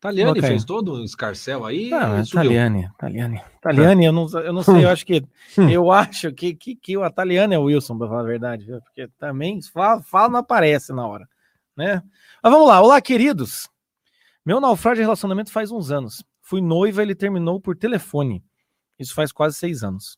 Taliane 0.00 0.30
Coloca 0.30 0.46
aí. 0.46 0.52
fez 0.52 0.64
todo 0.64 0.94
um 0.94 1.04
escarcel 1.04 1.62
aí. 1.66 1.92
Ah. 1.92 2.22
Taliane, 2.32 2.88
Taliane. 2.98 3.42
Taliane, 3.60 4.04
eu 4.06 4.12
não, 4.12 4.26
eu 4.40 4.50
não 4.50 4.62
sei, 4.62 4.84
eu 4.84 4.88
acho 4.88 5.04
que 5.04 5.22
eu 5.78 5.92
acho 5.92 6.32
que, 6.32 6.54
que, 6.54 6.74
que 6.74 6.96
a 7.02 7.10
Taliane 7.10 7.54
é 7.54 7.58
o 7.58 7.64
Wilson, 7.64 7.98
pra 7.98 8.08
falar 8.08 8.20
a 8.20 8.24
verdade, 8.24 8.64
viu? 8.64 8.80
Porque 8.80 9.08
também 9.18 9.60
fala, 9.60 10.02
fala 10.02 10.28
não 10.30 10.38
aparece 10.40 10.94
na 10.94 11.06
hora, 11.06 11.28
né? 11.76 12.02
Mas 12.42 12.50
vamos 12.50 12.66
lá, 12.66 12.80
olá, 12.80 12.98
queridos. 13.02 13.68
Meu 14.44 14.58
naufrágio 14.58 15.02
de 15.02 15.02
relacionamento 15.04 15.52
faz 15.52 15.70
uns 15.70 15.90
anos. 15.90 16.24
Fui 16.40 16.62
noiva, 16.62 17.02
ele 17.02 17.14
terminou 17.14 17.60
por 17.60 17.76
telefone. 17.76 18.42
Isso 18.98 19.14
faz 19.14 19.32
quase 19.32 19.56
seis 19.56 19.82
anos. 19.84 20.16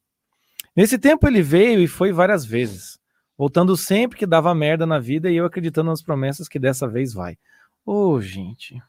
Nesse 0.76 0.96
tempo 0.96 1.26
ele 1.26 1.42
veio 1.42 1.80
e 1.80 1.88
foi 1.88 2.12
várias 2.12 2.44
vezes, 2.44 2.98
voltando 3.36 3.76
sempre 3.76 4.18
que 4.18 4.26
dava 4.26 4.54
merda 4.54 4.86
na 4.86 4.98
vida 4.98 5.30
e 5.30 5.36
eu 5.36 5.44
acreditando 5.44 5.90
nas 5.90 6.02
promessas 6.02 6.48
que 6.48 6.58
dessa 6.58 6.88
vez 6.88 7.12
vai. 7.12 7.38
Ô, 7.84 8.20
gente. 8.20 8.82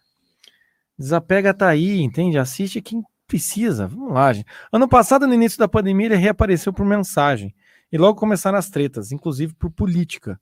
Desapega 0.98 1.54
tá 1.54 1.68
aí, 1.68 2.02
entende? 2.02 2.38
Assiste 2.38 2.82
quem 2.82 3.04
precisa. 3.28 3.88
Vamos 3.88 4.14
lá, 4.14 4.34
gente. 4.34 4.48
Ano 4.72 4.88
passado, 4.88 5.28
no 5.28 5.34
início 5.34 5.60
da 5.60 5.68
pandemia, 5.68 6.08
ele 6.08 6.16
reapareceu 6.16 6.74
por 6.74 6.86
mensagem. 6.86 7.54
E 7.92 7.98
logo 7.98 8.20
começaram 8.20 8.58
as 8.58 8.70
tretas, 8.70 9.12
inclusive 9.12 9.54
por 9.54 9.70
política. 9.70 10.40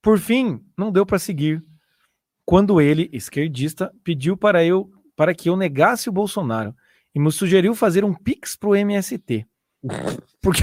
Por 0.00 0.18
fim, 0.18 0.64
não 0.76 0.92
deu 0.92 1.04
para 1.04 1.18
seguir. 1.18 1.64
Quando 2.44 2.80
ele, 2.80 3.08
esquerdista, 3.12 3.92
pediu 4.02 4.36
para 4.36 4.64
eu 4.64 4.90
para 5.14 5.34
que 5.34 5.48
eu 5.48 5.56
negasse 5.56 6.08
o 6.08 6.12
Bolsonaro 6.12 6.74
e 7.14 7.20
me 7.20 7.30
sugeriu 7.30 7.74
fazer 7.74 8.04
um 8.04 8.14
pix 8.14 8.56
pro 8.56 8.74
MST. 8.74 9.46
Porque 10.40 10.62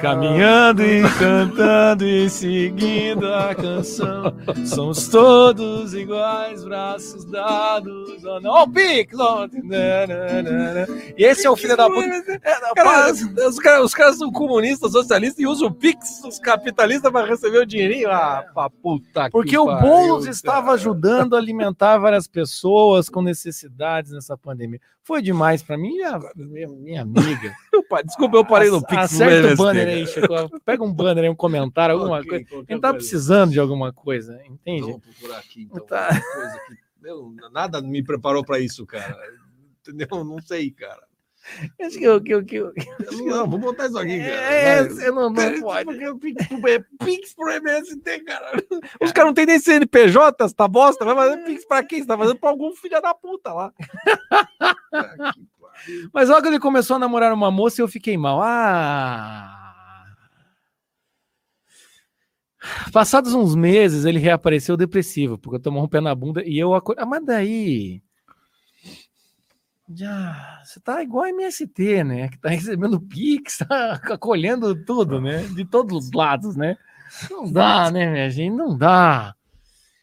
Caminhando 0.00 0.82
e 0.82 1.02
cantando 1.18 2.04
e 2.06 2.30
seguindo 2.30 3.26
a 3.26 3.52
canção. 3.52 4.32
Somos 4.64 5.08
todos 5.08 5.92
iguais, 5.92 6.64
braços 6.64 7.24
dados. 7.24 8.24
Ó, 8.24 8.40
Ó, 8.44 8.62
o 8.62 8.70
Pix! 8.70 9.18
ó, 9.18 9.48
nananana. 9.64 10.86
E 11.16 11.24
esse 11.24 11.46
é 11.46 11.50
o 11.50 11.56
filho 11.56 11.76
da 11.76 11.88
puta. 11.88 12.06
É, 12.06 12.74
Cara, 12.76 13.12
os, 13.12 13.58
caras, 13.58 13.84
os 13.84 13.94
caras 13.94 14.18
são 14.18 14.30
comunistas, 14.30 14.92
socialistas 14.92 15.40
e 15.40 15.46
usam 15.46 15.66
o 15.66 15.74
Pix, 15.74 16.22
os 16.24 16.38
capitalistas, 16.38 17.10
para 17.10 17.26
receber 17.26 17.58
o 17.58 17.66
dinheirinho. 17.66 18.10
Ah, 18.10 18.44
pra 18.54 18.70
puta 18.70 19.24
que 19.24 19.30
Porque 19.30 19.58
o 19.58 19.66
Boulos 19.80 20.26
estava 20.26 20.72
ajudando 20.72 21.34
a 21.34 21.38
alimentar 21.38 21.98
várias 21.98 22.28
pessoas 22.28 23.08
com 23.08 23.20
necessidades 23.20 24.12
nessa 24.12 24.38
pandemia. 24.38 24.80
Foi 25.08 25.22
demais 25.22 25.62
para 25.62 25.78
mim, 25.78 25.94
minha, 26.36 26.68
minha, 26.68 27.00
amiga. 27.08 27.56
Desculpa, 28.04 28.36
eu 28.36 28.44
parei 28.44 28.68
no 28.70 28.82
Pix. 28.86 29.04
Acerta 29.04 29.34
o 29.34 29.38
MST, 29.38 29.56
banner 29.56 29.88
aí, 29.88 30.06
Chico. 30.06 30.60
Pega 30.66 30.84
um 30.84 30.92
banner 30.92 31.24
aí, 31.24 31.30
um 31.30 31.34
comentário, 31.34 31.94
alguma 31.94 32.18
Ok, 32.20 32.44
coisa. 32.44 32.64
Ele 32.68 32.78
tá 32.78 32.88
coisa. 32.90 32.94
precisando 32.98 33.50
de 33.52 33.58
alguma 33.58 33.90
coisa, 33.90 34.38
entende? 34.44 34.82
Vamos 34.82 35.00
procurar 35.00 35.38
aqui, 35.38 35.62
então. 35.62 35.86
Tá. 35.86 36.10
meu, 37.00 37.34
nada 37.50 37.80
me 37.80 38.04
preparou 38.04 38.44
para 38.44 38.58
isso, 38.60 38.84
cara. 38.84 39.16
Entendeu? 39.80 40.22
Não 40.22 40.42
sei, 40.42 40.70
cara. 40.72 41.08
Acho 41.80 41.96
que 41.96 42.04
eu, 42.04 42.20
que 42.20 42.34
eu, 42.34 42.44
que 42.44 42.56
eu... 42.56 42.74
Não, 43.24 43.48
vou 43.48 43.58
botar 43.58 43.86
isso 43.86 43.96
aqui, 43.98 44.18
cara. 44.18 44.30
É, 44.30 44.82
Vai. 44.82 44.90
você 44.90 45.10
não, 45.10 45.30
não 45.30 45.42
É, 45.42 45.58
pode. 45.58 45.84
porque 45.86 46.06
o 46.06 46.18
Pix, 46.18 46.46
é 46.68 46.84
Pix 47.02 47.34
pro 47.34 47.50
MST, 47.50 48.20
cara. 48.26 48.62
Os 49.00 49.12
caras 49.12 49.28
não 49.30 49.32
tem 49.34 49.46
nem 49.46 49.58
CNPJ, 49.58 50.44
essa 50.44 50.68
bosta. 50.68 51.06
Vai 51.06 51.14
fazer 51.14 51.44
Pix 51.46 51.64
pra 51.64 51.82
quem? 51.82 52.00
Você 52.00 52.06
tá 52.06 52.18
fazendo 52.18 52.38
pra 52.38 52.50
algum 52.50 52.74
filho 52.76 53.00
da 53.00 53.14
puta 53.14 53.54
lá. 53.54 53.72
Mas 56.12 56.28
logo 56.28 56.46
ele 56.46 56.58
começou 56.58 56.96
a 56.96 56.98
namorar 56.98 57.32
uma 57.32 57.50
moça 57.50 57.80
e 57.80 57.82
eu 57.82 57.88
fiquei 57.88 58.16
mal. 58.16 58.40
Ah! 58.42 59.58
Passados 62.92 63.34
uns 63.34 63.54
meses, 63.54 64.04
ele 64.04 64.18
reapareceu 64.18 64.76
depressivo, 64.76 65.38
porque 65.38 65.56
eu 65.56 65.62
tomou 65.62 65.84
um 65.84 65.88
pé 65.88 66.00
na 66.00 66.14
bunda 66.14 66.42
e 66.44 66.58
eu 66.58 66.74
acordei. 66.74 67.04
Ah, 67.04 67.06
mas 67.06 67.24
daí. 67.24 68.02
Já, 69.90 70.60
você 70.64 70.80
tá 70.80 71.02
igual 71.02 71.24
a 71.24 71.30
MST, 71.30 72.04
né? 72.04 72.28
Que 72.28 72.38
tá 72.38 72.50
recebendo 72.50 73.00
Pix, 73.00 73.58
tá 73.66 74.00
acolhendo 74.02 74.74
tudo, 74.84 75.20
né? 75.20 75.44
De 75.46 75.64
todos 75.64 76.06
os 76.06 76.12
lados, 76.12 76.56
né? 76.56 76.76
Não 77.30 77.50
dá, 77.50 77.90
né, 77.90 78.10
minha 78.10 78.28
gente? 78.28 78.54
Não 78.54 78.76
dá. 78.76 79.34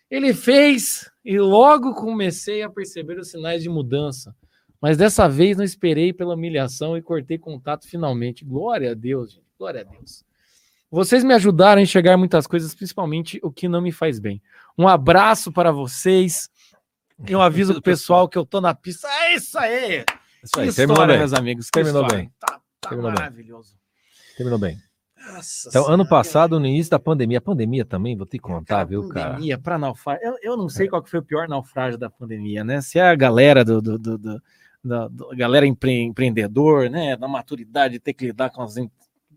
Ele 0.10 0.34
fez 0.34 1.12
e 1.24 1.38
logo 1.40 1.94
comecei 1.94 2.64
a 2.64 2.70
perceber 2.70 3.20
os 3.20 3.30
sinais 3.30 3.62
de 3.62 3.70
mudança. 3.70 4.36
Mas 4.82 4.98
dessa 4.98 5.28
vez 5.28 5.58
não 5.58 5.64
esperei 5.64 6.12
pela 6.14 6.34
humilhação 6.36 6.98
e 6.98 7.02
cortei 7.02 7.38
contato 7.38 7.88
finalmente. 7.88 8.44
Glória 8.46 8.92
a 8.92 8.94
Deus, 8.94 9.32
gente. 9.34 9.46
Glória 9.58 9.82
a 9.82 9.84
Deus. 9.84 10.24
Vocês 10.92 11.24
me 11.24 11.34
ajudaram 11.34 11.80
a 11.80 11.84
enxergar 11.84 12.16
muitas 12.18 12.46
coisas, 12.46 12.74
principalmente 12.76 13.40
o 13.44 13.52
que 13.52 13.68
não 13.68 13.82
me 13.82 13.92
faz 13.92 14.20
bem. 14.20 14.42
Um 14.78 14.88
abraço 14.88 15.52
para 15.52 15.72
vocês. 15.72 16.50
Eu 17.28 17.42
aviso 17.42 17.74
o 17.74 17.82
pessoal 17.82 18.28
que 18.30 18.38
eu 18.38 18.46
tô 18.46 18.60
na 18.62 18.74
pista. 18.76 19.08
É 19.08 19.36
isso 19.36 19.58
aí! 19.58 20.04
Isso 20.44 20.60
aí, 20.60 20.70
que 20.70 20.76
terminou 20.76 20.96
história, 20.96 21.14
bem. 21.14 21.20
meus 21.20 21.34
amigos. 21.34 21.70
Terminou 21.72 22.02
história. 22.04 22.24
bem. 22.26 22.34
Tá, 22.40 22.60
tá 22.80 22.90
Terminou 22.90 23.12
bem. 23.12 23.20
maravilhoso. 23.20 23.76
Terminou 24.38 24.60
bem. 24.60 24.78
Nossa 25.34 25.70
Então, 25.70 25.88
ano 25.88 26.08
passado, 26.08 26.60
no 26.60 26.68
início 26.68 26.92
da 26.92 27.00
pandemia, 27.00 27.40
a 27.40 27.42
pandemia 27.42 27.84
também, 27.84 28.16
vou 28.16 28.28
te 28.28 28.38
contar, 28.38 28.76
Cara, 28.76 28.86
viu, 28.86 29.08
cara? 29.10 29.30
pandemia 29.32 29.58
para 29.58 29.78
naufrágio. 29.80 30.22
Eu, 30.24 30.38
eu 30.44 30.58
não 30.58 30.70
sei 30.70 30.88
qual 30.88 31.02
que 31.02 31.10
foi 31.10 31.20
o 31.20 31.24
pior 31.24 31.48
naufrágio 31.48 31.98
da 31.98 32.10
pandemia, 32.12 32.64
né? 32.64 32.80
Se 32.82 33.00
é 33.00 33.10
a 33.10 33.16
galera 33.16 33.66
do, 33.66 33.82
do, 33.82 33.98
do- 33.98 34.18
do- 34.20 34.42
da 34.86 35.08
do- 35.08 35.32
a 35.32 35.36
galera 35.36 35.66
empre- 35.66 36.02
empreendedor, 36.04 36.90
né? 36.90 37.16
Da 37.18 37.28
maturidade 37.28 37.94
de 37.96 38.00
ter 38.00 38.14
que 38.14 38.28
lidar 38.28 38.50
com 38.52 38.62
as, 38.62 38.76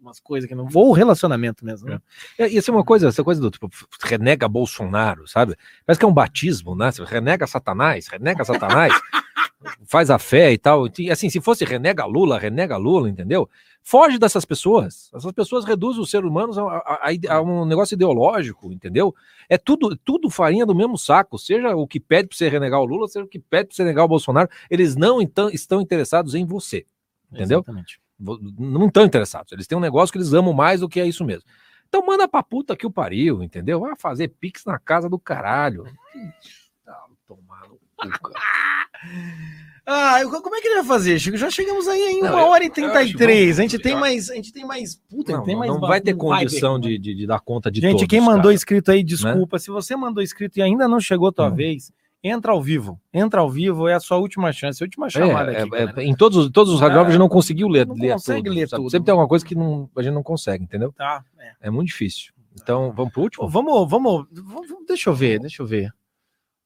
umas 0.01 0.21
coisas 0.21 0.49
que 0.49 0.55
não. 0.55 0.69
Ou 0.75 0.91
o 0.91 0.93
relacionamento 0.93 1.65
mesmo, 1.65 1.89
né? 1.89 1.99
É, 2.39 2.47
Isso 2.47 2.71
é 2.71 2.75
uma 2.75 2.85
coisa, 2.85 3.09
essa 3.09 3.25
coisa 3.25 3.41
do 3.41 3.51
tipo, 3.51 3.69
renega 4.03 4.47
Bolsonaro, 4.49 5.27
sabe? 5.27 5.57
Parece 5.85 5.99
que 5.99 6.05
é 6.05 6.09
um 6.09 6.13
batismo, 6.13 6.77
né? 6.77 6.91
Você 6.93 7.03
renega 7.05 7.47
Satanás, 7.47 8.07
renega 8.07 8.45
Satanás, 8.45 8.93
faz 9.87 10.11
a 10.11 10.19
fé 10.19 10.53
e 10.53 10.59
tal. 10.59 10.87
E 10.99 11.11
assim, 11.11 11.29
se 11.31 11.41
fosse 11.41 11.65
renega 11.65 12.05
Lula, 12.05 12.39
renega 12.39 12.77
Lula, 12.77 13.09
entendeu? 13.09 13.49
Foge 13.91 14.19
dessas 14.19 14.45
pessoas. 14.45 15.11
Essas 15.15 15.33
pessoas 15.33 15.65
reduzem 15.65 16.03
os 16.03 16.11
seres 16.11 16.29
humanos 16.29 16.59
a, 16.59 16.63
a- 16.63 17.09
a 17.31 17.41
um 17.41 17.65
negócio 17.65 17.95
ideológico, 17.95 18.71
entendeu? 18.71 19.15
É 19.49 19.57
tudo, 19.57 19.97
tudo 19.97 20.29
farinha 20.29 20.67
do 20.67 20.75
mesmo 20.75 20.99
saco. 20.99 21.39
Seja 21.39 21.75
o 21.75 21.87
que 21.87 21.99
pede 21.99 22.29
para 22.29 22.37
você 22.37 22.51
renegar 22.51 22.81
o 22.81 22.85
Lula, 22.85 23.09
seja 23.09 23.25
o 23.25 23.29
que 23.29 23.39
pede 23.39 23.69
para 23.69 23.77
você 23.77 23.83
renegar 23.85 24.05
o 24.05 24.09
Bolsonaro, 24.09 24.47
eles 24.69 24.95
não 24.95 25.23
então, 25.23 25.49
estão 25.49 25.81
interessados 25.81 26.35
em 26.35 26.45
você, 26.45 26.85
entendeu? 27.33 27.61
Exatamente. 27.61 27.99
Não 28.21 28.89
estão 28.89 29.07
interessados. 29.07 29.53
Eles 29.53 29.67
têm 29.67 29.79
um 29.79 29.81
negócio 29.81 30.13
que 30.13 30.19
eles 30.19 30.35
amam 30.35 30.53
mais 30.53 30.81
do 30.81 30.89
que 30.89 31.01
é 31.01 31.07
isso 31.07 31.25
mesmo. 31.25 31.49
Então 31.89 32.05
manda 32.05 32.29
pra 32.29 32.43
puta 32.43 32.77
que 32.77 32.87
o 32.87 32.91
pariu, 32.91 33.43
entendeu? 33.43 33.81
Vai 33.81 33.97
fazer 33.97 34.29
pix 34.29 34.67
na 34.67 34.79
casa 34.79 35.09
do 35.09 35.19
caralho. 35.19 35.85
Tomar 37.27 37.63
no 37.69 37.79
cu, 37.97 38.33
cara. 38.33 38.89
Ah, 39.91 40.21
eu- 40.21 40.31
como 40.31 40.55
é 40.55 40.61
que 40.61 40.69
ele 40.69 40.75
vai 40.77 40.85
fazer, 40.85 41.19
Chico? 41.19 41.37
Já 41.39 41.49
chegamos 41.51 41.89
aí 41.89 41.99
em 42.01 42.21
Não, 42.23 42.33
uma 42.33 42.41
eu- 42.43 42.47
hora 42.49 42.63
e 42.63 42.67
eu 42.67 42.73
33. 42.73 43.51
acho 43.53 43.61
A 43.61 43.63
gente 43.63 43.79
tem 43.79 43.95
mais. 43.97 44.31
A 44.31 44.35
gente 44.35 44.53
tem 44.53 44.67
mais. 44.67 44.97
Puta, 45.09 45.33
Não, 45.33 45.43
tem 45.45 45.55
não, 45.55 45.61
mais. 45.61 45.73
não 45.73 45.81
vai 45.81 46.01
ter 46.01 46.15
não 46.15 46.29
vai 46.29 46.41
condição 46.45 46.79
ter. 46.79 46.99
de, 46.99 47.15
de, 47.15 47.27
dar 47.27 47.41
conta 47.41 47.71
de 47.71 47.81
Gente, 47.81 47.93
todos, 47.93 48.07
quem 48.07 48.21
mandou 48.21 48.43
cara. 48.43 48.55
escrito 48.55 48.91
aí, 48.91 49.03
desculpa. 49.03 49.59
Se 49.59 49.71
você 49.71 49.97
mandou 49.97 50.23
escrito 50.23 50.59
e 50.59 50.63
ainda 50.63 50.87
não 50.87 51.01
chegou 51.01 51.29
a 51.29 51.33
tua 51.33 51.49
Hum. 51.49 51.55
vez, 51.55 51.91
entra 52.23 52.53
ao 52.53 52.63
vivo. 52.63 53.01
Entra 53.15 53.41
ao 53.41 53.51
vivo, 53.51 53.89
é 53.89 53.95
a 53.95 54.01
sua 54.01 54.19
última 54.19 54.53
chance, 54.53 54.83
a 54.83 54.85
última 54.85 55.09
chamada 55.09 55.53
É, 55.53 55.63
aqui. 55.63 55.75
é, 55.75 55.95
é, 55.97 56.05
em 56.05 56.15
todos, 56.15 56.37
os- 56.37 56.51
todos 56.51 56.73
os 56.75 56.81
radiólogos 56.81 57.09
a 57.09 57.13
gente 57.13 57.21
não 57.21 57.29
conseguiu 57.29 57.67
ler, 57.69 57.87
Não 57.87 57.95
ler 57.95 58.13
consegue 58.13 58.43
tudo, 58.51 58.55
ler 58.55 58.69
sabe? 58.69 58.83
tudo. 58.83 58.91
Sempre 58.91 59.07
tem 59.07 59.13
alguma 59.13 59.29
coisa 59.29 59.45
que 59.45 59.55
não, 59.55 59.89
a 59.97 60.03
gente 60.03 60.13
não 60.13 60.23
consegue, 60.23 60.65
entendeu? 60.65 60.93
Tá, 60.93 61.25
é. 61.39 61.69
É 61.69 61.71
muito 61.71 61.89
difícil. 61.89 62.33
Então, 62.61 62.93
vamos 62.95 63.13
pro 63.13 63.23
último? 63.23 63.49
Vamos, 63.49 63.89
vamos, 63.89 64.27
vamos- 64.33 64.67
deixa 64.87 65.09
eu 65.09 65.15
ver, 65.15 65.39
deixa 65.41 65.63
eu 65.63 65.67
ver. 65.67 65.91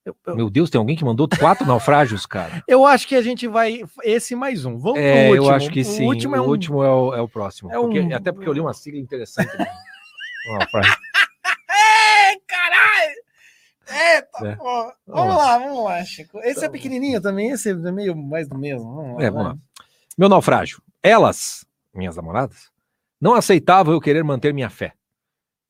Eu, 0.04 0.16
eu- 0.26 0.36
Meu 0.36 0.50
Deus, 0.50 0.68
tem 0.68 0.78
alguém 0.78 0.96
que 0.96 1.04
mandou 1.04 1.28
quatro 1.38 1.64
naufrágios, 1.66 2.26
cara. 2.26 2.62
eu 2.66 2.84
acho 2.84 3.06
que 3.06 3.14
a 3.14 3.22
gente 3.22 3.46
vai. 3.46 3.82
Esse 4.02 4.34
mais 4.34 4.64
um. 4.64 4.76
Vamos 4.78 4.98
É, 4.98 5.28
último. 5.28 5.46
eu 5.46 5.50
acho 5.54 5.70
que 5.70 5.84
sim. 5.84 6.04
O 6.04 6.08
último 6.08 6.34
é 6.36 6.40
um. 6.40 6.44
o, 6.44 6.48
último 6.48 6.82
é 6.82 6.90
o, 6.90 7.14
é 7.14 7.20
o 7.20 7.28
próximo. 7.28 7.70
é 7.70 7.74
Porque- 7.78 8.00
um- 8.00 8.14
Até 8.16 8.32
porque 8.32 8.48
eu 8.48 8.52
li 8.52 8.60
uma 8.60 8.74
sigla 8.74 8.98
interessante. 9.00 9.56
né? 9.56 9.66
Caralho! 12.46 13.22
Eita, 13.88 14.48
É. 14.48 14.56
pô. 14.56 14.64
Vamos 14.64 14.94
Vamos 15.06 15.36
lá, 15.36 15.58
vamos 15.58 15.84
lá, 15.84 16.04
Chico. 16.04 16.38
Esse 16.40 16.48
é 16.48 16.52
Então- 16.62 16.70
pequenininho 16.72 17.20
também, 17.20 17.50
esse 17.50 17.70
é 17.70 17.74
meio 17.74 18.16
mais 18.16 18.48
do 18.48 18.58
mesmo. 18.58 18.94
Vamos 18.94 19.16
lá, 19.18 19.22
É, 19.24 19.30
vamos 19.30 19.46
lá. 19.48 19.56
Meu 20.18 20.28
naufrágio. 20.28 20.82
Elas, 21.02 21.64
minhas 21.94 22.16
namoradas, 22.16 22.70
não 23.20 23.34
aceitavam 23.34 23.92
eu 23.94 24.00
querer 24.00 24.22
manter 24.24 24.52
minha 24.54 24.70
fé. 24.70 24.92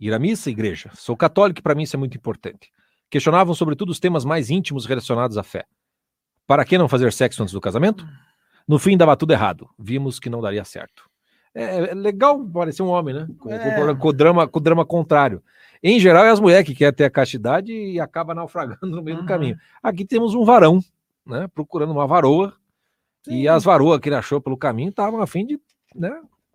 Ir 0.00 0.12
à 0.12 0.18
missa, 0.18 0.50
igreja. 0.50 0.90
Sou 0.94 1.16
católico 1.16 1.60
e 1.60 1.62
para 1.62 1.74
mim 1.74 1.82
isso 1.84 1.96
é 1.96 1.98
muito 1.98 2.16
importante. 2.16 2.70
Questionavam 3.12 3.54
sobretudo 3.54 3.90
os 3.90 4.00
temas 4.00 4.24
mais 4.24 4.48
íntimos 4.48 4.86
relacionados 4.86 5.36
à 5.36 5.42
fé. 5.42 5.66
Para 6.46 6.64
que 6.64 6.78
não 6.78 6.88
fazer 6.88 7.12
sexo 7.12 7.42
antes 7.42 7.52
do 7.52 7.60
casamento? 7.60 8.08
No 8.66 8.78
fim 8.78 8.96
dava 8.96 9.14
tudo 9.14 9.34
errado. 9.34 9.68
Vimos 9.78 10.18
que 10.18 10.30
não 10.30 10.40
daria 10.40 10.64
certo. 10.64 11.04
É, 11.54 11.90
é 11.90 11.94
legal 11.94 12.42
parecer 12.42 12.82
um 12.82 12.86
homem, 12.88 13.14
né? 13.14 13.28
Com, 13.38 13.52
É. 13.52 13.94
com- 13.94 14.08
o 14.08 14.12
drama, 14.14 14.48
com 14.48 14.58
o 14.58 14.62
drama 14.62 14.86
contrário. 14.86 15.42
Em 15.82 16.00
geral, 16.00 16.24
é 16.24 16.30
as 16.30 16.40
mulheres 16.40 16.66
que 16.66 16.74
querem 16.74 16.94
ter 16.94 17.04
a 17.04 17.10
castidade 17.10 17.70
e 17.70 18.00
acaba 18.00 18.34
naufragando 18.34 18.86
no 18.86 19.02
meio 19.02 19.18
do 19.18 19.20
Uhum. 19.20 19.26
caminho. 19.28 19.58
Aqui 19.82 20.06
temos 20.06 20.32
um 20.34 20.42
varão, 20.42 20.80
né? 21.26 21.46
Procurando 21.54 21.92
uma 21.92 22.06
varoa. 22.06 22.54
E 23.28 23.46
as 23.46 23.62
varoas 23.62 24.00
que 24.00 24.08
ele 24.08 24.16
achou 24.16 24.40
pelo 24.40 24.56
caminho 24.56 24.88
estavam 24.88 25.20
a 25.20 25.26
fim 25.26 25.44
de. 25.44 25.60
Né, 25.94 26.10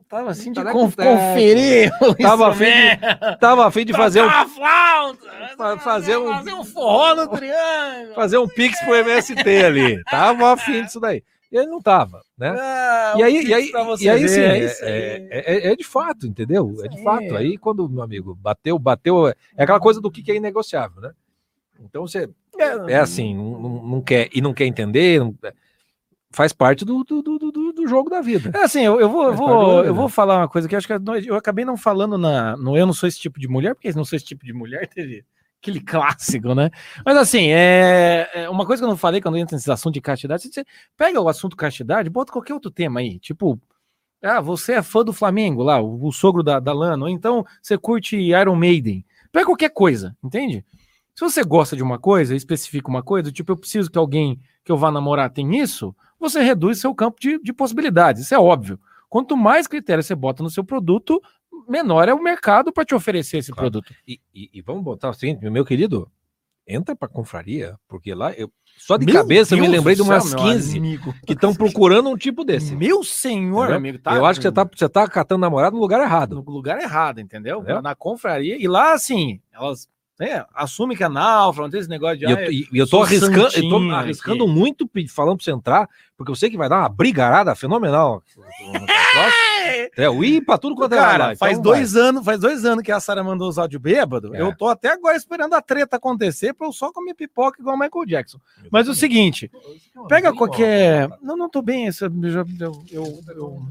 Tava 0.10 0.30
assim 0.32 0.52
de 0.54 0.64
Tá 0.64 0.72
conf- 0.72 0.96
conferir. 0.96 1.92
Tava 2.22 2.48
a 2.50 2.54
fim 2.56 2.66
de- 2.66 3.38
tava 3.40 3.68
a 3.68 3.72
fim 3.72 3.86
de 3.86 3.92
fazer 3.94 4.24
um, 4.24 4.30
flauta, 4.48 5.28
Fa- 5.58 5.78
fazer 5.80 6.18
um- 6.18 6.28
fazer 6.34 6.54
um 6.54 6.64
forró 6.64 7.16
no 7.16 7.28
triângulo. 7.28 8.16
fazer 8.16 8.38
um 8.38 8.48
pix 8.48 8.80
pro 8.86 8.96
MST 8.96 9.42
ali. 9.66 10.02
Tava 10.06 10.54
a 10.54 10.58
fim 10.58 10.84
disso 10.84 11.00
daí. 11.00 11.22
E 11.52 11.58
ele 11.58 11.68
não 11.68 11.82
tava, 11.82 12.22
né? 12.38 12.50
Ah, 12.58 13.14
E 13.18 13.22
um 13.22 13.26
aí, 13.26 13.42
e 13.46 13.54
aí, 13.54 13.72
e 14.02 14.10
aí 14.10 14.28
sim, 14.30 14.40
é 14.42 14.66
é, 14.66 15.28
é- 15.30 15.68
é- 15.70 15.72
é 15.72 15.76
de 15.78 15.84
fato, 15.84 16.26
entendeu? 16.28 16.76
É 16.84 16.88
de 16.90 17.02
fato. 17.04 17.36
aí. 17.38 17.58
Quando, 17.58 17.88
meu 17.90 18.04
amigo, 18.04 18.36
bateu, 18.36 18.78
bateu. 18.78 19.28
É 19.30 19.36
aquela 19.58 19.80
coisa 19.80 20.00
do 20.02 20.12
que 20.12 20.22
que 20.24 20.32
é 20.32 20.36
inegociável, 20.36 21.02
né? 21.02 21.12
Então 21.82 22.06
você 22.08 22.30
é 22.90 22.98
assim, 22.98 23.34
não- 23.36 23.60
não 23.84 24.02
quer 24.02 24.30
e 24.34 24.42
não 24.42 24.54
quer 24.54 24.66
entender, 24.66 25.20
não- 25.20 25.36
faz 26.32 26.52
parte 26.52 26.84
do, 26.84 27.04
do, 27.04 27.22
do, 27.22 27.38
do- 27.40 27.67
do 27.88 27.90
jogo 27.90 28.10
da 28.10 28.22
vida. 28.22 28.52
É 28.54 28.64
assim, 28.64 28.82
eu, 28.82 29.00
eu 29.00 29.10
vou, 29.10 29.24
eu, 29.24 29.30
parte 29.30 29.40
do 29.40 29.46
vou, 29.48 29.64
rolê, 29.66 29.80
eu 29.88 29.94
né? 29.94 30.00
vou 30.00 30.10
falar 30.10 30.38
uma 30.40 30.48
coisa 30.48 30.68
que 30.68 30.76
eu 30.76 30.78
acho 30.78 30.88
que 30.88 30.94
eu- 30.94 31.02
eu 31.26 31.36
acabei 31.36 31.66
não 31.66 31.78
falando 31.78 32.18
na, 32.18 32.56
no 32.58 32.78
Eu 32.78 32.86
Não 32.86 32.94
Sou 32.94 33.08
Esse 33.08 33.20
Tipo 33.20 33.40
de 33.40 33.48
Mulher, 33.48 33.74
porque 33.74 33.92
não 33.94 34.06
sou 34.06 34.16
esse 34.16 34.26
tipo 34.26 34.46
de 34.46 34.54
mulher, 34.54 34.88
teve 34.88 35.26
aquele 35.62 35.80
clássico, 35.82 36.54
né? 36.54 36.70
Mas 37.06 37.18
assim, 37.18 37.48
é, 37.52 38.30
é 38.34 38.50
uma 38.50 38.66
coisa 38.66 38.82
que 38.82 38.86
eu 38.86 38.90
não 38.90 38.98
falei 38.98 39.20
quando 39.22 39.38
entra 39.38 39.56
nesse 39.56 39.72
assunto 39.72 39.96
de 39.96 40.02
castidade, 40.02 40.44
você 40.44 40.64
pega 40.96 41.20
o 41.20 41.28
assunto 41.28 41.56
castidade, 41.58 42.10
bota 42.10 42.32
qualquer 42.32 42.54
outro 42.54 42.70
tema 42.70 43.00
aí, 43.00 43.18
tipo, 43.20 43.60
ah, 44.22 44.40
você 44.42 44.74
é 44.74 44.82
fã 44.84 45.04
do 45.04 45.14
Flamengo 45.14 45.64
lá, 45.64 45.80
o, 45.82 46.06
o 46.06 46.12
sogro 46.12 46.44
da, 46.44 46.60
da 46.60 46.74
Lana, 46.74 47.04
ou 47.06 47.10
então 47.10 47.46
você 47.62 47.78
curte 47.78 48.16
Iron 48.18 48.56
Maiden, 48.56 49.06
pega 49.32 49.46
qualquer 49.46 49.70
coisa, 49.70 50.16
entende? 50.24 50.64
Se 51.16 51.22
você 51.22 51.44
gosta 51.44 51.76
de 51.76 51.82
uma 51.82 51.98
coisa, 51.98 52.36
especifica 52.36 52.88
uma 52.88 53.02
coisa, 53.02 53.32
tipo, 53.32 53.52
eu 53.52 53.58
preciso 53.58 53.90
que 53.90 53.98
alguém 53.98 54.40
que 54.64 54.72
eu 54.72 54.78
vá 54.78 54.92
namorar 54.92 55.32
tem 55.32 55.58
isso, 55.60 55.96
você 56.20 56.42
reduz 56.42 56.80
seu 56.80 56.94
campo 56.96 57.20
de, 57.20 57.40
de 57.42 57.54
possibilidades. 57.54 58.24
Isso 58.24 58.34
é 58.36 58.40
óbvio. 58.40 58.80
Quanto 59.10 59.38
mais 59.38 59.68
critérios 59.68 60.06
você 60.06 60.16
bota 60.16 60.44
no 60.44 60.50
seu 60.50 60.64
produto, 60.64 61.22
menor 61.68 62.10
é 62.10 62.14
o 62.14 62.22
mercado 62.22 62.72
para 62.74 62.84
te 62.86 62.94
oferecer 62.96 63.38
esse 63.38 63.52
Claro. 63.52 63.72
produto. 63.72 63.94
E, 64.08 64.20
e- 64.34 64.50
e 64.54 64.62
vamos 64.62 64.84
botar 64.84 65.10
o 65.10 65.14
seguinte, 65.14 65.50
meu 65.50 65.64
querido, 65.66 66.10
entra 66.68 66.96
pra 66.96 67.08
confraria, 67.08 67.76
porque 67.88 68.14
lá 68.14 68.34
eu 68.34 68.52
só 68.78 68.98
de 68.98 69.06
Meu 69.06 69.16
cabeça 69.16 69.56
eu 69.56 69.58
me 69.60 69.64
Deus 69.64 69.78
lembrei 69.78 69.96
de 69.96 70.02
do 70.02 70.06
céu, 70.06 70.14
umas 70.16 70.34
meu 70.34 70.44
15 70.44 70.78
amigo. 70.78 71.14
que 71.26 71.34
estão 71.34 71.56
procurando 71.56 72.10
um 72.10 72.18
tipo 72.18 72.44
desse. 72.44 72.76
Meu 72.76 73.04
senhor, 73.04 73.62
Entendeu? 73.64 73.78
amigo, 73.78 74.00
tá? 74.00 74.14
eu 74.16 74.26
acho 74.26 74.40
que 74.40 74.44
você 74.48 74.52
tá, 74.52 74.70
você 74.72 74.88
tá 74.90 75.08
catando 75.08 75.40
namorado 75.42 75.76
no 75.76 75.82
lugar 75.82 76.00
errado. 76.02 76.36
no 76.36 76.52
lugar 76.52 76.80
errado, 76.80 77.20
entendeu? 77.20 77.60
Entendeu? 77.62 77.82
Na 77.82 77.96
confraria. 77.96 78.56
E 78.62 78.68
lá, 78.68 78.94
assim, 78.94 79.42
elas 79.52 79.88
né, 80.20 80.46
assumem 80.54 80.98
que 80.98 81.04
é 81.04 81.10
náufrago, 81.10 81.68
não 81.68 81.72
tem 81.72 81.80
esse 81.80 81.90
negócio 81.90 82.18
de. 82.18 82.26
E 82.26 82.32
eu, 82.32 82.38
ah, 82.38 82.42
é- 82.42 82.82
eu 82.82 82.88
tô 82.90 83.04
arriscando, 83.04 83.38
eu 83.56 83.70
tô 83.70 83.92
arriscando 83.92 84.44
aqui. 84.44 84.54
muito 84.54 84.90
falando 85.10 85.38
pra 85.38 85.44
você 85.46 85.52
entrar, 85.52 85.88
porque 86.18 86.32
eu 86.32 86.36
sei 86.36 86.50
que 86.50 86.58
vai 86.58 86.68
dar 86.68 86.80
uma 86.80 86.90
brigarada 86.90 87.54
fenomenal. 87.56 88.24
É, 89.98 90.10
o 90.10 90.24
ir 90.24 90.42
pra 90.46 90.58
tudo 90.58 90.76
quanto 90.76 90.94
é 90.94 90.98
Cara, 90.98 91.26
lá, 91.26 91.34
então 91.34 91.40
faz 91.40 91.58
vai. 91.58 91.64
dois 91.64 91.96
anos, 91.96 92.24
faz 92.24 92.40
dois 92.40 92.64
anos 92.64 92.84
que 92.84 92.92
a 92.92 93.00
Sara 93.00 93.22
mandou 93.24 93.50
os 93.50 93.58
áudios 93.58 93.82
bêbado. 93.82 94.34
É. 94.34 94.42
Eu 94.42 94.56
tô 94.56 94.68
até 94.68 94.94
agora 94.94 95.18
esperando 95.18 95.54
a 95.56 95.62
treta 95.62 95.98
acontecer 95.98 96.54
pra 96.54 96.68
eu 96.68 96.72
só 96.72 96.92
comer 96.92 97.14
pipoca 97.14 97.60
igual 97.60 97.76
o 97.76 97.80
Michael 97.80 98.06
Jackson. 98.06 98.40
Mas 98.72 98.88
o 98.88 98.94
seguinte, 98.94 99.52
pega 100.08 100.34
qualquer. 100.34 101.10
Não, 101.22 101.36
não 101.36 101.50
tô 101.50 101.62
bem. 101.62 101.88
Eu, 101.88 102.46
eu, 102.62 102.84
eu, 102.92 103.24
eu, 103.36 103.68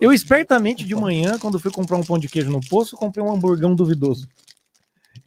eu 0.00 0.12
espertamente 0.12 0.84
de 0.84 0.94
manhã, 0.94 1.38
quando 1.38 1.58
fui 1.58 1.72
comprar 1.72 1.96
um 1.96 2.04
pão 2.04 2.18
de 2.18 2.28
queijo 2.28 2.50
no 2.50 2.60
poço, 2.60 2.96
comprei 2.96 3.24
um 3.24 3.32
hamburgão 3.32 3.74
duvidoso. 3.74 4.28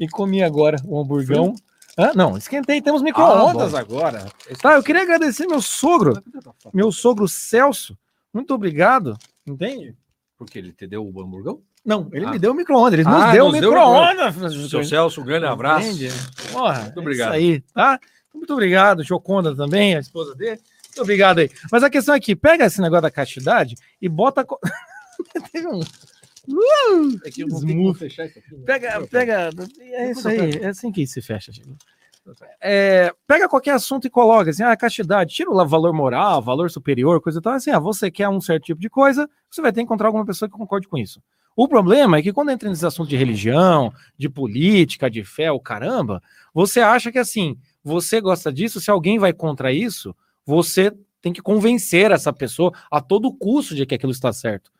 E 0.02 0.08
comi 0.10 0.42
agora 0.44 0.78
o 0.86 1.00
hamburgão. 1.00 1.54
Hã? 1.98 2.12
não, 2.16 2.36
esquentei, 2.38 2.82
temos 2.82 3.02
micro-ondas 3.04 3.72
bom. 3.74 3.78
agora. 3.78 4.26
Tá, 4.62 4.74
eu 4.74 4.82
queria 4.84 5.04
agradecer 5.04 5.46
meu 5.46 5.62
sogro, 5.62 6.14
meu 6.74 6.92
sogro 6.92 7.28
Celso. 7.28 7.98
Muito 8.34 8.54
obrigado. 8.54 9.18
Entende? 9.46 9.96
Porque 10.38 10.58
ele 10.58 10.72
te 10.72 10.88
deu 10.88 11.06
o 11.06 11.22
hamburgão? 11.22 11.62
Não, 11.86 12.10
ele 12.14 12.26
Ah. 12.26 12.32
me 12.32 12.40
deu 12.40 12.52
o 12.52 12.56
micro-ondas, 12.56 12.94
ele 13.00 13.08
Ah, 13.08 13.12
nos 13.26 13.32
deu 13.34 13.46
o 13.46 13.52
micro-ondas. 13.52 14.70
Seu 14.70 14.84
Celso, 14.84 15.22
um 15.22 15.26
grande 15.26 15.46
abraço. 15.46 15.88
Entende? 15.88 16.10
Porra, 16.52 16.82
muito 16.82 17.00
obrigado. 17.00 17.36
Isso 17.36 17.38
aí, 17.38 17.62
tá? 17.74 18.00
Muito 18.34 18.54
obrigado, 18.54 19.04
Joconda 19.04 19.56
também, 19.56 19.96
a 19.96 20.00
esposa 20.00 20.34
dele. 20.34 20.62
Muito 20.88 21.02
obrigado 21.02 21.40
aí. 21.40 21.50
Mas 21.72 21.84
a 21.84 21.90
questão 21.90 22.16
é 22.16 22.20
que 22.20 22.36
pega 22.36 22.66
esse 22.66 22.82
negócio 22.82 23.04
da 23.04 23.12
castidade 23.12 23.76
e 24.02 24.08
bota. 24.10 24.46
Teve 25.52 25.68
um. 25.68 25.82
É 27.26 27.30
fechar 27.94 28.26
isso 28.26 28.40
aqui. 28.40 28.56
Pega, 28.66 29.08
pega. 29.08 29.50
É 29.80 30.12
isso 30.12 30.28
aí, 30.28 30.58
é 30.58 30.68
assim 30.68 30.92
que 30.92 31.06
se 31.06 31.22
fecha, 31.22 31.52
Chico. 31.52 31.76
É, 32.62 33.12
pega 33.26 33.50
qualquer 33.50 33.72
assunto 33.72 34.06
e 34.06 34.10
coloca 34.10 34.52
assim, 34.52 34.64
ah, 34.64 34.78
castidade, 34.78 35.34
tira 35.34 35.50
o 35.50 35.66
valor 35.66 35.92
moral, 35.92 36.42
valor 36.42 36.70
superior, 36.70 37.20
coisa 37.20 37.40
e 37.40 37.42
tal. 37.42 37.54
Assim, 37.54 37.72
ah, 37.72 37.80
você 37.80 38.12
quer 38.12 38.30
um 38.30 38.40
certo 38.40 38.66
tipo 38.66 38.80
de 38.80 38.90
coisa, 38.90 39.30
você 39.50 39.62
vai 39.62 39.72
ter 39.72 39.80
que 39.80 39.86
encontrar 39.86 40.08
alguma 40.08 40.26
pessoa 40.26 40.48
que 40.48 40.56
concorde 40.56 40.88
com 40.88 40.98
isso. 40.98 41.22
O 41.56 41.68
problema 41.68 42.18
é 42.18 42.22
que 42.22 42.32
quando 42.32 42.52
entra 42.52 42.70
nesses 42.70 42.84
assuntos 42.84 43.10
de 43.10 43.18
religião, 43.18 43.92
de 44.18 44.30
política, 44.30 45.10
de 45.10 45.24
fé, 45.24 45.52
o 45.52 45.60
caramba, 45.60 46.22
você 46.54 46.80
acha 46.80 47.12
que 47.12 47.20
assim, 47.20 47.58
você 47.84 48.22
gosta 48.22 48.54
disso, 48.54 48.80
se 48.80 48.90
alguém 48.90 49.20
vai 49.20 49.34
contra 49.34 49.74
isso, 49.74 50.16
você 50.46 50.94
tem 51.22 51.34
que 51.34 51.42
convencer 51.42 52.12
essa 52.12 52.32
pessoa 52.32 52.72
a 52.90 53.02
todo 53.02 53.34
custo 53.34 53.76
de 53.76 53.86
que 53.86 53.96
aquilo 53.96 54.12
está 54.12 54.32
certo. 54.32 54.72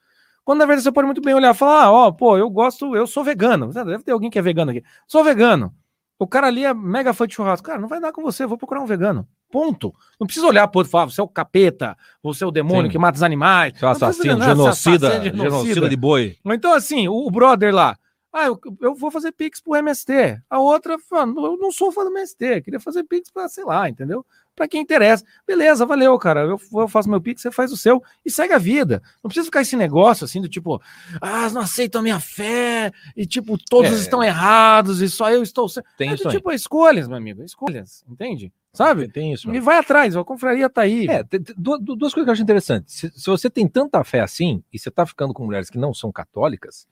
Quando 0.44 0.60
na 0.60 0.66
verdade 0.66 0.84
você 0.84 0.92
pode 0.92 1.06
muito 1.06 1.22
bem 1.22 1.34
olhar 1.34 1.54
e 1.54 1.58
falar, 1.58 1.84
ah, 1.84 1.92
ó, 1.92 2.12
pô, 2.12 2.38
eu 2.38 2.50
gosto, 2.50 2.96
eu 2.96 3.06
sou 3.06 3.24
vegano. 3.24 3.72
Deve 3.72 4.04
ter 4.04 4.12
alguém 4.12 4.30
que 4.30 4.40
é 4.40 4.42
vegano 4.42 4.72
aqui. 4.72 4.84
Sou 5.08 5.24
vegano. 5.24 5.74
O 6.18 6.28
cara 6.28 6.48
ali 6.48 6.64
é 6.64 6.74
mega 6.74 7.14
fã 7.14 7.26
de 7.28 7.34
churrasco. 7.34 7.66
Cara, 7.66 7.80
não 7.80 7.88
vai 7.88 8.00
dar 8.00 8.12
com 8.12 8.22
você, 8.22 8.46
vou 8.46 8.58
procurar 8.58 8.82
um 8.82 8.86
vegano. 8.86 9.28
Ponto. 9.52 9.94
Não 10.20 10.28
precisa 10.28 10.46
olhar 10.46 10.68
pro 10.68 10.80
outro 10.80 10.90
e 10.90 10.92
falar, 10.92 11.06
você 11.06 11.20
é 11.20 11.24
o 11.24 11.28
capeta, 11.28 11.98
você 12.22 12.44
é 12.44 12.48
o 12.48 12.52
demônio 12.52 12.86
Sim. 12.86 12.92
que 12.92 12.98
mata 12.98 13.16
os 13.16 13.24
animais. 13.24 13.74
Seu 13.78 13.90
assassino, 13.90 14.42
genocida, 14.42 15.08
assassino, 15.08 15.38
genocida 15.38 15.90
de 15.90 15.96
boi. 15.96 16.38
Então, 16.46 16.74
assim, 16.74 17.08
o 17.08 17.30
brother 17.32 17.74
lá, 17.74 17.98
ah, 18.34 18.46
eu, 18.46 18.60
eu 18.80 18.96
vou 18.96 19.12
fazer 19.12 19.32
Pix 19.32 19.60
pro 19.60 19.76
MST. 19.76 20.42
A 20.50 20.60
outra, 20.60 20.98
fala, 20.98 21.32
eu 21.32 21.58
não 21.58 21.72
sou 21.72 21.92
fã 21.92 22.04
do 22.04 22.12
MST, 22.12 22.62
queria 22.62 22.80
fazer 22.80 23.04
Pix 23.04 23.30
pra, 23.30 23.50
sei 23.50 23.66
lá, 23.66 23.90
entendeu? 23.90 24.26
Pra 24.56 24.68
quem 24.68 24.82
interessa. 24.82 25.24
Beleza, 25.48 25.86
valeu, 25.86 26.18
cara. 26.20 26.42
Eu, 26.42 26.60
eu 26.74 26.88
faço 26.88 27.10
meu 27.10 27.22
Pix, 27.22 27.42
você 27.42 27.52
faz 27.52 27.72
o 27.72 27.78
seu 27.78 28.02
e 28.26 28.30
segue 28.30 28.54
a 28.54 28.58
vida. 28.58 29.02
Não 29.24 29.30
precisa 29.30 29.46
ficar 29.46 29.62
esse 29.62 29.76
negócio 29.76 30.26
assim 30.26 30.42
do 30.42 30.50
tipo, 30.50 30.82
ah, 31.22 31.50
não 31.50 31.62
aceitam 31.62 32.00
a 32.00 32.04
minha 32.04 32.20
fé, 32.20 32.92
e 33.16 33.26
tipo, 33.26 33.58
todos 33.70 33.92
É. 33.92 33.96
estão 33.96 34.24
errados, 34.24 35.02
e 35.02 35.10
só 35.10 35.32
eu 35.32 35.42
estou 35.42 35.68
certo. 35.70 35.88
Tem 35.98 36.10
É 36.10 36.14
isso 36.14 36.24
do 36.24 36.30
tipo, 36.30 36.52
escolhas, 36.52 37.08
meu 37.08 37.18
amigo, 37.18 37.44
escolhas, 37.44 38.04
entende? 38.10 38.52
Sabe? 38.74 39.10
Tem 39.10 39.34
isso. 39.34 39.54
E 39.54 39.60
vai 39.60 39.78
atrás, 39.78 40.16
a 40.16 40.24
confraria 40.24 40.70
tá 40.70 40.82
aí. 40.82 41.06
É, 41.10 41.24
duas 41.58 42.14
coisas 42.14 42.24
que 42.24 42.30
eu 42.30 42.32
acho 42.34 42.42
interessantes. 42.42 42.94
Se, 42.96 43.12
se 43.12 43.26
você 43.30 43.50
tem 43.50 43.68
tanta 43.68 44.02
fé 44.04 44.22
assim, 44.22 44.64
e 44.72 44.80
você 44.80 44.90
tá 44.90 45.06
ficando 45.06 45.34
com 45.34 45.44
mulheres 45.46 45.70
que 45.70 45.78
não 45.78 45.94
são 45.94 46.12
católicas, 46.12 46.88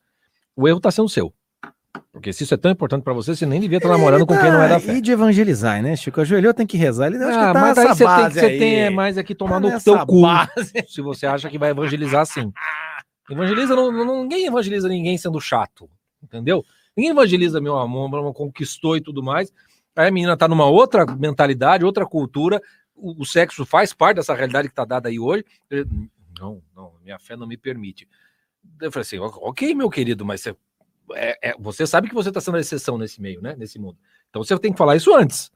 o 0.59 0.67
erro 0.67 0.79
tá 0.79 0.91
sendo 0.91 1.07
seu. 1.09 1.33
Porque 2.11 2.33
se 2.33 2.43
isso 2.43 2.53
é 2.53 2.57
tão 2.57 2.71
importante 2.71 3.03
pra 3.03 3.13
você, 3.13 3.35
você 3.35 3.45
nem 3.45 3.59
devia 3.59 3.77
estar 3.77 3.89
namorando 3.89 4.25
com 4.25 4.37
quem 4.37 4.51
não 4.51 4.61
é 4.61 4.69
da 4.69 4.79
fé. 4.79 4.93
E 4.97 5.01
de 5.01 5.11
evangelizar, 5.11 5.81
né, 5.81 5.95
Chico? 5.95 6.19
Ajoelhou, 6.21 6.53
tem 6.53 6.67
que 6.67 6.77
rezar. 6.77 7.07
Ele 7.07 7.17
acho 7.17 7.37
Ah, 7.39 7.47
que 7.47 7.53
tá 7.53 7.61
mas 7.61 7.77
aí 7.77 7.87
você 7.87 8.05
tem, 8.05 8.25
que- 8.27 8.33
você 8.33 8.45
aí. 8.45 8.59
tem 8.59 8.75
é 8.81 8.89
mais 8.89 9.17
aqui 9.17 9.33
tomar 9.35 9.61
Tá 9.61 9.69
no 9.69 9.81
teu 9.81 10.05
cu, 10.05 10.21
se 10.87 11.01
você 11.01 11.25
acha 11.25 11.49
que 11.49 11.57
vai 11.57 11.69
evangelizar 11.71 12.21
assim. 12.21 12.51
Evangeliza, 13.29 13.75
não, 13.75 13.91
não- 13.91 14.23
ninguém 14.23 14.45
evangeliza 14.47 14.87
ninguém 14.89 15.17
sendo 15.17 15.39
chato, 15.39 15.89
entendeu? 16.21 16.63
Ninguém 16.97 17.11
evangeliza 17.11 17.61
meu 17.61 17.77
amor, 17.77 18.33
conquistou 18.33 18.97
e 18.97 19.01
tudo 19.01 19.21
mais. 19.23 19.51
Aí 19.95 20.07
a 20.07 20.11
menina 20.11 20.35
tá 20.35 20.47
numa 20.47 20.65
outra 20.65 21.05
mentalidade, 21.05 21.85
outra 21.85 22.05
cultura, 22.05 22.61
o, 22.95 23.21
o 23.21 23.25
sexo 23.25 23.65
faz 23.65 23.93
parte 23.93 24.17
dessa 24.17 24.33
realidade 24.33 24.67
que 24.69 24.75
tá 24.75 24.83
dada 24.85 25.09
aí 25.09 25.19
hoje. 25.19 25.43
Não, 26.39 26.61
não, 26.75 26.93
minha 27.03 27.19
fé 27.19 27.35
não 27.35 27.47
me 27.47 27.57
permite. 27.57 28.07
Eu 28.81 28.91
falei 28.91 29.01
assim, 29.01 29.17
ok, 29.19 29.73
meu 29.75 29.89
querido, 29.89 30.25
mas 30.25 30.41
você, 30.41 30.55
é- 31.13 31.49
é- 31.51 31.55
você 31.59 31.85
sabe 31.85 32.07
que 32.07 32.15
você 32.15 32.29
está 32.29 32.39
sendo 32.41 32.57
a 32.57 32.59
exceção 32.59 32.97
nesse 32.97 33.21
meio, 33.21 33.41
né? 33.41 33.55
Nesse 33.57 33.77
mundo. 33.79 33.97
Então 34.29 34.43
você 34.43 34.57
tem 34.57 34.71
que 34.71 34.77
falar 34.77 34.95
isso 34.95 35.13
antes. 35.13 35.51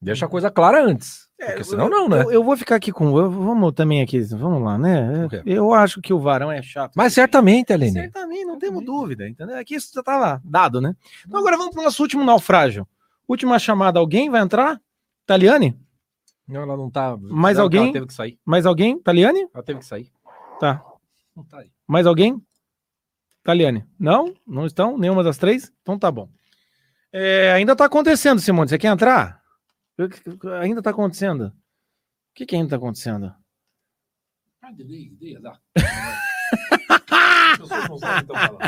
Deixa 0.00 0.26
a 0.26 0.28
coisa 0.28 0.50
clara 0.50 0.84
antes. 0.84 1.28
Porque 1.38 1.64
senão 1.64 1.88
não, 1.88 2.08
né? 2.08 2.22
Eu, 2.22 2.32
eu 2.32 2.44
vou 2.44 2.56
ficar 2.56 2.76
aqui 2.76 2.92
com. 2.92 3.16
eu- 3.18 3.30
vamos 3.30 3.72
também 3.72 4.02
aqui, 4.02 4.20
vamos 4.20 4.62
lá, 4.62 4.78
né? 4.78 5.24
O 5.26 5.28
quê? 5.28 5.42
Eu 5.46 5.72
acho 5.74 6.00
que 6.00 6.12
o 6.12 6.18
Varão 6.20 6.50
é 6.50 6.62
chato. 6.62 6.92
Mas 6.96 7.12
certamente, 7.14 7.72
Aline. 7.72 7.92
Certamente, 7.92 8.44
não 8.44 8.58
temos 8.58 8.84
dúvida, 8.84 9.28
entendeu? 9.28 9.56
Aqui 9.56 9.74
isso 9.74 9.90
já 9.94 10.00
estava 10.00 10.40
dado, 10.44 10.80
né? 10.80 10.94
Então 11.26 11.38
agora 11.40 11.56
vamos 11.56 11.72
para 11.72 11.80
o 11.80 11.84
nosso 11.84 12.02
último 12.02 12.24
naufrágio. 12.24 12.86
Última 13.28 13.58
chamada, 13.58 13.98
alguém 13.98 14.28
vai 14.30 14.40
entrar? 14.42 14.80
Taliane? 15.26 15.78
Não, 16.46 16.60
ela 16.62 16.76
não 16.76 16.90
tá. 16.90 17.16
Mais 17.18 17.56
Ela 17.56 17.64
alguém? 17.64 17.90
teve 17.92 18.06
que 18.06 18.14
sair. 18.14 18.38
Mais 18.44 18.66
alguém? 18.66 18.98
Taliane? 18.98 19.48
Ela 19.54 19.62
teve 19.62 19.78
que 19.80 19.86
sair. 19.86 20.10
Tá. 20.60 20.82
Não 21.34 21.44
tá 21.44 21.58
aí. 21.58 21.70
Mais 21.86 22.06
alguém? 22.06 22.40
Taliane? 23.42 23.86
Não? 23.98 24.34
Não 24.46 24.66
estão? 24.66 24.96
Nenhuma 24.96 25.22
das 25.22 25.36
três? 25.36 25.72
Então 25.82 25.98
tá 25.98 26.10
bom. 26.10 26.30
É, 27.12 27.52
ainda 27.52 27.76
tá 27.76 27.84
acontecendo, 27.84 28.40
Simone. 28.40 28.68
Você 28.68 28.78
quer 28.78 28.88
entrar? 28.88 29.42
Ainda 30.60 30.82
tá 30.82 30.90
acontecendo. 30.90 31.48
O 31.48 31.52
que, 32.34 32.46
que 32.46 32.56
ainda 32.56 32.70
tá 32.70 32.76
acontecendo? 32.76 33.34
Ah, 34.62 34.72
delay, 34.72 35.10
delay, 35.10 35.40
dá. 35.40 35.60
Pessoas 37.58 37.88
não 37.88 37.98
sabe 37.98 38.26
falando. 38.26 38.58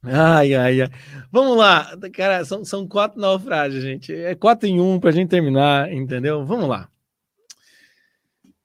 Ai, 0.04 0.56
ai, 0.56 0.82
ai. 0.82 0.90
Vamos 1.32 1.58
lá. 1.58 1.96
Cara, 2.14 2.44
são, 2.44 2.66
são 2.66 2.88
quatro 2.88 3.20
naufrágios, 3.20 3.84
gente. 3.84 4.14
É 4.14 4.34
quatro 4.34 4.68
em 4.68 4.80
um 4.80 5.00
pra 5.00 5.12
gente 5.12 5.30
terminar, 5.30 5.92
entendeu? 5.94 6.44
Vamos 6.44 6.68
lá. 6.68 6.90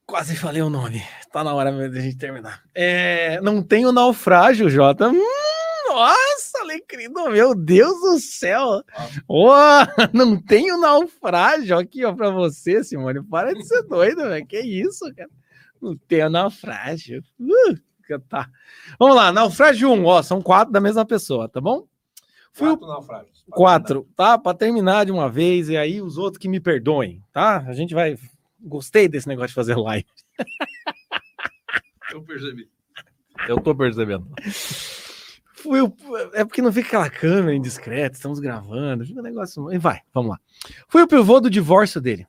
Quase 0.07 0.35
falei 0.37 0.63
o 0.63 0.71
nome. 0.71 1.03
Tá 1.33 1.45
na 1.45 1.53
hora 1.53 1.71
mesmo 1.71 1.93
da 1.93 2.01
gente 2.01 2.17
terminar. 2.17 2.63
É, 2.75 3.39
não 3.43 3.63
tem 3.63 3.85
o 3.85 3.93
naufrágio, 3.93 4.71
Jota. 4.71 5.09
Hum, 5.09 5.21
nossa, 5.89 6.61
Alecrino, 6.61 7.29
meu 7.29 7.55
Deus 7.55 8.01
do 8.01 8.19
céu. 8.19 8.83
Oh, 9.29 9.51
não 10.15 10.41
tem 10.41 10.73
o 10.73 10.81
naufrágio 10.81 11.77
aqui, 11.77 12.03
ó, 12.05 12.15
pra 12.15 12.31
você, 12.31 12.83
Simone. 12.83 13.23
Para 13.23 13.53
de 13.53 13.67
ser 13.67 13.83
doido, 13.83 14.23
velho. 14.23 14.47
Que 14.47 14.61
isso, 14.61 15.05
cara. 15.15 15.29
Não 15.83 15.95
tem 15.97 16.25
o 16.25 16.31
naufrágio. 16.31 17.23
Uh 17.39 17.86
tá. 18.28 18.49
Vamos 18.99 19.16
lá, 19.16 19.33
naufrágio 19.33 19.91
1, 19.93 20.05
ó, 20.05 20.23
são 20.23 20.41
quatro 20.43 20.73
da 20.73 20.81
mesma 20.81 21.05
pessoa, 21.05 21.49
tá 21.49 21.61
bom? 21.61 21.87
Fui 22.53 22.69
Quatro 22.69 22.87
naufrágios. 22.87 23.45
quatro, 23.51 24.09
tá? 24.16 24.39
Para 24.39 24.57
terminar 24.57 25.05
de 25.05 25.12
uma 25.12 25.28
vez 25.28 25.69
e 25.69 25.77
aí 25.77 26.01
os 26.01 26.16
outros 26.16 26.39
que 26.39 26.49
me 26.49 26.59
perdoem, 26.59 27.23
tá? 27.33 27.59
A 27.59 27.73
gente 27.74 27.95
vai. 27.95 28.19
Gostei 28.59 29.07
desse 29.09 29.28
negócio 29.28 29.49
de 29.49 29.55
fazer 29.55 29.77
live. 29.77 30.07
Eu 32.12 32.23
percebi. 32.23 32.69
Eu 33.49 33.61
tô 33.61 33.74
percebendo. 33.74 34.27
Fui 35.53 35.81
o... 35.83 35.93
É 36.33 36.45
porque 36.45 36.62
não 36.62 36.73
fica 36.73 36.87
aquela 36.89 37.11
câmera 37.11 37.55
indiscreta, 37.55 38.16
estamos 38.16 38.39
gravando, 38.39 39.05
fica 39.05 39.20
um 39.20 39.23
negócio. 39.23 39.73
E 39.73 39.78
vai, 39.78 40.01
vamos 40.15 40.31
lá. 40.31 40.41
Fui 40.89 41.03
o 41.03 41.09
pivô 41.09 41.41
do 41.41 41.51
divórcio 41.51 42.01
dele. 42.01 42.27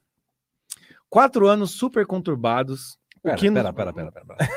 Quatro 1.09 1.47
anos 1.47 1.71
super 1.71 2.05
conturbados. 2.05 2.99
o 3.19 3.21
Pera, 3.21 3.37
que 3.37 3.49
pera, 3.51 3.71
pera, 3.73 3.93
pera, 3.93 4.11
pera, 4.11 4.25
pera. 4.25 4.49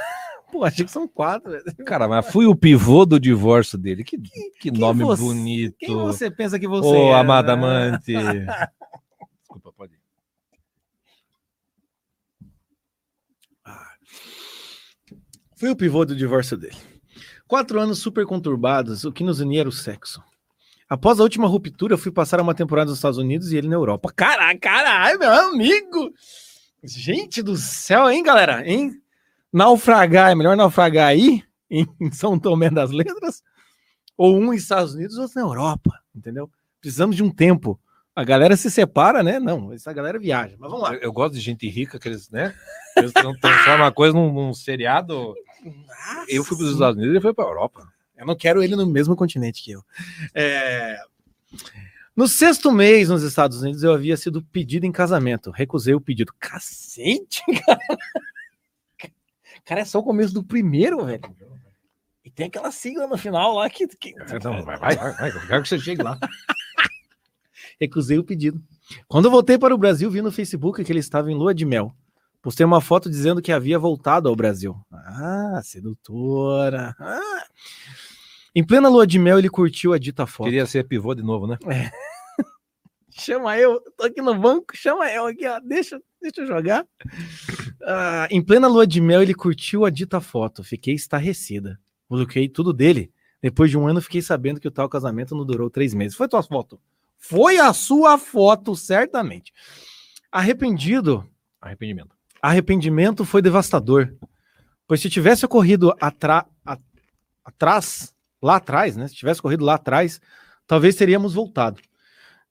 Pô, 0.51 0.64
achei 0.64 0.85
que 0.85 0.90
são 0.90 1.06
quatro. 1.06 1.52
Cara, 1.86 2.09
mas 2.09 2.31
fui 2.31 2.47
o 2.47 2.55
pivô 2.56 3.06
do 3.06 3.18
divórcio 3.20 3.78
dele. 3.78 4.02
Que, 4.05 4.18
que 4.18 4.70
Quem 4.70 4.72
nome 4.72 5.05
você- 5.05 5.22
bonito. 5.22 5.77
Quem 5.78 5.94
você 5.94 6.31
pensa 6.31 6.59
que 6.59 6.66
você 6.68 6.89
Ô, 6.89 7.10
é? 7.12 7.14
amada 7.20 7.56
né? 7.56 7.62
amante. 7.89 8.12
Desculpa, 9.40 9.72
pode 9.77 9.94
ir. 9.94 10.01
Fui 15.56 15.68
o 15.68 15.77
pivô 15.77 16.05
do 16.05 16.16
divórcio 16.16 16.56
dele. 16.56 16.77
Quatro 17.47 17.81
anos 17.81 17.98
super 17.98 18.24
conturbados, 18.24 19.05
o 19.05 19.12
que 19.12 19.24
nos 19.24 19.40
unia 19.40 19.60
era 19.60 19.68
o 19.68 19.72
sexo. 19.72 20.22
Após 20.89 21.20
a 21.20 21.22
última 21.22 21.47
ruptura, 21.47 21.97
fui 21.98 22.10
passar 22.10 22.40
uma 22.40 22.55
temporada 22.55 22.89
nos 22.90 22.98
Estados 22.98 23.18
Unidos 23.18 23.52
e 23.52 23.56
ele 23.56 23.68
na 23.68 23.77
Europa. 23.77 24.12
Caralho, 24.14 24.59
caralho, 24.59 25.18
meu 25.18 25.31
amigo! 25.32 26.12
Gente 26.82 27.43
do 27.43 27.56
céu, 27.56 28.09
hein, 28.10 28.22
galera? 28.22 28.66
Hein? 28.68 28.93
Naufragar, 29.52 30.31
é 30.31 30.35
melhor 30.35 30.56
naufragar 30.56 31.09
aí, 31.09 31.43
em 31.70 32.10
São 32.12 32.39
Tomé 32.39 32.70
das 32.70 32.90
Letras, 32.90 33.43
ou 34.16 34.36
um 34.39 34.47
nos 34.47 34.62
Estados 34.62 34.94
Unidos, 34.94 35.16
outro 35.18 35.40
na 35.40 35.47
Europa, 35.47 35.98
entendeu? 36.14 36.51
Precisamos 36.81 37.16
de 37.16 37.22
um 37.22 37.31
tempo. 37.31 37.78
A 38.14 38.24
galera 38.24 38.56
se 38.56 38.70
separa, 38.70 39.22
né? 39.22 39.39
Não, 39.39 39.72
essa 39.72 39.93
galera 39.93 40.18
viaja. 40.18 40.56
Mas 40.59 40.70
vamos 40.70 40.82
lá. 40.85 40.94
Eu, 40.94 41.01
eu 41.01 41.12
gosto 41.12 41.35
de 41.35 41.40
gente 41.40 41.68
rica, 41.68 41.98
que 41.98 42.09
eles, 42.09 42.28
né? 42.28 42.55
Eles 42.97 43.12
tran- 43.12 43.32
transformam 43.40 43.86
a 43.86 43.93
coisa 43.93 44.12
num, 44.14 44.32
num 44.32 44.52
seriado. 44.52 45.35
Eu 46.28 46.44
fui 46.44 46.56
para 46.56 46.66
os 46.66 46.72
Estados 46.72 46.97
Unidos 46.97 47.12
e 47.12 47.16
ele 47.16 47.20
foi 47.22 47.32
para 47.32 47.44
a 47.44 47.48
Europa. 47.48 47.86
Eu 48.16 48.27
não 48.27 48.35
quero 48.36 48.62
ele 48.62 48.74
no 48.77 48.85
mesmo 48.86 49.14
continente 49.16 49.62
que 49.62 49.70
eu. 49.70 49.82
É, 50.35 50.98
No 52.16 52.27
sexto 52.28 52.70
mês 52.72 53.09
nos 53.09 53.22
Estados 53.22 53.62
Unidos, 53.62 53.82
eu 53.82 53.94
havia 53.94 54.16
sido 54.16 54.43
pedido 54.43 54.85
em 54.85 54.93
casamento. 54.93 55.51
Recusei 55.51 55.94
o 55.94 56.01
pedido. 56.01 56.32
Cacete, 56.39 57.43
cara. 57.64 57.78
Cara, 59.70 59.82
é 59.82 59.84
só 59.84 60.01
o 60.01 60.02
começo 60.02 60.34
do 60.34 60.42
primeiro, 60.42 61.05
velho. 61.05 61.22
E 62.24 62.28
tem 62.28 62.48
aquela 62.48 62.72
sigla 62.72 63.06
no 63.06 63.16
final 63.16 63.55
lá 63.55 63.70
que. 63.70 63.86
que... 63.86 64.12
Não, 64.42 64.64
vai, 64.64 64.76
vai, 64.76 64.97
vai, 65.14 65.30
vai. 65.30 65.62
Que 65.62 65.68
você 65.68 65.78
chegue 65.78 66.02
lá. 66.02 66.18
Recusei 67.80 68.18
o 68.18 68.24
pedido. 68.24 68.60
Quando 69.06 69.26
eu 69.26 69.30
voltei 69.30 69.56
para 69.56 69.72
o 69.72 69.78
Brasil, 69.78 70.10
vi 70.10 70.22
no 70.22 70.32
Facebook 70.32 70.82
que 70.82 70.90
ele 70.90 70.98
estava 70.98 71.30
em 71.30 71.36
lua 71.36 71.55
de 71.55 71.64
mel. 71.64 71.94
Postei 72.42 72.66
uma 72.66 72.80
foto 72.80 73.09
dizendo 73.09 73.40
que 73.40 73.52
havia 73.52 73.78
voltado 73.78 74.28
ao 74.28 74.34
Brasil. 74.34 74.74
Ah, 74.90 75.60
sedutora. 75.62 76.97
Ah. 76.98 77.44
Em 78.52 78.66
plena 78.66 78.88
lua 78.88 79.06
de 79.06 79.20
mel, 79.20 79.38
ele 79.38 79.48
curtiu 79.48 79.92
a 79.92 79.98
dita 79.98 80.26
foto. 80.26 80.47
Queria 80.47 80.66
ser 80.66 80.82
pivô 80.88 81.14
de 81.14 81.22
novo, 81.22 81.47
né? 81.47 81.56
Chama 83.12 83.56
eu, 83.56 83.80
tô 83.97 84.06
aqui 84.06 84.22
no 84.22 84.34
banco, 84.34 84.74
chama 84.74 85.10
eu 85.12 85.26
aqui, 85.26 85.47
ó. 85.47 85.60
Deixa, 85.60 86.01
deixa 86.22 86.40
eu 86.40 86.47
jogar. 86.47 86.86
Ah, 87.82 88.28
em 88.31 88.43
plena 88.43 88.69
lua 88.69 88.86
de 88.86 89.01
mel, 89.01 89.23
ele 89.23 89.35
curtiu 89.35 89.85
a 89.85 89.90
dita 89.90 90.20
foto. 90.20 90.62
Fiquei 90.62 90.94
estarrecida. 90.94 91.78
Bloqueei 92.09 92.48
tudo 92.48 92.73
dele. 92.73 93.11
Depois 93.43 93.70
de 93.70 93.78
um 93.78 93.86
ano, 93.89 94.02
fiquei 94.02 94.20
sabendo 94.20 94.61
que 94.61 94.69
o 94.69 94.70
tal 94.70 94.89
casamento 94.89 95.35
não 95.35 95.44
durou 95.47 95.70
três 95.70 95.94
meses. 95.94 96.16
Foi 96.16 96.28
tua 96.28 96.43
foto? 96.43 96.78
Foi 97.16 97.59
a 97.59 97.73
sua 97.73 98.19
foto, 98.19 98.74
certamente. 98.77 99.52
Arrependido, 100.31 101.24
Arrependimento. 101.61 102.15
arrependimento 102.40 103.24
foi 103.24 103.40
devastador. 103.43 104.15
Pois 104.86 105.01
se 105.01 105.09
tivesse 105.11 105.44
ocorrido 105.44 105.94
atra- 106.01 106.47
atrás, 107.44 108.15
lá 108.43 108.57
atrás, 108.57 108.97
né? 108.97 109.09
Se 109.09 109.15
tivesse 109.15 109.40
corrido 109.43 109.65
lá 109.65 109.74
atrás, 109.74 110.20
talvez 110.66 110.94
teríamos 110.97 111.35
voltado. 111.35 111.81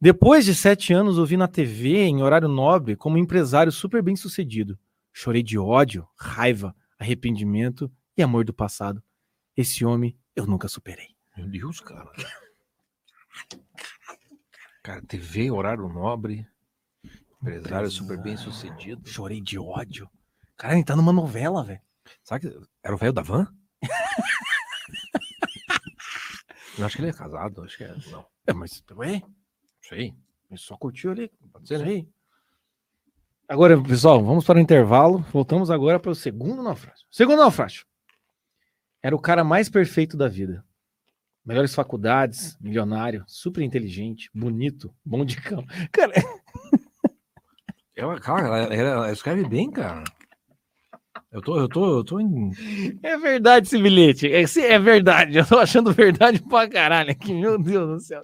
Depois 0.02 0.46
de 0.46 0.56
sete 0.56 0.94
anos, 0.94 1.18
ouvi 1.18 1.36
na 1.38 1.48
TV, 1.48 2.04
em 2.06 2.22
horário 2.24 2.48
nobre, 2.48 2.96
como 2.96 3.18
empresário 3.18 3.72
super 3.72 4.02
bem 4.02 4.16
sucedido. 4.16 4.78
Chorei 5.11 5.44
de 5.44 5.57
ódio, 5.57 6.07
raiva, 6.18 6.76
arrependimento 6.98 7.91
e 8.18 8.22
amor 8.23 8.45
do 8.45 8.53
passado. 8.53 9.03
Esse 9.56 9.84
homem 9.86 10.18
eu 10.36 10.45
nunca 10.45 10.68
superei. 10.68 11.15
Meu 11.36 11.48
Deus, 11.49 11.80
cara. 11.80 12.11
Cara, 14.84 15.02
TV, 15.03 15.52
horário 15.52 15.88
nobre. 15.90 16.48
Empresário 17.41 17.90
super 17.90 18.18
bem 18.22 18.36
sucedido. 18.38 19.07
Chorei 19.07 19.41
de 19.41 19.57
ódio. 19.57 20.10
Cara, 20.57 20.73
ele 20.76 20.84
tá 20.84 20.95
numa 20.95 21.14
novela, 21.14 21.64
velho. 21.64 21.81
Sabe 22.23 22.49
que 22.49 22.60
era 22.84 22.94
o 22.95 22.98
velho 22.98 23.14
da 23.14 23.22
van? 23.22 23.48
Eu 26.77 26.86
acho 26.86 26.95
que 26.95 27.02
ele 27.02 27.10
é 27.10 27.14
casado, 27.14 27.61
acho 27.64 27.77
que 27.77 27.84
é. 27.84 27.95
Não, 28.10 28.26
É, 28.48 28.53
mas, 28.53 28.81
ué, 28.91 29.19
não 29.19 29.34
sei. 29.81 30.15
ele 30.49 30.57
só 30.60 30.77
curtiu 30.77 31.11
ali. 31.11 31.30
Pode 31.52 31.68
ser, 31.68 31.80
né? 31.80 31.86
Sei. 31.86 32.10
Agora, 33.50 33.82
pessoal, 33.82 34.24
vamos 34.24 34.46
para 34.46 34.58
o 34.58 34.62
intervalo. 34.62 35.26
Voltamos 35.32 35.72
agora 35.72 36.00
para 36.00 36.12
o 36.12 36.16
segundo 36.16 36.62
naufrágio. 36.62 37.04
Segundo 37.10 37.40
naufrágio. 37.40 37.84
Era 39.02 39.16
o 39.16 39.20
cara 39.20 39.44
mais 39.44 39.68
perfeito 39.70 40.16
da 40.16 40.28
vida. 40.28 40.64
Melhores 41.44 41.74
faculdades, 41.74 42.56
milionário, 42.62 43.24
super 43.28 43.64
inteligente, 43.64 44.30
bonito, 44.36 44.94
bom 45.04 45.26
de 45.26 45.42
cama. 45.42 45.66
Cara, 45.92 46.14
Ela, 47.96 48.20
cara, 48.20 48.48
ela, 48.48 48.74
ela- 48.76 49.12
escreve 49.12 49.46
bem, 49.48 49.70
cara. 49.72 50.04
Eu 51.32 51.42
tô, 51.42 51.60
eu 51.60 51.68
tô, 51.68 51.98
eu 51.98 52.04
tô 52.04 52.20
em. 52.20 52.52
é 53.04 53.18
verdade 53.18 53.68
esse 53.68 53.78
bilhete. 53.82 54.32
É, 54.32 54.44
é 54.72 54.80
verdade. 54.80 55.38
Eu 55.38 55.46
tô 55.46 55.58
achando 55.60 55.92
verdade 55.92 56.42
pra 56.42 56.70
caralho 56.70 57.12
aqui. 57.12 57.34
Meu 57.34 57.62
Deus 57.62 57.88
do 57.88 58.00
céu. 58.00 58.24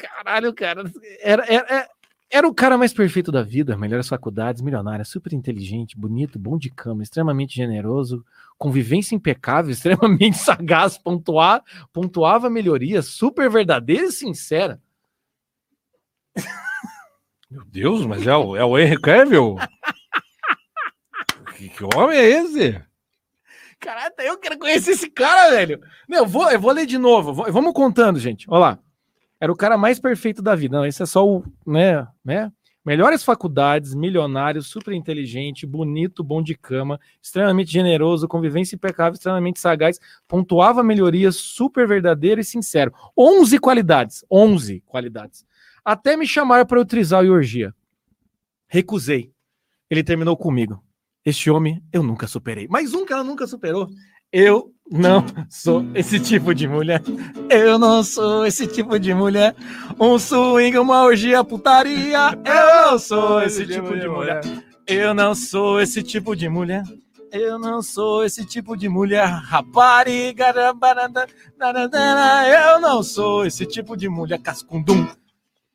Caralho, 0.00 0.54
cara. 0.54 0.84
Era, 1.20 1.44
era, 1.46 1.88
era- 2.30 2.46
o 2.48 2.54
cara 2.54 2.78
mais 2.78 2.92
perfeito 2.92 3.30
da 3.32 3.42
vida. 3.42 3.76
Melhores 3.76 4.08
faculdades, 4.08 4.62
milionário, 4.62 5.04
super 5.04 5.32
inteligente, 5.32 5.96
bonito, 5.98 6.38
bom 6.38 6.56
de 6.56 6.70
cama, 6.70 7.02
extremamente 7.02 7.54
generoso, 7.56 8.24
convivência 8.56 9.14
impecável, 9.14 9.70
extremamente 10.30 10.38
sagaz, 10.38 10.96
pontuar, 10.96 11.62
pontuava 11.92 12.48
melhorias, 12.50 13.06
super 13.06 13.50
verdadeira 13.50 14.06
e 14.06 14.12
sincera. 14.12 14.80
Meu 17.50 17.64
Deus, 17.64 18.06
mas 18.06 18.26
é 18.26 18.36
o, 18.36 18.56
é 18.56 18.64
o 18.64 18.78
Henry 18.78 19.00
Cavill? 19.00 19.56
que, 21.56 21.68
que 21.68 21.84
homem 21.96 22.16
é 22.16 22.24
esse? 22.24 22.80
Caralho, 23.80 24.06
até 24.08 24.28
eu 24.28 24.38
quero 24.38 24.58
conhecer 24.58 24.92
esse 24.92 25.10
cara, 25.10 25.50
velho. 25.50 25.80
Não, 26.08 26.18
eu 26.18 26.26
vou, 26.26 26.50
eu 26.50 26.60
vou 26.60 26.70
ler 26.70 26.86
de 26.86 26.96
novo. 26.98 27.32
vou- 27.32 27.50
vamos 27.52 27.72
contando, 27.72 28.18
gente. 28.20 28.46
Olha 28.48 28.60
lá. 28.60 28.78
Era 29.40 29.50
o 29.50 29.56
cara 29.56 29.78
mais 29.78 29.98
perfeito 29.98 30.42
da 30.42 30.54
vida. 30.54 30.76
Não, 30.76 30.84
esse 30.84 31.02
é 31.02 31.06
só 31.06 31.26
o, 31.26 31.42
né, 31.66 32.06
né? 32.22 32.52
Melhores 32.84 33.22
faculdades, 33.22 33.94
milionário, 33.94 34.62
super 34.62 34.94
inteligente, 34.94 35.66
bonito, 35.66 36.24
bom 36.24 36.42
de 36.42 36.54
cama, 36.54 36.98
extremamente 37.22 37.70
generoso, 37.70 38.26
convivência 38.26 38.74
impecável, 38.74 39.14
extremamente 39.14 39.60
sagaz, 39.60 39.98
pontuava 40.26 40.82
melhorias, 40.82 41.36
super 41.36 41.86
verdadeiro 41.86 42.40
e 42.40 42.44
sincero. 42.44 42.92
11 43.16 43.58
qualidades, 43.58 44.24
11 44.30 44.80
qualidades. 44.86 45.44
Até 45.84 46.16
me 46.16 46.26
chamaram 46.26 46.64
para 46.64 46.78
eu 46.78 46.84
trisal 46.84 47.24
e 47.24 47.30
orgia. 47.30 47.74
Recusei. 48.66 49.30
Ele 49.90 50.02
terminou 50.02 50.36
comigo. 50.36 50.82
Este 51.24 51.50
homem 51.50 51.82
eu 51.92 52.02
nunca 52.02 52.26
superei. 52.26 52.66
Mais 52.68 52.94
um 52.94 53.04
que 53.04 53.12
ela 53.12 53.24
nunca 53.24 53.46
superou. 53.46 53.88
Eu 54.32 54.72
não 54.90 55.24
sou 55.48 55.84
esse 55.94 56.18
tipo 56.20 56.54
de 56.54 56.66
mulher. 56.68 57.02
Eu 57.48 57.78
não 57.78 58.02
sou 58.02 58.44
esse 58.44 58.66
tipo 58.66 58.98
de 58.98 59.14
mulher. 59.14 59.54
Um 59.98 60.18
swing, 60.18 60.76
uma 60.78 61.02
orgia, 61.04 61.44
putaria. 61.44 62.30
Eu 62.44 62.90
não 62.92 62.98
sou 62.98 63.42
esse 63.42 63.66
tipo 63.66 63.96
de 63.96 64.08
mulher. 64.08 64.40
Eu 64.86 65.14
não 65.14 65.34
sou 65.34 65.80
esse 65.80 66.02
tipo 66.02 66.34
de 66.34 66.48
mulher. 66.48 66.82
Eu 67.32 67.60
não 67.60 67.80
sou 67.80 68.24
esse 68.24 68.44
tipo 68.44 68.76
de 68.76 68.88
mulher. 68.88 69.24
Rapariga. 69.26 70.52
Eu 72.48 72.80
não 72.80 73.02
sou 73.02 73.46
esse 73.46 73.64
tipo 73.64 73.96
de 73.96 74.08
mulher 74.08 74.40
cascundum. 74.40 75.06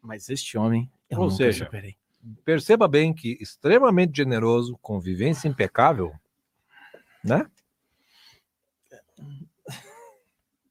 Mas 0.01 0.29
este 0.29 0.57
homem 0.57 0.89
eu 1.09 1.17
Ou 1.19 1.25
nunca 1.25 1.37
seja, 1.37 1.65
superei. 1.65 1.95
Perceba 2.43 2.87
bem 2.87 3.13
que 3.13 3.37
extremamente 3.39 4.17
generoso, 4.17 4.77
convivência 4.81 5.47
impecável, 5.47 6.11
né? 7.23 7.45
Tem- 9.15 9.47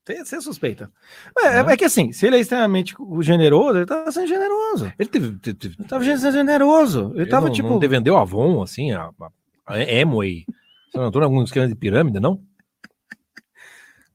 Você 0.06 0.40
suspeita. 0.40 0.90
É, 1.38 1.60
é 1.60 1.76
que 1.76 1.84
assim, 1.84 2.12
se 2.12 2.26
ele 2.26 2.36
é 2.36 2.40
extremamente 2.40 2.94
generoso, 3.20 3.78
ele 3.78 3.86
tava 3.86 4.12
sendo 4.12 4.26
generoso. 4.26 4.92
Ele 4.98 5.08
teve. 5.08 5.38
teve- 5.38 5.74
Ele 5.78 5.88
tava 5.88 6.04
sendo 6.04 6.32
generoso. 6.32 7.10
Ele 7.14 7.22
ele 7.22 7.30
tava 7.30 7.46
não, 7.46 7.54
tipo. 7.54 7.68
Não 7.70 7.78
vendeu 7.80 8.16
Avon, 8.18 8.62
assim, 8.62 8.92
a, 8.92 9.04
a, 9.18 9.30
a 9.66 10.02
Amway. 10.02 10.44
Você 10.90 10.98
não 10.98 11.06
entrou 11.06 11.22
em 11.22 11.26
algum 11.26 11.42
esquema 11.42 11.66
de 11.66 11.74
pirâmide, 11.74 12.20
não? 12.20 12.38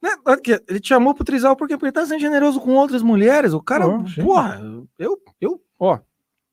né, 0.01 0.11
Ele 0.67 0.79
te 0.79 0.87
chamou 0.89 1.13
pro 1.13 1.25
trisal 1.25 1.55
porque 1.55 1.75
porque 1.75 1.87
ele 1.87 1.91
tá 1.91 2.05
sendo 2.05 2.21
generoso 2.21 2.59
com 2.61 2.73
outras 2.75 3.01
mulheres. 3.01 3.53
O 3.53 3.61
cara, 3.61 3.85
porra, 4.23 4.61
eu, 4.97 5.17
eu, 5.41 5.61
ó, 5.79 5.99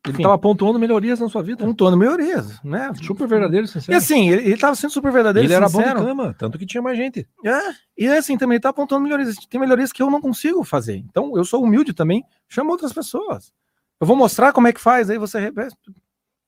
Ele 0.06 0.12
Enfim. 0.14 0.22
tava 0.22 0.38
pontuando 0.38 0.78
melhorias 0.78 1.18
na 1.20 1.28
sua 1.28 1.42
vida. 1.42 1.64
pontuando 1.64 1.96
melhorias, 1.96 2.62
né? 2.62 2.92
Super 3.02 3.26
verdadeiro 3.26 3.66
e 3.66 3.68
E 3.68 3.72
sincero. 3.72 3.98
assim, 3.98 4.30
ele, 4.30 4.42
ele 4.42 4.56
tava 4.56 4.74
sendo 4.76 4.92
super 4.92 5.10
verdadeiro, 5.12 5.46
ele 5.46 5.54
era 5.54 5.68
bom 5.68 5.78
de 5.78 5.84
sincero. 5.84 6.04
cama, 6.06 6.34
tanto 6.38 6.58
que 6.58 6.64
tinha 6.66 6.80
mais 6.82 6.96
gente. 6.96 7.26
É, 7.44 7.58
e 7.98 8.06
assim, 8.08 8.38
também 8.38 8.54
ele 8.56 8.62
tá 8.62 8.68
apontando 8.68 9.02
melhorias. 9.02 9.34
Tem 9.50 9.60
melhorias 9.60 9.92
que 9.92 10.02
eu 10.02 10.10
não 10.10 10.20
consigo 10.20 10.62
fazer. 10.64 10.96
Então, 10.96 11.36
eu 11.36 11.44
sou 11.44 11.62
humilde 11.62 11.92
também, 11.92 12.24
chamo 12.48 12.70
outras 12.70 12.92
pessoas. 12.92 13.52
Eu 14.00 14.06
vou 14.06 14.16
mostrar 14.16 14.52
como 14.52 14.68
é 14.68 14.72
que 14.72 14.80
faz, 14.80 15.10
aí 15.10 15.18
você. 15.18 15.52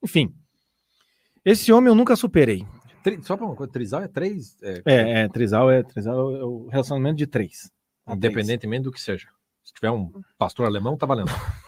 Enfim. 0.03 0.33
Esse 1.45 1.73
homem 1.73 1.89
eu 1.89 1.95
nunca 1.95 2.15
superei. 2.15 2.67
Só 3.23 3.37
pra 3.37 3.47
uma 3.47 3.57
coisa, 3.57 3.73
trisal 3.73 4.03
é 4.03 4.09
três, 4.09 4.57
é, 4.63 4.83
É, 4.85 5.21
é, 5.23 5.29
trisal 5.29 5.71
é, 5.71 5.83
trisal 5.83 6.37
é 6.37 6.45
o 6.45 6.69
relacionamento 6.71 7.17
de 7.17 7.27
três. 7.27 7.71
independentemente 8.09 8.83
do 8.83 8.93
que 8.93 9.01
seja. 9.01 9.29
Se 9.65 9.73
tiver 9.73 9.91
um 9.91 10.13
pastor 10.39 10.67
alemão, 10.67 10.97
tá 10.97 11.07
valendo. 11.07 11.29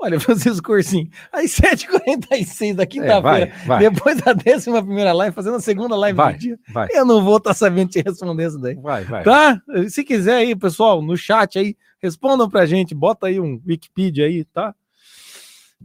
Olha, 0.00 0.18
Francisco 0.20 0.66
Corsim, 0.66 1.08
às 1.32 1.52
7h46 1.52 2.74
da 2.74 2.82
É, 2.82 2.86
quinta-feira, 2.86 3.52
vai, 3.64 3.78
depois 3.78 4.20
da 4.20 4.32
décima 4.32 4.82
primeira 4.82 5.12
live, 5.12 5.34
fazendo 5.34 5.56
a 5.56 5.60
segunda 5.60 5.96
live 5.96 6.16
Vai. 6.16 6.34
do 6.34 6.38
dia, 6.38 6.58
vai, 6.72 6.88
eu 6.92 7.04
não 7.04 7.24
vou 7.24 7.38
estar 7.38 7.54
sabendo 7.54 7.90
te 7.90 8.02
responder 8.02 8.48
isso 8.48 8.58
daí. 8.58 8.74
vai, 8.74 9.04
vai. 9.04 9.22
Tá? 9.22 9.62
Se 9.88 10.04
quiser 10.04 10.36
aí, 10.36 10.56
pessoal, 10.56 11.00
no 11.00 11.16
chat 11.16 11.58
aí, 11.58 11.76
respondam 12.00 12.50
pra 12.50 12.66
gente, 12.66 12.94
bota 12.94 13.28
aí 13.28 13.38
um 13.40 13.62
Wikipedia 13.66 14.26
aí, 14.26 14.44
tá? 14.44 14.74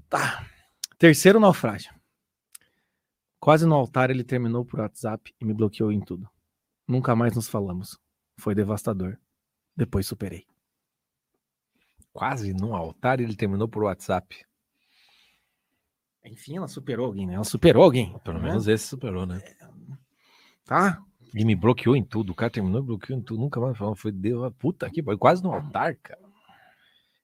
Tá. 0.10 0.46
Terceiro 0.98 1.40
naufrágio. 1.40 1.94
Quase 3.40 3.66
no 3.66 3.76
altar 3.76 4.10
ele 4.10 4.24
terminou 4.24 4.66
por 4.66 4.82
WhatsApp 4.82 5.34
e 5.40 5.46
me 5.46 5.54
bloqueou 5.54 5.92
em 5.92 6.02
tudo. 6.02 6.28
Nunca 6.88 7.16
mais 7.16 7.36
nos 7.36 7.48
falamos. 7.48 7.98
Foi 8.38 8.54
devastador. 8.54 9.18
Depois 9.78 10.06
superei. 10.08 10.49
Quase 12.12 12.54
no 12.54 12.76
altar 12.76 13.20
ele 13.20 13.36
terminou 13.36 13.68
por 13.68 13.84
WhatsApp. 13.84 14.46
Enfim, 16.26 16.58
ela 16.58 16.68
superou 16.68 17.06
alguém, 17.06 17.26
né? 17.26 17.36
Ela 17.36 17.44
superou 17.44 17.84
alguém. 17.84 18.18
Pelo 18.24 18.40
né? 18.40 18.50
menos 18.50 18.68
esse 18.68 18.88
superou, 18.88 19.26
né? 19.26 19.42
Tá? 20.66 21.02
E 21.34 21.46
me 21.46 21.56
bloqueou 21.56 21.96
em 21.96 22.04
tudo. 22.04 22.32
O 22.32 22.36
cara 22.36 22.52
terminou 22.52 22.82
e 22.82 22.86
bloqueou 22.86 23.18
em 23.18 23.22
tudo. 23.22 23.40
Nunca 23.40 23.60
mais 23.60 23.78
falou. 23.78 23.96
Foi 23.96 24.12
Deus. 24.12 24.52
Puta 24.60 24.90
que. 24.90 25.02
Quase 25.18 25.44
no 25.44 25.54
altar, 25.54 25.96
cara. 25.96 26.20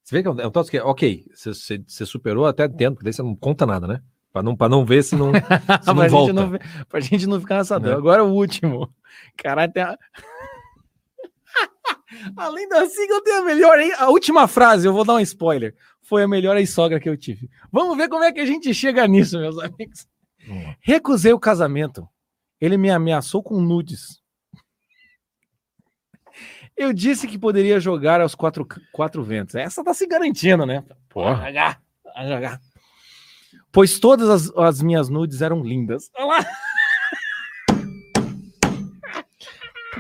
Você 0.04 0.16
vê 0.16 0.22
que 0.22 0.28
é 0.28 0.32
um, 0.32 0.40
é 0.40 0.48
um 0.48 0.52
troço 0.52 0.70
que, 0.70 0.80
ok, 0.80 1.26
você, 1.34 1.52
você, 1.52 1.84
você 1.86 2.06
superou 2.06 2.46
até 2.46 2.68
dentro, 2.68 2.96
porque 2.96 3.06
daí 3.06 3.14
você 3.14 3.24
não 3.24 3.36
conta 3.36 3.66
nada, 3.66 3.88
né? 3.88 4.02
Pra 4.32 4.44
não, 4.44 4.56
pra 4.56 4.70
não 4.70 4.86
ver 4.86 5.04
se 5.04 5.16
não, 5.16 5.32
se 5.82 5.88
não 5.88 5.96
pra, 5.96 6.08
volta. 6.08 6.32
gente 6.32 6.34
não, 6.34 6.86
pra 6.88 7.00
gente 7.00 7.28
não 7.28 7.40
ficar 7.40 7.58
nessa 7.58 7.80
dor. 7.80 7.90
Né? 7.90 7.96
Agora 7.96 8.24
o 8.24 8.32
último. 8.32 8.94
Caralho, 9.36 9.74
tem 9.74 9.82
a... 9.82 9.98
Além 12.36 12.68
da 12.70 12.86
sigla, 12.88 13.24
tem 13.24 13.34
a 13.36 13.44
melhor. 13.44 13.80
hein? 13.80 13.92
A 13.98 14.10
última 14.10 14.48
frase, 14.48 14.88
eu 14.88 14.94
vou 14.94 15.04
dar 15.06 15.16
um 15.16 15.20
spoiler. 15.20 15.76
Foi 16.02 16.24
a 16.24 16.28
melhor 16.28 16.56
ex-sogra 16.58 17.00
que 17.00 17.10
eu 17.10 17.18
tive. 17.18 17.50
Vamos 17.72 17.98
ver 17.98 18.08
como 18.10 18.24
é 18.24 18.32
que 18.32 18.40
a 18.40 18.46
gente 18.46 18.74
chega 18.74 19.08
nisso, 19.08 19.40
meus 19.40 19.58
amigos. 19.58 20.08
Recusei 20.80 21.34
o 21.34 21.40
casamento. 21.40 22.08
Ele 22.62 22.78
me 22.78 22.90
ameaçou 22.92 23.42
com 23.42 23.60
nudes. 23.60 24.22
Eu 26.78 26.92
disse 26.94 27.28
que 27.28 27.38
poderia 27.40 27.80
jogar 27.80 28.20
aos 28.22 28.36
quatro, 28.36 28.68
quatro 28.92 29.24
ventos. 29.24 29.56
Essa 29.56 29.84
tá 29.84 29.94
se 29.94 30.06
garantindo, 30.06 30.66
né? 30.66 30.84
Porra. 31.10 31.36
Vai 31.36 31.48
jogar, 31.54 31.82
vai 32.14 32.28
jogar. 32.28 32.62
Pois 33.72 33.98
todas 34.00 34.30
as, 34.30 34.58
as 34.58 34.82
minhas 34.82 35.10
nudes 35.10 35.42
eram 35.42 35.64
lindas. 35.64 36.10
Olha 36.16 36.26
lá. 36.26 36.46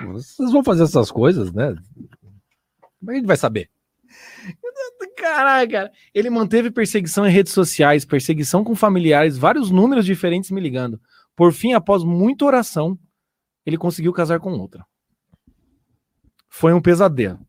Vocês 0.07 0.51
vão 0.51 0.63
fazer 0.63 0.83
essas 0.83 1.09
coisas, 1.09 1.51
né? 1.51 1.75
Como 3.05 3.11
é 3.11 3.13
que 3.13 3.17
a 3.17 3.21
gente 3.21 3.27
vai 3.27 3.37
saber? 3.37 3.69
Caralho, 5.15 5.71
cara. 5.71 5.91
Ele 6.13 6.29
manteve 6.29 6.71
perseguição 6.71 7.25
em 7.27 7.31
redes 7.31 7.53
sociais, 7.53 8.03
perseguição 8.03 8.63
com 8.63 8.75
familiares, 8.75 9.37
vários 9.37 9.69
números 9.69 10.05
diferentes 10.05 10.49
me 10.49 10.59
ligando. 10.59 10.99
Por 11.35 11.53
fim, 11.53 11.73
após 11.73 12.03
muita 12.03 12.45
oração, 12.45 12.97
ele 13.65 13.77
conseguiu 13.77 14.11
casar 14.11 14.39
com 14.39 14.51
outra. 14.53 14.85
Foi 16.49 16.73
um 16.73 16.81
pesadelo. 16.81 17.39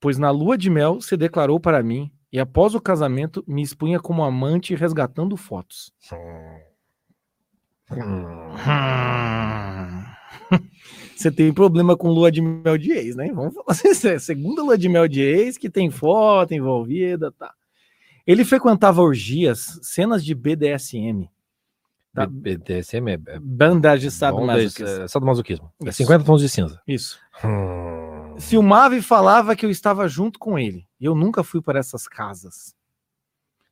Pois 0.00 0.16
na 0.16 0.30
lua 0.30 0.56
de 0.56 0.70
mel 0.70 1.00
se 1.00 1.16
declarou 1.16 1.60
para 1.60 1.82
mim 1.82 2.10
e 2.32 2.40
após 2.40 2.74
o 2.74 2.80
casamento 2.80 3.44
me 3.46 3.60
expunha 3.62 4.00
como 4.00 4.24
amante 4.24 4.74
resgatando 4.74 5.36
fotos. 5.36 5.92
Você 11.16 11.30
tem 11.30 11.52
problema 11.52 11.96
com 11.96 12.08
lua 12.08 12.32
de 12.32 12.40
mel 12.40 12.78
de 12.78 12.92
ex, 12.92 13.14
né? 13.14 13.30
Vamos 13.32 13.54
falar 13.54 13.66
assim, 13.90 14.08
é 14.08 14.18
segunda 14.18 14.62
lua 14.62 14.78
de 14.78 14.88
mel 14.88 15.06
de 15.06 15.20
ex 15.20 15.58
que 15.58 15.68
tem 15.68 15.90
foto 15.90 16.54
envolvida, 16.54 17.30
tá? 17.32 17.52
Ele 18.26 18.44
frequentava 18.44 19.02
orgias, 19.02 19.78
cenas 19.82 20.24
de 20.24 20.34
BDSM, 20.34 21.28
Tá. 22.12 22.26
BDSM 22.26 23.08
é, 23.08 23.18
é 23.26 23.38
bandagem 23.38 24.08
de 24.08 24.14
sadomasoquismo. 24.14 25.02
é 25.04 25.08
sadomasoquismo. 25.08 25.72
É 25.84 25.88
Isso. 25.90 25.98
50 25.98 26.24
tons 26.24 26.40
de 26.40 26.48
cinza. 26.48 26.80
Isso. 26.86 27.20
Hum. 27.44 28.36
Filmava 28.38 28.96
e 28.96 29.02
falava 29.02 29.54
que 29.54 29.64
eu 29.64 29.70
estava 29.70 30.08
junto 30.08 30.38
com 30.38 30.58
ele. 30.58 30.86
Eu 31.00 31.14
nunca 31.14 31.44
fui 31.44 31.62
para 31.62 31.78
essas 31.78 32.08
casas. 32.08 32.74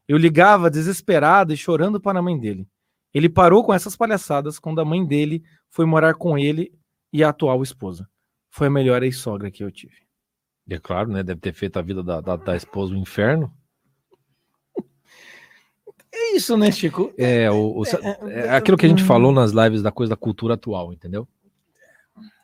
Eu 0.07 0.17
ligava 0.17 0.71
desesperado 0.71 1.53
e 1.53 1.57
chorando 1.57 2.01
para 2.01 2.21
a 2.21 2.23
mãe 2.23 2.39
dele. 2.39 2.67
Ele 3.13 3.29
parou 3.29 3.65
com 3.65 3.75
essas 3.75 3.97
palhaçadas 3.97 4.59
quando 4.59 4.81
a 4.81 4.85
mãe 4.85 5.05
dele 5.05 5.43
foi 5.71 5.85
morar 5.87 6.15
com 6.15 6.39
ele 6.39 6.73
e 7.13 7.23
a 7.25 7.29
atual 7.31 7.63
esposa. 7.63 8.09
Foi 8.51 8.67
a 8.67 8.71
melhor 8.71 9.03
ex-sogra 9.03 9.51
que 9.51 9.63
eu 9.63 9.71
tive. 9.71 9.97
E 10.67 10.75
é 10.75 10.79
claro, 10.79 11.11
né? 11.11 11.23
Deve 11.23 11.41
ter 11.41 11.53
feito 11.53 11.79
a 11.79 11.83
vida 11.83 12.03
da, 12.03 12.21
da, 12.21 12.37
da 12.37 12.57
esposa 12.57 12.95
um 12.95 12.99
inferno. 12.99 13.53
É 16.13 16.35
isso, 16.37 16.57
né, 16.57 16.71
Chico? 16.73 17.13
É, 17.19 17.51
o, 17.51 17.81
o- 17.81 17.85
é 18.29 18.51
aquilo 18.57 18.77
que 18.77 18.87
a 18.87 18.89
gente 18.89 19.03
falou 19.05 19.31
nas 19.33 19.53
lives 19.53 19.83
da 19.83 19.93
coisa 19.93 20.11
da 20.11 20.17
cultura 20.17 20.55
atual, 20.55 20.93
entendeu? 20.93 21.29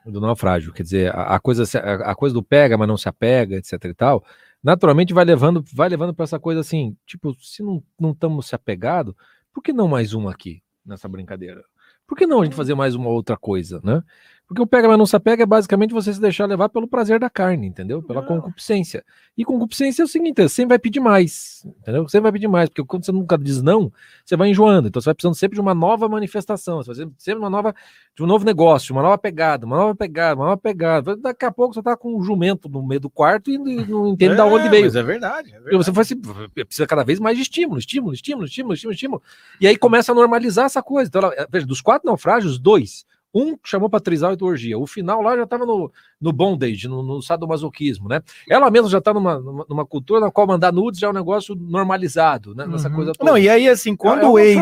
Do 0.04 0.20
naufrágio. 0.20 0.72
Quer 0.72 0.82
dizer, 0.82 1.14
a, 1.14 1.34
a 1.36 1.40
coisa, 1.40 1.64
a, 1.78 2.10
a 2.10 2.14
coisa 2.14 2.34
do 2.34 2.42
pega, 2.42 2.76
mas 2.76 2.86
não 2.86 2.96
se 2.98 3.08
apega, 3.08 3.56
etc 3.56 3.82
e 3.84 3.94
tal. 3.94 4.22
Naturalmente 4.62 5.14
vai 5.14 5.24
levando, 5.24 5.64
vai 5.72 5.88
levando 5.88 6.14
para 6.14 6.24
essa 6.24 6.38
coisa 6.38 6.60
assim, 6.60 6.96
tipo, 7.06 7.34
se 7.42 7.62
não 7.62 7.82
não 7.98 8.10
estamos 8.12 8.46
se 8.46 8.54
apegado, 8.54 9.16
por 9.52 9.62
que 9.62 9.72
não 9.72 9.88
mais 9.88 10.12
uma 10.12 10.30
aqui 10.30 10.62
nessa 10.84 11.08
brincadeira? 11.08 11.64
Por 12.06 12.16
que 12.16 12.26
não 12.26 12.40
a 12.42 12.44
gente 12.44 12.56
fazer 12.56 12.74
mais 12.74 12.94
uma 12.94 13.08
outra 13.08 13.36
coisa, 13.36 13.80
né? 13.82 14.02
Porque 14.46 14.60
o 14.60 14.66
pega, 14.66 14.86
mas 14.86 14.98
não 14.98 15.06
se 15.06 15.16
apega 15.16 15.42
é 15.42 15.46
basicamente 15.46 15.94
você 15.94 16.12
se 16.12 16.20
deixar 16.20 16.44
levar 16.44 16.68
pelo 16.68 16.86
prazer 16.86 17.18
da 17.18 17.30
carne, 17.30 17.66
entendeu? 17.66 18.02
Pela 18.02 18.20
Não. 18.20 18.28
concupiscência. 18.28 19.02
E 19.38 19.42
concupiscência 19.44 20.02
é 20.02 20.04
o 20.04 20.08
seguinte, 20.08 20.42
você 20.42 20.48
sempre 20.50 20.68
vai 20.70 20.78
pedir 20.78 21.00
mais, 21.00 21.66
entendeu? 21.80 22.02
Você 22.02 22.12
sempre 22.12 22.24
vai 22.24 22.32
pedir 22.32 22.46
mais, 22.46 22.68
porque 22.68 22.84
quando 22.84 23.06
você 23.06 23.10
nunca 23.10 23.38
diz 23.38 23.62
não, 23.62 23.90
você 24.24 24.36
vai 24.36 24.50
enjoando. 24.50 24.88
Então 24.88 25.00
você 25.00 25.06
vai 25.06 25.14
precisando 25.14 25.34
sempre 25.34 25.54
de 25.56 25.62
uma 25.62 25.74
nova 25.74 26.06
manifestação, 26.10 26.76
você 26.76 26.88
vai 26.88 26.94
sempre- 26.96 27.14
sempre 27.18 27.40
uma 27.40 27.48
nova, 27.48 27.74
de 28.14 28.22
um 28.22 28.26
novo 28.26 28.44
negócio, 28.44 28.94
uma 28.94 29.02
nova 29.02 29.16
pegada, 29.16 29.64
uma 29.64 29.76
nova 29.78 29.94
pegada, 29.94 30.36
uma 30.38 30.44
nova 30.44 30.58
pegada. 30.58 31.16
Daqui 31.16 31.46
a 31.46 31.50
pouco 31.50 31.74
você 31.74 31.82
tá 31.82 31.96
com 31.96 32.14
um 32.14 32.22
jumento 32.22 32.68
no 32.68 32.86
meio 32.86 33.00
do 33.00 33.08
quarto 33.08 33.50
e 33.50 33.56
não 33.56 34.08
entende 34.08 34.36
da 34.36 34.44
onde 34.44 34.68
veio. 34.68 34.84
Mas 34.84 34.94
é 34.94 35.02
verdade. 35.02 35.54
É 35.54 35.58
Porque 35.58 35.76
você 35.78 35.90
vai 35.90 36.04
se, 36.04 36.14
precisa 36.16 36.86
cada 36.86 37.02
vez 37.02 37.18
mais 37.18 37.36
de 37.38 37.42
estímulo, 37.42 37.78
estímulo, 37.78 38.12
estímulo, 38.12 38.44
estímulo, 38.44 38.74
estímulo, 38.74 38.92
estímulo. 38.94 39.22
E 39.58 39.66
aí 39.66 39.76
começa 39.78 40.12
a 40.12 40.14
normalizar 40.14 40.66
essa 40.66 40.82
coisa. 40.82 41.08
Então, 41.08 41.22
ela, 41.22 41.46
veja, 41.50 41.64
dos 41.66 41.80
quatro 41.80 42.06
naufrágios, 42.06 42.58
dois, 42.58 43.06
Um 43.34 43.56
chamou 43.64 43.90
para 43.90 43.98
trisal 43.98 44.32
e 44.32 44.44
orgia. 44.44 44.78
O 44.78 44.86
final 44.86 45.20
lá 45.20 45.36
já 45.36 45.42
estava 45.42 45.66
no, 45.66 45.90
no 46.20 46.32
bondage, 46.32 46.86
no, 46.86 47.02
no 47.02 47.20
sadomasoquismo, 47.20 48.08
né? 48.08 48.22
Ela 48.48 48.70
mesma 48.70 48.88
já 48.88 48.98
está 48.98 49.12
numa, 49.12 49.40
numa, 49.40 49.66
numa 49.68 49.84
cultura 49.86 50.20
na 50.20 50.30
qual 50.30 50.46
mandar 50.46 50.72
nudes 50.72 51.00
já 51.00 51.08
é 51.08 51.10
um 51.10 51.14
negócio 51.14 51.54
normalizado, 51.54 52.54
né? 52.54 52.66
Nessa 52.66 52.88
Uhum. 52.88 52.94
coisa 52.94 53.12
toda. 53.12 53.30
Não, 53.30 53.36
e 53.36 53.48
aí, 53.48 53.68
assim, 53.68 53.96
quando 53.96 54.22
é 54.22 54.28
o 54.28 54.38
ex. 54.38 54.56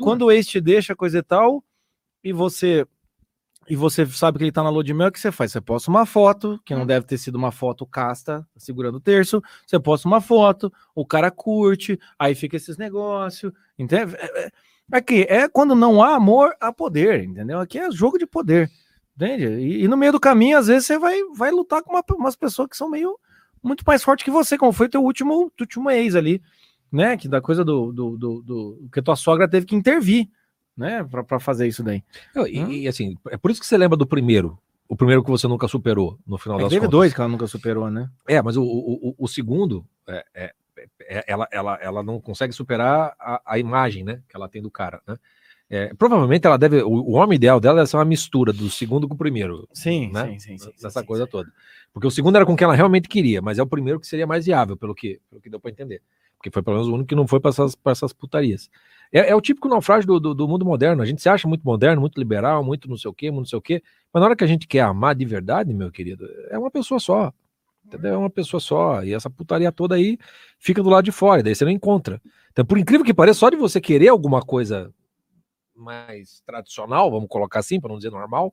Quando 0.00 0.22
o 0.26 0.32
ex 0.32 0.46
te 0.46 0.60
deixa 0.60 0.96
coisa 0.96 1.18
e 1.18 1.22
tal, 1.22 1.62
e 2.24 2.32
você. 2.32 2.86
E 3.68 3.74
você 3.74 4.06
sabe 4.06 4.38
que 4.38 4.44
ele 4.44 4.52
tá 4.52 4.62
na 4.62 4.70
lua 4.70 4.84
de 4.84 4.94
mel, 4.94 5.08
o 5.08 5.12
que 5.12 5.18
você 5.18 5.32
faz? 5.32 5.50
Você 5.50 5.60
posta 5.60 5.90
uma 5.90 6.06
foto, 6.06 6.56
que 6.64 6.72
não 6.72 6.82
Hum. 6.82 6.86
deve 6.86 7.04
ter 7.04 7.18
sido 7.18 7.34
uma 7.34 7.50
foto 7.50 7.84
casta, 7.84 8.46
segurando 8.56 8.94
o 8.94 9.00
terço. 9.00 9.42
Você 9.66 9.78
posta 9.80 10.06
uma 10.06 10.20
foto, 10.20 10.72
o 10.94 11.04
cara 11.04 11.32
curte, 11.32 11.98
aí 12.16 12.32
fica 12.36 12.56
esses 12.56 12.76
negócios. 12.78 13.52
Entende? 13.76 14.14
Aqui, 14.92 15.26
é 15.28 15.48
quando 15.48 15.74
não 15.74 16.02
há 16.02 16.14
amor, 16.14 16.54
há 16.60 16.72
poder, 16.72 17.24
entendeu? 17.24 17.58
Aqui 17.58 17.78
é 17.78 17.90
jogo 17.90 18.18
de 18.18 18.26
poder. 18.26 18.70
Entende? 19.16 19.44
E, 19.46 19.84
e 19.84 19.88
no 19.88 19.96
meio 19.96 20.12
do 20.12 20.20
caminho, 20.20 20.58
às 20.58 20.66
vezes, 20.68 20.86
você 20.86 20.98
vai, 20.98 21.20
vai 21.34 21.50
lutar 21.50 21.82
com 21.82 21.90
uma- 21.92 22.04
umas 22.16 22.36
pessoas 22.36 22.68
que 22.68 22.76
são 22.76 22.88
meio 22.90 23.18
muito 23.62 23.82
mais 23.86 24.02
fortes 24.04 24.24
que 24.24 24.30
você, 24.30 24.56
como 24.56 24.72
foi 24.72 24.88
teu 24.88 25.02
último, 25.02 25.50
teu 25.56 25.64
último 25.64 25.90
ex 25.90 26.14
ali, 26.14 26.40
né? 26.92 27.16
Que 27.16 27.26
da 27.26 27.40
coisa 27.40 27.64
do, 27.64 27.92
do, 27.92 28.16
do, 28.16 28.42
do- 28.42 28.88
que 28.92 29.02
tua 29.02 29.16
sogra 29.16 29.48
teve 29.48 29.66
que 29.66 29.74
intervir, 29.74 30.28
né? 30.76 31.02
Pra, 31.04 31.24
pra 31.24 31.40
fazer 31.40 31.66
isso 31.66 31.82
daí. 31.82 32.02
Não, 32.34 32.46
E, 32.46 32.82
e, 32.82 32.88
assim, 32.88 33.16
é 33.30 33.36
por 33.36 33.50
isso 33.50 33.60
que 33.60 33.66
você 33.66 33.76
lembra 33.76 33.96
do 33.96 34.06
primeiro. 34.06 34.56
O 34.88 34.94
primeiro 34.94 35.24
que 35.24 35.30
você 35.30 35.48
nunca 35.48 35.66
superou, 35.66 36.16
no 36.24 36.38
final 36.38 36.58
É 36.58 36.62
das 36.62 36.68
teve 36.70 36.80
contas. 36.82 36.90
dois 36.92 37.12
que 37.14 37.20
ela 37.20 37.28
nunca 37.28 37.46
superou, 37.48 37.90
né? 37.90 38.08
É, 38.28 38.40
mas 38.40 38.56
o, 38.56 38.62
o, 38.62 39.08
o- 39.08 39.14
o 39.18 39.26
segundo, 39.26 39.84
é- 40.06 40.24
é- 40.32 40.52
ela, 41.26 41.48
ela, 41.50 41.78
ela 41.80 42.02
não 42.02 42.20
consegue 42.20 42.52
superar 42.52 43.14
a, 43.18 43.42
a 43.44 43.58
imagem, 43.58 44.04
né, 44.04 44.22
que 44.28 44.36
ela 44.36 44.48
tem 44.48 44.62
do 44.62 44.70
cara, 44.70 45.00
né? 45.06 45.16
É, 45.68 45.92
provavelmente 45.94 46.46
ela 46.46 46.56
deve, 46.56 46.80
o, 46.82 46.88
o 46.90 47.12
homem 47.14 47.34
ideal 47.34 47.58
dela 47.58 47.78
deve 47.78 47.90
ser 47.90 47.96
uma 47.96 48.04
mistura 48.04 48.52
do 48.52 48.70
segundo 48.70 49.08
com 49.08 49.14
o 49.14 49.18
primeiro, 49.18 49.68
Sim, 49.72 50.12
né? 50.12 50.26
sim, 50.26 50.38
sim, 50.38 50.58
sim, 50.58 50.70
Essa 50.84 51.00
sim, 51.00 51.06
coisa 51.06 51.24
sim. 51.24 51.30
toda. 51.30 51.52
Porque 51.92 52.06
o 52.06 52.10
segundo 52.10 52.36
era 52.36 52.46
com 52.46 52.54
quem 52.56 52.64
ela 52.64 52.74
realmente 52.74 53.08
queria, 53.08 53.42
mas 53.42 53.58
é 53.58 53.62
o 53.62 53.66
primeiro 53.66 53.98
que 53.98 54.06
seria 54.06 54.26
mais 54.28 54.46
viável, 54.46 54.76
pelo 54.76 54.94
que, 54.94 55.20
pelo 55.28 55.42
que 55.42 55.50
deu 55.50 55.58
pra 55.58 55.70
entender. 55.70 56.02
Porque 56.36 56.50
foi 56.50 56.62
pelo 56.62 56.76
menos 56.76 56.88
o 56.88 56.94
único 56.94 57.08
que 57.08 57.14
não 57.16 57.26
foi 57.26 57.40
para 57.40 57.48
essas, 57.48 57.74
pra 57.74 57.90
essas 57.90 58.12
putarias. 58.12 58.70
É, 59.12 59.30
é 59.30 59.34
o 59.34 59.40
típico 59.40 59.68
naufrágio 59.68 60.06
do, 60.06 60.20
do, 60.20 60.34
do 60.34 60.48
mundo 60.48 60.64
moderno. 60.64 61.02
A 61.02 61.06
gente 61.06 61.20
se 61.22 61.28
acha 61.28 61.48
muito 61.48 61.62
moderno, 61.62 62.00
muito 62.00 62.18
liberal, 62.18 62.62
muito 62.62 62.88
não 62.88 62.96
sei 62.96 63.10
o 63.10 63.14
quê, 63.14 63.30
muito 63.30 63.44
não 63.44 63.48
sei 63.48 63.58
o 63.58 63.62
quê. 63.62 63.82
Mas 64.12 64.20
na 64.20 64.26
hora 64.26 64.36
que 64.36 64.44
a 64.44 64.46
gente 64.46 64.66
quer 64.66 64.80
amar 64.80 65.14
de 65.14 65.24
verdade, 65.24 65.72
meu 65.72 65.90
querido, 65.90 66.28
é 66.50 66.58
uma 66.58 66.70
pessoa 66.70 67.00
só. 67.00 67.32
É 68.02 68.16
uma 68.16 68.30
pessoa 68.30 68.60
só. 68.60 69.02
E 69.02 69.14
essa 69.14 69.30
putaria 69.30 69.70
toda 69.72 69.94
aí 69.94 70.18
fica 70.58 70.82
do 70.82 70.90
lado 70.90 71.04
de 71.04 71.12
fora. 71.12 71.42
Daí 71.42 71.54
você 71.54 71.64
não 71.64 71.72
encontra. 71.72 72.20
Então, 72.52 72.64
por 72.64 72.78
incrível 72.78 73.04
que 73.04 73.14
pareça, 73.14 73.40
só 73.40 73.50
de 73.50 73.56
você 73.56 73.80
querer 73.80 74.08
alguma 74.08 74.40
coisa 74.40 74.92
mais 75.76 76.40
tradicional, 76.46 77.10
vamos 77.10 77.28
colocar 77.28 77.60
assim, 77.60 77.78
para 77.78 77.90
não 77.90 77.98
dizer 77.98 78.10
normal, 78.10 78.52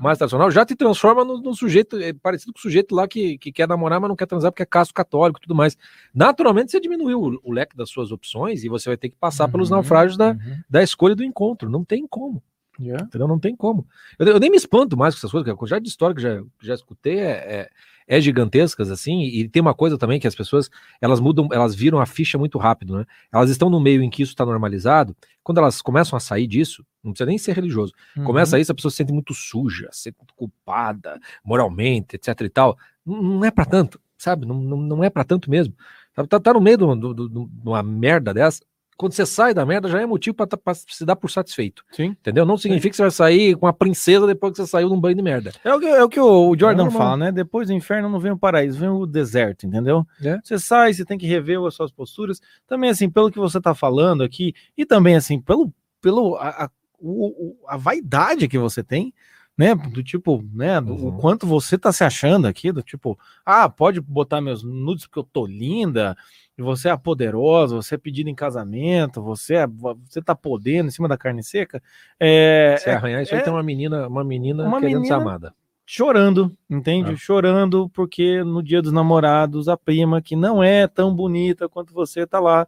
mais 0.00 0.18
tradicional, 0.18 0.50
já 0.50 0.66
te 0.66 0.74
transforma 0.74 1.24
no, 1.24 1.40
no 1.40 1.54
sujeito, 1.54 1.96
é 1.98 2.12
parecido 2.12 2.52
com 2.52 2.58
o 2.58 2.62
sujeito 2.62 2.94
lá 2.94 3.06
que, 3.06 3.38
que 3.38 3.52
quer 3.52 3.68
namorar, 3.68 4.00
mas 4.00 4.08
não 4.08 4.16
quer 4.16 4.26
transar 4.26 4.50
porque 4.50 4.64
é 4.64 4.66
casto 4.66 4.92
católico 4.92 5.38
e 5.38 5.42
tudo 5.42 5.54
mais. 5.54 5.76
Naturalmente, 6.12 6.72
você 6.72 6.80
diminuiu 6.80 7.20
o, 7.20 7.40
o 7.44 7.52
leque 7.52 7.76
das 7.76 7.90
suas 7.90 8.10
opções 8.10 8.64
e 8.64 8.68
você 8.68 8.90
vai 8.90 8.96
ter 8.96 9.08
que 9.08 9.16
passar 9.16 9.48
pelos 9.48 9.70
Uhum, 9.70 9.76
naufrágios 9.76 10.16
da, 10.16 10.32
uhum. 10.32 10.60
da 10.68 10.82
escolha 10.82 11.14
do 11.14 11.22
encontro. 11.22 11.70
Não 11.70 11.84
tem 11.84 12.06
como. 12.06 12.42
Já. 12.78 12.96
Entendeu? 12.96 13.28
Não 13.28 13.38
tem 13.38 13.54
como. 13.54 13.86
Eu, 14.18 14.26
eu 14.26 14.40
nem 14.40 14.50
me 14.50 14.56
espanto 14.56 14.96
mais 14.96 15.14
com 15.14 15.18
essas 15.18 15.30
coisas, 15.30 15.44
porque 15.44 15.54
a 15.54 15.58
quantidade 15.58 15.84
de 15.84 15.90
história 15.90 16.14
que 16.14 16.22
já, 16.22 16.42
já 16.60 16.74
escutei 16.74 17.20
é, 17.20 17.30
é, 17.30 17.70
é 18.06 18.20
gigantescas, 18.20 18.90
assim, 18.90 19.22
e 19.22 19.48
tem 19.48 19.60
uma 19.62 19.74
coisa 19.74 19.96
também 19.96 20.20
que 20.20 20.26
as 20.26 20.34
pessoas, 20.34 20.68
elas 21.00 21.20
mudam, 21.20 21.48
elas 21.52 21.74
viram 21.74 21.98
a 22.00 22.06
ficha 22.06 22.36
muito 22.36 22.58
rápido, 22.58 22.98
né? 22.98 23.06
Elas 23.32 23.48
estão 23.50 23.70
no 23.70 23.80
meio 23.80 24.02
em 24.02 24.10
que 24.10 24.22
isso 24.22 24.32
está 24.32 24.44
normalizado, 24.44 25.16
quando 25.42 25.58
elas 25.58 25.80
começam 25.80 26.16
a 26.16 26.20
sair 26.20 26.46
disso, 26.46 26.84
não 27.02 27.12
precisa 27.12 27.26
nem 27.28 27.38
ser 27.38 27.52
religioso, 27.56 27.92
Uhum. 28.16 28.24
começa 28.24 28.58
isso, 28.58 28.70
a 28.72 28.74
pessoa 28.74 28.90
se 28.90 28.98
sente 28.98 29.12
muito 29.12 29.32
suja, 29.34 29.88
se 29.92 30.02
sente 30.04 30.16
muito 30.18 30.34
culpada, 30.34 31.18
moralmente, 31.44 32.16
etc 32.16 32.40
e 32.42 32.48
tal, 32.48 32.76
não, 33.04 33.22
não 33.22 33.44
é 33.44 33.50
para 33.50 33.64
tanto, 33.64 34.00
sabe? 34.18 34.46
Não, 34.46 34.54
não, 34.60 34.76
não 34.76 35.04
é 35.04 35.08
para 35.10 35.24
tanto 35.24 35.50
mesmo. 35.50 35.74
Tá, 36.14 36.26
tá, 36.26 36.38
tá 36.40 36.52
no 36.52 36.60
meio 36.60 36.76
de 36.78 36.84
uma- 36.84 37.82
de 37.82 37.88
merda 37.88 38.32
dessa, 38.34 38.62
quando 38.96 39.12
você 39.12 39.26
sai 39.26 39.52
da 39.52 39.64
merda 39.66 39.88
já 39.88 40.00
é 40.00 40.06
motivo 40.06 40.36
para 40.36 40.74
se 40.74 41.04
dar 41.04 41.16
por 41.16 41.30
satisfeito. 41.30 41.84
Sim. 41.90 42.16
Entendeu? 42.20 42.44
Não 42.46 42.56
significa 42.56 42.90
que 42.90 42.96
você 42.96 43.02
vai 43.02 43.10
sair 43.10 43.56
com 43.56 43.66
a 43.66 43.72
princesa 43.72 44.26
depois 44.26 44.52
que 44.52 44.58
você 44.62 44.66
saiu 44.66 44.88
de 44.88 44.94
um 44.94 45.00
banho 45.00 45.16
de 45.16 45.22
merda. 45.22 45.52
É 45.64 45.74
o 45.74 45.80
que, 45.80 45.86
é 45.86 46.02
o, 46.04 46.08
que 46.08 46.20
o 46.20 46.56
Jordan 46.58 46.84
normal. 46.84 47.02
fala, 47.02 47.16
né? 47.16 47.32
Depois 47.32 47.68
do 47.68 47.74
inferno 47.74 48.08
não 48.08 48.18
vem 48.20 48.32
o 48.32 48.38
paraíso, 48.38 48.78
vem 48.78 48.88
o 48.88 49.06
deserto, 49.06 49.66
entendeu? 49.66 50.06
É. 50.22 50.38
Você 50.42 50.58
sai, 50.58 50.92
você 50.94 51.04
tem 51.04 51.18
que 51.18 51.26
rever 51.26 51.60
as 51.64 51.74
suas 51.74 51.90
posturas. 51.90 52.40
Também, 52.66 52.90
assim, 52.90 53.08
pelo 53.10 53.30
que 53.30 53.38
você 53.38 53.60
tá 53.60 53.74
falando 53.74 54.22
aqui, 54.22 54.54
e 54.76 54.86
também, 54.86 55.16
assim, 55.16 55.40
pelo, 55.40 55.72
pelo 56.00 56.36
a, 56.36 56.64
a, 56.64 56.70
o- 57.00 57.56
a 57.68 57.76
vaidade 57.76 58.48
que 58.48 58.58
você 58.58 58.82
tem, 58.82 59.12
né? 59.56 59.74
Do 59.74 60.02
tipo, 60.02 60.44
né? 60.52 60.80
Do, 60.80 60.94
Uhum. 60.94 61.08
O 61.08 61.12
quanto 61.18 61.46
você 61.46 61.76
tá 61.78 61.92
se 61.92 62.02
achando 62.04 62.46
aqui, 62.46 62.72
do 62.72 62.82
tipo, 62.82 63.18
ah, 63.44 63.68
pode 63.68 64.00
botar 64.00 64.40
meus 64.40 64.62
nudes 64.62 65.06
porque 65.06 65.18
eu 65.20 65.24
tô 65.24 65.46
linda, 65.46 66.16
e 66.58 66.62
você 66.62 66.88
é 66.88 66.96
poderosa, 66.96 67.74
você 67.76 67.94
é 67.96 67.98
pedida 67.98 68.30
em 68.30 68.34
casamento, 68.34 69.20
você, 69.22 69.54
é, 69.56 69.66
você 69.66 70.22
tá 70.22 70.34
podendo 70.34 70.88
em 70.88 70.90
cima 70.90 71.08
da 71.08 71.16
carne 71.18 71.42
seca. 71.42 71.82
É, 72.18 72.76
Se 72.78 72.90
arranhar 72.90 73.22
isso 73.22 73.34
aí 73.34 73.40
é- 73.40 73.44
tem 73.44 73.52
uma 73.52 73.62
menina, 73.62 74.06
uma 74.08 74.22
menina 74.24 74.64
Uma 74.64 74.78
querendo 74.80 74.94
ser 75.04 75.12
menina- 75.12 75.16
amada. 75.16 75.54
chorando, 75.86 76.56
entende? 76.70 77.12
Ah. 77.12 77.16
Chorando 77.16 77.88
porque 77.90 78.42
no 78.44 78.62
dia 78.62 78.80
dos 78.80 78.92
namorados, 78.92 79.68
a 79.68 79.76
prima 79.76 80.22
que 80.22 80.34
não 80.36 80.62
é 80.62 80.86
tão 80.86 81.14
bonita 81.14 81.68
quanto 81.68 81.92
você 81.92 82.26
tá 82.26 82.38
lá, 82.40 82.66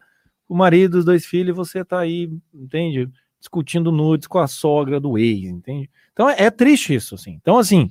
o 0.49 0.55
marido, 0.55 0.99
os 0.99 1.05
dois 1.05 1.25
filhos, 1.27 1.57
você 1.57 1.85
tá 1.85 1.99
aí, 2.01 2.31
entende? 2.55 3.09
Discutindo 3.41 3.91
nudes 3.93 4.27
com 4.27 4.39
a 4.39 4.47
sogra 4.47 4.99
do 5.01 5.17
ex, 5.19 5.45
entende? 5.45 5.89
Então 6.17 6.31
é, 6.31 6.45
é 6.45 6.51
triste 6.51 6.95
isso, 6.95 7.15
assim. 7.15 7.33
Então, 7.33 7.59
assim, 7.59 7.91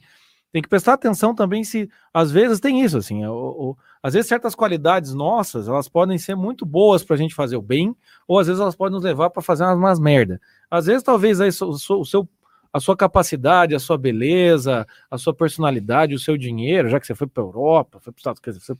tem 0.51 0.61
que 0.61 0.69
prestar 0.69 0.93
atenção 0.93 1.35
também 1.35 1.63
se, 1.63 1.89
às 2.13 2.31
vezes, 2.31 2.59
tem 2.59 2.81
isso, 2.81 2.97
assim, 2.97 3.25
o- 3.25 3.33
o- 3.71 3.77
às 4.01 4.13
vezes 4.13 4.27
certas 4.29 4.55
qualidades 4.55 5.13
nossas, 5.13 5.67
elas 5.67 5.87
podem 5.89 6.17
ser 6.17 6.35
muito 6.35 6.65
boas 6.65 7.03
pra 7.03 7.17
gente 7.17 7.35
fazer 7.35 7.57
o 7.57 7.61
bem, 7.61 7.95
ou 8.27 8.39
às 8.39 8.47
vezes 8.47 8.61
elas 8.61 8.75
podem 8.75 8.93
nos 8.95 9.03
levar 9.03 9.29
para 9.29 9.41
fazer 9.43 9.63
umas, 9.65 9.77
umas 9.77 9.99
merda. 9.99 10.39
Às 10.71 10.85
vezes, 10.87 11.03
talvez 11.03 11.39
aí, 11.41 11.51
so- 11.51 11.73
so- 11.73 11.99
o 12.01 12.05
seu 12.05 12.27
a 12.73 12.79
sua 12.81 12.95
capacidade, 12.97 13.73
a 13.73 13.79
sua 13.79 13.97
beleza, 13.97 14.85
a 15.09 15.17
sua 15.17 15.33
personalidade, 15.33 16.13
o 16.13 16.19
seu 16.19 16.37
dinheiro, 16.37 16.89
já 16.89 16.99
que 16.99 17.07
você 17.07 17.15
foi 17.15 17.25
para 17.25 17.41
Europa, 17.41 17.99
foi 18.01 18.11
para 18.11 18.33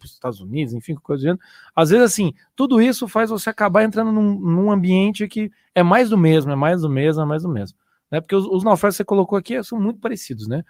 os 0.04 0.12
Estados 0.12 0.42
Unidos, 0.42 0.74
enfim, 0.74 0.96
coisa 0.96 1.22
do 1.22 1.24
gênero. 1.24 1.40
Às 1.74 1.92
vezes, 1.92 2.04
assim, 2.06 2.34
tudo 2.58 2.82
isso 2.82 3.08
faz 3.08 3.30
você 3.30 3.50
acabar 3.50 3.86
entrando 3.86 4.12
num, 4.12 4.38
num 4.38 4.70
ambiente 4.70 5.26
que 5.30 5.50
é 5.74 5.82
mais 5.82 6.10
do 6.10 6.18
mesmo, 6.18 6.52
é 6.52 6.56
mais 6.58 6.82
do 6.82 6.90
mesmo, 6.90 7.22
é 7.24 7.26
mais 7.26 7.44
do 7.44 7.50
mesmo. 7.50 7.78
Né? 8.12 8.22
Porque 8.22 8.36
os, 8.36 8.46
os 8.46 8.64
naufrágios 8.64 8.96
que 8.96 9.04
você 9.04 9.06
colocou 9.06 9.38
aqui 9.38 9.62
são 9.64 9.80
muito 9.80 10.00
parecidos, 10.00 10.48
né? 10.48 10.64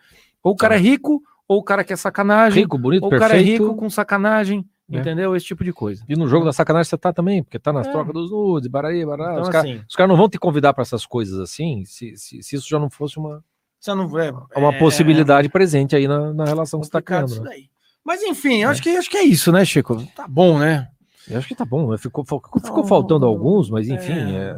Ou 0.44 0.54
o 0.54 0.56
cara 0.56 0.76
é 0.76 0.80
rico, 0.80 1.22
ou 1.48 1.60
o 1.60 1.64
cara 1.64 1.84
quer 1.84 1.98
sacanagem, 1.98 2.64
Rico, 2.64 2.78
bonito, 2.78 3.04
ou 3.04 3.08
o 3.08 3.12
cara 3.20 3.36
é 3.36 3.38
perfeito. 3.38 3.64
rico 3.64 3.76
com 3.76 3.90
sacanagem, 3.90 4.66
É. 4.92 4.98
entendeu? 4.98 5.36
Esse 5.36 5.46
tipo 5.46 5.64
de 5.64 5.74
coisa. 5.74 6.04
E 6.08 6.16
no 6.16 6.28
jogo 6.28 6.46
da 6.46 6.54
sacanagem 6.54 6.90
você 6.90 6.98
tá 6.98 7.12
também, 7.14 7.44
porque 7.44 7.60
tá 7.60 7.72
nas 7.74 7.88
É. 7.88 7.92
trocas 7.92 8.14
dos 8.14 8.32
nudes, 8.32 8.68
baraí, 8.70 9.06
bará. 9.06 9.32
Então, 9.34 9.42
os 9.44 9.50
caras 9.50 9.72
assim, 9.72 9.84
os 9.88 9.96
caras 9.96 10.10
não 10.10 10.18
vão 10.18 10.30
te 10.30 10.38
convidar 10.40 10.74
para 10.74 10.82
essas 10.84 11.06
coisas 11.06 11.40
assim, 11.40 11.84
se, 11.86 12.16
se, 12.18 12.42
se 12.42 12.56
isso 12.56 12.68
já 12.70 12.80
não 12.80 12.90
fosse 12.90 13.18
uma, 13.18 13.44
não 13.88 14.20
é, 14.20 14.32
uma 14.56 14.74
é- 14.74 14.80
possibilidade 14.80 15.50
presente 15.50 15.96
aí 15.96 16.08
na, 16.08 16.34
na 16.34 16.46
relação 16.46 16.80
que 16.80 16.86
você 16.88 16.92
tá 16.92 17.02
criando. 17.02 17.42
né? 17.44 17.52
Mas 18.04 18.22
enfim, 18.24 18.64
acho, 18.64 18.82
que, 18.82 18.90
acho 18.90 19.10
que 19.10 19.18
é 19.18 19.24
isso, 19.24 19.52
né, 19.52 19.66
Chico? 19.66 20.04
Tá 20.16 20.28
bom, 20.28 20.58
né? 20.60 20.90
Eu 21.30 21.38
acho 21.38 21.48
que 21.48 21.56
tá 21.56 21.66
bom, 21.66 21.92
né? 21.92 21.98
ficou, 21.98 22.24
ficou, 22.24 22.84
faltando 22.86 23.26
alguns, 23.26 23.70
mas 23.70 23.88
enfim, 23.90 24.36
é, 24.36 24.52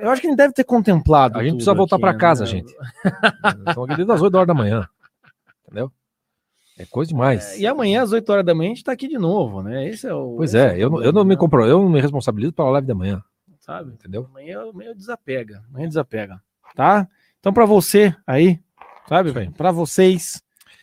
é, 0.00 0.04
Eu 0.04 0.10
acho 0.10 0.20
que 0.20 0.26
ele 0.28 0.36
deve 0.36 0.52
ter 0.52 0.64
contemplado. 0.64 1.38
a 1.38 1.42
gente 1.42 1.54
precisa 1.54 1.74
voltar 1.74 1.98
para 1.98 2.12
casa, 2.14 2.44
né? 2.44 2.50
gente. 2.50 2.74
Estão 3.66 3.84
aqui 3.84 3.96
desde 3.96 4.12
as 4.12 4.20
8 4.20 4.34
horas 4.34 4.46
da 4.48 4.54
manhã, 4.54 4.86
entendeu? 5.64 5.90
É 6.78 6.84
coisa 6.86 7.08
demais. 7.10 7.52
É, 7.54 7.58
E 7.60 7.66
amanhã, 7.66 8.02
às 8.02 8.12
8 8.12 8.28
horas 8.30 8.44
da 8.44 8.54
manhã, 8.54 8.70
a 8.72 8.74
gente 8.74 8.84
tá 8.84 8.92
aqui 8.92 9.08
de 9.08 9.18
novo, 9.18 9.62
né? 9.62 9.88
Esse 9.88 10.06
é 10.06 10.14
o. 10.14 10.36
Pois 10.36 10.54
é, 10.54 10.72
o 10.72 10.76
eu, 10.76 10.90
não- 10.90 10.96
eu 10.98 11.12
problema, 11.12 11.12
não 11.12 11.24
me 11.24 11.34
né? 11.34 11.40
compro, 11.40 11.66
eu 11.66 11.78
não 11.82 11.88
me 11.88 12.00
responsabilizo 12.00 12.52
pela 12.52 12.70
live 12.70 12.86
da 12.86 12.94
manhã, 12.94 13.22
Sabe? 13.60 13.92
entendeu? 13.92 14.26
Amanhã, 14.30 14.62
amanhã 14.70 14.94
desapega. 14.94 15.62
Amanhã 15.70 15.88
desapega. 15.88 16.40
Tá? 16.74 17.06
Então, 17.40 17.52
para 17.52 17.64
você 17.66 18.14
aí, 18.26 18.58
sabe? 19.08 19.32
Para 19.56 19.70
vocês 19.70 20.42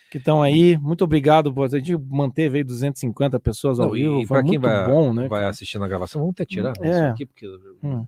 que 0.09 0.17
estão 0.17 0.41
aí, 0.41 0.77
muito 0.77 1.03
obrigado. 1.03 1.53
Por, 1.53 1.65
a 1.65 1.67
gente 1.69 1.95
manteve 1.97 2.57
aí 2.59 2.63
250 2.63 3.39
pessoas 3.39 3.79
ao 3.79 3.87
Não, 3.87 3.93
vivo. 3.93 4.15
Foi 4.25 4.27
para 4.27 4.41
quem 4.43 4.51
muito 4.59 4.61
vai, 4.61 4.87
bom, 4.87 5.13
né? 5.13 5.27
vai 5.27 5.39
cara? 5.41 5.49
assistir 5.49 5.77
na 5.79 5.87
gravação, 5.87 6.21
vamos 6.21 6.33
até 6.33 6.45
tirar 6.45 6.73
É. 6.81 6.89
isso 6.89 7.03
aqui, 7.05 7.25
porque 7.25 7.47
Hum. 7.83 8.05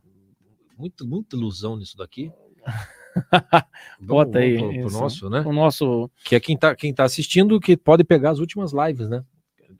muito, 0.77 1.07
muita 1.07 1.35
ilusão 1.35 1.77
nisso 1.77 1.95
daqui. 1.97 2.31
Bota 4.01 4.39
aí. 4.39 4.57
pro, 4.57 4.71
pro 4.89 4.91
nosso, 4.91 5.29
né? 5.29 5.41
O 5.41 5.51
nosso. 5.53 6.09
Que 6.23 6.35
é 6.35 6.39
quem 6.39 6.57
tá, 6.57 6.75
quem 6.75 6.93
tá 6.93 7.03
assistindo 7.03 7.59
que 7.59 7.75
pode 7.75 8.03
pegar 8.03 8.31
as 8.31 8.39
últimas 8.39 8.71
lives, 8.73 9.09
né? 9.09 9.23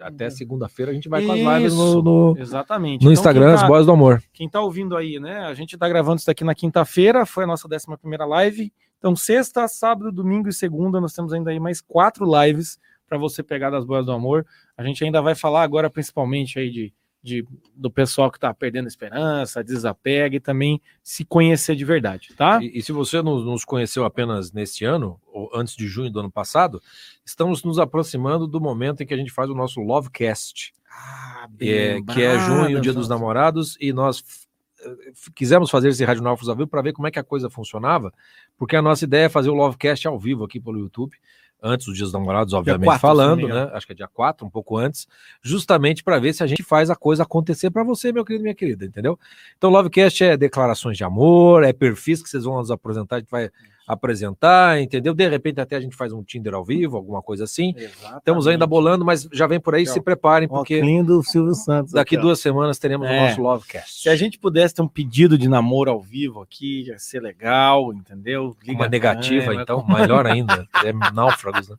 Até 0.02 0.30
segunda-feira 0.30 0.92
a 0.92 0.94
gente 0.94 1.08
vai 1.10 1.26
com 1.26 1.32
as 1.32 1.40
lives 1.40 1.76
no, 1.76 2.02
no, 2.02 2.38
Exatamente. 2.38 3.04
no 3.04 3.12
Então, 3.12 3.14
Instagram, 3.14 3.46
quem 3.48 3.54
as 3.56 3.62
tá- 3.62 3.68
boas 3.68 3.86
do 3.86 3.92
amor. 3.92 4.24
Quem 4.34 4.50
tá 4.50 4.62
ouvindo 4.62 4.96
aí, 4.98 5.20
né? 5.20 5.40
A 5.46 5.54
gente 5.54 5.78
tá 5.78 5.88
gravando 5.88 6.20
isso 6.20 6.30
aqui 6.32 6.44
na 6.44 6.56
quinta-feira, 6.56 7.26
foi 7.26 7.44
a 7.44 7.48
nossa 7.48 7.68
11 7.68 7.86
primeira 8.00 8.26
live. 8.26 8.72
Então, 8.98 9.16
sexta, 9.16 9.68
sábado, 9.68 10.12
domingo 10.12 10.48
e 10.50 10.54
segunda, 10.54 11.02
nós 11.02 11.14
temos 11.14 11.34
ainda 11.34 11.50
aí 11.52 11.60
mais 11.60 11.82
quatro 11.82 12.26
lives 12.44 12.78
para 13.08 13.18
você 13.18 13.42
pegar 13.44 13.70
das 13.70 13.84
boas 13.84 14.06
do 14.06 14.12
amor. 14.12 14.46
A 14.78 14.84
gente 14.84 15.04
ainda 15.04 15.22
vai 15.22 15.36
falar 15.36 15.64
agora, 15.64 15.90
principalmente 15.90 16.58
aí 16.60 16.70
de 16.70 16.94
de, 17.24 17.46
do 17.76 17.92
pessoal 17.92 18.32
que 18.32 18.38
está 18.38 18.54
perdendo 18.54 18.88
esperança, 18.88 19.64
desapega 19.64 20.36
e 20.36 20.40
também 20.40 20.82
se 21.04 21.24
conhecer 21.24 21.76
de 21.76 21.86
verdade, 21.86 22.30
tá? 22.36 22.60
E, 22.62 22.80
e 22.80 22.82
se 22.82 22.92
você 22.92 23.22
nos, 23.22 23.46
nos 23.46 23.64
conheceu 23.64 24.04
apenas 24.04 24.52
neste 24.52 24.86
ano, 24.86 25.20
ou 25.32 25.50
antes 25.54 25.76
de 25.76 25.88
junho 25.88 26.10
do 26.10 26.20
ano 26.20 26.32
passado, 26.32 26.82
estamos 27.24 27.64
nos 27.64 27.78
aproximando 27.78 28.48
do 28.48 28.60
momento 28.60 29.04
em 29.04 29.06
que 29.06 29.14
a 29.14 29.18
gente 29.18 29.32
faz 29.32 29.50
o 29.50 29.56
nosso 29.56 29.80
Lovecast, 29.82 30.74
Ah, 30.90 31.48
é, 31.60 32.02
que 32.02 32.22
é 32.22 32.40
junho, 32.40 32.82
dia 32.82 32.94
dos 32.94 33.08
namorados, 33.08 33.78
e 33.80 33.94
nós 33.94 34.24
eh, 34.84 35.12
quisemos 35.36 35.70
fazer 35.70 35.90
esse 35.90 36.04
Rádio 36.04 36.24
Náufragos 36.24 36.50
ao 36.50 36.56
vivo 36.56 36.68
para 36.68 36.82
ver 36.82 36.94
como 36.94 37.08
é 37.08 37.12
que 37.12 37.20
a 37.20 37.24
coisa 37.24 37.50
funcionava, 37.50 38.12
porque 38.58 38.76
a 38.76 38.82
nossa 38.82 39.06
ideia 39.06 39.26
é 39.26 39.30
fazer 39.30 39.50
o 39.50 39.54
Lovecast 39.54 40.08
ao 40.08 40.20
vivo 40.20 40.44
aqui 40.44 40.60
pelo 40.60 40.80
YouTube, 40.80 41.16
antes 41.62 41.86
dos 41.86 41.96
Dias 41.96 42.12
dos 42.12 42.20
Namorados, 42.20 42.54
obviamente, 42.54 42.86
4, 42.86 43.00
se 43.00 43.06
não 43.06 43.14
me 43.14 43.42
falando, 43.42 43.48
né? 43.48 43.72
Acho 43.74 43.86
que 43.86 43.94
é 43.94 43.96
dia 43.96 44.08
4, 44.08 44.46
um 44.46 44.50
pouco 44.50 44.78
antes, 44.78 45.08
justamente 45.42 46.04
para 46.04 46.20
ver 46.20 46.34
se 46.34 46.44
a 46.44 46.48
gente 46.48 46.64
faz 46.64 46.90
a 46.90 46.96
coisa 46.96 47.24
acontecer 47.24 47.70
para 47.70 47.84
você, 47.84 48.12
meu 48.12 48.26
querido 48.26 48.42
e 48.42 48.46
minha 48.46 48.56
querida, 48.56 48.86
entendeu? 48.86 49.20
Então, 49.58 49.70
Lovecast 49.70 50.24
é 50.24 50.36
declarações 50.36 50.98
de 50.98 51.04
amor, 51.04 51.64
é 51.64 51.72
perfis 51.72 52.22
que 52.24 52.30
vocês 52.30 52.44
vão 52.44 52.58
nos 52.58 52.72
apresentar, 52.72 53.18
a 53.18 53.20
gente 53.20 53.30
vai 53.30 53.50
apresentar, 53.94 54.82
entendeu? 54.82 55.14
De 55.14 55.28
repente 55.28 55.60
até 55.60 55.76
a 55.76 55.80
gente 55.82 55.96
faz 55.96 56.14
um 56.14 56.24
Tinder 56.24 56.54
ao 56.54 56.64
vivo, 56.64 56.96
alguma 56.98 57.22
coisa 57.22 57.44
assim. 57.44 57.74
Estamos 58.18 58.48
ainda 58.48 58.66
bolando, 58.66 59.04
mas 59.04 59.28
já 59.32 59.48
vem 59.48 59.60
por 59.60 59.76
aí, 59.76 59.86
se 59.86 60.00
preparem, 60.02 60.48
porque 60.48 60.80
lindo 60.82 61.22
Silvio 61.24 61.54
Santos. 61.54 61.92
daqui 61.92 62.16
aqui, 62.16 62.22
duas 62.22 62.40
semanas 62.40 62.78
teremos 62.80 63.08
o 63.08 63.12
É. 63.12 63.30
nosso 63.30 63.42
Lovecast. 63.42 64.02
Se 64.02 64.10
a 64.10 64.16
gente 64.16 64.38
pudesse 64.40 64.76
ter 64.76 64.82
um 64.82 64.88
pedido 64.88 65.38
de 65.38 65.48
namoro 65.48 65.92
ao 65.92 66.02
vivo 66.02 66.42
aqui, 66.42 66.84
ia 66.88 66.98
ser 67.00 67.22
legal, 67.22 67.94
entendeu? 67.94 68.56
Liga 68.64 68.80
Uma 68.84 68.90
negativa, 68.90 69.54
então, 69.56 69.86
melhor 69.88 70.26
ainda. 70.26 70.68
É 70.84 70.92
náufragos, 71.14 71.70
né? 71.70 71.76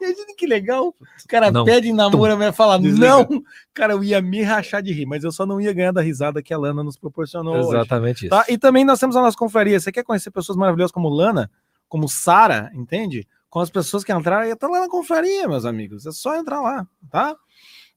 Imagina 0.00 0.26
que 0.36 0.46
legal. 0.46 0.88
O 0.88 1.28
cara 1.28 1.50
Não. 1.50 1.64
pede 1.64 1.88
em 1.88 1.92
namoro, 1.94 2.32
a 2.32 2.36
mulher 2.36 2.52
fala, 2.52 2.78
não. 2.78 3.26
Cara, 3.72 3.94
eu 3.94 4.04
ia 4.04 4.20
me 4.20 4.42
rachar 4.42 4.82
de 4.82 4.92
rir, 4.92 5.06
mas 5.06 5.24
eu 5.24 5.32
só 5.32 5.46
não 5.46 5.60
ia 5.60 5.72
ganhar 5.72 5.92
da 5.92 6.02
risada 6.02 6.42
que 6.42 6.52
a 6.52 6.58
Lana 6.58 6.82
nos 6.82 6.96
proporcionou 6.98 7.54
hoje. 7.56 7.68
Exatamente 7.68 8.18
isso. 8.26 8.28
Tá? 8.28 8.44
E 8.48 8.58
também 8.58 8.84
nós 8.84 8.98
temos 8.98 9.16
a 9.16 9.22
nossa 9.22 9.36
confraria. 9.36 9.78
Você 9.80 9.90
quer 9.90 10.02
conhecer 10.04 10.30
pessoas 10.30 10.56
maravilhosas 10.58 10.92
como 10.92 11.08
Lana, 11.08 11.49
como 11.90 12.08
Sara, 12.08 12.70
entende? 12.74 13.26
Com 13.50 13.58
as 13.60 13.68
pessoas 13.68 14.02
que 14.04 14.12
entraram, 14.12 14.46
ia 14.46 14.54
estar 14.54 14.68
lá 14.68 14.80
na 14.80 14.88
confraria, 14.88 15.46
meus 15.46 15.66
amigos. 15.66 16.06
É 16.06 16.12
só 16.12 16.36
entrar 16.36 16.62
lá, 16.62 16.86
tá? 17.10 17.36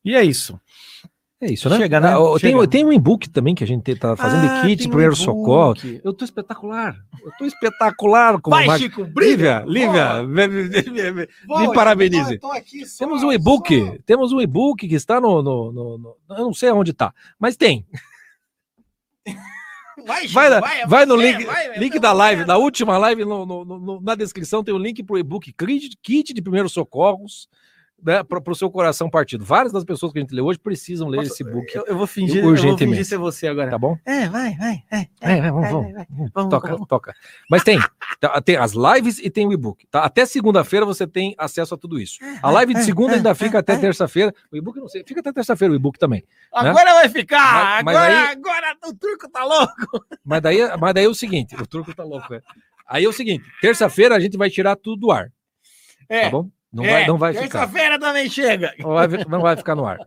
E 0.04 0.14
é 0.16 0.24
isso. 0.26 0.60
É 1.40 1.52
isso, 1.52 1.70
né? 1.70 1.76
Chega, 1.78 2.00
né? 2.00 2.08
Ah, 2.14 2.40
Tem, 2.40 2.52
Chega. 2.54 2.68
tem 2.70 2.86
um 2.86 2.94
e-book 2.94 3.30
também 3.30 3.54
que 3.54 3.64
a 3.66 3.68
gente 3.68 3.94
tá 3.96 4.16
fazendo 4.16 4.46
Ah, 4.50 4.62
kit, 4.62 4.88
um 4.88 4.90
primeiro 4.90 5.14
e-book. 5.14 5.26
socorro. 5.26 5.76
Eu 6.04 6.14
tô 6.14 6.24
espetacular. 6.24 6.96
Eu 7.22 7.32
tô 7.38 7.46
espetacular. 7.46 8.40
Como 8.42 8.56
Vai, 8.56 8.66
Mar- 8.66 8.80
Chico, 8.80 9.04
brilha! 9.06 9.64
Lívia, 9.68 10.22
Lívia, 10.22 11.12
me, 11.14 11.28
me- 11.68 11.74
parabenize. 11.74 12.40
tô 12.40 12.50
aqui 12.50 12.86
só- 12.86 13.06
Temos 13.06 13.22
um 13.24 13.32
e-book, 13.32 13.78
só- 13.78 13.98
temos 14.06 14.32
um 14.32 14.40
e-book 14.42 14.88
que 14.88 14.96
está 14.96 15.20
no, 15.20 15.44
no, 15.44 15.72
no- 15.72 15.98
no- 15.98 16.16
Eu 16.30 16.46
não 16.46 16.54
sei 16.54 16.70
aonde 16.70 16.94
tá, 16.94 17.14
mas 17.38 17.56
tem. 17.58 17.86
Vai, 20.06 20.28
Vai, 20.28 20.50
na- 20.50 20.60
vai, 20.60 20.86
vai 20.86 21.06
no 21.06 21.16
link, 21.16 21.46
vai, 21.46 21.78
link 21.80 21.96
eu 21.96 22.02
da 22.02 22.12
live, 22.12 22.44
da 22.46 22.58
última 22.58 22.98
live, 22.98 23.24
no- 23.26 23.46
no- 23.46 23.66
no- 23.66 24.02
na 24.02 24.16
descrição 24.16 24.64
tem 24.64 24.74
o 24.74 24.78
link 24.78 25.02
pro 25.04 25.18
e-book 25.18 25.52
kit, 25.54 25.98
kit 26.02 26.34
de 26.34 26.42
primeiros 26.42 26.74
socorros, 26.74 27.48
né, 28.02 28.24
para 28.24 28.52
o 28.52 28.56
seu 28.56 28.70
coração 28.70 29.10
partido. 29.10 29.44
Várias 29.46 29.72
das 29.72 29.84
pessoas 29.84 30.12
que 30.12 30.20
a 30.20 30.22
gente 30.22 30.34
lê 30.34 30.42
hoje 30.42 30.60
precisam 30.60 31.08
ler 31.08 31.24
esse 31.24 31.44
book, 31.44 31.74
Eu, 31.74 31.86
eu 31.88 31.98
vou 31.98 32.06
fingir, 32.08 32.38
eu 32.38 32.44
vou 32.44 32.52
Urgentemente. 32.52 32.86
fingir 32.98 33.06
ser 33.06 33.18
você 33.18 33.48
agora. 33.48 33.70
tá 33.72 33.78
bom? 33.78 33.98
É, 34.06 34.28
vai, 34.28 34.56
vai, 34.56 34.84
é. 34.92 35.08
É, 35.22 35.42
vai, 35.42 35.52
vamos, 35.52 35.62
vai, 35.62 35.72
vamos. 35.72 35.94
vai, 35.94 36.08
vamos, 36.34 36.50
toca, 36.50 36.68
vamos. 36.72 36.88
toca. 36.88 37.14
Mas 37.50 37.64
tem, 37.64 37.80
tá, 38.20 38.42
tem 38.42 38.58
as 38.58 38.74
lives 38.74 39.20
e 39.20 39.30
tem 39.30 39.48
o 39.48 39.54
e-book. 39.54 39.86
Tá? 39.88 40.04
Até 40.04 40.26
segunda-feira 40.26 40.86
você 40.86 41.08
tem 41.08 41.34
acesso 41.38 41.74
a 41.76 41.78
tudo 41.78 42.00
isso. 42.00 42.20
A 42.42 42.50
live 42.52 42.74
de 42.74 42.84
segunda 42.84 43.14
ainda 43.16 43.34
fica 43.34 43.60
até 43.60 43.78
terça-feira. 43.78 44.34
O 44.52 44.58
e-book 44.58 44.78
não 44.80 44.88
sei, 44.88 45.04
fica 45.06 45.22
até 45.22 45.32
terça-feira 45.32 45.72
o 45.74 45.76
e-book 45.76 45.98
também. 45.98 46.24
Agora 46.52 46.94
vai 46.96 47.10
ficar! 47.10 47.84
Mas- 47.84 47.96
mas 47.96 47.96
agora, 47.96 48.32
agora 48.32 48.78
o 48.86 48.94
turco 48.94 49.30
tá 49.30 49.44
louco! 49.44 50.06
Mas 50.26 50.42
daí, 50.42 50.60
mas 50.80 50.94
daí 50.94 51.06
é 51.06 51.10
o 51.10 51.14
seguinte, 51.16 51.56
o 51.56 51.66
truco 51.66 51.94
tá 51.96 52.04
louco, 52.04 52.34
é. 52.34 52.42
Aí 52.88 53.06
é 53.06 53.08
o 53.10 53.14
seguinte, 53.14 53.44
terça-feira 53.62 54.16
a 54.16 54.20
gente 54.20 54.38
vai 54.38 54.50
tirar 54.50 54.76
tudo 54.76 55.00
do 55.00 55.12
ar, 55.12 55.32
É, 56.10 56.24
tá 56.24 56.30
bom? 56.32 56.50
Não 56.74 56.84
é, 56.84 56.92
vai, 56.92 57.08
não 57.08 57.18
vai 57.18 57.34
ficar. 57.34 57.60
Terça-feira 57.68 58.00
também 58.00 58.30
chega! 58.30 58.74
Não 58.80 58.90
vai, 58.94 59.08
não 59.30 59.42
vai 59.42 59.56
ficar 59.56 59.76
no 59.76 59.86
ar. 59.86 60.00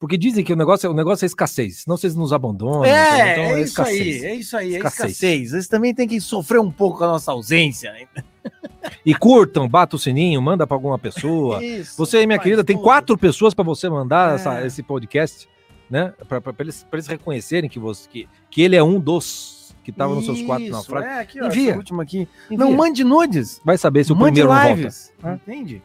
Porque 0.00 0.16
dizem 0.16 0.44
que 0.44 0.52
o 0.52 0.56
negócio, 0.56 0.86
é- 0.86 0.90
o 0.90 0.94
negócio 0.94 1.24
é 1.24 1.26
escassez, 1.26 1.82
senão 1.82 1.96
vocês 1.96 2.14
nos 2.14 2.32
abandonam. 2.32 2.84
É, 2.84 3.32
então 3.32 3.44
é 3.56 3.62
isso 3.62 3.82
aí, 3.82 4.24
é 4.24 4.34
isso 4.36 4.56
aí, 4.56 4.74
é 4.74 4.76
Escassez. 4.78 5.10
escassez. 5.10 5.50
Vocês 5.50 5.68
também 5.68 5.92
têm 5.92 6.06
que 6.06 6.20
sofrer 6.20 6.60
um 6.60 6.70
pouco 6.70 6.98
com 6.98 7.04
a 7.04 7.08
nossa 7.08 7.32
ausência. 7.32 7.92
né? 7.92 8.06
E 9.04 9.12
curtam, 9.14 9.68
bata 9.68 9.96
o 9.96 9.98
sininho, 9.98 10.40
manda 10.40 10.66
para 10.66 10.76
alguma 10.76 10.98
pessoa. 10.98 11.62
Isso, 11.64 11.96
Você, 11.98 12.24
minha 12.26 12.38
faz 12.38 12.44
querida, 12.44 12.62
tem 12.64 12.76
tudo. 12.76 12.84
quatro 12.84 13.18
pessoas 13.18 13.52
para 13.54 13.64
você 13.64 13.88
mandar 13.90 14.32
É. 14.32 14.34
essa- 14.36 14.64
esse 14.66 14.82
podcast, 14.84 15.48
né? 15.90 16.14
Para 16.28 16.40
eles, 16.60 16.84
pra 16.88 16.96
eles 16.98 17.06
reconhecerem 17.08 17.68
que, 17.68 17.78
você, 17.80 18.08
que, 18.08 18.28
que 18.50 18.62
ele 18.62 18.76
é 18.76 18.82
um 18.82 19.00
dos 19.00 19.74
que 19.82 19.90
estava 19.90 20.14
nos 20.14 20.26
seus 20.26 20.42
quatro 20.42 20.68
naufrágios. 20.68 21.12
É, 21.12 21.18
aqui, 21.20 21.40
ó, 21.40 21.46
Envia. 21.46 21.70
essa 21.70 21.78
última 21.78 22.02
aqui. 22.04 22.28
Envia. 22.50 22.58
Não 22.64 22.72
mande 22.72 23.02
nudes. 23.02 23.60
Vai 23.64 23.76
saber 23.76 24.04
se 24.04 24.12
o 24.12 24.16
mande 24.16 24.40
primeiro 24.40 24.48
não 24.48 24.62
volta. 24.62 24.74
lives. 24.80 25.12
Entende? 25.24 25.82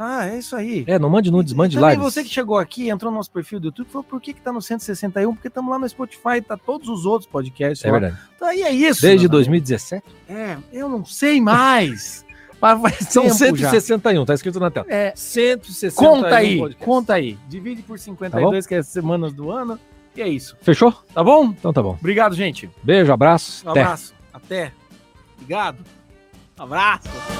Tá, 0.00 0.26
é 0.26 0.38
isso 0.38 0.56
aí. 0.56 0.82
É, 0.86 0.98
não 0.98 1.10
mande 1.10 1.30
nudes, 1.30 1.52
mande 1.52 1.78
lives. 1.78 1.98
você 1.98 2.24
que 2.24 2.30
chegou 2.30 2.56
aqui, 2.56 2.88
entrou 2.88 3.12
no 3.12 3.18
nosso 3.18 3.30
perfil 3.30 3.60
do 3.60 3.66
YouTube, 3.66 3.86
falou 3.86 4.02
por 4.02 4.18
que, 4.18 4.32
que 4.32 4.40
tá 4.40 4.50
no 4.50 4.62
161? 4.62 5.34
Porque 5.34 5.48
estamos 5.48 5.70
lá 5.70 5.78
no 5.78 5.86
Spotify, 5.86 6.40
tá 6.40 6.56
todos 6.56 6.88
os 6.88 7.04
outros 7.04 7.30
podcasts. 7.30 7.84
É 7.84 7.92
lá. 7.92 7.98
verdade. 7.98 8.22
Tá, 8.38 8.54
e 8.54 8.62
é 8.62 8.72
isso. 8.72 9.02
Desde 9.02 9.28
meu 9.28 9.36
amigo. 9.36 9.60
2017? 9.60 10.02
É, 10.26 10.56
eu 10.72 10.88
não 10.88 11.04
sei 11.04 11.38
mais. 11.38 12.24
São 13.10 13.24
tempo 13.24 13.58
já. 13.58 13.68
161, 13.72 14.24
tá 14.24 14.32
escrito 14.32 14.58
na 14.58 14.70
tela. 14.70 14.86
É, 14.88 15.12
161 15.14 15.94
conta 15.94 16.34
aí, 16.34 16.74
conta 16.76 17.12
aí. 17.12 17.38
Divide 17.46 17.82
por 17.82 17.98
52, 17.98 18.66
que 18.66 18.76
é 18.76 18.78
as 18.78 18.86
semanas 18.86 19.34
do 19.34 19.50
ano. 19.50 19.78
E 20.16 20.22
é 20.22 20.28
isso. 20.30 20.56
Fechou? 20.62 20.94
Tá 21.12 21.22
bom? 21.22 21.44
Então 21.48 21.74
tá 21.74 21.82
bom. 21.82 21.98
Obrigado, 22.00 22.34
gente. 22.34 22.70
Beijo, 22.82 23.12
abraço. 23.12 23.66
Um 23.68 23.72
até. 23.72 23.82
abraço. 23.82 24.14
Até. 24.32 24.72
Obrigado. 25.36 25.84
Um 26.58 26.62
abraço. 26.62 27.39